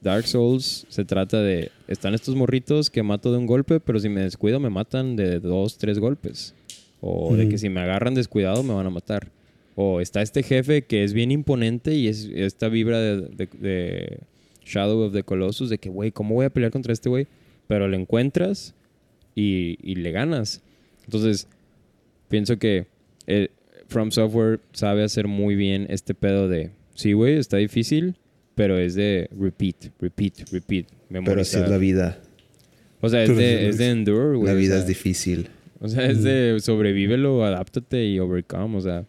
Dark 0.00 0.26
Souls 0.26 0.86
se 0.88 1.04
trata 1.04 1.42
de, 1.42 1.70
están 1.88 2.14
estos 2.14 2.36
morritos 2.36 2.90
que 2.90 3.02
mato 3.02 3.32
de 3.32 3.38
un 3.38 3.46
golpe, 3.46 3.80
pero 3.80 3.98
si 3.98 4.08
me 4.08 4.22
descuido 4.22 4.60
me 4.60 4.70
matan 4.70 5.16
de 5.16 5.40
dos, 5.40 5.78
tres 5.78 5.98
golpes. 5.98 6.54
O 7.00 7.36
de 7.36 7.48
que 7.48 7.58
si 7.58 7.68
me 7.68 7.80
agarran 7.80 8.14
descuidado 8.14 8.62
me 8.62 8.74
van 8.74 8.86
a 8.86 8.90
matar. 8.90 9.30
O 9.80 10.00
está 10.00 10.22
este 10.22 10.42
jefe 10.42 10.82
que 10.82 11.04
es 11.04 11.12
bien 11.12 11.30
imponente 11.30 11.94
y 11.94 12.08
es 12.08 12.28
esta 12.34 12.68
vibra 12.68 12.98
de, 13.00 13.20
de- 13.28 13.48
de 13.60 14.18
Shadow 14.64 15.02
of 15.02 15.12
the 15.12 15.22
Colossus 15.22 15.70
de 15.70 15.78
que, 15.78 15.88
güey, 15.88 16.10
¿cómo 16.10 16.34
voy 16.34 16.46
a 16.46 16.50
pelear 16.50 16.72
contra 16.72 16.92
este 16.92 17.08
güey? 17.08 17.28
Pero 17.68 17.86
lo 17.86 17.96
encuentras 17.96 18.74
y, 19.36 19.78
y 19.82 19.94
le 19.94 20.10
ganas. 20.10 20.62
Entonces, 21.04 21.46
pienso 22.28 22.58
que 22.58 22.86
eh, 23.28 23.50
From 23.86 24.10
Software 24.10 24.58
sabe 24.72 25.04
hacer 25.04 25.28
muy 25.28 25.54
bien 25.54 25.86
este 25.90 26.12
pedo 26.12 26.48
de, 26.48 26.70
sí, 26.94 27.12
güey, 27.12 27.36
está 27.36 27.56
difícil, 27.58 28.16
pero 28.56 28.78
es 28.78 28.96
de 28.96 29.30
repeat, 29.38 29.92
repeat, 30.00 30.40
repeat. 30.50 30.86
Pero 31.08 31.20
así 31.20 31.30
memorizar. 31.30 31.64
es 31.64 31.70
la 31.70 31.78
vida. 31.78 32.20
O 33.00 33.08
sea, 33.08 33.22
es 33.22 33.28
Pero 33.30 33.38
de, 33.40 33.68
es 33.68 33.78
endure, 33.78 34.36
güey. 34.38 34.48
La 34.52 34.54
o 34.54 34.60
vida 34.60 34.72
sea, 34.72 34.80
es 34.80 34.86
difícil. 34.88 35.48
O 35.80 35.88
sea, 35.88 36.04
es 36.06 36.24
de 36.24 36.56
sobrevívelo, 36.60 37.44
adáptate 37.44 38.04
y 38.06 38.18
overcome. 38.18 38.76
O 38.76 38.80
sea, 38.80 39.04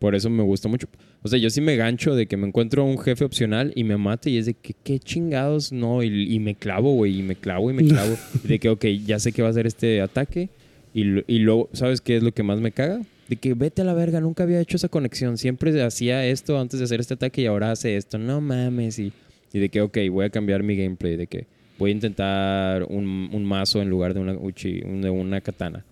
por 0.00 0.14
eso 0.14 0.30
me 0.30 0.42
gusta 0.42 0.66
mucho. 0.66 0.88
O 1.22 1.28
sea, 1.28 1.38
yo 1.38 1.50
sí 1.50 1.60
me 1.60 1.76
gancho 1.76 2.14
de 2.14 2.26
que 2.26 2.38
me 2.38 2.46
encuentro 2.46 2.86
un 2.86 2.98
jefe 2.98 3.22
opcional 3.22 3.70
y 3.76 3.84
me 3.84 3.98
mate 3.98 4.30
y 4.30 4.38
es 4.38 4.46
de 4.46 4.54
que 4.54 4.74
qué 4.82 4.98
chingados 4.98 5.72
no. 5.72 6.02
Y, 6.02 6.34
y 6.34 6.38
me 6.40 6.54
clavo, 6.54 6.94
güey, 6.94 7.18
y 7.18 7.22
me 7.22 7.36
clavo 7.36 7.70
y 7.70 7.74
me 7.74 7.84
clavo. 7.84 8.16
Y 8.42 8.48
de 8.48 8.58
que, 8.58 8.70
ok, 8.70 8.86
ya 9.04 9.18
sé 9.18 9.32
que 9.32 9.42
va 9.42 9.50
a 9.50 9.52
ser 9.52 9.66
este 9.66 10.00
ataque. 10.00 10.48
Y, 10.94 11.02
y 11.30 11.40
luego, 11.40 11.68
¿sabes 11.74 12.00
qué 12.00 12.16
es 12.16 12.22
lo 12.22 12.32
que 12.32 12.42
más 12.42 12.60
me 12.60 12.72
caga? 12.72 13.02
De 13.28 13.36
que 13.36 13.52
vete 13.52 13.82
a 13.82 13.84
la 13.84 13.92
verga, 13.92 14.22
nunca 14.22 14.44
había 14.44 14.58
hecho 14.58 14.78
esa 14.78 14.88
conexión. 14.88 15.36
Siempre 15.36 15.82
hacía 15.82 16.24
esto 16.24 16.58
antes 16.58 16.80
de 16.80 16.84
hacer 16.84 17.00
este 17.00 17.14
ataque 17.14 17.42
y 17.42 17.46
ahora 17.46 17.70
hace 17.70 17.98
esto. 17.98 18.16
No 18.16 18.40
mames. 18.40 18.98
Y, 18.98 19.12
y 19.52 19.58
de 19.58 19.68
que, 19.68 19.82
ok, 19.82 19.98
voy 20.10 20.24
a 20.24 20.30
cambiar 20.30 20.62
mi 20.62 20.76
gameplay. 20.76 21.16
De 21.16 21.26
que 21.26 21.46
voy 21.78 21.90
a 21.90 21.92
intentar 21.92 22.84
un, 22.84 23.28
un 23.30 23.44
mazo 23.44 23.82
en 23.82 23.90
lugar 23.90 24.14
de 24.14 24.20
una, 24.20 24.32
uchi, 24.32 24.80
de 24.80 25.10
una 25.10 25.42
katana. 25.42 25.84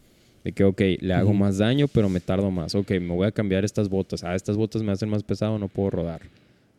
De 0.44 0.52
que, 0.52 0.64
ok, 0.64 0.80
le 1.00 1.14
hago 1.14 1.34
más 1.34 1.58
daño, 1.58 1.88
pero 1.88 2.08
me 2.08 2.20
tardo 2.20 2.50
más. 2.50 2.74
Ok, 2.74 2.90
me 2.92 3.14
voy 3.14 3.26
a 3.26 3.32
cambiar 3.32 3.64
estas 3.64 3.88
botas. 3.88 4.24
Ah, 4.24 4.34
estas 4.34 4.56
botas 4.56 4.82
me 4.82 4.92
hacen 4.92 5.08
más 5.08 5.22
pesado, 5.22 5.58
no 5.58 5.68
puedo 5.68 5.90
rodar. 5.90 6.20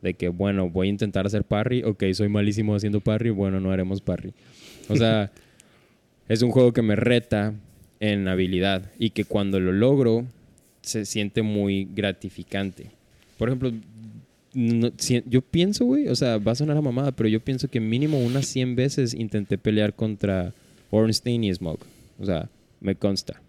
De 0.02 0.14
que, 0.14 0.30
bueno, 0.30 0.70
voy 0.70 0.88
a 0.88 0.90
intentar 0.92 1.26
hacer 1.26 1.44
parry. 1.44 1.84
Ok, 1.84 2.04
soy 2.14 2.30
malísimo 2.30 2.74
haciendo 2.76 3.02
parry. 3.02 3.30
Bueno, 3.32 3.60
no 3.60 3.72
haremos 3.72 4.00
parry. 4.02 4.34
O 4.88 4.96
sea, 4.96 5.30
es 6.30 6.42
un 6.42 6.52
juego 6.52 6.72
que 6.74 6.82
me 6.82 6.96
reta 6.96 7.54
en 8.00 8.28
habilidad 8.30 8.90
y 8.98 9.10
que 9.10 9.26
cuando 9.26 9.60
lo 9.60 9.74
logro 9.74 10.26
se 10.82 11.06
siente 11.06 11.42
muy 11.42 11.88
gratificante. 11.94 12.92
Por 13.38 13.50
ejemplo, 13.50 13.72
no- 14.54 14.92
si- 14.98 15.22
yo 15.28 15.42
pienso, 15.42 15.84
güey, 15.86 16.08
o 16.08 16.16
sea, 16.16 16.38
va 16.38 16.54
a 16.54 16.56
sonar 16.56 16.78
a 16.78 16.82
mamada, 16.82 17.12
pero 17.12 17.28
yo 17.30 17.42
pienso 17.42 17.68
que 17.68 17.82
mínimo 17.82 18.20
unas 18.20 18.46
100 18.48 18.76
veces 18.78 19.14
intenté 19.14 19.58
pelear 19.58 19.94
contra 19.94 20.54
Ornstein 20.92 21.44
y 21.44 21.54
Smog. 21.54 21.80
O 22.20 22.26
sea, 22.26 22.50
me 22.80 22.96
consta. 22.96 23.42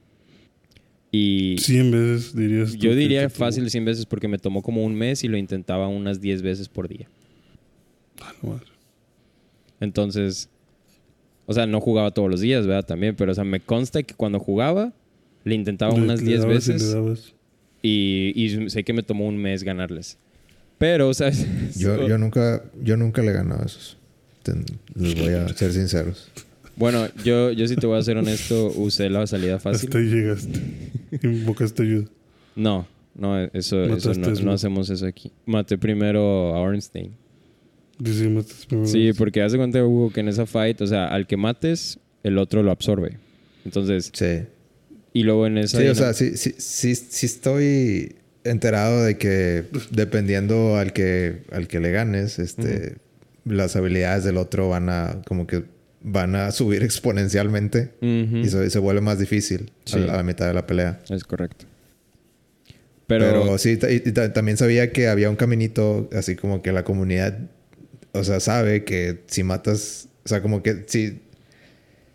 Y 1.13 1.57
100 1.59 1.91
veces 1.91 2.37
dirías. 2.37 2.75
yo 2.77 2.95
diría 2.95 3.29
fácil 3.31 3.69
100 3.69 3.85
veces 3.85 4.07
porque 4.07 4.29
me 4.29 4.39
tomó 4.39 4.63
como 4.63 4.85
un 4.85 4.95
mes 4.95 5.25
y 5.25 5.29
lo 5.29 5.37
intentaba 5.37 5.89
unas 5.89 6.21
10 6.21 6.43
veces 6.43 6.69
por 6.69 6.87
día. 6.89 7.09
Ah, 8.23 8.33
no 8.43 8.51
madre. 8.51 8.67
Entonces, 9.81 10.49
o 11.47 11.53
sea, 11.55 11.67
no 11.67 11.81
jugaba 11.81 12.11
todos 12.13 12.31
los 12.31 12.41
días, 12.41 12.67
¿verdad? 12.67 12.85
También, 12.87 13.17
pero 13.17 13.33
o 13.33 13.35
sea, 13.35 13.45
me 13.45 13.61
consta 13.61 14.03
que 14.03 14.15
cuando 14.15 14.39
jugaba 14.39 14.93
le 15.45 15.55
intentaba 15.55 15.95
Le- 15.95 16.03
unas 16.03 16.21
le 16.21 16.29
10 16.29 16.41
dabas 16.43 16.69
y 16.69 16.73
le 16.73 16.77
veces 16.79 17.35
y, 17.83 18.33
y 18.37 18.71
sé 18.71 18.85
que 18.85 18.93
me 18.93 19.03
tomó 19.03 19.27
un 19.27 19.37
mes 19.39 19.63
ganarles. 19.65 20.19
Pero, 20.79 21.13
¿sabes? 21.15 21.47
Yo, 21.79 22.07
yo 22.09 22.19
nunca, 22.19 22.63
yo 22.83 22.97
nunca 22.97 23.23
le 23.23 23.31
he 23.31 23.35
ganado 23.35 23.63
a 23.63 23.67
esos. 23.67 23.97
Ten- 24.43 24.65
les 24.95 25.15
voy 25.21 25.33
a 25.35 25.49
ser 25.49 25.73
sinceros. 25.73 26.31
Bueno, 26.81 27.07
yo, 27.23 27.53
yo 27.53 27.69
sí 27.69 27.77
te 27.77 27.87
voy 27.87 27.99
a 27.99 28.03
ser 28.03 28.17
honesto, 28.17 28.73
usé 28.75 29.11
la 29.11 29.27
salida 29.27 29.59
fácil. 29.59 29.89
Hasta 29.91 29.99
ahí 29.99 30.07
llegaste. 30.07 30.59
Invocaste 31.23 31.83
ayuda. 31.83 32.07
No, 32.57 32.89
no, 33.15 33.39
eso, 33.53 33.85
eso 33.85 34.15
no, 34.15 34.31
no 34.31 34.53
hacemos 34.53 34.89
eso 34.89 35.05
aquí. 35.07 35.31
Maté 35.45 35.77
primero 35.77 36.55
a 36.55 36.59
Ornstein. 36.61 37.13
Matas 37.99 38.65
primero. 38.67 38.89
Sí, 38.89 39.13
porque 39.13 39.43
hace 39.43 39.59
cuenta, 39.59 39.85
Hugo, 39.85 40.11
que 40.11 40.21
en 40.21 40.29
esa 40.29 40.47
fight, 40.47 40.81
o 40.81 40.87
sea, 40.87 41.09
al 41.09 41.27
que 41.27 41.37
mates, 41.37 41.99
el 42.23 42.39
otro 42.39 42.63
lo 42.63 42.71
absorbe. 42.71 43.19
Entonces, 43.67 44.11
Sí. 44.15 44.45
y 45.13 45.23
luego 45.25 45.47
en 45.47 45.59
esa... 45.59 45.79
Sí, 45.79 45.87
o 45.87 45.95
sea, 45.95 46.15
sí, 46.15 46.35
sí, 46.39 46.55
sí, 46.57 46.95
sí 46.95 47.27
estoy 47.27 48.17
enterado 48.45 49.05
de 49.05 49.19
que 49.19 49.65
dependiendo 49.91 50.77
al 50.77 50.95
que, 50.95 51.43
al 51.53 51.69
que 51.69 51.79
le 51.79 51.91
ganes, 51.91 52.39
este, 52.39 52.97
las 53.45 53.77
habilidades 53.77 54.25
del 54.25 54.39
otro 54.39 54.71
van 54.71 54.89
a, 54.89 55.21
como 55.27 55.47
que 55.47 55.65
van 56.03 56.35
a 56.35 56.51
subir 56.51 56.83
exponencialmente 56.85 57.91
y 58.01 58.49
se, 58.49 58.71
se 58.71 58.79
vuelve 58.79 59.01
más 59.01 59.19
difícil 59.19 59.71
a 59.87 59.91
la- 60.07 60.13
a 60.15 60.17
la 60.19 60.23
mitad 60.23 60.47
de 60.47 60.55
la 60.55 60.67
pelea. 60.67 61.01
Es 61.11 61.25
correcto. 61.25 61.67
Pero, 63.07 63.25
Pero, 63.27 63.59
sí, 63.59 63.79
y, 63.91 64.09
y 64.09 64.13
ta- 64.13 64.33
también 64.33 64.57
sabía 64.57 64.93
que 64.93 65.09
había 65.09 65.29
un 65.31 65.37
caminito, 65.37 66.09
así 66.13 66.37
como 66.37 66.63
que 66.63 66.71
la 66.73 66.85
comunidad, 66.85 67.39
o 68.13 68.23
sea, 68.23 68.39
sabe 68.41 68.85
que 68.85 69.23
si 69.27 69.43
matas, 69.43 70.09
o 70.25 70.29
sea, 70.29 70.43
como 70.43 70.63
que 70.63 70.85
si, 70.87 71.21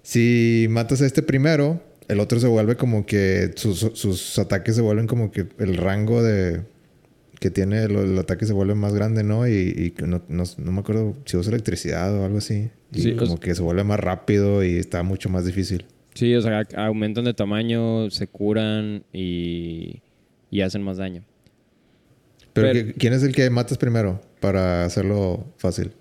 si 0.03 0.68
matas 0.70 1.02
a 1.02 1.06
este 1.06 1.22
primero, 1.22 1.82
el 2.07 2.20
otro 2.20 2.40
se 2.40 2.48
vuelve 2.48 2.76
como 2.78 3.06
que 3.06 3.52
sus, 3.56 3.80
sus 3.94 4.40
ataques 4.40 4.76
se 4.76 4.82
vuelven 4.82 5.07
como 5.07 5.32
que 5.32 5.48
el 5.60 5.76
rango 5.78 6.24
de 6.24 6.62
que 7.40 7.49
tiene 7.52 7.84
el, 7.84 7.95
el 7.95 8.18
ataque 8.18 8.45
se 8.45 8.53
vuelve 8.53 8.76
más 8.76 8.94
grande, 8.94 9.24
¿no? 9.24 9.48
Y, 9.48 9.52
y 9.98 10.02
no, 10.06 10.24
no, 10.30 10.44
no 10.57 10.72
me 10.72 10.80
acuerdo 10.80 11.18
si 11.26 11.36
usa 11.36 11.52
electricidad 11.52 12.16
o 12.16 12.24
algo 12.24 12.38
así. 12.38 12.70
Y 12.96 13.02
Sí, 13.02 13.12
o 13.12 13.18
como 13.18 13.32
sea- 13.34 13.40
que 13.40 13.54
se 13.56 13.62
vuelve 13.62 13.84
más 13.84 14.00
rápido 14.00 14.64
y 14.64 14.78
está 14.78 15.04
mucho 15.04 15.30
más 15.30 15.46
difícil. 15.46 15.86
sí, 16.14 16.34
o 16.36 16.42
sea, 16.42 16.64
aumentan 16.78 17.26
de 17.26 17.34
tamaño, 17.34 18.10
se 18.10 18.26
curan 18.28 19.04
y, 19.14 20.02
y 20.50 20.62
hacen 20.62 20.82
más 20.82 20.98
daño. 20.98 21.24
Pero, 22.54 22.70
Pero- 22.72 22.88
¿qui- 22.90 22.94
¿quién 22.98 23.14
es 23.14 23.24
el 23.24 23.34
que 23.36 23.50
matas 23.50 23.78
primero 23.78 24.22
para 24.40 24.86
hacerlo 24.86 25.46
fácil? 25.58 25.92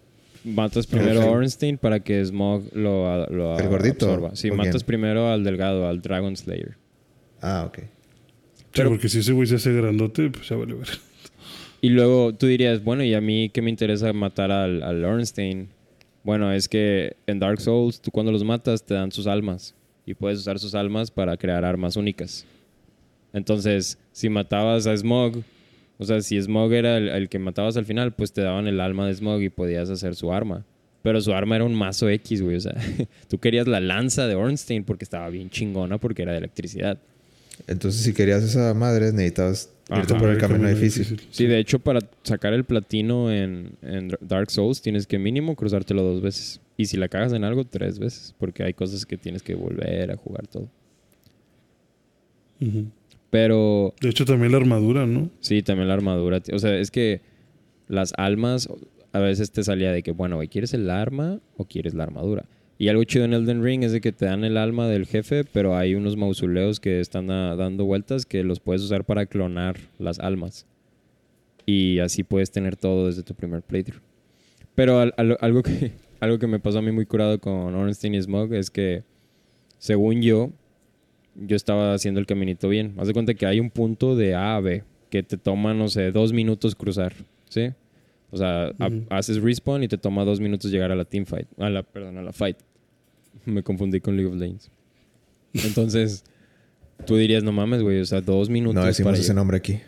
Matas 0.45 0.87
primero 0.87 1.23
a 1.23 1.27
Ornstein 1.31 1.79
para 1.79 2.01
que 2.01 2.23
Smog 2.25 2.65
lo, 2.75 3.27
lo 3.31 3.59
¿El 3.59 3.69
gordito? 3.69 4.07
absorba. 4.07 4.37
Sí, 4.37 4.51
¿O 4.51 4.55
matas 4.55 4.75
quién? 4.83 4.87
primero 4.87 5.29
al 5.31 5.43
delgado, 5.43 5.89
al 5.89 6.01
Dragon 6.03 6.37
Slayer. 6.37 6.77
Ah, 7.41 7.65
ok. 7.67 7.79
Sí, 7.79 8.65
Pero- 8.73 8.91
porque 8.91 9.09
si 9.09 9.19
ese 9.21 9.33
güey 9.33 9.49
se 9.49 9.57
hace 9.57 9.73
grandote, 9.73 10.31
pues 10.31 10.49
ya 10.49 10.57
vale 10.57 10.75
ver. 10.75 10.89
Y 11.81 11.89
luego 11.91 12.35
tú 12.35 12.47
dirías, 12.47 12.83
bueno, 12.85 13.03
¿y 13.05 13.15
a 13.15 13.21
mí 13.21 13.51
qué 13.53 13.61
me 13.63 13.71
interesa 13.71 14.13
matar 14.13 14.51
al, 14.53 14.83
al 14.83 15.05
Ornstein? 15.05 15.69
Bueno, 16.25 16.53
es 16.53 16.69
que 16.69 17.17
en 17.27 17.39
Dark 17.39 17.61
Souls, 17.61 18.01
tú 18.01 18.11
cuando 18.11 18.33
los 18.33 18.43
matas 18.43 18.85
te 18.85 18.95
dan 18.95 19.13
sus 19.13 19.27
almas. 19.27 19.75
Y 20.07 20.15
puedes 20.15 20.41
usar 20.41 20.59
sus 20.59 20.75
almas 20.75 21.11
para 21.11 21.37
crear 21.37 21.65
armas 21.65 21.97
únicas. 21.97 22.45
Entonces, 23.33 23.99
si 24.13 24.29
matabas 24.29 24.87
a 24.87 24.97
Smog, 24.97 25.43
o 25.99 26.05
sea, 26.05 26.21
si 26.21 26.41
Smog 26.41 26.73
era 26.73 26.97
el, 26.99 27.09
el 27.09 27.29
que 27.29 27.39
matabas 27.39 27.77
al 27.77 27.87
final, 27.87 28.13
pues 28.13 28.33
te 28.33 28.43
daban 28.43 28.67
el 28.67 28.81
alma 28.81 29.07
de 29.07 29.15
Smog 29.15 29.41
y 29.43 29.49
podías 29.49 29.89
hacer 29.91 30.15
su 30.15 30.33
arma. 30.33 30.65
Pero 31.03 31.21
su 31.21 31.35
arma 31.35 31.57
era 31.57 31.65
un 31.65 31.75
mazo 31.75 32.09
X, 32.09 32.43
güey. 32.43 32.57
O 32.57 32.61
sea, 32.61 32.75
tú 33.29 33.39
querías 33.39 33.67
la 33.67 33.81
lanza 33.81 34.27
de 34.27 34.35
Ornstein 34.35 34.85
porque 34.85 35.05
estaba 35.05 35.29
bien 35.29 35.51
chingona 35.51 35.99
porque 35.99 36.23
era 36.23 36.33
de 36.33 36.39
electricidad. 36.39 36.99
Entonces, 37.67 38.03
si 38.03 38.15
querías 38.15 38.43
esa 38.43 38.73
madre, 38.73 39.13
necesitabas 39.13 39.71
irte 39.99 40.15
por 40.15 40.29
el 40.29 40.39
camino 40.39 40.69
difícil. 40.69 41.21
Sí, 41.31 41.47
de 41.47 41.59
hecho, 41.59 41.79
para 41.79 42.01
sacar 42.23 42.53
el 42.53 42.65
platino 42.65 43.33
en, 43.33 43.73
en 43.83 44.11
Dark 44.21 44.51
Souls 44.51 44.83
tienes 44.83 45.07
que 45.07 45.19
mínimo 45.19 45.57
cruzártelo 45.57 46.03
dos 46.03 46.23
veces. 46.23 46.61
Y 46.77 46.87
si 46.87 46.97
la 46.97 47.09
cagas 47.09 47.33
en 47.33 47.45
algo, 47.45 47.65
tres 47.65 47.99
veces. 47.99 48.35
Porque 48.39 48.63
hay 48.65 48.75
cosas 48.75 49.07
que 49.07 49.17
tienes 49.17 49.43
que 49.43 49.55
volver 49.55 50.11
a 50.11 50.17
jugar 50.17 50.47
todo. 50.47 50.69
Pero 53.31 53.95
De 54.01 54.09
hecho, 54.09 54.25
también 54.25 54.53
la 54.53 54.59
armadura, 54.59 55.07
¿no? 55.07 55.31
sí, 55.41 55.63
también 55.63 55.89
la 55.89 55.95
armadura. 55.95 56.41
O 56.53 56.59
sea, 56.59 56.77
es 56.77 56.91
que 56.91 57.21
las 57.89 58.13
almas 58.17 58.69
a 59.13 59.19
veces 59.19 59.51
te 59.51 59.63
salía 59.63 59.93
de 59.93 60.03
que, 60.03 60.13
bueno, 60.13 60.37
güey, 60.37 60.49
¿quieres 60.49 60.75
el 60.75 60.89
arma 60.91 61.41
o 61.57 61.65
quieres 61.67 61.95
la 61.95 62.05
armadura? 62.05 62.45
Y 62.79 62.89
algo 62.89 63.05
chido 63.05 63.25
en 63.25 63.33
Elden 63.35 63.63
Ring 63.63 63.85
es 63.85 63.93
de 63.93 64.01
que 64.01 64.13
te 64.13 64.27
dan 64.27 64.43
el 64.45 64.57
alma 64.57 64.89
del 64.89 65.07
jefe, 65.07 65.45
pero 65.45 65.77
hay 65.77 65.95
unos 65.95 66.17
mausoleos 66.17 66.81
que 66.81 67.01
están 67.01 67.29
dando 67.29 67.85
vueltas 67.85 68.27
que 68.27 68.43
los 68.43 68.59
puedes 68.61 68.83
usar 68.83 69.05
para 69.05 69.27
clonar 69.27 69.77
las 69.99 70.19
almas. 70.19 70.67
Y 71.67 72.01
así 72.01 72.25
puedes 72.25 72.51
tener 72.51 72.77
todo 72.77 73.07
desde 73.07 73.23
tu 73.23 73.35
primer 73.35 73.63
playthrough. 73.63 74.03
Pero 74.75 74.99
al- 74.99 75.15
al- 75.17 75.39
algo, 75.41 75.63
que, 75.63 75.93
algo 76.21 76.39
que 76.39 76.47
me 76.49 76.59
pasó 76.59 76.79
a 76.79 76.83
mí 76.83 76.91
muy 76.91 77.07
curado 77.07 77.39
con 77.41 77.75
Ornstein 77.75 78.15
y 78.17 78.21
Smog 78.23 78.53
es 78.55 78.71
que, 78.71 79.05
según 79.79 80.21
yo, 80.21 80.51
yo 81.37 81.55
estaba 81.57 81.95
haciendo 81.95 82.19
el 82.21 82.27
caminito 82.27 82.69
bien. 82.69 82.95
Haz 82.99 83.07
de 83.07 83.13
cuenta 83.15 83.35
que 83.35 83.47
hay 83.47 83.61
un 83.61 83.71
punto 83.71 84.17
de 84.17 84.35
A 84.35 84.57
a 84.57 84.61
B 84.61 84.83
que 85.11 85.23
te 85.23 85.37
toma, 85.39 85.75
no 85.75 85.87
sé, 85.89 86.11
dos 86.11 86.33
minutos 86.33 86.75
cruzar, 86.75 87.15
¿sí? 87.49 87.71
O 88.35 88.37
sea, 88.37 88.73
haces 89.11 89.41
respawn 89.41 89.85
y 89.85 89.89
te 89.89 89.97
toma 89.97 90.25
dos 90.25 90.41
minutos 90.41 90.73
llegar 90.73 90.91
a 90.91 90.97
la 90.97 91.05
team 91.05 91.25
fight. 91.25 91.47
A 91.57 91.71
la, 91.71 91.85
perdón, 91.85 92.19
a 92.19 92.23
la 92.23 92.33
fight. 92.33 92.57
Me 93.45 93.63
confundí 93.63 94.01
con 94.01 94.17
League 94.17 94.29
of 94.29 94.37
Legends. 94.37 94.71
Entonces, 95.53 96.25
tú 97.07 97.17
dirías, 97.17 97.45
no 97.45 97.53
mames, 97.53 97.83
güey, 97.83 98.01
o 98.01 98.05
sea, 98.05 98.21
dos 98.21 98.51
minutos 98.51 98.75
No 98.75 98.85
decimos 98.87 99.07
para 99.11 99.17
ese 99.19 99.23
llegar- 99.25 99.37
nombre 99.37 99.57
aquí. 99.59 99.79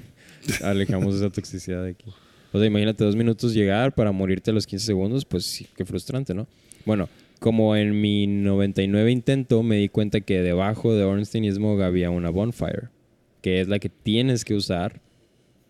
alejamos 0.62 1.14
esa 1.14 1.30
toxicidad 1.30 1.84
de 1.84 1.90
aquí. 1.90 2.06
O 2.52 2.58
sea, 2.58 2.66
imagínate 2.66 3.04
dos 3.04 3.16
minutos 3.16 3.54
llegar 3.54 3.94
para 3.94 4.12
morirte 4.12 4.50
a 4.50 4.54
los 4.54 4.66
15 4.66 4.84
segundos, 4.86 5.24
pues 5.24 5.44
sí, 5.44 5.66
qué 5.76 5.84
frustrante, 5.84 6.34
¿no? 6.34 6.46
Bueno, 6.84 7.08
como 7.40 7.74
en 7.76 8.00
mi 8.00 8.26
99 8.26 9.10
intento 9.10 9.62
me 9.62 9.76
di 9.76 9.88
cuenta 9.88 10.20
que 10.20 10.40
debajo 10.40 10.92
de 10.94 11.04
Ornstein 11.04 11.44
y 11.44 11.52
Smog 11.52 11.82
había 11.82 12.10
una 12.10 12.30
bonfire. 12.30 12.88
que 13.40 13.60
es 13.60 13.68
la 13.68 13.78
que 13.78 13.88
tienes 13.88 14.44
que 14.44 14.54
usar 14.54 15.00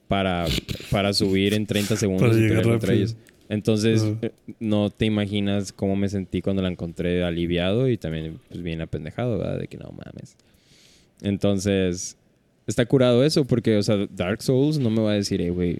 para, 0.08 0.46
para 0.90 1.12
subir 1.12 1.54
en 1.54 1.66
30 1.66 1.96
segundos 1.96 2.36
y 2.36 2.62
contra 2.62 2.92
ellos. 2.94 3.16
Entonces, 3.48 4.02
Ajá. 4.02 4.16
eh, 4.22 4.30
no 4.58 4.90
te 4.90 5.04
imaginas 5.04 5.72
cómo 5.72 5.96
me 5.96 6.08
sentí 6.08 6.40
cuando 6.40 6.62
la 6.62 6.68
encontré 6.68 7.22
aliviado 7.24 7.88
y 7.88 7.98
también 7.98 8.38
pues, 8.48 8.62
bien 8.62 8.80
apendejado, 8.80 9.38
¿verdad? 9.38 9.58
De 9.58 9.68
que 9.68 9.76
no 9.76 9.90
mames. 9.90 10.36
Entonces, 11.22 12.16
está 12.66 12.86
curado 12.86 13.24
eso 13.24 13.44
porque, 13.44 13.76
o 13.76 13.82
sea, 13.82 14.06
Dark 14.10 14.42
Souls 14.42 14.78
no 14.78 14.90
me 14.90 15.02
va 15.02 15.12
a 15.12 15.14
decir, 15.14 15.40
eh, 15.40 15.50
güey, 15.50 15.78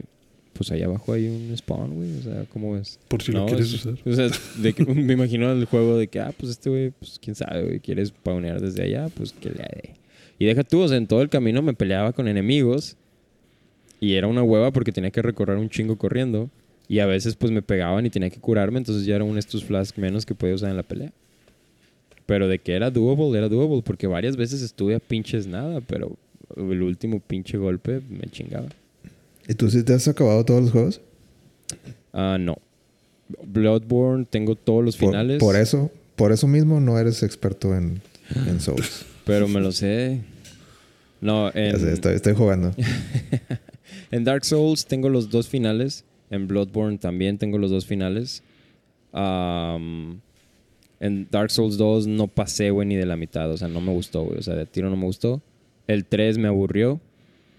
pues 0.52 0.70
allá 0.70 0.86
abajo 0.86 1.12
hay 1.12 1.26
un 1.26 1.56
spawn, 1.56 1.94
güey. 1.94 2.18
O 2.18 2.22
sea, 2.22 2.44
¿cómo 2.52 2.74
ves? 2.74 2.98
Por 3.08 3.22
si 3.22 3.32
lo 3.32 3.40
No, 3.40 3.46
quieres 3.46 3.66
es- 3.72 3.84
usar. 3.86 3.94
O 4.06 4.12
sea, 4.12 4.28
de 4.58 4.72
que- 4.72 4.84
me 4.94 5.12
imagino 5.12 5.50
el 5.52 5.64
juego 5.66 5.96
de 5.98 6.08
que, 6.08 6.20
ah, 6.20 6.32
pues 6.36 6.50
este 6.52 6.70
güey, 6.70 6.90
pues 6.90 7.18
quién 7.20 7.34
sabe, 7.34 7.62
güey, 7.64 7.80
quieres 7.80 8.10
paunear 8.10 8.60
desde 8.60 8.82
allá, 8.84 9.08
pues 9.14 9.32
que 9.32 9.50
le 9.50 9.56
dé. 9.56 9.94
Y 10.38 10.46
deja 10.46 10.64
tú, 10.64 10.80
o 10.80 10.88
sea, 10.88 10.96
en 10.96 11.06
todo 11.06 11.22
el 11.22 11.28
camino 11.28 11.62
me 11.62 11.74
peleaba 11.74 12.12
con 12.12 12.28
enemigos 12.28 12.96
y 14.04 14.16
era 14.16 14.26
una 14.26 14.42
hueva 14.42 14.70
porque 14.70 14.92
tenía 14.92 15.10
que 15.10 15.22
recorrer 15.22 15.56
un 15.56 15.70
chingo 15.70 15.96
corriendo 15.96 16.50
y 16.88 16.98
a 16.98 17.06
veces 17.06 17.36
pues 17.36 17.50
me 17.50 17.62
pegaban 17.62 18.04
y 18.04 18.10
tenía 18.10 18.28
que 18.28 18.38
curarme, 18.38 18.76
entonces 18.76 19.06
ya 19.06 19.14
era 19.14 19.24
un 19.24 19.38
estos 19.38 19.64
flask 19.64 19.96
menos 19.96 20.26
que 20.26 20.34
podía 20.34 20.54
usar 20.54 20.68
en 20.68 20.76
la 20.76 20.82
pelea. 20.82 21.10
Pero 22.26 22.46
de 22.46 22.58
que 22.58 22.74
era 22.74 22.90
doable, 22.90 23.38
era 23.38 23.48
doable 23.48 23.80
porque 23.82 24.06
varias 24.06 24.36
veces 24.36 24.60
estuve 24.60 24.94
a 24.94 24.98
pinches 24.98 25.46
nada, 25.46 25.80
pero 25.80 26.16
el 26.54 26.82
último 26.82 27.18
pinche 27.18 27.56
golpe 27.56 28.02
me 28.10 28.28
chingaba. 28.30 28.66
¿Y 29.48 29.54
tú 29.54 29.70
sí 29.70 29.82
te 29.82 29.94
has 29.94 30.06
acabado 30.06 30.44
todos 30.44 30.64
los 30.64 30.70
juegos? 30.70 31.00
Ah, 32.12 32.36
no. 32.38 32.58
Bloodborne 33.46 34.26
tengo 34.28 34.54
todos 34.54 34.84
los 34.84 34.98
Por, 34.98 35.10
finales. 35.12 35.38
por 35.38 35.56
eso, 35.56 35.90
por 36.14 36.30
eso 36.30 36.46
mismo 36.46 36.78
no 36.78 36.98
eres 36.98 37.22
experto 37.22 37.74
en, 37.74 38.02
en 38.46 38.60
Souls. 38.60 39.06
Pero 39.24 39.48
me 39.48 39.60
lo 39.60 39.72
sé. 39.72 40.20
No, 41.22 41.50
en, 41.54 41.80
sé, 41.80 41.94
estoy, 41.94 42.16
estoy 42.16 42.34
jugando. 42.34 42.74
en 44.10 44.24
Dark 44.24 44.44
Souls 44.44 44.86
tengo 44.86 45.08
los 45.08 45.30
dos 45.30 45.48
finales. 45.48 46.04
En 46.30 46.48
Bloodborne 46.48 46.98
también 46.98 47.38
tengo 47.38 47.58
los 47.58 47.70
dos 47.70 47.86
finales. 47.86 48.42
En 49.12 50.20
Dark 51.30 51.50
Souls 51.50 51.76
2 51.76 52.06
no 52.06 52.28
pasé, 52.28 52.70
güey, 52.70 52.88
ni 52.88 52.96
de 52.96 53.06
la 53.06 53.16
mitad. 53.16 53.50
O 53.50 53.56
sea, 53.56 53.68
no 53.68 53.80
me 53.80 53.92
gustó, 53.92 54.24
güey. 54.24 54.38
O 54.38 54.42
sea, 54.42 54.54
de 54.54 54.66
tiro 54.66 54.90
no 54.90 54.96
me 54.96 55.04
gustó. 55.04 55.42
El 55.86 56.06
3 56.06 56.38
me 56.38 56.48
aburrió. 56.48 57.00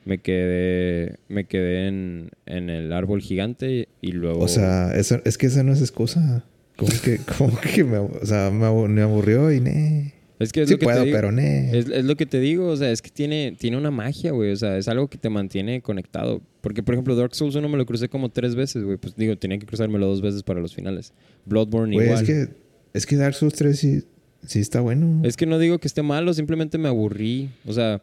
Me 0.03 0.19
quedé, 0.19 1.17
me 1.29 1.45
quedé 1.45 1.87
en, 1.87 2.29
en 2.45 2.69
el 2.69 2.93
árbol 2.93 3.21
gigante 3.21 3.87
y 4.01 4.11
luego... 4.11 4.41
O 4.41 4.47
sea, 4.47 4.95
eso, 4.95 5.19
es 5.25 5.37
que 5.37 5.47
esa 5.47 5.63
no 5.63 5.73
es 5.73 5.81
excusa. 5.81 6.43
¿Cómo 6.75 6.91
que, 7.03 7.17
cómo 7.37 7.59
que 7.59 7.83
me, 7.83 7.97
o 7.97 8.25
sea, 8.25 8.51
me 8.51 9.01
aburrió 9.01 9.51
y 9.51 9.61
ne? 9.61 10.14
Es 10.45 10.53
que 10.53 10.61
es 10.61 10.67
Sí 10.67 10.73
lo 10.75 10.79
que 10.79 10.85
puedo, 10.85 10.99
te 10.99 11.05
digo. 11.05 11.17
pero 11.17 11.31
ne. 11.31 11.77
Es, 11.77 11.89
es 11.89 12.05
lo 12.05 12.15
que 12.15 12.25
te 12.25 12.39
digo, 12.39 12.67
o 12.67 12.77
sea, 12.77 12.91
es 12.91 13.01
que 13.01 13.09
tiene, 13.09 13.55
tiene 13.59 13.77
una 13.77 13.91
magia, 13.91 14.31
güey. 14.31 14.51
O 14.51 14.55
sea, 14.55 14.77
es 14.77 14.87
algo 14.87 15.07
que 15.09 15.17
te 15.17 15.29
mantiene 15.29 15.81
conectado. 15.81 16.41
Porque, 16.61 16.81
por 16.81 16.95
ejemplo, 16.95 17.15
Dark 17.15 17.35
Souls 17.35 17.55
1 17.55 17.67
me 17.67 17.77
lo 17.77 17.85
crucé 17.85 18.09
como 18.09 18.29
tres 18.29 18.55
veces, 18.55 18.83
güey. 18.83 18.97
Pues 18.97 19.15
digo, 19.15 19.37
tenía 19.37 19.57
que 19.57 19.65
cruzármelo 19.65 20.07
dos 20.07 20.21
veces 20.21 20.43
para 20.43 20.59
los 20.59 20.73
finales. 20.73 21.13
Bloodborne 21.45 21.93
Güey, 21.93 22.07
igual. 22.07 22.23
es 22.23 22.27
que, 22.27 22.47
es 22.93 23.05
que 23.05 23.15
Dark 23.15 23.35
Souls 23.35 23.53
3 23.55 23.77
sí, 23.77 24.03
sí 24.45 24.59
está 24.59 24.81
bueno. 24.81 25.21
Es 25.25 25.37
que 25.37 25.45
no 25.45 25.59
digo 25.59 25.79
que 25.79 25.87
esté 25.87 26.01
malo, 26.01 26.33
simplemente 26.33 26.77
me 26.77 26.87
aburrí. 26.87 27.49
O 27.65 27.73
sea, 27.73 28.01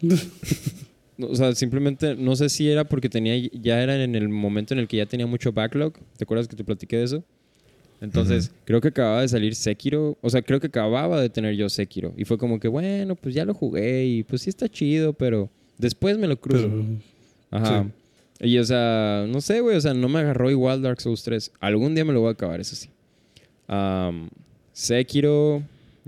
o 1.18 1.34
sea, 1.34 1.54
simplemente 1.54 2.16
no 2.16 2.36
sé 2.36 2.48
si 2.48 2.68
era 2.68 2.84
porque 2.84 3.08
tenía 3.08 3.36
ya 3.52 3.82
era 3.82 4.02
en 4.02 4.14
el 4.14 4.28
momento 4.28 4.74
en 4.74 4.80
el 4.80 4.88
que 4.88 4.96
ya 4.98 5.06
tenía 5.06 5.26
mucho 5.26 5.52
backlog. 5.52 5.94
¿Te 6.16 6.24
acuerdas 6.24 6.48
que 6.48 6.56
te 6.56 6.64
platiqué 6.64 6.96
de 6.96 7.04
eso? 7.04 7.24
Entonces, 8.04 8.52
creo 8.64 8.80
que 8.80 8.88
acababa 8.88 9.22
de 9.22 9.28
salir 9.28 9.54
Sekiro. 9.54 10.16
O 10.20 10.30
sea, 10.30 10.42
creo 10.42 10.60
que 10.60 10.68
acababa 10.68 11.20
de 11.20 11.30
tener 11.30 11.56
yo 11.56 11.68
Sekiro. 11.68 12.12
Y 12.16 12.24
fue 12.24 12.38
como 12.38 12.60
que, 12.60 12.68
bueno, 12.68 13.16
pues 13.16 13.34
ya 13.34 13.44
lo 13.44 13.54
jugué 13.54 14.04
y 14.04 14.22
pues 14.22 14.42
sí 14.42 14.50
está 14.50 14.68
chido, 14.68 15.12
pero 15.14 15.50
después 15.78 16.18
me 16.18 16.26
lo 16.26 16.38
cruzo. 16.38 16.68
Pero 16.68 16.84
Ajá. 17.50 17.86
Y 18.40 18.58
o 18.58 18.64
sea, 18.64 19.26
no 19.28 19.40
sé, 19.40 19.60
güey, 19.60 19.76
o 19.76 19.80
sea, 19.80 19.94
no 19.94 20.08
me 20.08 20.18
agarró 20.18 20.50
igual 20.50 20.82
Dark 20.82 21.00
Souls 21.00 21.22
3. 21.22 21.52
Algún 21.60 21.94
día 21.94 22.04
me 22.04 22.12
lo 22.12 22.20
voy 22.20 22.28
a 22.28 22.32
acabar, 22.32 22.60
eso 22.60 22.76
sí. 22.76 22.90
Am, 23.68 24.28
Sekiro, 24.72 25.62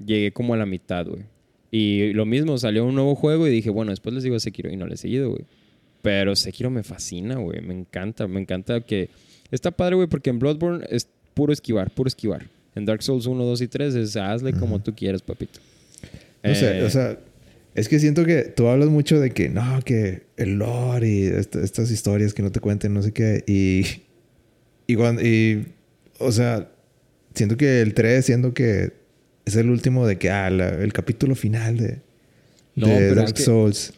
llegué 0.05 0.32
como 0.32 0.55
a 0.55 0.56
la 0.56 0.66
mitad, 0.66 1.06
güey. 1.06 1.23
Y 1.70 2.12
lo 2.12 2.27
mismo, 2.27 2.59
salió 2.59 2.85
un 2.85 2.94
nuevo 2.94 3.14
juego 3.14 3.47
y 3.47 3.51
dije, 3.51 3.70
bueno, 3.70 3.90
después 3.90 4.14
les 4.14 4.24
digo 4.24 4.36
a 4.36 4.40
Sekiro 4.40 4.70
y 4.70 4.77
no 4.77 4.86
le 4.86 4.94
he 4.94 4.98
seguido, 4.98 5.31
güey. 5.31 5.44
Pero 6.02 6.36
Sekiro 6.36 6.70
me 6.70 6.82
fascina, 6.82 7.36
güey, 7.36 7.60
me 7.60 7.74
encanta, 7.74 8.27
me 8.27 8.40
encanta 8.40 8.81
que... 8.81 9.09
Está 9.51 9.70
padre, 9.70 9.94
güey, 9.94 10.09
porque 10.09 10.31
en 10.31 10.40
Bloodborne 10.40 10.85
es 10.90 11.09
puro 11.37 11.53
esquivar, 11.53 11.91
puro 11.91 12.09
esquivar. 12.09 12.47
En 12.75 12.87
Dark 12.87 13.03
Souls 13.03 13.27
1, 13.27 13.45
2 13.45 13.61
y 13.61 13.69
3 13.69 13.95
es 13.95 14.17
hazle 14.17 14.55
como 14.55 14.81
tú 14.81 14.95
quieras, 14.95 15.21
papito. 15.21 15.61
No 16.43 16.55
sé, 16.55 16.79
Eh, 16.79 16.83
o 16.85 16.89
sea, 16.91 17.19
es 17.75 17.89
que 17.89 17.99
siento 18.01 18.25
que 18.25 18.45
tú 18.45 18.69
hablas 18.69 18.89
mucho 18.89 19.21
de 19.21 19.31
que 19.31 19.51
no, 19.51 19.81
que 19.85 20.23
el 20.39 20.55
lore 20.59 21.09
y 21.09 21.23
est- 21.27 21.57
estas 21.57 21.91
historias 21.91 22.33
que 22.33 22.43
no 22.43 22.51
te 22.51 22.61
cuenten, 22.61 22.95
no 22.95 23.03
sé 23.03 23.13
qué. 23.13 23.45
Y, 23.47 23.85
y, 24.87 24.95
cuando, 24.97 25.21
y, 25.23 25.67
o 26.19 26.33
sea, 26.33 26.71
siento 27.35 27.57
que 27.59 27.83
el 27.83 27.93
3, 27.93 28.25
siendo 28.25 28.55
que 28.55 28.93
es 29.45 29.57
el 29.57 29.69
último 29.69 30.07
de 30.07 30.17
que, 30.17 30.31
ah, 30.31 30.49
la- 30.49 30.71
el 30.71 30.93
capítulo 30.95 31.35
final 31.35 31.77
de, 31.77 31.99
No, 32.77 32.87
de 32.89 32.95
pero 32.95 33.11
es 33.11 33.17
Dark 33.17 33.35
que- 33.35 33.43
Souls. 33.43 33.93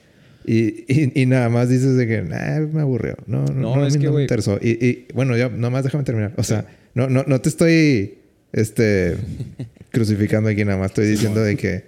Y, 0.44 0.85
y, 0.93 1.12
y 1.23 1.27
nada 1.27 1.48
más 1.51 1.69
dices 1.69 1.97
de 1.97 2.06
que, 2.09 2.23
nah, 2.23 2.60
me 2.60 2.81
aburrió. 2.81 3.16
No, 3.27 3.44
no, 3.44 3.52
No, 3.52 3.77
no, 3.77 3.86
es 3.86 3.97
que, 3.97 4.09
me 4.10 4.23
interesó. 4.23 4.59
Y, 4.62 4.70
y, 4.85 5.06
bueno, 5.15 5.36
ya, 5.36 5.48
nomás 5.51 5.85
déjame 5.85 6.05
terminar. 6.05 6.32
O 6.36 6.43
sea, 6.43 6.65
no, 6.98 7.08
no, 7.08 7.22
no 7.28 7.40
te 7.40 7.48
estoy, 7.48 8.18
este, 8.52 9.16
crucificando 9.92 10.50
aquí, 10.50 10.64
nada 10.64 10.78
más 10.78 10.90
estoy 10.90 11.06
diciendo 11.06 11.40
de 11.40 11.56
que, 11.56 11.84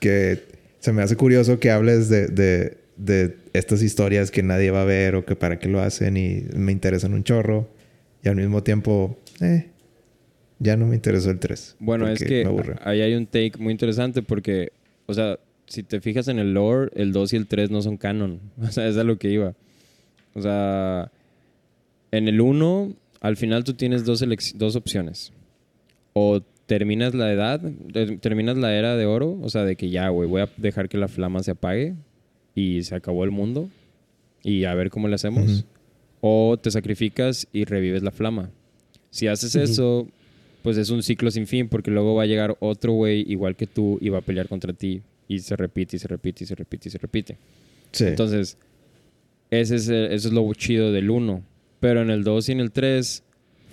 que 0.00 0.42
se 0.80 0.92
me 0.92 1.00
hace 1.00 1.16
curioso 1.16 1.58
que 1.58 1.70
hables 1.70 2.10
de, 2.10 2.26
de, 2.26 2.76
de 2.98 3.36
estas 3.54 3.82
historias 3.82 4.30
que 4.30 4.42
nadie 4.42 4.70
va 4.70 4.82
a 4.82 4.84
ver 4.84 5.14
o 5.14 5.24
que 5.24 5.34
para 5.34 5.58
qué 5.58 5.66
lo 5.66 5.80
hacen 5.80 6.18
y 6.18 6.44
me 6.54 6.72
interesan 6.72 7.14
un 7.14 7.24
chorro. 7.24 7.70
Y 8.22 8.28
al 8.28 8.36
mismo 8.36 8.62
tiempo, 8.62 9.18
eh, 9.40 9.68
ya 10.58 10.76
no 10.76 10.86
me 10.86 10.94
interesó 10.94 11.30
el 11.30 11.38
3. 11.38 11.76
Bueno, 11.80 12.06
es 12.06 12.22
que 12.22 12.46
ahí 12.82 13.00
hay 13.00 13.14
un 13.14 13.24
take 13.24 13.52
muy 13.58 13.72
interesante 13.72 14.20
porque, 14.20 14.72
o 15.06 15.14
sea, 15.14 15.38
si 15.68 15.82
te 15.82 16.02
fijas 16.02 16.28
en 16.28 16.38
el 16.38 16.52
lore, 16.52 16.90
el 16.96 17.12
2 17.12 17.32
y 17.32 17.36
el 17.36 17.46
3 17.46 17.70
no 17.70 17.80
son 17.80 17.96
canon. 17.96 18.40
O 18.60 18.70
sea, 18.70 18.86
es 18.86 18.98
a 18.98 19.04
lo 19.04 19.18
que 19.18 19.30
iba. 19.30 19.54
O 20.34 20.42
sea, 20.42 21.10
en 22.12 22.28
el 22.28 22.42
1, 22.42 22.94
al 23.20 23.36
final 23.36 23.64
tú 23.64 23.74
tienes 23.74 24.04
dos, 24.04 24.24
dos 24.54 24.76
opciones. 24.76 25.32
O 26.12 26.40
terminas 26.66 27.14
la 27.14 27.32
edad, 27.32 27.60
ter- 27.92 28.18
terminas 28.18 28.56
la 28.56 28.74
era 28.74 28.96
de 28.96 29.06
oro, 29.06 29.38
o 29.42 29.48
sea, 29.50 29.64
de 29.64 29.76
que 29.76 29.90
ya, 29.90 30.08
güey, 30.08 30.28
voy 30.28 30.42
a 30.42 30.48
dejar 30.56 30.88
que 30.88 30.98
la 30.98 31.08
flama 31.08 31.42
se 31.42 31.52
apague 31.52 31.94
y 32.54 32.82
se 32.82 32.94
acabó 32.94 33.24
el 33.24 33.30
mundo 33.30 33.68
y 34.42 34.64
a 34.64 34.74
ver 34.74 34.90
cómo 34.90 35.08
le 35.08 35.14
hacemos. 35.16 35.64
O 36.20 36.58
te 36.60 36.70
sacrificas 36.70 37.46
y 37.52 37.64
revives 37.64 38.02
la 38.02 38.10
flama. 38.10 38.50
Si 39.10 39.26
haces 39.26 39.54
eso, 39.56 40.06
pues 40.62 40.76
es 40.76 40.90
un 40.90 41.02
ciclo 41.02 41.30
sin 41.30 41.46
fin, 41.46 41.68
porque 41.68 41.90
luego 41.90 42.14
va 42.14 42.24
a 42.24 42.26
llegar 42.26 42.56
otro 42.60 42.92
güey 42.92 43.24
igual 43.30 43.56
que 43.56 43.66
tú 43.66 43.98
y 44.00 44.08
va 44.10 44.18
a 44.18 44.22
pelear 44.22 44.46
contra 44.48 44.72
ti. 44.72 45.02
Y 45.28 45.38
se 45.40 45.56
repite, 45.56 45.96
y 45.96 45.98
se 45.98 46.08
repite, 46.08 46.44
y 46.44 46.46
se 46.46 46.54
repite, 46.54 46.88
y 46.88 46.92
se 46.92 46.98
repite. 46.98 47.36
Sí. 47.92 48.04
Entonces, 48.04 48.58
ese 49.50 49.76
es 49.76 49.88
eso 49.88 50.28
es 50.28 50.32
lo 50.32 50.52
chido 50.54 50.92
del 50.92 51.08
1. 51.10 51.42
Pero 51.80 52.02
en 52.02 52.10
el 52.10 52.24
2 52.24 52.48
y 52.48 52.52
en 52.52 52.60
el 52.60 52.70
3 52.70 53.22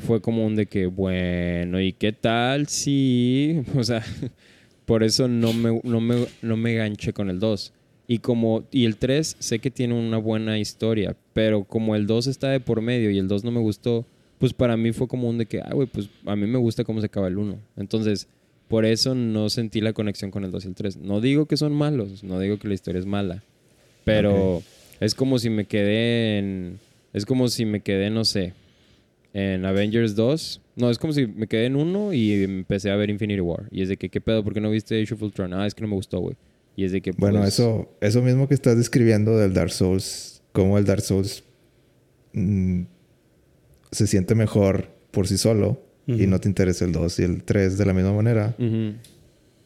fue 0.05 0.21
como 0.21 0.45
un 0.45 0.55
de 0.55 0.65
que, 0.65 0.85
bueno, 0.87 1.79
¿y 1.81 1.93
qué 1.93 2.13
tal 2.13 2.67
si...? 2.67 3.61
O 3.75 3.83
sea, 3.83 4.03
por 4.85 5.03
eso 5.03 5.27
no 5.27 5.53
me, 5.53 5.79
no 5.83 5.99
me, 6.01 6.25
no 6.41 6.57
me 6.57 6.73
ganché 6.73 7.13
con 7.13 7.29
el 7.29 7.39
2. 7.39 7.73
Y 8.09 8.19
como 8.19 8.63
y 8.71 8.85
el 8.85 8.95
3 8.95 9.35
sé 9.39 9.59
que 9.59 9.69
tiene 9.69 9.93
una 9.93 10.17
buena 10.17 10.57
historia, 10.59 11.15
pero 11.33 11.65
como 11.65 11.95
el 11.95 12.07
2 12.07 12.27
está 12.27 12.49
de 12.49 12.61
por 12.61 12.81
medio 12.81 13.11
y 13.11 13.17
el 13.19 13.27
2 13.27 13.43
no 13.43 13.51
me 13.51 13.59
gustó, 13.59 14.05
pues 14.37 14.53
para 14.53 14.77
mí 14.77 14.93
fue 14.93 15.09
como 15.09 15.27
un 15.27 15.37
de 15.37 15.45
que, 15.45 15.59
ah, 15.59 15.71
güey, 15.73 15.87
pues 15.87 16.09
a 16.25 16.35
mí 16.37 16.47
me 16.47 16.57
gusta 16.57 16.85
cómo 16.85 17.01
se 17.01 17.07
acaba 17.07 17.27
el 17.27 17.37
1. 17.37 17.57
Entonces, 17.75 18.29
por 18.69 18.85
eso 18.85 19.13
no 19.13 19.49
sentí 19.49 19.81
la 19.81 19.91
conexión 19.91 20.31
con 20.31 20.45
el 20.45 20.51
2 20.51 20.63
y 20.63 20.67
el 20.69 20.75
3. 20.75 20.97
No 20.97 21.19
digo 21.19 21.47
que 21.47 21.57
son 21.57 21.73
malos, 21.73 22.23
no 22.23 22.39
digo 22.39 22.57
que 22.57 22.69
la 22.69 22.75
historia 22.75 22.99
es 22.99 23.05
mala, 23.05 23.43
pero 24.05 24.63
es 25.01 25.13
como 25.13 25.37
si 25.37 25.49
me 25.49 25.65
quedé 25.65 26.37
en 26.37 26.79
es 27.13 27.25
como 27.25 27.47
si 27.47 27.65
me 27.65 27.81
quedé, 27.81 28.09
no 28.09 28.25
sé, 28.25 28.53
en 29.33 29.65
Avengers 29.65 30.15
2. 30.15 30.61
No, 30.75 30.89
es 30.89 30.97
como 30.97 31.13
si 31.13 31.27
me 31.27 31.47
quedé 31.47 31.65
en 31.65 31.75
uno 31.75 32.13
y 32.13 32.43
empecé 32.43 32.91
a 32.91 32.95
ver 32.95 33.09
Infinity 33.09 33.41
War. 33.41 33.67
Y 33.71 33.81
es 33.81 33.89
de 33.89 33.97
que, 33.97 34.09
¿qué 34.09 34.21
pedo? 34.21 34.43
¿Por 34.43 34.53
qué 34.53 34.61
no 34.61 34.69
viste 34.69 35.01
Age 35.01 35.13
of 35.13 35.21
Ultron? 35.21 35.53
Ah, 35.53 35.65
es 35.65 35.73
que 35.73 35.81
no 35.81 35.87
me 35.87 35.95
gustó, 35.95 36.19
güey. 36.19 36.35
Y 36.75 36.85
es 36.85 36.91
de 36.91 37.01
que, 37.01 37.11
Bueno, 37.11 37.39
pues, 37.39 37.55
eso, 37.55 37.89
eso 38.01 38.21
mismo 38.21 38.47
que 38.47 38.53
estás 38.53 38.77
describiendo 38.77 39.37
del 39.37 39.53
Dark 39.53 39.71
Souls, 39.71 40.43
como 40.51 40.77
el 40.77 40.85
Dark 40.85 41.01
Souls 41.01 41.43
mm, 42.33 42.83
se 43.91 44.07
siente 44.07 44.35
mejor 44.35 44.89
por 45.11 45.27
sí 45.27 45.37
solo 45.37 45.81
y 46.05 46.25
no 46.25 46.39
te 46.39 46.47
interesa 46.47 46.85
el 46.85 46.93
2 46.93 47.19
y 47.19 47.23
el 47.23 47.43
3 47.43 47.77
de 47.77 47.85
la 47.85 47.93
misma 47.93 48.13
manera, 48.13 48.55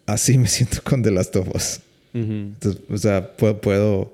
así 0.07 0.39
me 0.39 0.47
siento 0.47 0.79
con 0.83 1.03
The 1.03 1.11
Last 1.11 1.35
of 1.35 1.53
Us. 1.53 1.81
Entonces, 2.13 2.81
o 2.89 2.97
sea, 2.97 3.35
puedo, 3.35 3.61
puedo, 3.61 4.11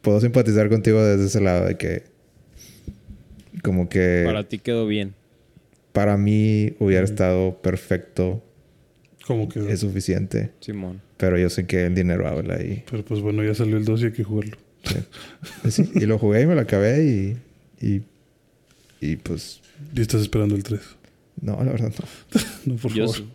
puedo 0.00 0.20
simpatizar 0.20 0.70
contigo 0.70 1.04
desde 1.04 1.26
ese 1.26 1.40
lado 1.40 1.66
de 1.66 1.76
que 1.76 2.13
como 3.64 3.88
que 3.88 4.22
Para 4.24 4.38
para, 4.38 4.48
ti 4.48 4.58
quedó 4.58 4.86
bien. 4.86 5.14
mí 6.16 6.74
hubiera 6.78 7.04
estado 7.04 7.60
perfecto, 7.62 8.42
como 9.26 9.48
que... 9.48 9.72
es 9.72 9.80
suficiente, 9.80 10.50
Simón. 10.60 11.00
pero 11.16 11.38
yo 11.38 11.48
sé 11.50 11.66
que 11.66 11.86
el 11.86 11.94
dinero 11.94 12.28
habla 12.28 12.62
y 12.62 12.84
Pero 12.90 13.04
pues 13.04 13.20
bueno, 13.20 13.42
ya 13.42 13.54
salió 13.54 13.76
el 13.76 13.84
2 13.84 14.02
y 14.02 14.04
hay 14.06 14.12
que 14.12 14.22
jugarlo. 14.24 14.56
Sí. 14.84 15.70
Sí, 15.70 15.90
Y 15.94 16.00
lo 16.06 16.18
jugué 16.18 16.42
y 16.42 16.46
me 16.46 16.54
lo 16.54 16.60
acabé 16.60 17.02
y. 17.04 17.36
Y, 17.80 18.02
y 19.00 19.16
pues. 19.16 19.60
Y 19.96 20.00
estás 20.02 20.20
esperando 20.20 20.54
el 20.56 20.62
3. 20.62 20.80
No, 21.40 21.56
la 21.64 21.72
verdad 21.72 21.90
no. 21.98 22.40
No, 22.74 22.76
por 22.76 22.92
Yo 22.92 23.06
favor. 23.08 23.16
sí. 23.16 23.28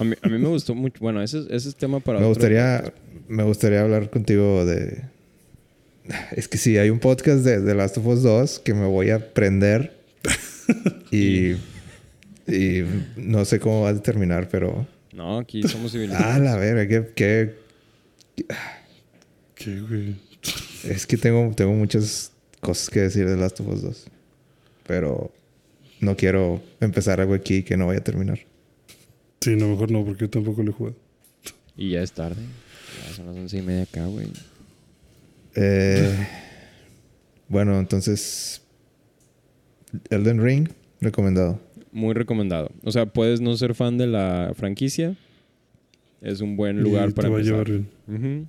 A 0.00 0.04
mí, 0.04 0.14
a 0.20 0.28
mí 0.28 0.38
me 0.38 0.48
gustó 0.48 0.74
mucho. 0.74 0.98
Bueno, 1.00 1.22
ese, 1.22 1.38
es- 1.38 1.46
ese 1.50 1.68
es 1.68 1.76
tema 1.76 2.00
para 2.00 2.18
Me 2.18 2.24
otro 2.24 2.34
gustaría, 2.34 2.92
me 3.28 3.42
gustaría 3.44 3.82
hablar 3.82 4.10
contigo 4.10 4.64
de. 4.64 5.02
Es 6.36 6.48
que 6.48 6.58
sí, 6.58 6.78
hay 6.78 6.90
un 6.90 6.98
podcast 6.98 7.44
de 7.44 7.60
The 7.60 7.74
Last 7.74 7.98
of 7.98 8.06
Us 8.06 8.22
2 8.22 8.60
que 8.60 8.74
me 8.74 8.86
voy 8.86 9.10
a 9.10 9.32
prender. 9.32 9.96
y. 11.10 11.56
Y 12.44 12.82
no 13.16 13.44
sé 13.44 13.60
cómo 13.60 13.82
va 13.82 13.90
a 13.90 14.02
terminar, 14.02 14.48
pero. 14.48 14.86
No, 15.12 15.38
aquí 15.38 15.62
somos 15.62 15.92
civilizados. 15.92 16.26
Ah, 16.26 16.38
la 16.38 16.56
verga, 16.56 16.86
que, 16.86 17.12
que 17.14 17.62
¿Qué, 19.54 19.80
güey? 19.80 20.16
es 20.84 21.06
que 21.06 21.16
tengo, 21.16 21.54
tengo 21.54 21.72
muchas 21.72 22.32
cosas 22.60 22.90
que 22.90 23.00
decir 23.00 23.26
de 23.26 23.34
The 23.34 23.40
Last 23.40 23.60
of 23.60 23.68
Us 23.68 23.82
2. 23.82 24.06
Pero 24.86 25.32
no 26.00 26.16
quiero 26.16 26.60
empezar 26.80 27.20
algo 27.20 27.34
aquí 27.34 27.62
que 27.62 27.76
no 27.76 27.86
vaya 27.86 28.00
a 28.00 28.04
terminar. 28.04 28.40
Sí, 29.40 29.56
no, 29.56 29.68
mejor 29.68 29.90
no, 29.90 30.04
porque 30.04 30.22
yo 30.22 30.30
tampoco 30.30 30.62
lo 30.62 30.70
he 30.70 30.74
jugado. 30.74 30.96
Y 31.76 31.90
ya 31.90 32.02
es 32.02 32.12
tarde. 32.12 32.42
Ya 33.06 33.14
son 33.14 33.26
las 33.26 33.36
once 33.36 33.56
y 33.56 33.62
media 33.62 33.82
acá, 33.84 34.06
güey. 34.06 34.28
Eh, 35.54 36.26
bueno, 37.48 37.78
entonces. 37.78 38.62
Elden 40.10 40.42
Ring, 40.42 40.68
recomendado. 41.00 41.60
Muy 41.92 42.14
recomendado. 42.14 42.70
O 42.84 42.90
sea, 42.92 43.06
puedes 43.06 43.40
no 43.42 43.54
ser 43.56 43.74
fan 43.74 43.98
de 43.98 44.06
la 44.06 44.52
franquicia. 44.56 45.16
Es 46.22 46.40
un 46.40 46.56
buen 46.56 46.80
lugar 46.82 47.12
para 47.12 47.28
empezar. 47.28 47.68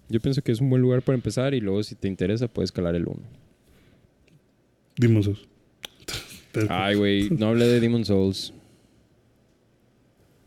Yo 0.09 0.19
pienso 0.21 0.41
que 0.41 0.51
es 0.51 0.61
un 0.61 0.69
buen 0.69 0.81
lugar 0.81 1.01
para 1.01 1.15
empezar 1.15 1.53
y 1.53 1.59
luego 1.59 1.84
si 1.84 1.95
te 1.95 2.07
interesa 2.07 2.47
puedes 2.47 2.71
calar 2.71 2.95
el 2.95 3.07
1. 3.07 3.19
Demon's 4.97 5.25
Souls. 5.25 5.47
Ay, 6.69 6.95
güey, 6.95 7.30
no 7.31 7.47
hablé 7.47 7.67
de 7.67 7.80
Demon 7.80 8.05
Souls. 8.05 8.53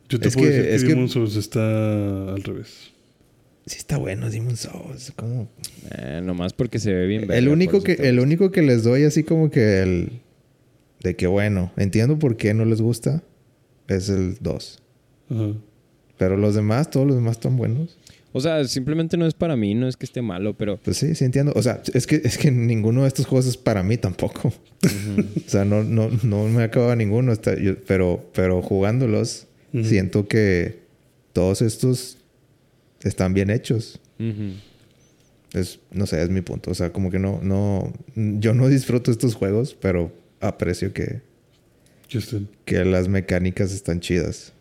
Yo 0.08 0.20
te 0.20 0.28
es 0.28 0.34
puedo 0.34 0.48
que- 0.48 0.54
decir 0.54 0.68
que, 0.70 0.74
es 0.76 0.82
que- 0.84 0.88
Demon's 0.90 1.12
Souls 1.12 1.34
está 1.36 2.32
al 2.32 2.42
revés. 2.44 2.92
Sí 3.66 3.78
está 3.78 3.96
bueno 3.96 4.30
Demon's 4.30 4.60
Souls. 4.60 5.12
¿cómo? 5.16 5.48
Eh, 5.90 6.20
nomás 6.22 6.52
porque 6.52 6.78
se 6.78 6.92
ve 6.92 7.06
bien. 7.06 7.22
El 7.22 7.28
verga, 7.28 7.50
único, 7.52 7.82
que, 7.82 7.92
el 7.94 8.20
único 8.20 8.50
que 8.50 8.62
les 8.62 8.84
doy 8.84 9.04
así 9.04 9.24
como 9.24 9.50
que 9.50 9.82
el... 9.82 10.20
De 11.02 11.14
que 11.16 11.26
bueno, 11.26 11.72
entiendo 11.76 12.18
por 12.18 12.36
qué 12.36 12.54
no 12.54 12.64
les 12.64 12.80
gusta. 12.80 13.22
Es 13.88 14.08
el 14.08 14.36
2. 14.40 14.82
Ajá. 15.30 15.52
Pero 16.18 16.36
los 16.36 16.54
demás, 16.54 16.90
todos 16.90 17.06
los 17.06 17.16
demás 17.16 17.32
están 17.36 17.56
buenos. 17.56 17.98
O 18.32 18.40
sea, 18.40 18.64
simplemente 18.64 19.16
no 19.16 19.26
es 19.26 19.34
para 19.34 19.56
mí, 19.56 19.74
no 19.74 19.88
es 19.88 19.96
que 19.96 20.04
esté 20.04 20.20
malo, 20.22 20.56
pero... 20.56 20.78
Pues 20.82 20.98
sí, 20.98 21.14
sí 21.14 21.24
entiendo. 21.24 21.52
O 21.56 21.62
sea, 21.62 21.82
es 21.94 22.06
que, 22.06 22.20
es 22.22 22.36
que 22.38 22.50
ninguno 22.50 23.02
de 23.02 23.08
estos 23.08 23.26
juegos 23.26 23.46
es 23.46 23.56
para 23.56 23.82
mí 23.82 23.96
tampoco. 23.96 24.48
o 25.46 25.50
sea, 25.50 25.64
no, 25.64 25.82
no, 25.82 26.10
no 26.22 26.44
me 26.48 26.62
acaba 26.62 26.94
ninguno. 26.96 27.32
Yo- 27.34 27.76
pero, 27.86 28.28
pero 28.34 28.62
jugándolos, 28.62 29.46
siento 29.82 30.28
que 30.28 30.80
todos 31.32 31.62
estos 31.62 32.15
están 33.02 33.34
bien 33.34 33.50
hechos. 33.50 34.00
Es, 35.52 35.80
no 35.90 36.06
sé, 36.06 36.22
es 36.22 36.30
mi 36.30 36.40
punto. 36.40 36.70
O 36.70 36.74
sea, 36.74 36.92
como 36.92 37.10
que 37.10 37.18
no, 37.18 37.40
no, 37.42 37.92
yo 38.14 38.54
no 38.54 38.68
disfruto 38.68 39.10
estos 39.10 39.34
juegos, 39.34 39.76
pero 39.80 40.12
aprecio 40.40 40.92
que, 40.92 41.20
estén. 42.10 42.48
que 42.64 42.84
las 42.84 43.08
mecánicas 43.08 43.72
están 43.72 44.00
chidas. 44.00 44.52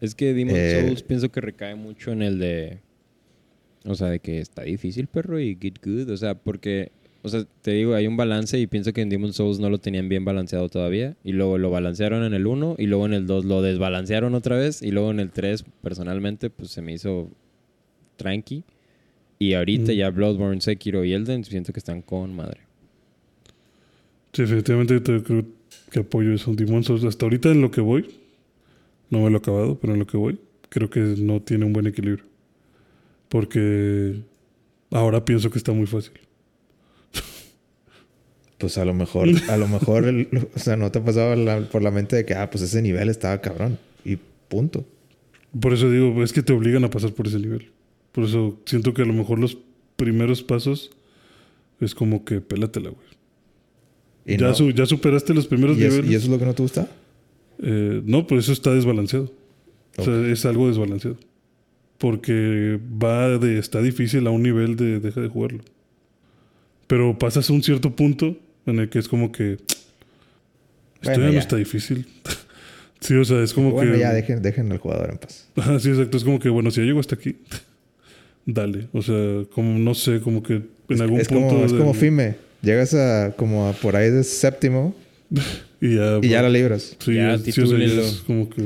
Es 0.00 0.14
que 0.14 0.34
Demon 0.34 0.54
Eh, 0.56 0.84
Souls 0.86 1.02
pienso 1.02 1.30
que 1.30 1.40
recae 1.40 1.74
mucho 1.74 2.12
en 2.12 2.22
el 2.22 2.38
de... 2.38 2.78
O 3.84 3.94
sea, 3.94 4.08
de 4.08 4.18
que 4.20 4.40
está 4.40 4.62
difícil, 4.62 5.06
perro, 5.06 5.38
y 5.38 5.56
get 5.60 5.74
good. 5.84 6.10
O 6.10 6.16
sea, 6.16 6.34
porque... 6.34 6.90
O 7.26 7.28
sea, 7.30 7.44
te 7.62 7.70
digo, 7.70 7.94
hay 7.94 8.06
un 8.06 8.18
balance 8.18 8.58
y 8.58 8.66
pienso 8.66 8.92
que 8.92 9.00
en 9.00 9.08
Demon 9.08 9.32
Souls 9.32 9.58
no 9.58 9.70
lo 9.70 9.78
tenían 9.78 10.10
bien 10.10 10.26
balanceado 10.26 10.68
todavía. 10.68 11.16
Y 11.24 11.32
luego 11.32 11.56
lo 11.56 11.70
balancearon 11.70 12.22
en 12.22 12.34
el 12.34 12.46
1 12.46 12.76
y 12.78 12.84
luego 12.86 13.06
en 13.06 13.14
el 13.14 13.26
2 13.26 13.46
lo 13.46 13.62
desbalancearon 13.62 14.34
otra 14.34 14.56
vez. 14.58 14.82
Y 14.82 14.90
luego 14.90 15.10
en 15.10 15.20
el 15.20 15.30
3, 15.30 15.64
personalmente, 15.82 16.50
pues 16.50 16.70
se 16.70 16.82
me 16.82 16.92
hizo 16.92 17.30
tranqui. 18.16 18.62
Y 19.38 19.54
ahorita 19.54 19.92
Mm. 19.92 19.94
ya 19.96 20.10
Bloodborne, 20.10 20.60
Sekiro 20.60 21.02
y 21.04 21.14
Elden 21.14 21.44
siento 21.44 21.72
que 21.72 21.78
están 21.78 22.02
con 22.02 22.36
madre. 22.36 22.60
Sí, 24.34 24.42
definitivamente 24.42 25.00
te- 25.00 25.22
creo 25.22 25.46
que 25.90 26.00
apoyo 26.00 26.34
eso. 26.34 26.52
Demon's 26.54 26.86
Souls, 26.86 27.04
hasta 27.04 27.24
ahorita 27.24 27.50
en 27.50 27.60
lo 27.62 27.70
que 27.70 27.80
voy, 27.80 28.06
no 29.10 29.20
me 29.20 29.30
lo 29.30 29.36
he 29.36 29.38
acabado, 29.38 29.78
pero 29.80 29.94
en 29.94 29.98
lo 30.00 30.06
que 30.06 30.16
voy, 30.18 30.38
creo 30.68 30.90
que 30.90 31.00
no 31.00 31.40
tiene 31.40 31.64
un 31.64 31.72
buen 31.72 31.86
equilibrio. 31.86 32.24
Porque 33.28 34.20
ahora 34.90 35.24
pienso 35.24 35.50
que 35.50 35.58
está 35.58 35.72
muy 35.72 35.86
fácil. 35.86 36.12
Pues 38.58 38.78
a 38.78 38.84
lo 38.84 38.94
mejor, 38.94 39.28
a 39.48 39.56
lo 39.56 39.68
mejor, 39.68 40.04
el- 40.06 40.28
o 40.54 40.58
sea, 40.58 40.76
no 40.76 40.90
te 40.92 40.98
ha 41.00 41.04
pasado 41.04 41.34
la- 41.36 41.60
por 41.68 41.82
la 41.82 41.90
mente 41.90 42.16
de 42.16 42.24
que, 42.24 42.34
ah, 42.34 42.50
pues 42.50 42.62
ese 42.64 42.80
nivel 42.82 43.08
estaba 43.08 43.40
cabrón. 43.40 43.78
Y 44.04 44.16
punto. 44.48 44.84
Por 45.60 45.72
eso 45.72 45.90
digo, 45.90 46.22
es 46.24 46.32
que 46.32 46.42
te 46.42 46.52
obligan 46.52 46.84
a 46.84 46.90
pasar 46.90 47.12
por 47.12 47.26
ese 47.26 47.38
nivel. 47.38 47.70
Por 48.12 48.24
eso 48.24 48.58
siento 48.66 48.94
que 48.94 49.02
a 49.02 49.06
lo 49.06 49.12
mejor 49.12 49.38
los 49.38 49.58
primeros 49.96 50.42
pasos 50.42 50.90
es 51.80 51.94
como 51.94 52.24
que 52.24 52.40
pélatela, 52.40 52.90
güey. 52.90 53.06
Y, 54.26 54.36
Ya, 54.38 54.48
no- 54.48 54.54
su- 54.54 54.70
ya 54.70 54.86
superaste 54.86 55.34
los 55.34 55.46
primeros 55.46 55.76
¿Y, 55.78 55.84
es- 55.84 55.90
niveles. 55.92 56.10
¿Y 56.10 56.14
eso 56.14 56.24
es 56.26 56.30
lo 56.30 56.38
que 56.38 56.44
no 56.46 56.54
te 56.54 56.62
gusta? 56.62 56.88
Eh, 57.62 58.02
no, 58.04 58.26
pues 58.26 58.44
eso 58.44 58.52
está 58.52 58.72
desbalanceado. 58.74 59.32
O 59.96 60.02
sea, 60.04 60.26
es 60.28 60.44
algo 60.44 60.66
desbalanceado. 60.68 61.16
Porque 61.98 62.78
va 63.02 63.38
de 63.38 63.58
está 63.58 63.80
difícil 63.80 64.26
a 64.26 64.30
un 64.30 64.42
nivel 64.42 64.76
de 64.76 64.98
deja 65.00 65.20
de 65.20 65.28
jugarlo. 65.28 65.62
Pero 66.86 67.18
pasas 67.18 67.48
a 67.48 67.52
un 67.52 67.62
cierto 67.62 67.94
punto 67.96 68.36
en 68.66 68.78
el 68.78 68.88
que 68.88 68.98
es 68.98 69.08
como 69.08 69.32
que 69.32 69.52
esto 69.54 69.68
Bueno, 71.02 71.26
ya, 71.26 71.32
no 71.32 71.38
está 71.38 71.56
difícil. 71.56 72.06
sí, 73.00 73.14
o 73.14 73.24
sea, 73.24 73.42
es 73.42 73.52
como 73.52 73.72
bueno, 73.72 73.92
que 73.92 73.98
ya 73.98 74.12
dejen, 74.12 74.42
dejen 74.42 74.70
al 74.72 74.78
jugador 74.78 75.10
en 75.10 75.18
paz. 75.18 75.48
Ajá, 75.56 75.78
sí, 75.80 75.90
exacto, 75.90 76.16
es 76.16 76.24
como 76.24 76.38
que 76.38 76.48
bueno, 76.48 76.70
si 76.70 76.80
ya 76.80 76.86
llego 76.86 77.00
hasta 77.00 77.14
aquí, 77.16 77.36
dale, 78.46 78.88
o 78.92 79.02
sea, 79.02 79.44
como 79.54 79.78
no 79.78 79.94
sé, 79.94 80.20
como 80.20 80.42
que 80.42 80.54
en 80.54 80.68
Es, 80.88 81.00
algún 81.00 81.20
es 81.20 81.28
punto 81.28 81.48
como, 81.48 81.64
es 81.66 81.72
como 81.72 81.94
Fime. 81.94 82.36
Llegas 82.62 82.94
a 82.94 83.34
como 83.36 83.68
a 83.68 83.72
por 83.74 83.94
ahí 83.96 84.10
de 84.10 84.24
séptimo 84.24 84.94
y 85.82 85.96
ya 85.96 86.18
y 86.22 86.28
ya 86.28 86.40
la 86.42 86.48
libras. 86.48 86.96
Sí, 86.98 87.14
Ya, 87.14 87.34
es, 87.34 87.42
sí, 87.42 87.50
o 87.50 87.66
sea, 87.66 87.78
ya 87.78 87.84
titúlenlo. 87.84 88.02
es 88.02 88.22
como 88.26 88.48
que 88.48 88.62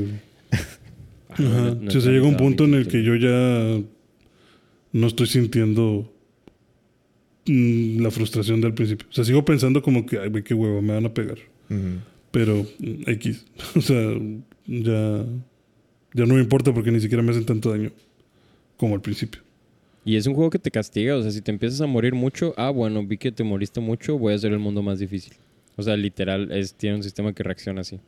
Ah, 1.31 1.35
no, 1.37 1.47
Ajá. 1.49 1.61
no- 1.61 1.75
no 1.75 1.91
Sí, 1.91 1.97
o 1.97 2.01
llega 2.11 2.25
un 2.25 2.37
punto 2.37 2.63
en 2.65 2.73
el 2.75 2.87
que 2.87 3.03
yo 3.03 3.15
ya 3.15 3.81
no 4.93 5.07
estoy 5.07 5.27
sintiendo 5.27 6.11
la 7.49 8.11
frustración 8.11 8.61
del 8.61 8.73
principio. 8.73 9.07
O 9.09 9.13
sea, 9.13 9.23
sigo 9.23 9.43
pensando 9.43 9.81
como 9.81 10.05
que, 10.05 10.19
ay, 10.19 10.31
qué 10.43 10.53
huevo, 10.53 10.81
me 10.81 10.93
van 10.93 11.05
a 11.05 11.13
pegar. 11.13 11.37
Ujú. 11.69 11.99
Pero 12.31 12.65
mm, 12.79 13.09
X. 13.09 13.45
O 13.75 13.81
sea, 13.81 14.13
ya, 14.67 15.25
ya 16.13 16.25
no 16.25 16.35
me 16.35 16.41
importa 16.41 16.73
porque 16.73 16.91
ni 16.91 16.99
siquiera 16.99 17.23
me 17.23 17.31
hacen 17.31 17.45
tanto 17.45 17.71
daño 17.71 17.91
como 18.77 18.95
al 18.95 19.01
principio. 19.01 19.41
Y 20.05 20.15
es 20.15 20.25
un 20.27 20.33
juego 20.33 20.49
que 20.49 20.59
te 20.59 20.71
castiga, 20.71 21.15
o 21.15 21.21
sea, 21.21 21.31
si 21.31 21.41
te 21.41 21.51
empiezas 21.51 21.81
a 21.81 21.85
morir 21.85 22.13
mucho, 22.13 22.53
ah, 22.57 22.69
bueno, 22.69 23.05
vi 23.05 23.17
que 23.17 23.31
te 23.31 23.43
moriste 23.43 23.79
mucho, 23.79 24.17
voy 24.17 24.33
a 24.33 24.35
hacer 24.35 24.51
el 24.51 24.59
mundo 24.59 24.81
más 24.81 24.99
difícil. 24.99 25.33
O 25.75 25.83
sea, 25.83 25.97
literal, 25.97 26.51
es, 26.51 26.73
tiene 26.73 26.97
un 26.97 27.03
sistema 27.03 27.33
que 27.33 27.43
reacciona 27.43 27.81
así. 27.81 27.99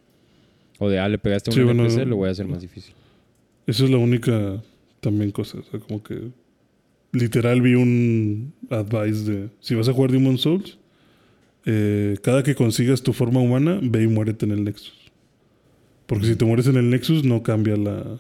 O 0.80 0.90
de, 0.90 1.00
ah, 1.00 1.10
le 1.10 1.18
pegaste 1.18 1.50
a 1.50 1.54
un 1.54 1.56
Sí, 1.56 1.64
bueno, 1.64 1.84
NPC, 1.86 2.08
lo 2.08 2.16
voy 2.16 2.30
a 2.30 2.32
hacer 2.32 2.48
más 2.48 2.62
difícil. 2.62 2.94
Esa 3.68 3.84
es 3.84 3.90
la 3.90 3.98
única 3.98 4.64
también 5.00 5.32
cosa. 5.32 5.60
O 5.60 5.64
sea, 5.64 5.80
como 5.80 6.02
que 6.02 6.32
literal 7.12 7.62
vi 7.62 7.76
un 7.76 8.54
advice 8.70 9.30
de 9.30 9.50
si 9.60 9.76
vas 9.76 9.88
a 9.90 9.94
jugar 9.94 10.12
Demon 10.12 10.38
Souls, 10.38 10.78
eh, 11.66 12.18
cada 12.24 12.44
que 12.44 12.56
consigas 12.56 13.02
tu 13.04 13.14
forma 13.14 13.40
humana, 13.40 13.80
ve 13.82 14.04
y 14.04 14.08
muérete 14.08 14.46
en 14.46 14.52
el 14.52 14.64
Nexus. 14.64 15.12
Porque 16.08 16.28
si 16.28 16.36
te 16.36 16.46
mueres 16.46 16.68
en 16.68 16.76
el 16.78 16.90
Nexus, 16.90 17.24
no 17.24 17.42
cambia 17.44 17.78
la, 17.78 18.20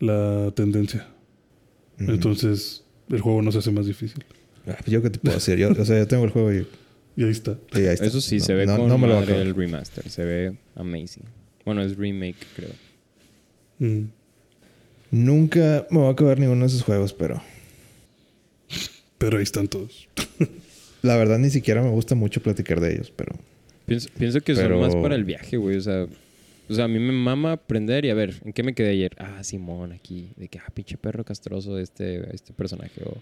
la 0.00 0.50
tendencia. 0.54 1.06
Entonces, 1.98 2.84
el 3.08 3.20
juego 3.20 3.42
no 3.42 3.50
se 3.52 3.58
hace 3.58 3.70
más 3.70 3.86
difícil. 3.86 4.24
Ah, 4.66 4.76
pues 4.78 4.90
yo 4.90 5.00
qué 5.02 5.10
te 5.10 5.18
puedo 5.18 5.34
decir. 5.34 5.56
Yo, 5.58 5.70
o 5.70 5.84
sea, 5.84 5.98
yo 5.98 6.06
tengo 6.06 6.24
el 6.24 6.30
juego 6.30 6.52
y, 6.52 6.66
Y 7.16 7.24
ahí 7.24 7.30
está. 7.30 7.56
y 7.72 7.78
ahí 7.78 7.94
está. 7.94 8.04
Eso 8.06 8.20
sí, 8.20 8.36
No- 8.38 8.44
se 8.44 8.54
ve 8.54 8.66
no, 8.66 8.76
con 8.76 8.88
no 8.88 8.98
me 8.98 9.06
madre 9.08 9.22
acabar. 9.24 9.40
el 9.46 9.54
remaster, 9.54 10.08
se 10.10 10.24
ve 10.24 10.56
amazing. 10.76 11.24
Bueno, 11.64 11.82
es 11.82 11.96
remake, 11.96 12.36
creo. 12.54 12.70
Mm. 13.78 14.08
Nunca 15.10 15.86
me 15.90 15.98
voy 15.98 16.08
a 16.08 16.10
acabar 16.12 16.38
ninguno 16.38 16.60
de 16.60 16.66
esos 16.66 16.82
juegos, 16.82 17.12
pero 17.14 17.40
Pero 19.18 19.38
ahí 19.38 19.42
están 19.42 19.68
todos. 19.68 20.08
la 21.02 21.16
verdad 21.16 21.38
ni 21.38 21.50
siquiera 21.50 21.82
me 21.82 21.90
gusta 21.90 22.14
mucho 22.14 22.42
platicar 22.42 22.80
de 22.80 22.94
ellos, 22.94 23.12
pero 23.14 23.34
Pienso, 23.86 24.10
pienso 24.18 24.40
que 24.42 24.54
Pero- 24.54 24.80
son 24.80 24.80
más 24.80 24.94
para 25.02 25.14
el 25.14 25.24
viaje, 25.24 25.56
güey. 25.56 25.76
O 25.76 25.80
sea, 25.80 26.06
o 26.68 26.74
sea, 26.74 26.84
a 26.84 26.88
mí 26.88 26.98
me 26.98 27.12
mama 27.12 27.52
aprender 27.52 28.04
y 28.04 28.10
a 28.10 28.14
ver, 28.14 28.34
¿en 28.44 28.52
qué 28.52 28.62
me 28.62 28.74
quedé 28.74 28.90
ayer? 28.90 29.12
Ah, 29.18 29.42
Simón, 29.42 29.92
aquí. 29.92 30.28
De 30.36 30.48
que, 30.48 30.58
ah, 30.58 30.70
pinche 30.74 30.98
perro 30.98 31.24
castroso 31.24 31.74
de 31.74 31.84
este, 31.84 32.34
este 32.34 32.52
personaje. 32.52 33.00
O, 33.06 33.16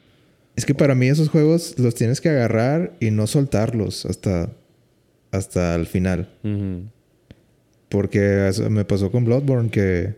es 0.56 0.66
que 0.66 0.74
para 0.74 0.96
mí 0.96 1.06
esos 1.06 1.28
juegos 1.28 1.78
los 1.78 1.94
tienes 1.94 2.20
que 2.20 2.30
agarrar 2.30 2.94
y 2.98 3.12
no 3.12 3.26
soltarlos 3.28 4.06
hasta 4.06 4.50
hasta 5.30 5.74
el 5.74 5.86
final, 5.86 6.28
porque 7.88 8.48
eso 8.48 8.68
me 8.70 8.84
pasó 8.84 9.10
con 9.10 9.24
Bloodborne 9.24 9.70
que 9.70 10.14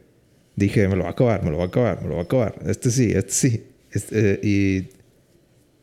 dije, 0.57 0.87
me 0.89 0.97
lo 0.97 1.03
va 1.03 1.09
a 1.09 1.13
acabar, 1.13 1.43
me 1.45 1.51
lo 1.51 1.59
va 1.59 1.65
a 1.65 1.67
acabar, 1.67 2.03
me 2.03 2.09
lo 2.09 2.15
va 2.15 2.21
a 2.21 2.25
acabar. 2.25 2.55
Este 2.67 2.91
sí, 2.91 3.11
este 3.13 3.33
sí. 3.33 3.63
Este, 3.91 4.35
eh, 4.35 4.41
y 4.43 4.89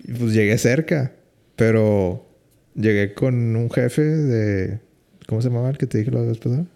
Y 0.07 0.13
pues 0.13 0.33
llegué 0.33 0.57
cerca, 0.59 1.15
pero 1.55 2.27
llegué 2.75 3.13
con 3.13 3.55
un 3.55 3.71
jefe 3.71 4.03
de... 4.03 4.79
¿Cómo 5.25 5.41
se 5.41 5.47
llamaba 5.47 5.71
el 5.71 5.79
que 5.79 5.87
te 5.87 5.97
dije 5.97 6.11
la 6.11 6.21
vez 6.21 6.37
pasada? 6.37 6.67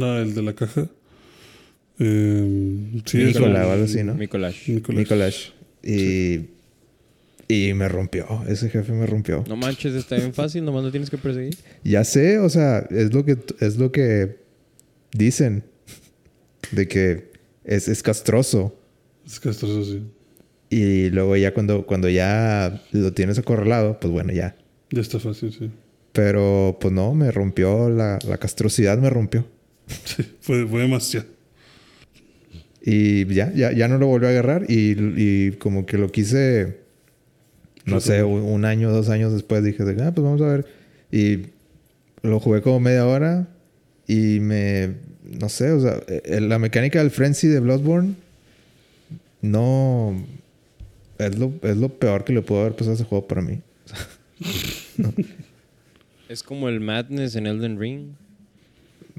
Ah, 0.00 0.20
el 0.22 0.34
de 0.34 0.42
la 0.42 0.54
caja. 0.54 0.88
Eh, 1.98 3.02
sí, 3.04 3.20
es 3.20 3.34
Nicolás, 3.34 3.66
algo 3.66 3.84
así, 3.84 4.04
¿no? 4.04 4.14
Nicolás. 4.14 4.54
Nicolás. 4.68 4.98
Nicolás. 4.98 5.52
Y... 5.82 6.50
Y 7.48 7.74
me 7.74 7.88
rompió. 7.88 8.44
Ese 8.46 8.70
jefe 8.70 8.92
me 8.92 9.06
rompió. 9.06 9.42
No 9.48 9.56
manches, 9.56 9.94
está 9.94 10.14
bien 10.14 10.32
fácil, 10.32 10.64
nomás 10.64 10.84
lo 10.84 10.92
tienes 10.92 11.10
que 11.10 11.18
perseguir. 11.18 11.56
Ya 11.82 12.04
sé, 12.04 12.38
o 12.38 12.48
sea, 12.48 12.86
es 12.90 13.12
lo 13.12 13.24
que, 13.24 13.36
es 13.58 13.76
lo 13.76 13.90
que 13.90 14.36
dicen. 15.12 15.64
De 16.70 16.86
que 16.86 17.32
es, 17.64 17.88
es 17.88 18.04
castroso. 18.04 18.78
Es 19.26 19.40
castroso, 19.40 19.84
sí. 19.84 20.04
Y 20.70 21.10
luego 21.10 21.36
ya 21.36 21.52
cuando, 21.52 21.84
cuando 21.84 22.08
ya 22.08 22.80
lo 22.92 23.12
tienes 23.12 23.38
acorralado, 23.38 23.98
pues 23.98 24.12
bueno, 24.12 24.32
ya. 24.32 24.56
Ya 24.90 25.00
está 25.00 25.18
fácil, 25.18 25.52
sí. 25.52 25.70
Pero 26.12 26.78
pues 26.80 26.94
no, 26.94 27.12
me 27.14 27.30
rompió 27.32 27.90
la, 27.90 28.20
la 28.26 28.38
castrosidad, 28.38 28.96
me 28.98 29.10
rompió. 29.10 29.46
Sí, 30.04 30.22
fue, 30.40 30.66
fue 30.68 30.82
demasiado. 30.82 31.26
Y 32.82 33.26
ya, 33.26 33.52
ya, 33.52 33.72
ya 33.72 33.88
no 33.88 33.98
lo 33.98 34.06
volví 34.06 34.26
a 34.26 34.30
agarrar. 34.30 34.64
Y, 34.68 34.96
y 35.16 35.52
como 35.52 35.84
que 35.84 35.98
lo 35.98 36.10
quise, 36.12 36.78
no 37.84 38.00
sé, 38.00 38.22
un, 38.22 38.42
un 38.42 38.64
año, 38.64 38.92
dos 38.92 39.08
años 39.08 39.32
después 39.32 39.64
dije, 39.64 39.82
ah, 39.82 40.12
pues 40.14 40.24
vamos 40.24 40.40
a 40.42 40.46
ver. 40.46 40.66
Y 41.10 41.46
lo 42.22 42.38
jugué 42.38 42.62
como 42.62 42.78
media 42.78 43.06
hora. 43.06 43.48
Y 44.06 44.38
me, 44.40 44.94
no 45.24 45.48
sé, 45.48 45.72
o 45.72 45.80
sea, 45.80 46.00
eh, 46.06 46.40
la 46.40 46.58
mecánica 46.58 47.00
del 47.00 47.10
Frenzy 47.10 47.48
de 47.48 47.60
Bloodborne 47.60 48.14
no... 49.42 50.14
Es 51.26 51.38
lo, 51.38 51.52
es 51.62 51.76
lo 51.76 51.88
peor 51.88 52.24
que 52.24 52.32
le 52.32 52.42
pudo 52.42 52.60
haber 52.60 52.72
pasado 52.72 52.92
a 52.92 52.94
ese 52.94 53.04
juego 53.04 53.26
para 53.26 53.42
mí. 53.42 53.60
Es 56.28 56.42
como 56.44 56.68
el 56.68 56.80
Madness 56.80 57.34
en 57.34 57.46
Elden 57.46 57.78
Ring. 57.80 58.12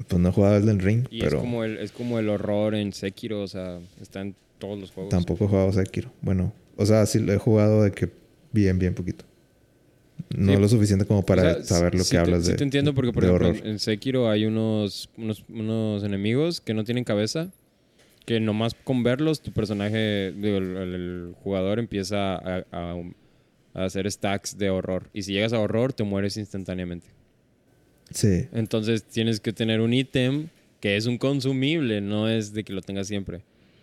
Pues 0.08 0.20
no 0.20 0.30
he 0.30 0.32
jugado 0.32 0.56
Elden 0.56 0.80
Ring, 0.80 1.06
Y 1.10 1.20
pero 1.20 1.36
es, 1.36 1.42
como 1.42 1.64
el, 1.64 1.76
es 1.78 1.92
como 1.92 2.18
el 2.18 2.28
horror 2.30 2.74
en 2.74 2.92
Sekiro, 2.94 3.42
o 3.42 3.46
sea, 3.48 3.78
está 4.00 4.22
en 4.22 4.34
todos 4.58 4.78
los 4.80 4.90
juegos. 4.90 5.10
tampoco 5.10 5.44
he 5.44 5.48
jugado 5.48 5.72
Sekiro. 5.72 6.10
Bueno, 6.22 6.52
o 6.76 6.86
sea, 6.86 7.04
sí 7.06 7.18
lo 7.18 7.32
he 7.32 7.36
jugado 7.38 7.82
de 7.82 7.92
que 7.92 8.08
bien, 8.52 8.78
bien 8.78 8.94
poquito. 8.94 9.24
No 10.34 10.54
Sí. 10.54 10.58
lo 10.60 10.68
suficiente 10.68 11.04
como 11.04 11.22
para 11.24 11.42
O 11.42 11.54
sea, 11.56 11.64
saber 11.64 11.94
lo 11.94 12.04
sí 12.04 12.10
que 12.12 12.16
te- 12.16 12.20
hablas 12.20 12.44
sí 12.46 12.52
de 12.52 12.56
te 12.58 12.64
entiendo 12.64 12.94
porque, 12.94 13.12
por 13.12 13.24
ejemplo, 13.24 13.48
horror. 13.50 13.66
en 13.66 13.78
Sekiro 13.78 14.30
hay 14.30 14.46
unos, 14.46 15.10
unos, 15.18 15.44
unos 15.50 16.02
enemigos 16.04 16.60
que 16.62 16.72
no 16.72 16.84
tienen 16.84 17.04
cabeza. 17.04 17.50
Que 18.24 18.38
nomás 18.40 18.74
con 18.74 19.02
verlos, 19.02 19.40
tu 19.42 19.52
personaje, 19.52 20.32
digo, 20.36 20.58
el, 20.58 20.76
el- 20.76 20.94
el 20.94 21.34
jugador 21.42 21.78
empieza 21.78 22.34
a, 22.36 22.64
a- 22.70 22.96
a 23.74 23.84
hacer 23.84 24.10
stacks 24.10 24.56
de 24.58 24.70
horror. 24.70 25.08
Y 25.12 25.22
si 25.22 25.32
llegas 25.32 25.52
a 25.52 25.58
horror, 25.58 25.92
te 25.92 26.04
mueres 26.04 26.36
instantáneamente. 26.36 27.06
Sí. 28.10 28.46
Entonces 28.52 29.04
tienes 29.04 29.40
que 29.40 29.52
tener 29.52 29.80
un 29.80 29.92
ítem 29.94 30.48
que 30.80 30.96
es 30.96 31.06
un 31.06 31.16
consumible, 31.18 32.00
no 32.00 32.28
es 32.28 32.52
de 32.52 32.64
que 32.64 32.72
lo 32.72 32.82
tengas 32.82 33.06
siempre. 33.08 33.40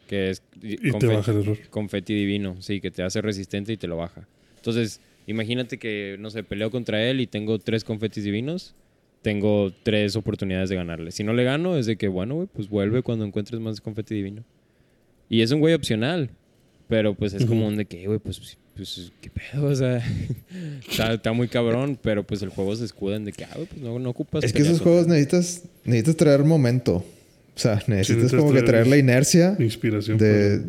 Que 0.07 0.29
es 0.29 0.43
Y 0.61 0.77
te 0.91 1.07
baja 1.07 1.31
el 1.31 1.39
error. 1.39 1.57
confeti 1.69 2.13
divino, 2.13 2.61
sí, 2.61 2.81
que 2.81 2.91
te 2.91 3.03
hace 3.03 3.21
resistente 3.21 3.73
y 3.73 3.77
te 3.77 3.87
lo 3.87 3.97
baja. 3.97 4.27
Entonces, 4.57 4.99
imagínate 5.27 5.77
que, 5.79 6.17
no 6.19 6.29
sé, 6.29 6.43
peleo 6.43 6.71
contra 6.71 7.03
él 7.03 7.21
y 7.21 7.27
tengo 7.27 7.57
tres 7.59 7.83
confetis 7.83 8.23
divinos, 8.23 8.75
tengo 9.21 9.73
tres 9.83 10.15
oportunidades 10.15 10.69
de 10.69 10.75
ganarle. 10.75 11.11
Si 11.11 11.23
no 11.23 11.33
le 11.33 11.43
gano, 11.43 11.77
es 11.77 11.85
de 11.85 11.97
que, 11.97 12.07
bueno, 12.07 12.35
güey, 12.35 12.47
pues 12.51 12.69
vuelve 12.69 13.01
cuando 13.03 13.25
encuentres 13.25 13.59
más 13.59 13.81
confeti 13.81 14.15
divino. 14.15 14.43
Y 15.29 15.41
es 15.41 15.51
un 15.51 15.59
güey 15.59 15.73
opcional, 15.73 16.29
pero 16.87 17.13
pues 17.13 17.33
es 17.33 17.45
como 17.45 17.67
un 17.67 17.75
de 17.75 17.85
que, 17.85 18.07
güey, 18.07 18.19
pues, 18.19 18.57
pues, 18.75 19.11
qué 19.21 19.29
pedo, 19.29 19.67
o 19.67 19.75
sea, 19.75 20.01
está, 20.89 21.13
está 21.13 21.33
muy 21.33 21.47
cabrón, 21.47 21.99
pero 22.01 22.23
pues 22.23 22.41
el 22.41 22.49
juego 22.49 22.75
se 22.75 22.85
escuda 22.85 23.17
en 23.17 23.25
de 23.25 23.33
que, 23.33 23.43
ah, 23.43 23.51
güey, 23.55 23.67
pues 23.67 23.81
no, 23.81 23.99
no 23.99 24.09
ocupas. 24.09 24.43
Es 24.43 24.53
que 24.53 24.61
esos 24.61 24.81
juegos 24.81 25.07
necesitas, 25.07 25.63
necesitas 25.83 26.15
traer 26.15 26.43
momento. 26.43 27.03
O 27.55 27.61
sea, 27.61 27.75
necesitas 27.87 28.23
necesitas 28.23 28.39
como 28.39 28.53
que 28.53 28.61
traer 28.61 28.85
traer 28.85 28.87
la 28.87 28.97
inercia 28.97 29.55
Inspiración. 29.59 30.17
de, 30.17 30.61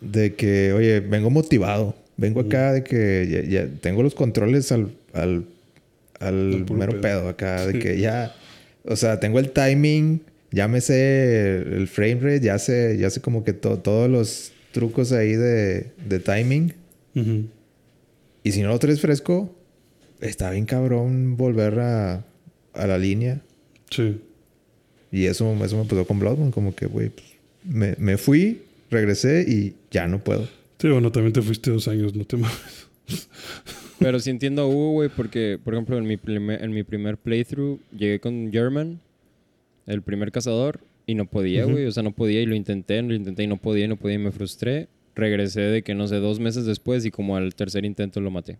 de 0.00 0.34
que, 0.34 0.72
oye, 0.72 1.00
vengo 1.00 1.28
motivado. 1.28 1.94
Vengo 2.16 2.40
acá 2.40 2.72
de 2.72 2.82
que 2.84 3.28
ya, 3.30 3.64
ya 3.64 3.68
tengo 3.80 4.02
los 4.02 4.14
controles 4.14 4.72
al, 4.72 4.92
al, 5.12 5.44
al 6.28 6.64
mero 6.70 6.92
pedo. 6.92 7.00
pedo 7.00 7.28
acá. 7.28 7.66
De 7.66 7.72
Sí. 7.74 7.78
que 7.78 7.98
ya, 8.00 8.34
o 8.84 8.96
sea, 8.96 9.20
tengo 9.20 9.38
el 9.38 9.50
timing, 9.50 10.20
ya 10.50 10.68
me 10.68 10.80
sé 10.80 11.56
el 11.56 11.88
frame 11.88 12.16
rate, 12.20 12.40
ya 12.40 12.58
sé, 12.58 12.96
ya 12.98 13.10
sé 13.10 13.20
como 13.20 13.44
que 13.44 13.52
to- 13.52 13.78
todos 13.78 14.08
los 14.10 14.52
trucos 14.72 15.12
ahí 15.12 15.32
de, 15.34 15.90
de 16.08 16.18
timing. 16.18 16.74
para- 17.14 17.26
Ujú. 17.26 17.44
Y 18.44 18.52
si 18.52 18.62
no 18.62 18.68
lo 18.68 18.78
traes 18.78 19.00
fresco, 19.00 19.54
está 20.20 20.50
bien 20.50 20.66
cabrón 20.66 21.36
volver 21.36 21.78
a, 21.80 22.24
a 22.74 22.86
la 22.86 22.98
línea. 22.98 23.40
Sí. 23.90 24.20
Y 25.12 25.26
eso, 25.26 25.52
eso 25.64 25.76
me 25.76 25.84
pasó 25.84 26.04
con 26.06 26.18
Bloodborne, 26.18 26.50
como 26.52 26.74
que, 26.74 26.86
güey, 26.86 27.10
pues, 27.10 27.26
me, 27.64 27.94
me 27.98 28.16
fui, 28.16 28.62
regresé 28.90 29.44
y 29.46 29.74
ya 29.90 30.08
no 30.08 30.24
puedo. 30.24 30.48
Sí, 30.78 30.88
bueno, 30.88 31.12
también 31.12 31.32
te 31.34 31.42
fuiste 31.42 31.70
dos 31.70 31.86
años, 31.86 32.14
no 32.16 32.24
te 32.24 32.36
mames. 32.36 32.88
Pero 34.02 34.18
sí 34.20 34.30
entiendo 34.30 34.62
a 34.62 34.66
Hugo, 34.66 34.90
güey, 34.92 35.08
porque, 35.08 35.58
por 35.62 35.74
ejemplo, 35.74 35.96
en 35.96 36.06
mi, 36.06 36.16
primer, 36.16 36.62
en 36.62 36.72
mi 36.72 36.82
primer 36.82 37.16
playthrough 37.16 37.80
llegué 37.96 38.20
con 38.20 38.50
German, 38.52 39.00
el 39.86 40.02
primer 40.02 40.32
cazador, 40.32 40.80
y 41.06 41.14
no 41.14 41.26
podía, 41.26 41.64
güey. 41.64 41.86
O 41.86 41.92
sea, 41.92 42.02
no 42.02 42.12
podía 42.12 42.40
y 42.40 42.46
lo 42.46 42.54
intenté, 42.54 43.00
lo 43.02 43.14
intenté 43.14 43.42
y 43.42 43.46
no 43.46 43.56
podía, 43.56 43.84
y 43.84 43.88
no 43.88 43.96
podía 43.96 44.16
y 44.16 44.18
me 44.18 44.32
frustré. 44.32 44.88
Regresé 45.14 45.60
de 45.60 45.82
que, 45.82 45.94
no 45.94 46.08
sé, 46.08 46.16
dos 46.16 46.40
meses 46.40 46.64
después 46.64 47.04
y 47.04 47.10
como 47.10 47.36
al 47.36 47.54
tercer 47.54 47.84
intento 47.84 48.20
lo 48.20 48.30
maté. 48.30 48.58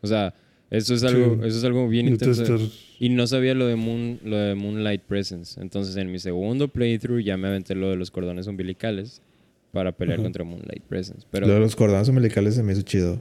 O 0.00 0.06
sea, 0.06 0.34
eso 0.70 0.94
es 0.94 1.04
algo, 1.04 1.34
Sí. 1.40 1.48
eso 1.48 1.58
es 1.58 1.64
algo 1.64 1.88
bien 1.88 2.08
intenso. 2.08 2.58
Y 2.98 3.10
no 3.10 3.26
sabía 3.26 3.54
lo 3.54 3.66
de, 3.66 3.76
Moon, 3.76 4.18
lo 4.24 4.36
de 4.36 4.54
Moonlight 4.54 5.02
Presence. 5.02 5.60
Entonces, 5.60 5.96
en 5.96 6.10
mi 6.10 6.18
segundo 6.18 6.68
playthrough 6.68 7.20
ya 7.22 7.36
me 7.36 7.48
aventé 7.48 7.74
lo 7.74 7.90
de 7.90 7.96
los 7.96 8.10
cordones 8.10 8.46
umbilicales 8.46 9.20
para 9.72 9.92
pelear 9.92 10.20
contra 10.22 10.42
Moonlight 10.44 10.82
Presence. 10.88 11.26
Pero 11.30 11.46
Lo 11.46 11.54
de 11.54 11.60
los 11.60 11.76
cordones 11.76 12.08
umbilicales 12.08 12.54
se 12.54 12.62
me 12.62 12.72
hizo 12.72 12.82
chido. 12.82 13.20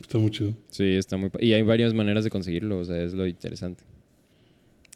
Está 0.00 0.18
muy 0.18 0.30
chido. 0.30 0.54
sí, 0.70 0.84
está 0.94 1.16
muy... 1.16 1.30
Y 1.40 1.52
hay 1.52 1.62
varias 1.62 1.94
maneras 1.94 2.24
de 2.24 2.30
conseguirlo, 2.30 2.78
o 2.78 2.84
sea, 2.84 3.02
es 3.02 3.14
lo 3.14 3.26
interesante. 3.26 3.84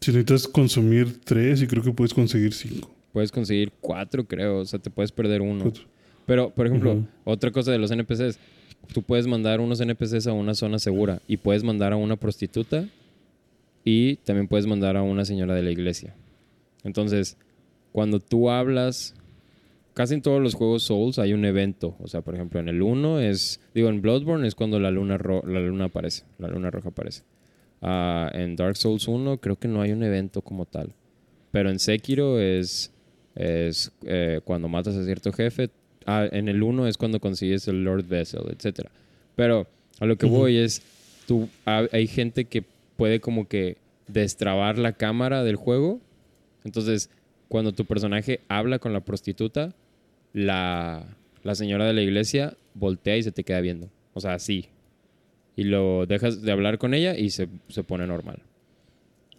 Si 0.01 0.13
necesitas 0.13 0.49
consumir 0.49 1.21
tres 1.25 1.61
y 1.61 1.67
creo 1.67 1.83
que 1.83 1.93
puedes 1.93 2.15
conseguir 2.15 2.55
cinco. 2.55 2.91
Puedes 3.13 3.31
conseguir 3.31 3.71
cuatro, 3.81 4.25
creo. 4.25 4.59
O 4.61 4.65
sea, 4.65 4.79
te 4.79 4.89
puedes 4.89 5.13
perder 5.13 5.43
uno. 5.43 5.65
Cuatro. 5.65 5.85
Pero, 6.25 6.51
por 6.51 6.67
ejemplo, 6.67 7.05
otra 7.25 7.51
cosa 7.51 7.71
de 7.71 7.79
los 7.79 7.91
NPCs. 7.91 8.39
Tú 8.95 9.03
puedes 9.03 9.27
mandar 9.27 9.61
unos 9.61 9.81
NPCs 9.81 10.27
a 10.27 10.33
una 10.33 10.55
zona 10.55 10.79
segura. 10.79 11.21
Y 11.29 11.37
puedes 11.37 11.65
mandar 11.65 11.93
a 11.93 11.97
una 11.97 12.17
prostituta. 12.17 12.89
Y 13.85 14.17
también 14.17 14.49
puedes 14.49 14.67
mandar 14.67 14.97
a 14.97 15.03
una 15.03 15.27
señora 15.27 15.55
de 15.55 15.63
la 15.63 15.71
iglesia. 15.71 16.15
Entonces, 16.83 17.37
cuando 17.93 18.21
tú 18.21 18.49
hablas... 18.49 19.15
Casi 20.01 20.15
en 20.15 20.23
todos 20.23 20.41
los 20.43 20.55
juegos 20.55 20.85
Souls 20.85 21.19
hay 21.19 21.35
un 21.35 21.45
evento. 21.45 21.95
O 22.01 22.09
sea, 22.09 22.23
por 22.23 22.35
ejemplo, 22.35 22.59
en 22.59 22.71
el 22.71 22.81
1 22.81 23.21
es... 23.21 23.61
Digo, 23.75 23.91
en 23.91 24.01
Bloodborne 24.01 24.49
es 24.49 24.55
cuando 24.55 24.81
la 24.81 24.91
luna, 24.91 25.19
ro- 25.19 25.43
la 25.47 25.61
luna 25.61 25.85
aparece. 25.85 26.25
La 26.39 26.49
luna 26.49 26.71
roja 26.71 26.89
aparece. 26.89 27.23
Ah, 27.83 28.31
en 28.33 28.57
Dark 28.57 28.79
Souls 28.79 29.07
1 29.07 29.37
creo 29.43 29.57
que 29.57 29.69
no 29.69 29.83
hay 29.83 29.93
un 29.93 30.03
evento 30.03 30.41
como 30.41 30.65
tal. 30.65 30.95
Pero 31.51 31.69
en 31.69 31.79
Sekiro 31.79 32.41
es, 32.41 32.95
es 33.35 33.93
eh, 34.07 34.41
cuando 34.43 34.69
matas 34.69 34.97
a 34.97 35.05
cierto 35.05 35.33
jefe. 35.35 35.69
Ah, 36.07 36.27
en 36.33 36.49
el 36.49 36.63
1 36.63 36.87
es 36.87 36.97
cuando 36.97 37.21
consigues 37.21 37.69
el 37.69 37.85
Lord 37.85 38.07
Vessel, 38.09 38.45
etc. 38.59 38.89
Pero 39.37 39.67
a 39.99 40.07
lo 40.07 40.17
que 40.17 40.25
voy 40.25 40.57
es, 40.57 40.81
tú, 41.27 41.47
ha- 41.67 41.89
hay 41.93 42.07
gente 42.07 42.47
que 42.47 42.65
puede 42.97 43.21
como 43.21 43.49
que 43.49 43.77
destrabar 44.09 44.79
la 44.79 44.95
cámara 44.95 45.45
del 45.45 45.57
juego. 45.57 46.01
Entonces, 46.65 47.11
cuando 47.49 47.73
tu 47.73 47.85
personaje 47.85 48.41
habla 48.49 48.79
con 48.79 48.95
la 48.95 49.01
prostituta, 49.01 49.75
la, 50.33 51.07
la 51.43 51.55
señora 51.55 51.87
de 51.87 51.93
la 51.93 52.03
iglesia 52.03 52.57
voltea 52.75 53.17
y 53.17 53.23
se 53.23 53.33
te 53.33 53.45
queda 53.45 53.61
viendo. 53.61 53.89
O 54.15 54.21
sea, 54.21 54.35
así. 54.35 54.67
Y 55.57 55.65
lo 55.65 56.07
dejas 56.07 56.43
de 56.43 56.53
hablar 56.53 56.79
con 56.79 56.95
ella 56.95 57.17
y 57.19 57.31
se, 57.31 57.49
se 57.69 57.83
pone 57.83 58.07
normal. 58.07 58.41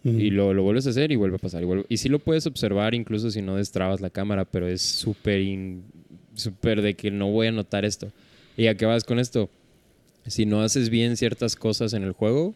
Y 0.04 0.30
lo, 0.30 0.52
lo 0.52 0.64
vuelves 0.64 0.86
a 0.88 0.90
hacer 0.90 1.12
y 1.12 1.16
vuelve 1.16 1.36
a 1.36 1.38
pasar. 1.38 1.62
Y, 1.62 1.66
vuelve- 1.66 1.86
y 1.88 1.96
sí 1.98 2.08
lo 2.08 2.18
puedes 2.18 2.46
observar 2.46 2.92
incluso 2.94 3.30
si 3.30 3.40
no 3.40 3.54
destrabas 3.56 4.00
la 4.00 4.10
cámara, 4.10 4.44
pero 4.44 4.66
es 4.66 4.82
súper 6.34 6.82
de 6.82 6.94
que 6.94 7.10
no 7.10 7.30
voy 7.30 7.46
a 7.46 7.52
notar 7.52 7.84
esto. 7.84 8.10
¿Y 8.56 8.66
a 8.66 8.76
qué 8.76 8.84
vas 8.84 9.04
con 9.04 9.18
esto? 9.18 9.48
Si 10.26 10.44
no 10.44 10.60
haces 10.60 10.90
bien 10.90 11.16
ciertas 11.16 11.54
cosas 11.56 11.92
en 11.92 12.02
el 12.02 12.12
juego, 12.12 12.54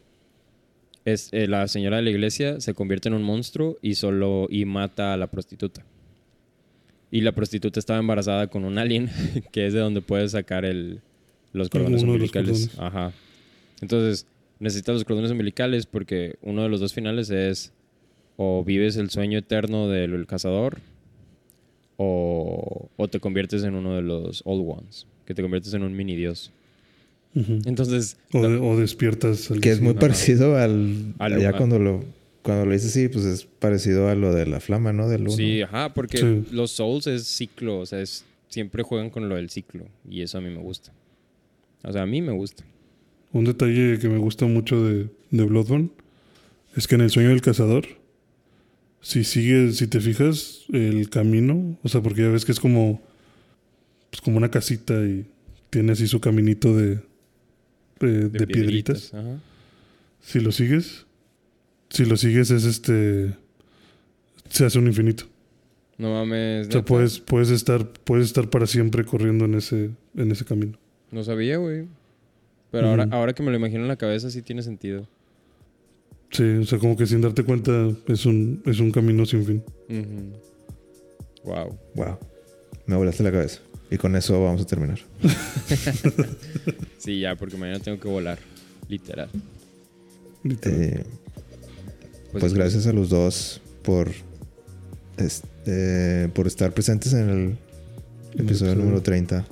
es, 1.05 1.29
eh, 1.33 1.47
la 1.47 1.69
señora 1.69 1.97
de 1.99 2.03
la 2.03 2.11
iglesia 2.11 2.61
se 2.61 2.75
convierte 2.75 3.09
en 3.09 3.15
un 3.15 3.23
monstruo 3.23 3.79
y 3.81 3.95
solo 3.95 4.49
y 4.51 4.65
mata 4.65 5.13
a 5.13 5.17
la 5.17 5.29
prostituta. 5.29 5.85
Y 7.11 7.21
la 7.21 7.33
prostituta 7.33 7.79
estaba 7.79 7.99
embarazada 7.99 8.49
con 8.49 8.65
un 8.65 8.79
alien, 8.79 9.11
que 9.53 9.67
es 9.67 9.73
de 9.73 9.81
donde 9.81 10.01
puedes 10.03 10.33
sacar 10.33 10.65
el, 10.65 11.01
los 11.53 11.69
cordones 11.71 12.03
Uno 12.03 12.13
los 12.13 12.17
umbilicales. 12.17 12.69
cordones. 12.69 12.79
Ajá. 12.81 13.13
Entonces, 13.81 14.27
necesitas 14.59 14.95
los 14.95 15.05
cordones 15.05 15.31
umbilicales 15.31 15.87
porque 15.87 16.37
uno 16.43 16.63
de 16.63 16.69
los 16.69 16.81
dos 16.81 16.93
finales 16.95 17.31
es 17.31 17.73
o 18.37 18.65
vives 18.65 18.97
el 18.97 19.09
sueño 19.11 19.39
eterno 19.39 19.89
del 19.89 20.27
cazador 20.27 20.79
o, 21.97 22.89
o 22.97 23.09
te 23.09 23.21
conviertes 23.21 23.65
en 23.65 23.75
uno 23.75 23.95
de 23.95 24.03
los 24.03 24.43
Old 24.45 24.65
Ones, 24.69 25.07
que 25.25 25.35
te 25.35 25.43
conviertes 25.43 25.73
en 25.75 25.83
un 25.83 25.95
mini 25.97 26.17
dios. 26.17 26.53
Ujú. 27.35 27.59
Entonces, 27.67 28.17
o, 28.33 28.43
de- 28.47 28.57
o 28.57 28.77
despiertas 28.79 29.51
Que 29.61 29.71
es 29.71 29.81
muy 29.81 29.91
Ajá. 29.93 30.01
parecido 30.01 30.57
al... 30.57 31.15
Al- 31.19 31.41
ya 31.41 31.51
a- 31.51 31.57
cuando 31.57 31.79
lo, 31.79 32.05
cuando 32.47 32.65
lo 32.65 32.73
dices 32.73 32.91
así, 32.91 33.09
pues 33.09 33.25
es 33.25 33.45
parecido 33.45 34.09
a 34.09 34.15
lo 34.15 34.33
de 34.33 34.47
la 34.47 34.61
flama, 34.61 34.93
¿no? 34.93 35.09
Del 35.09 35.23
uno. 35.23 35.31
sí, 35.33 35.63
ajá, 35.63 35.93
porque 35.93 36.19
Sí. 36.19 36.45
los 36.53 36.71
Souls 36.71 37.07
es 37.09 37.25
ciclo, 37.27 37.81
o 37.81 37.87
sea, 37.87 38.01
es, 38.01 38.25
siempre 38.49 38.83
juegan 38.85 39.11
con 39.11 39.29
lo 39.29 39.35
del 39.35 39.51
ciclo 39.51 39.87
y 40.09 40.23
eso 40.23 40.39
a 40.39 40.41
mí 40.41 40.49
me 40.51 40.61
gusta. 40.61 40.93
O 41.83 41.93
sea, 41.93 42.03
a 42.03 42.07
mí 42.07 42.23
me 42.23 42.33
gusta. 42.33 42.65
Un 43.33 43.45
detalle 43.45 43.99
que 43.99 44.09
me 44.09 44.19
gusta 44.19 44.47
mucho 44.47 44.83
de, 44.85 45.09
de 45.31 45.45
Bloodborne 45.45 45.91
es 46.77 46.87
que 46.87 46.95
en 46.95 47.01
el 47.01 47.11
sueño 47.11 47.31
del 47.31 47.41
cazador, 47.43 47.87
si 49.01 49.25
sigues, 49.25 49.77
si 49.79 49.87
te 49.89 50.01
fijas, 50.01 50.65
el 50.73 51.11
camino, 51.11 51.77
o 51.83 51.89
sea, 51.89 52.01
porque 52.01 52.23
ya 52.23 52.29
ves 52.29 52.45
que 52.45 52.53
es 52.53 52.61
como, 52.61 53.03
pues 54.11 54.21
como 54.21 54.37
una 54.37 54.51
casita 54.51 54.95
y 55.05 55.27
tiene 55.71 55.93
así 55.93 56.07
su 56.07 56.21
caminito 56.21 56.75
de, 56.77 57.01
de, 58.01 58.29
de 58.29 58.47
piedritas. 58.47 59.13
Ajá. 59.15 59.41
Si 60.23 60.41
lo 60.41 60.51
sigues, 60.53 61.06
si 61.91 62.05
lo 62.05 62.17
sigues 62.17 62.51
es 62.51 62.65
este, 62.65 63.35
se 64.49 64.65
hace 64.65 64.79
un 64.79 64.87
infinito. 64.87 65.25
No 65.99 66.13
mames. 66.13 66.69
O 66.69 66.73
sea, 66.73 66.85
puedes, 66.85 67.19
puedes 67.21 67.51
estar, 67.51 67.89
puedes 67.89 68.27
estar 68.27 68.51
para 68.51 68.67
siempre 68.67 69.05
corriendo 69.05 69.47
en 69.47 69.55
ese, 69.55 69.91
en 70.15 70.31
ese 70.31 70.45
camino. 70.45 70.79
No 71.11 71.25
sabía, 71.25 71.57
güey. 71.57 71.87
Pero 72.71 72.89
ahora, 72.89 73.09
ahora 73.11 73.33
que 73.33 73.43
me 73.43 73.51
lo 73.51 73.57
imagino 73.57 73.83
en 73.83 73.89
la 73.89 73.97
cabeza 73.97 74.31
sí 74.31 74.43
tiene 74.43 74.63
sentido. 74.63 75.07
Sí, 76.31 76.43
o 76.43 76.65
sea, 76.65 76.79
como 76.79 76.97
que 76.97 77.07
sin 77.07 77.21
darte 77.21 77.45
cuenta 77.45 77.89
es 78.09 78.27
un, 78.27 78.63
es 78.67 78.81
un 78.81 78.91
camino 78.91 79.25
sin 79.25 79.47
fin. 79.47 79.63
Wow. 81.45 81.79
Wow. 81.95 82.19
Me 82.87 82.97
volaste 82.97 83.23
la 83.23 83.33
cabeza. 83.33 83.61
Y 83.91 83.97
con 83.97 84.17
eso 84.17 84.43
vamos 84.43 84.63
a 84.63 84.67
terminar. 84.67 84.99
Sí, 86.99 87.21
ya, 87.21 87.37
porque 87.37 87.57
mañana 87.57 87.79
tengo 87.79 88.01
que 88.01 88.09
volar. 88.09 88.37
Literal. 88.89 89.29
Literal. 90.43 90.81
Eh, 90.81 91.05
pues 92.33 92.53
gracias 92.55 92.87
a 92.87 92.93
los 92.93 93.09
dos 93.11 93.61
por, 93.83 94.11
este, 95.17 96.29
por 96.35 96.47
estar 96.47 96.73
presentes 96.73 97.13
en 97.13 97.29
el 97.29 97.59
episodio 98.35 98.45
episodio. 98.73 98.75
número 98.77 99.03
30. 99.03 99.47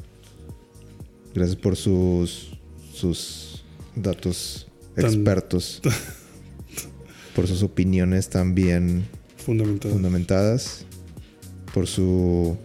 Gracias 1.35 1.57
por 1.57 1.77
sus, 1.77 2.59
sus 2.93 3.65
datos 3.97 4.67
Tan- 4.95 5.07
expertos. 5.07 5.81
por 7.35 7.49
sus 7.49 7.63
opiniones 7.63 8.29
tan 8.29 8.55
bien 8.55 9.07
Fundamental. 9.39 9.91
fundamentadas. 9.91 10.85
Por 11.73 11.87
su 11.89 12.57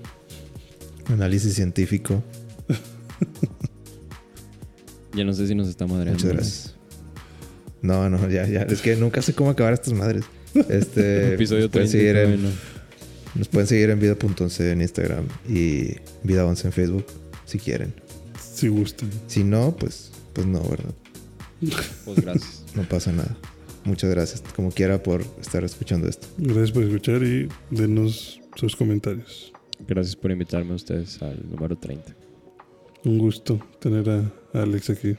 análisis 1.07 1.53
científico. 1.55 2.23
Ya 5.15 5.23
no 5.25 5.33
sé 5.33 5.47
si 5.47 5.55
nos 5.55 5.67
está 5.67 5.87
madreando. 5.87 6.13
Muchas 6.23 6.31
gracias. 6.31 6.68
No, 7.81 8.09
no, 8.09 8.29
ya, 8.29 8.47
ya. 8.47 8.63
Es 8.63 8.81
que 8.81 8.95
nunca 8.95 9.21
sé 9.21 9.33
cómo 9.33 9.49
acabar 9.49 9.73
estas 9.73 9.93
madres. 9.93 10.25
Este, 10.69 11.33
Episodio 11.35 11.63
nos, 11.63 11.71
pueden 11.71 11.89
30. 11.89 11.91
seguir 11.91 12.17
en, 12.17 12.41
bueno. 12.41 12.55
nos 13.35 13.47
pueden 13.47 13.67
seguir 13.67 13.89
en 13.89 13.99
vida.11 13.99 14.71
en 14.71 14.81
Instagram 14.81 15.25
y 15.47 15.95
vida11 16.25 16.65
en 16.65 16.71
Facebook 16.71 17.05
si 17.45 17.59
quieren. 17.59 17.93
Si 18.53 18.67
gustan. 18.67 19.09
Si 19.27 19.43
no, 19.43 19.75
pues, 19.75 20.11
pues 20.33 20.45
no, 20.45 20.61
¿verdad? 20.61 20.93
Pues 22.05 22.21
gracias. 22.21 22.63
No 22.75 22.83
pasa 22.83 23.11
nada. 23.11 23.35
Muchas 23.83 24.11
gracias, 24.11 24.43
como 24.55 24.69
quiera, 24.69 25.01
por 25.01 25.25
estar 25.41 25.63
escuchando 25.63 26.07
esto. 26.07 26.27
Gracias 26.37 26.71
por 26.71 26.83
escuchar 26.83 27.23
y 27.23 27.49
denos 27.71 28.39
sus 28.55 28.75
comentarios. 28.75 29.51
Gracias 29.87 30.15
por 30.15 30.29
invitarme 30.29 30.73
a 30.73 30.75
ustedes 30.75 31.19
al 31.21 31.49
número 31.49 31.75
30. 31.75 32.15
Un 33.05 33.17
gusto 33.17 33.59
tener 33.79 34.07
a 34.07 34.31
Alex 34.53 34.91
aquí. 34.91 35.15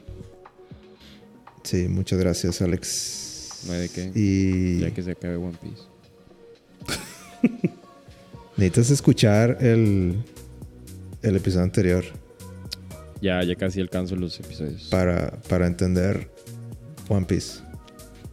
Sí, 1.63 1.89
muchas 1.89 2.19
gracias, 2.19 2.61
Alex. 2.63 3.63
No 3.67 3.73
hay 3.75 3.81
de 3.81 3.89
qué. 3.91 4.13
Y 4.15 4.81
Ya 4.81 4.91
que 4.93 5.03
se 5.03 5.11
acabe 5.13 5.37
One 5.37 5.57
Piece. 5.61 5.83
necesitas 8.57 8.91
escuchar 8.91 9.59
el, 9.61 10.23
el 11.23 11.37
episodio 11.37 11.65
anterior 11.65 12.05
Ya, 13.21 13.43
ya 13.43 13.55
casi 13.57 13.81
alcanzo 13.81 14.17
los 14.17 14.39
episodios. 14.41 14.85
para, 14.91 15.31
para 15.49 15.67
entender 15.67 16.31
One 17.09 17.27
Piece. 17.27 17.61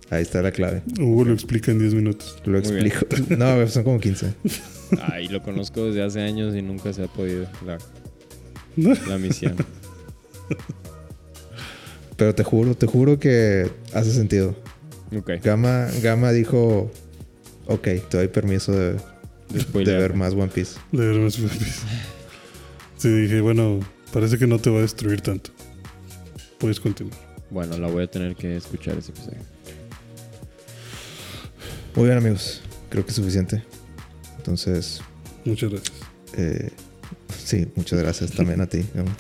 Ahí 0.10 0.22
está 0.22 0.42
la 0.42 0.52
clave. 0.52 0.84
Hugo 1.00 1.26
lo 1.26 1.34
explica 1.34 1.72
en 1.72 1.80
10 1.80 1.94
minutos. 1.94 2.42
Lo 2.46 2.60
Muy 2.62 2.72
bien. 2.72 2.86
explico. 2.88 3.36
No, 3.38 3.68
son 3.68 3.84
como 3.84 4.00
15. 4.00 4.34
Ay, 5.12 5.28
lo 5.28 5.44
conozco 5.44 5.86
desde 5.86 6.02
hace 6.04 6.22
años 6.22 6.56
y 6.56 6.62
nunca 6.62 6.94
se 6.94 7.04
ha 7.04 7.08
podido 7.08 7.46
la, 7.66 7.78
la 9.08 9.18
misión. 9.18 9.56
Pero 12.18 12.36
te 12.36 12.44
juro, 12.44 12.76
te 12.76 12.88
juro 12.88 13.20
que 13.20 13.70
hace 13.94 14.12
sentido. 14.12 14.56
Ok. 15.16 15.32
Gama, 15.44 15.88
Gama 16.02 16.32
dijo, 16.32 16.92
ok, 17.68 17.84
te 18.10 18.18
doy 18.18 18.28
permiso 18.28 18.72
de, 18.74 18.94
De 19.74 19.84
ver 19.98 20.14
más 20.16 20.34
One 20.34 20.48
Piece. 20.48 20.80
De 20.92 21.08
ver 21.08 21.20
más 21.22 21.38
One 21.40 21.48
Piece. 21.50 21.82
Sí, 22.98 23.10
dije, 23.10 23.40
bueno, 23.42 23.80
parece 24.12 24.38
que 24.40 24.48
no 24.48 24.58
te 24.60 24.70
va 24.72 24.80
a 24.80 24.82
destruir 24.82 25.22
tanto. 25.22 25.52
Puedes 26.58 26.80
continuar. 26.80 27.18
Bueno, 27.52 27.78
la 27.78 27.88
voy 27.88 28.04
a 28.04 28.08
tener 28.08 28.36
que 28.36 28.58
escuchar 28.58 28.98
ese 28.98 29.12
episodio. 29.12 29.38
Muy 31.96 32.06
bien, 32.06 32.18
amigos. 32.18 32.62
Creo 32.90 33.04
que 33.06 33.12
es 33.12 33.16
suficiente. 33.16 33.64
Entonces, 34.38 35.02
Muchas 35.46 35.70
gracias. 35.70 35.94
eh, 36.34 36.70
sí, 37.38 37.68
muchas 37.76 38.00
gracias 38.00 38.32
también 38.32 38.62
a 38.62 38.68
ti. 38.68 38.84
Gama. 38.94 39.16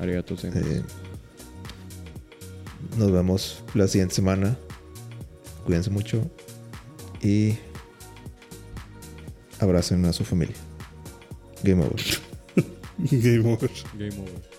Arigato, 0.00 0.36
sí. 0.36 0.48
Eh, 0.54 0.82
nos 2.96 3.10
vemos 3.12 3.62
la 3.74 3.86
siguiente 3.88 4.14
semana. 4.14 4.56
Cuídense 5.64 5.90
mucho. 5.90 6.28
Y 7.22 7.56
abracen 9.58 10.04
a 10.04 10.12
su 10.12 10.24
familia. 10.24 10.56
Game 11.62 11.84
over. 11.84 12.02
Game 12.98 13.52
over. 13.52 13.70
Game 13.98 14.20
over. 14.20 14.49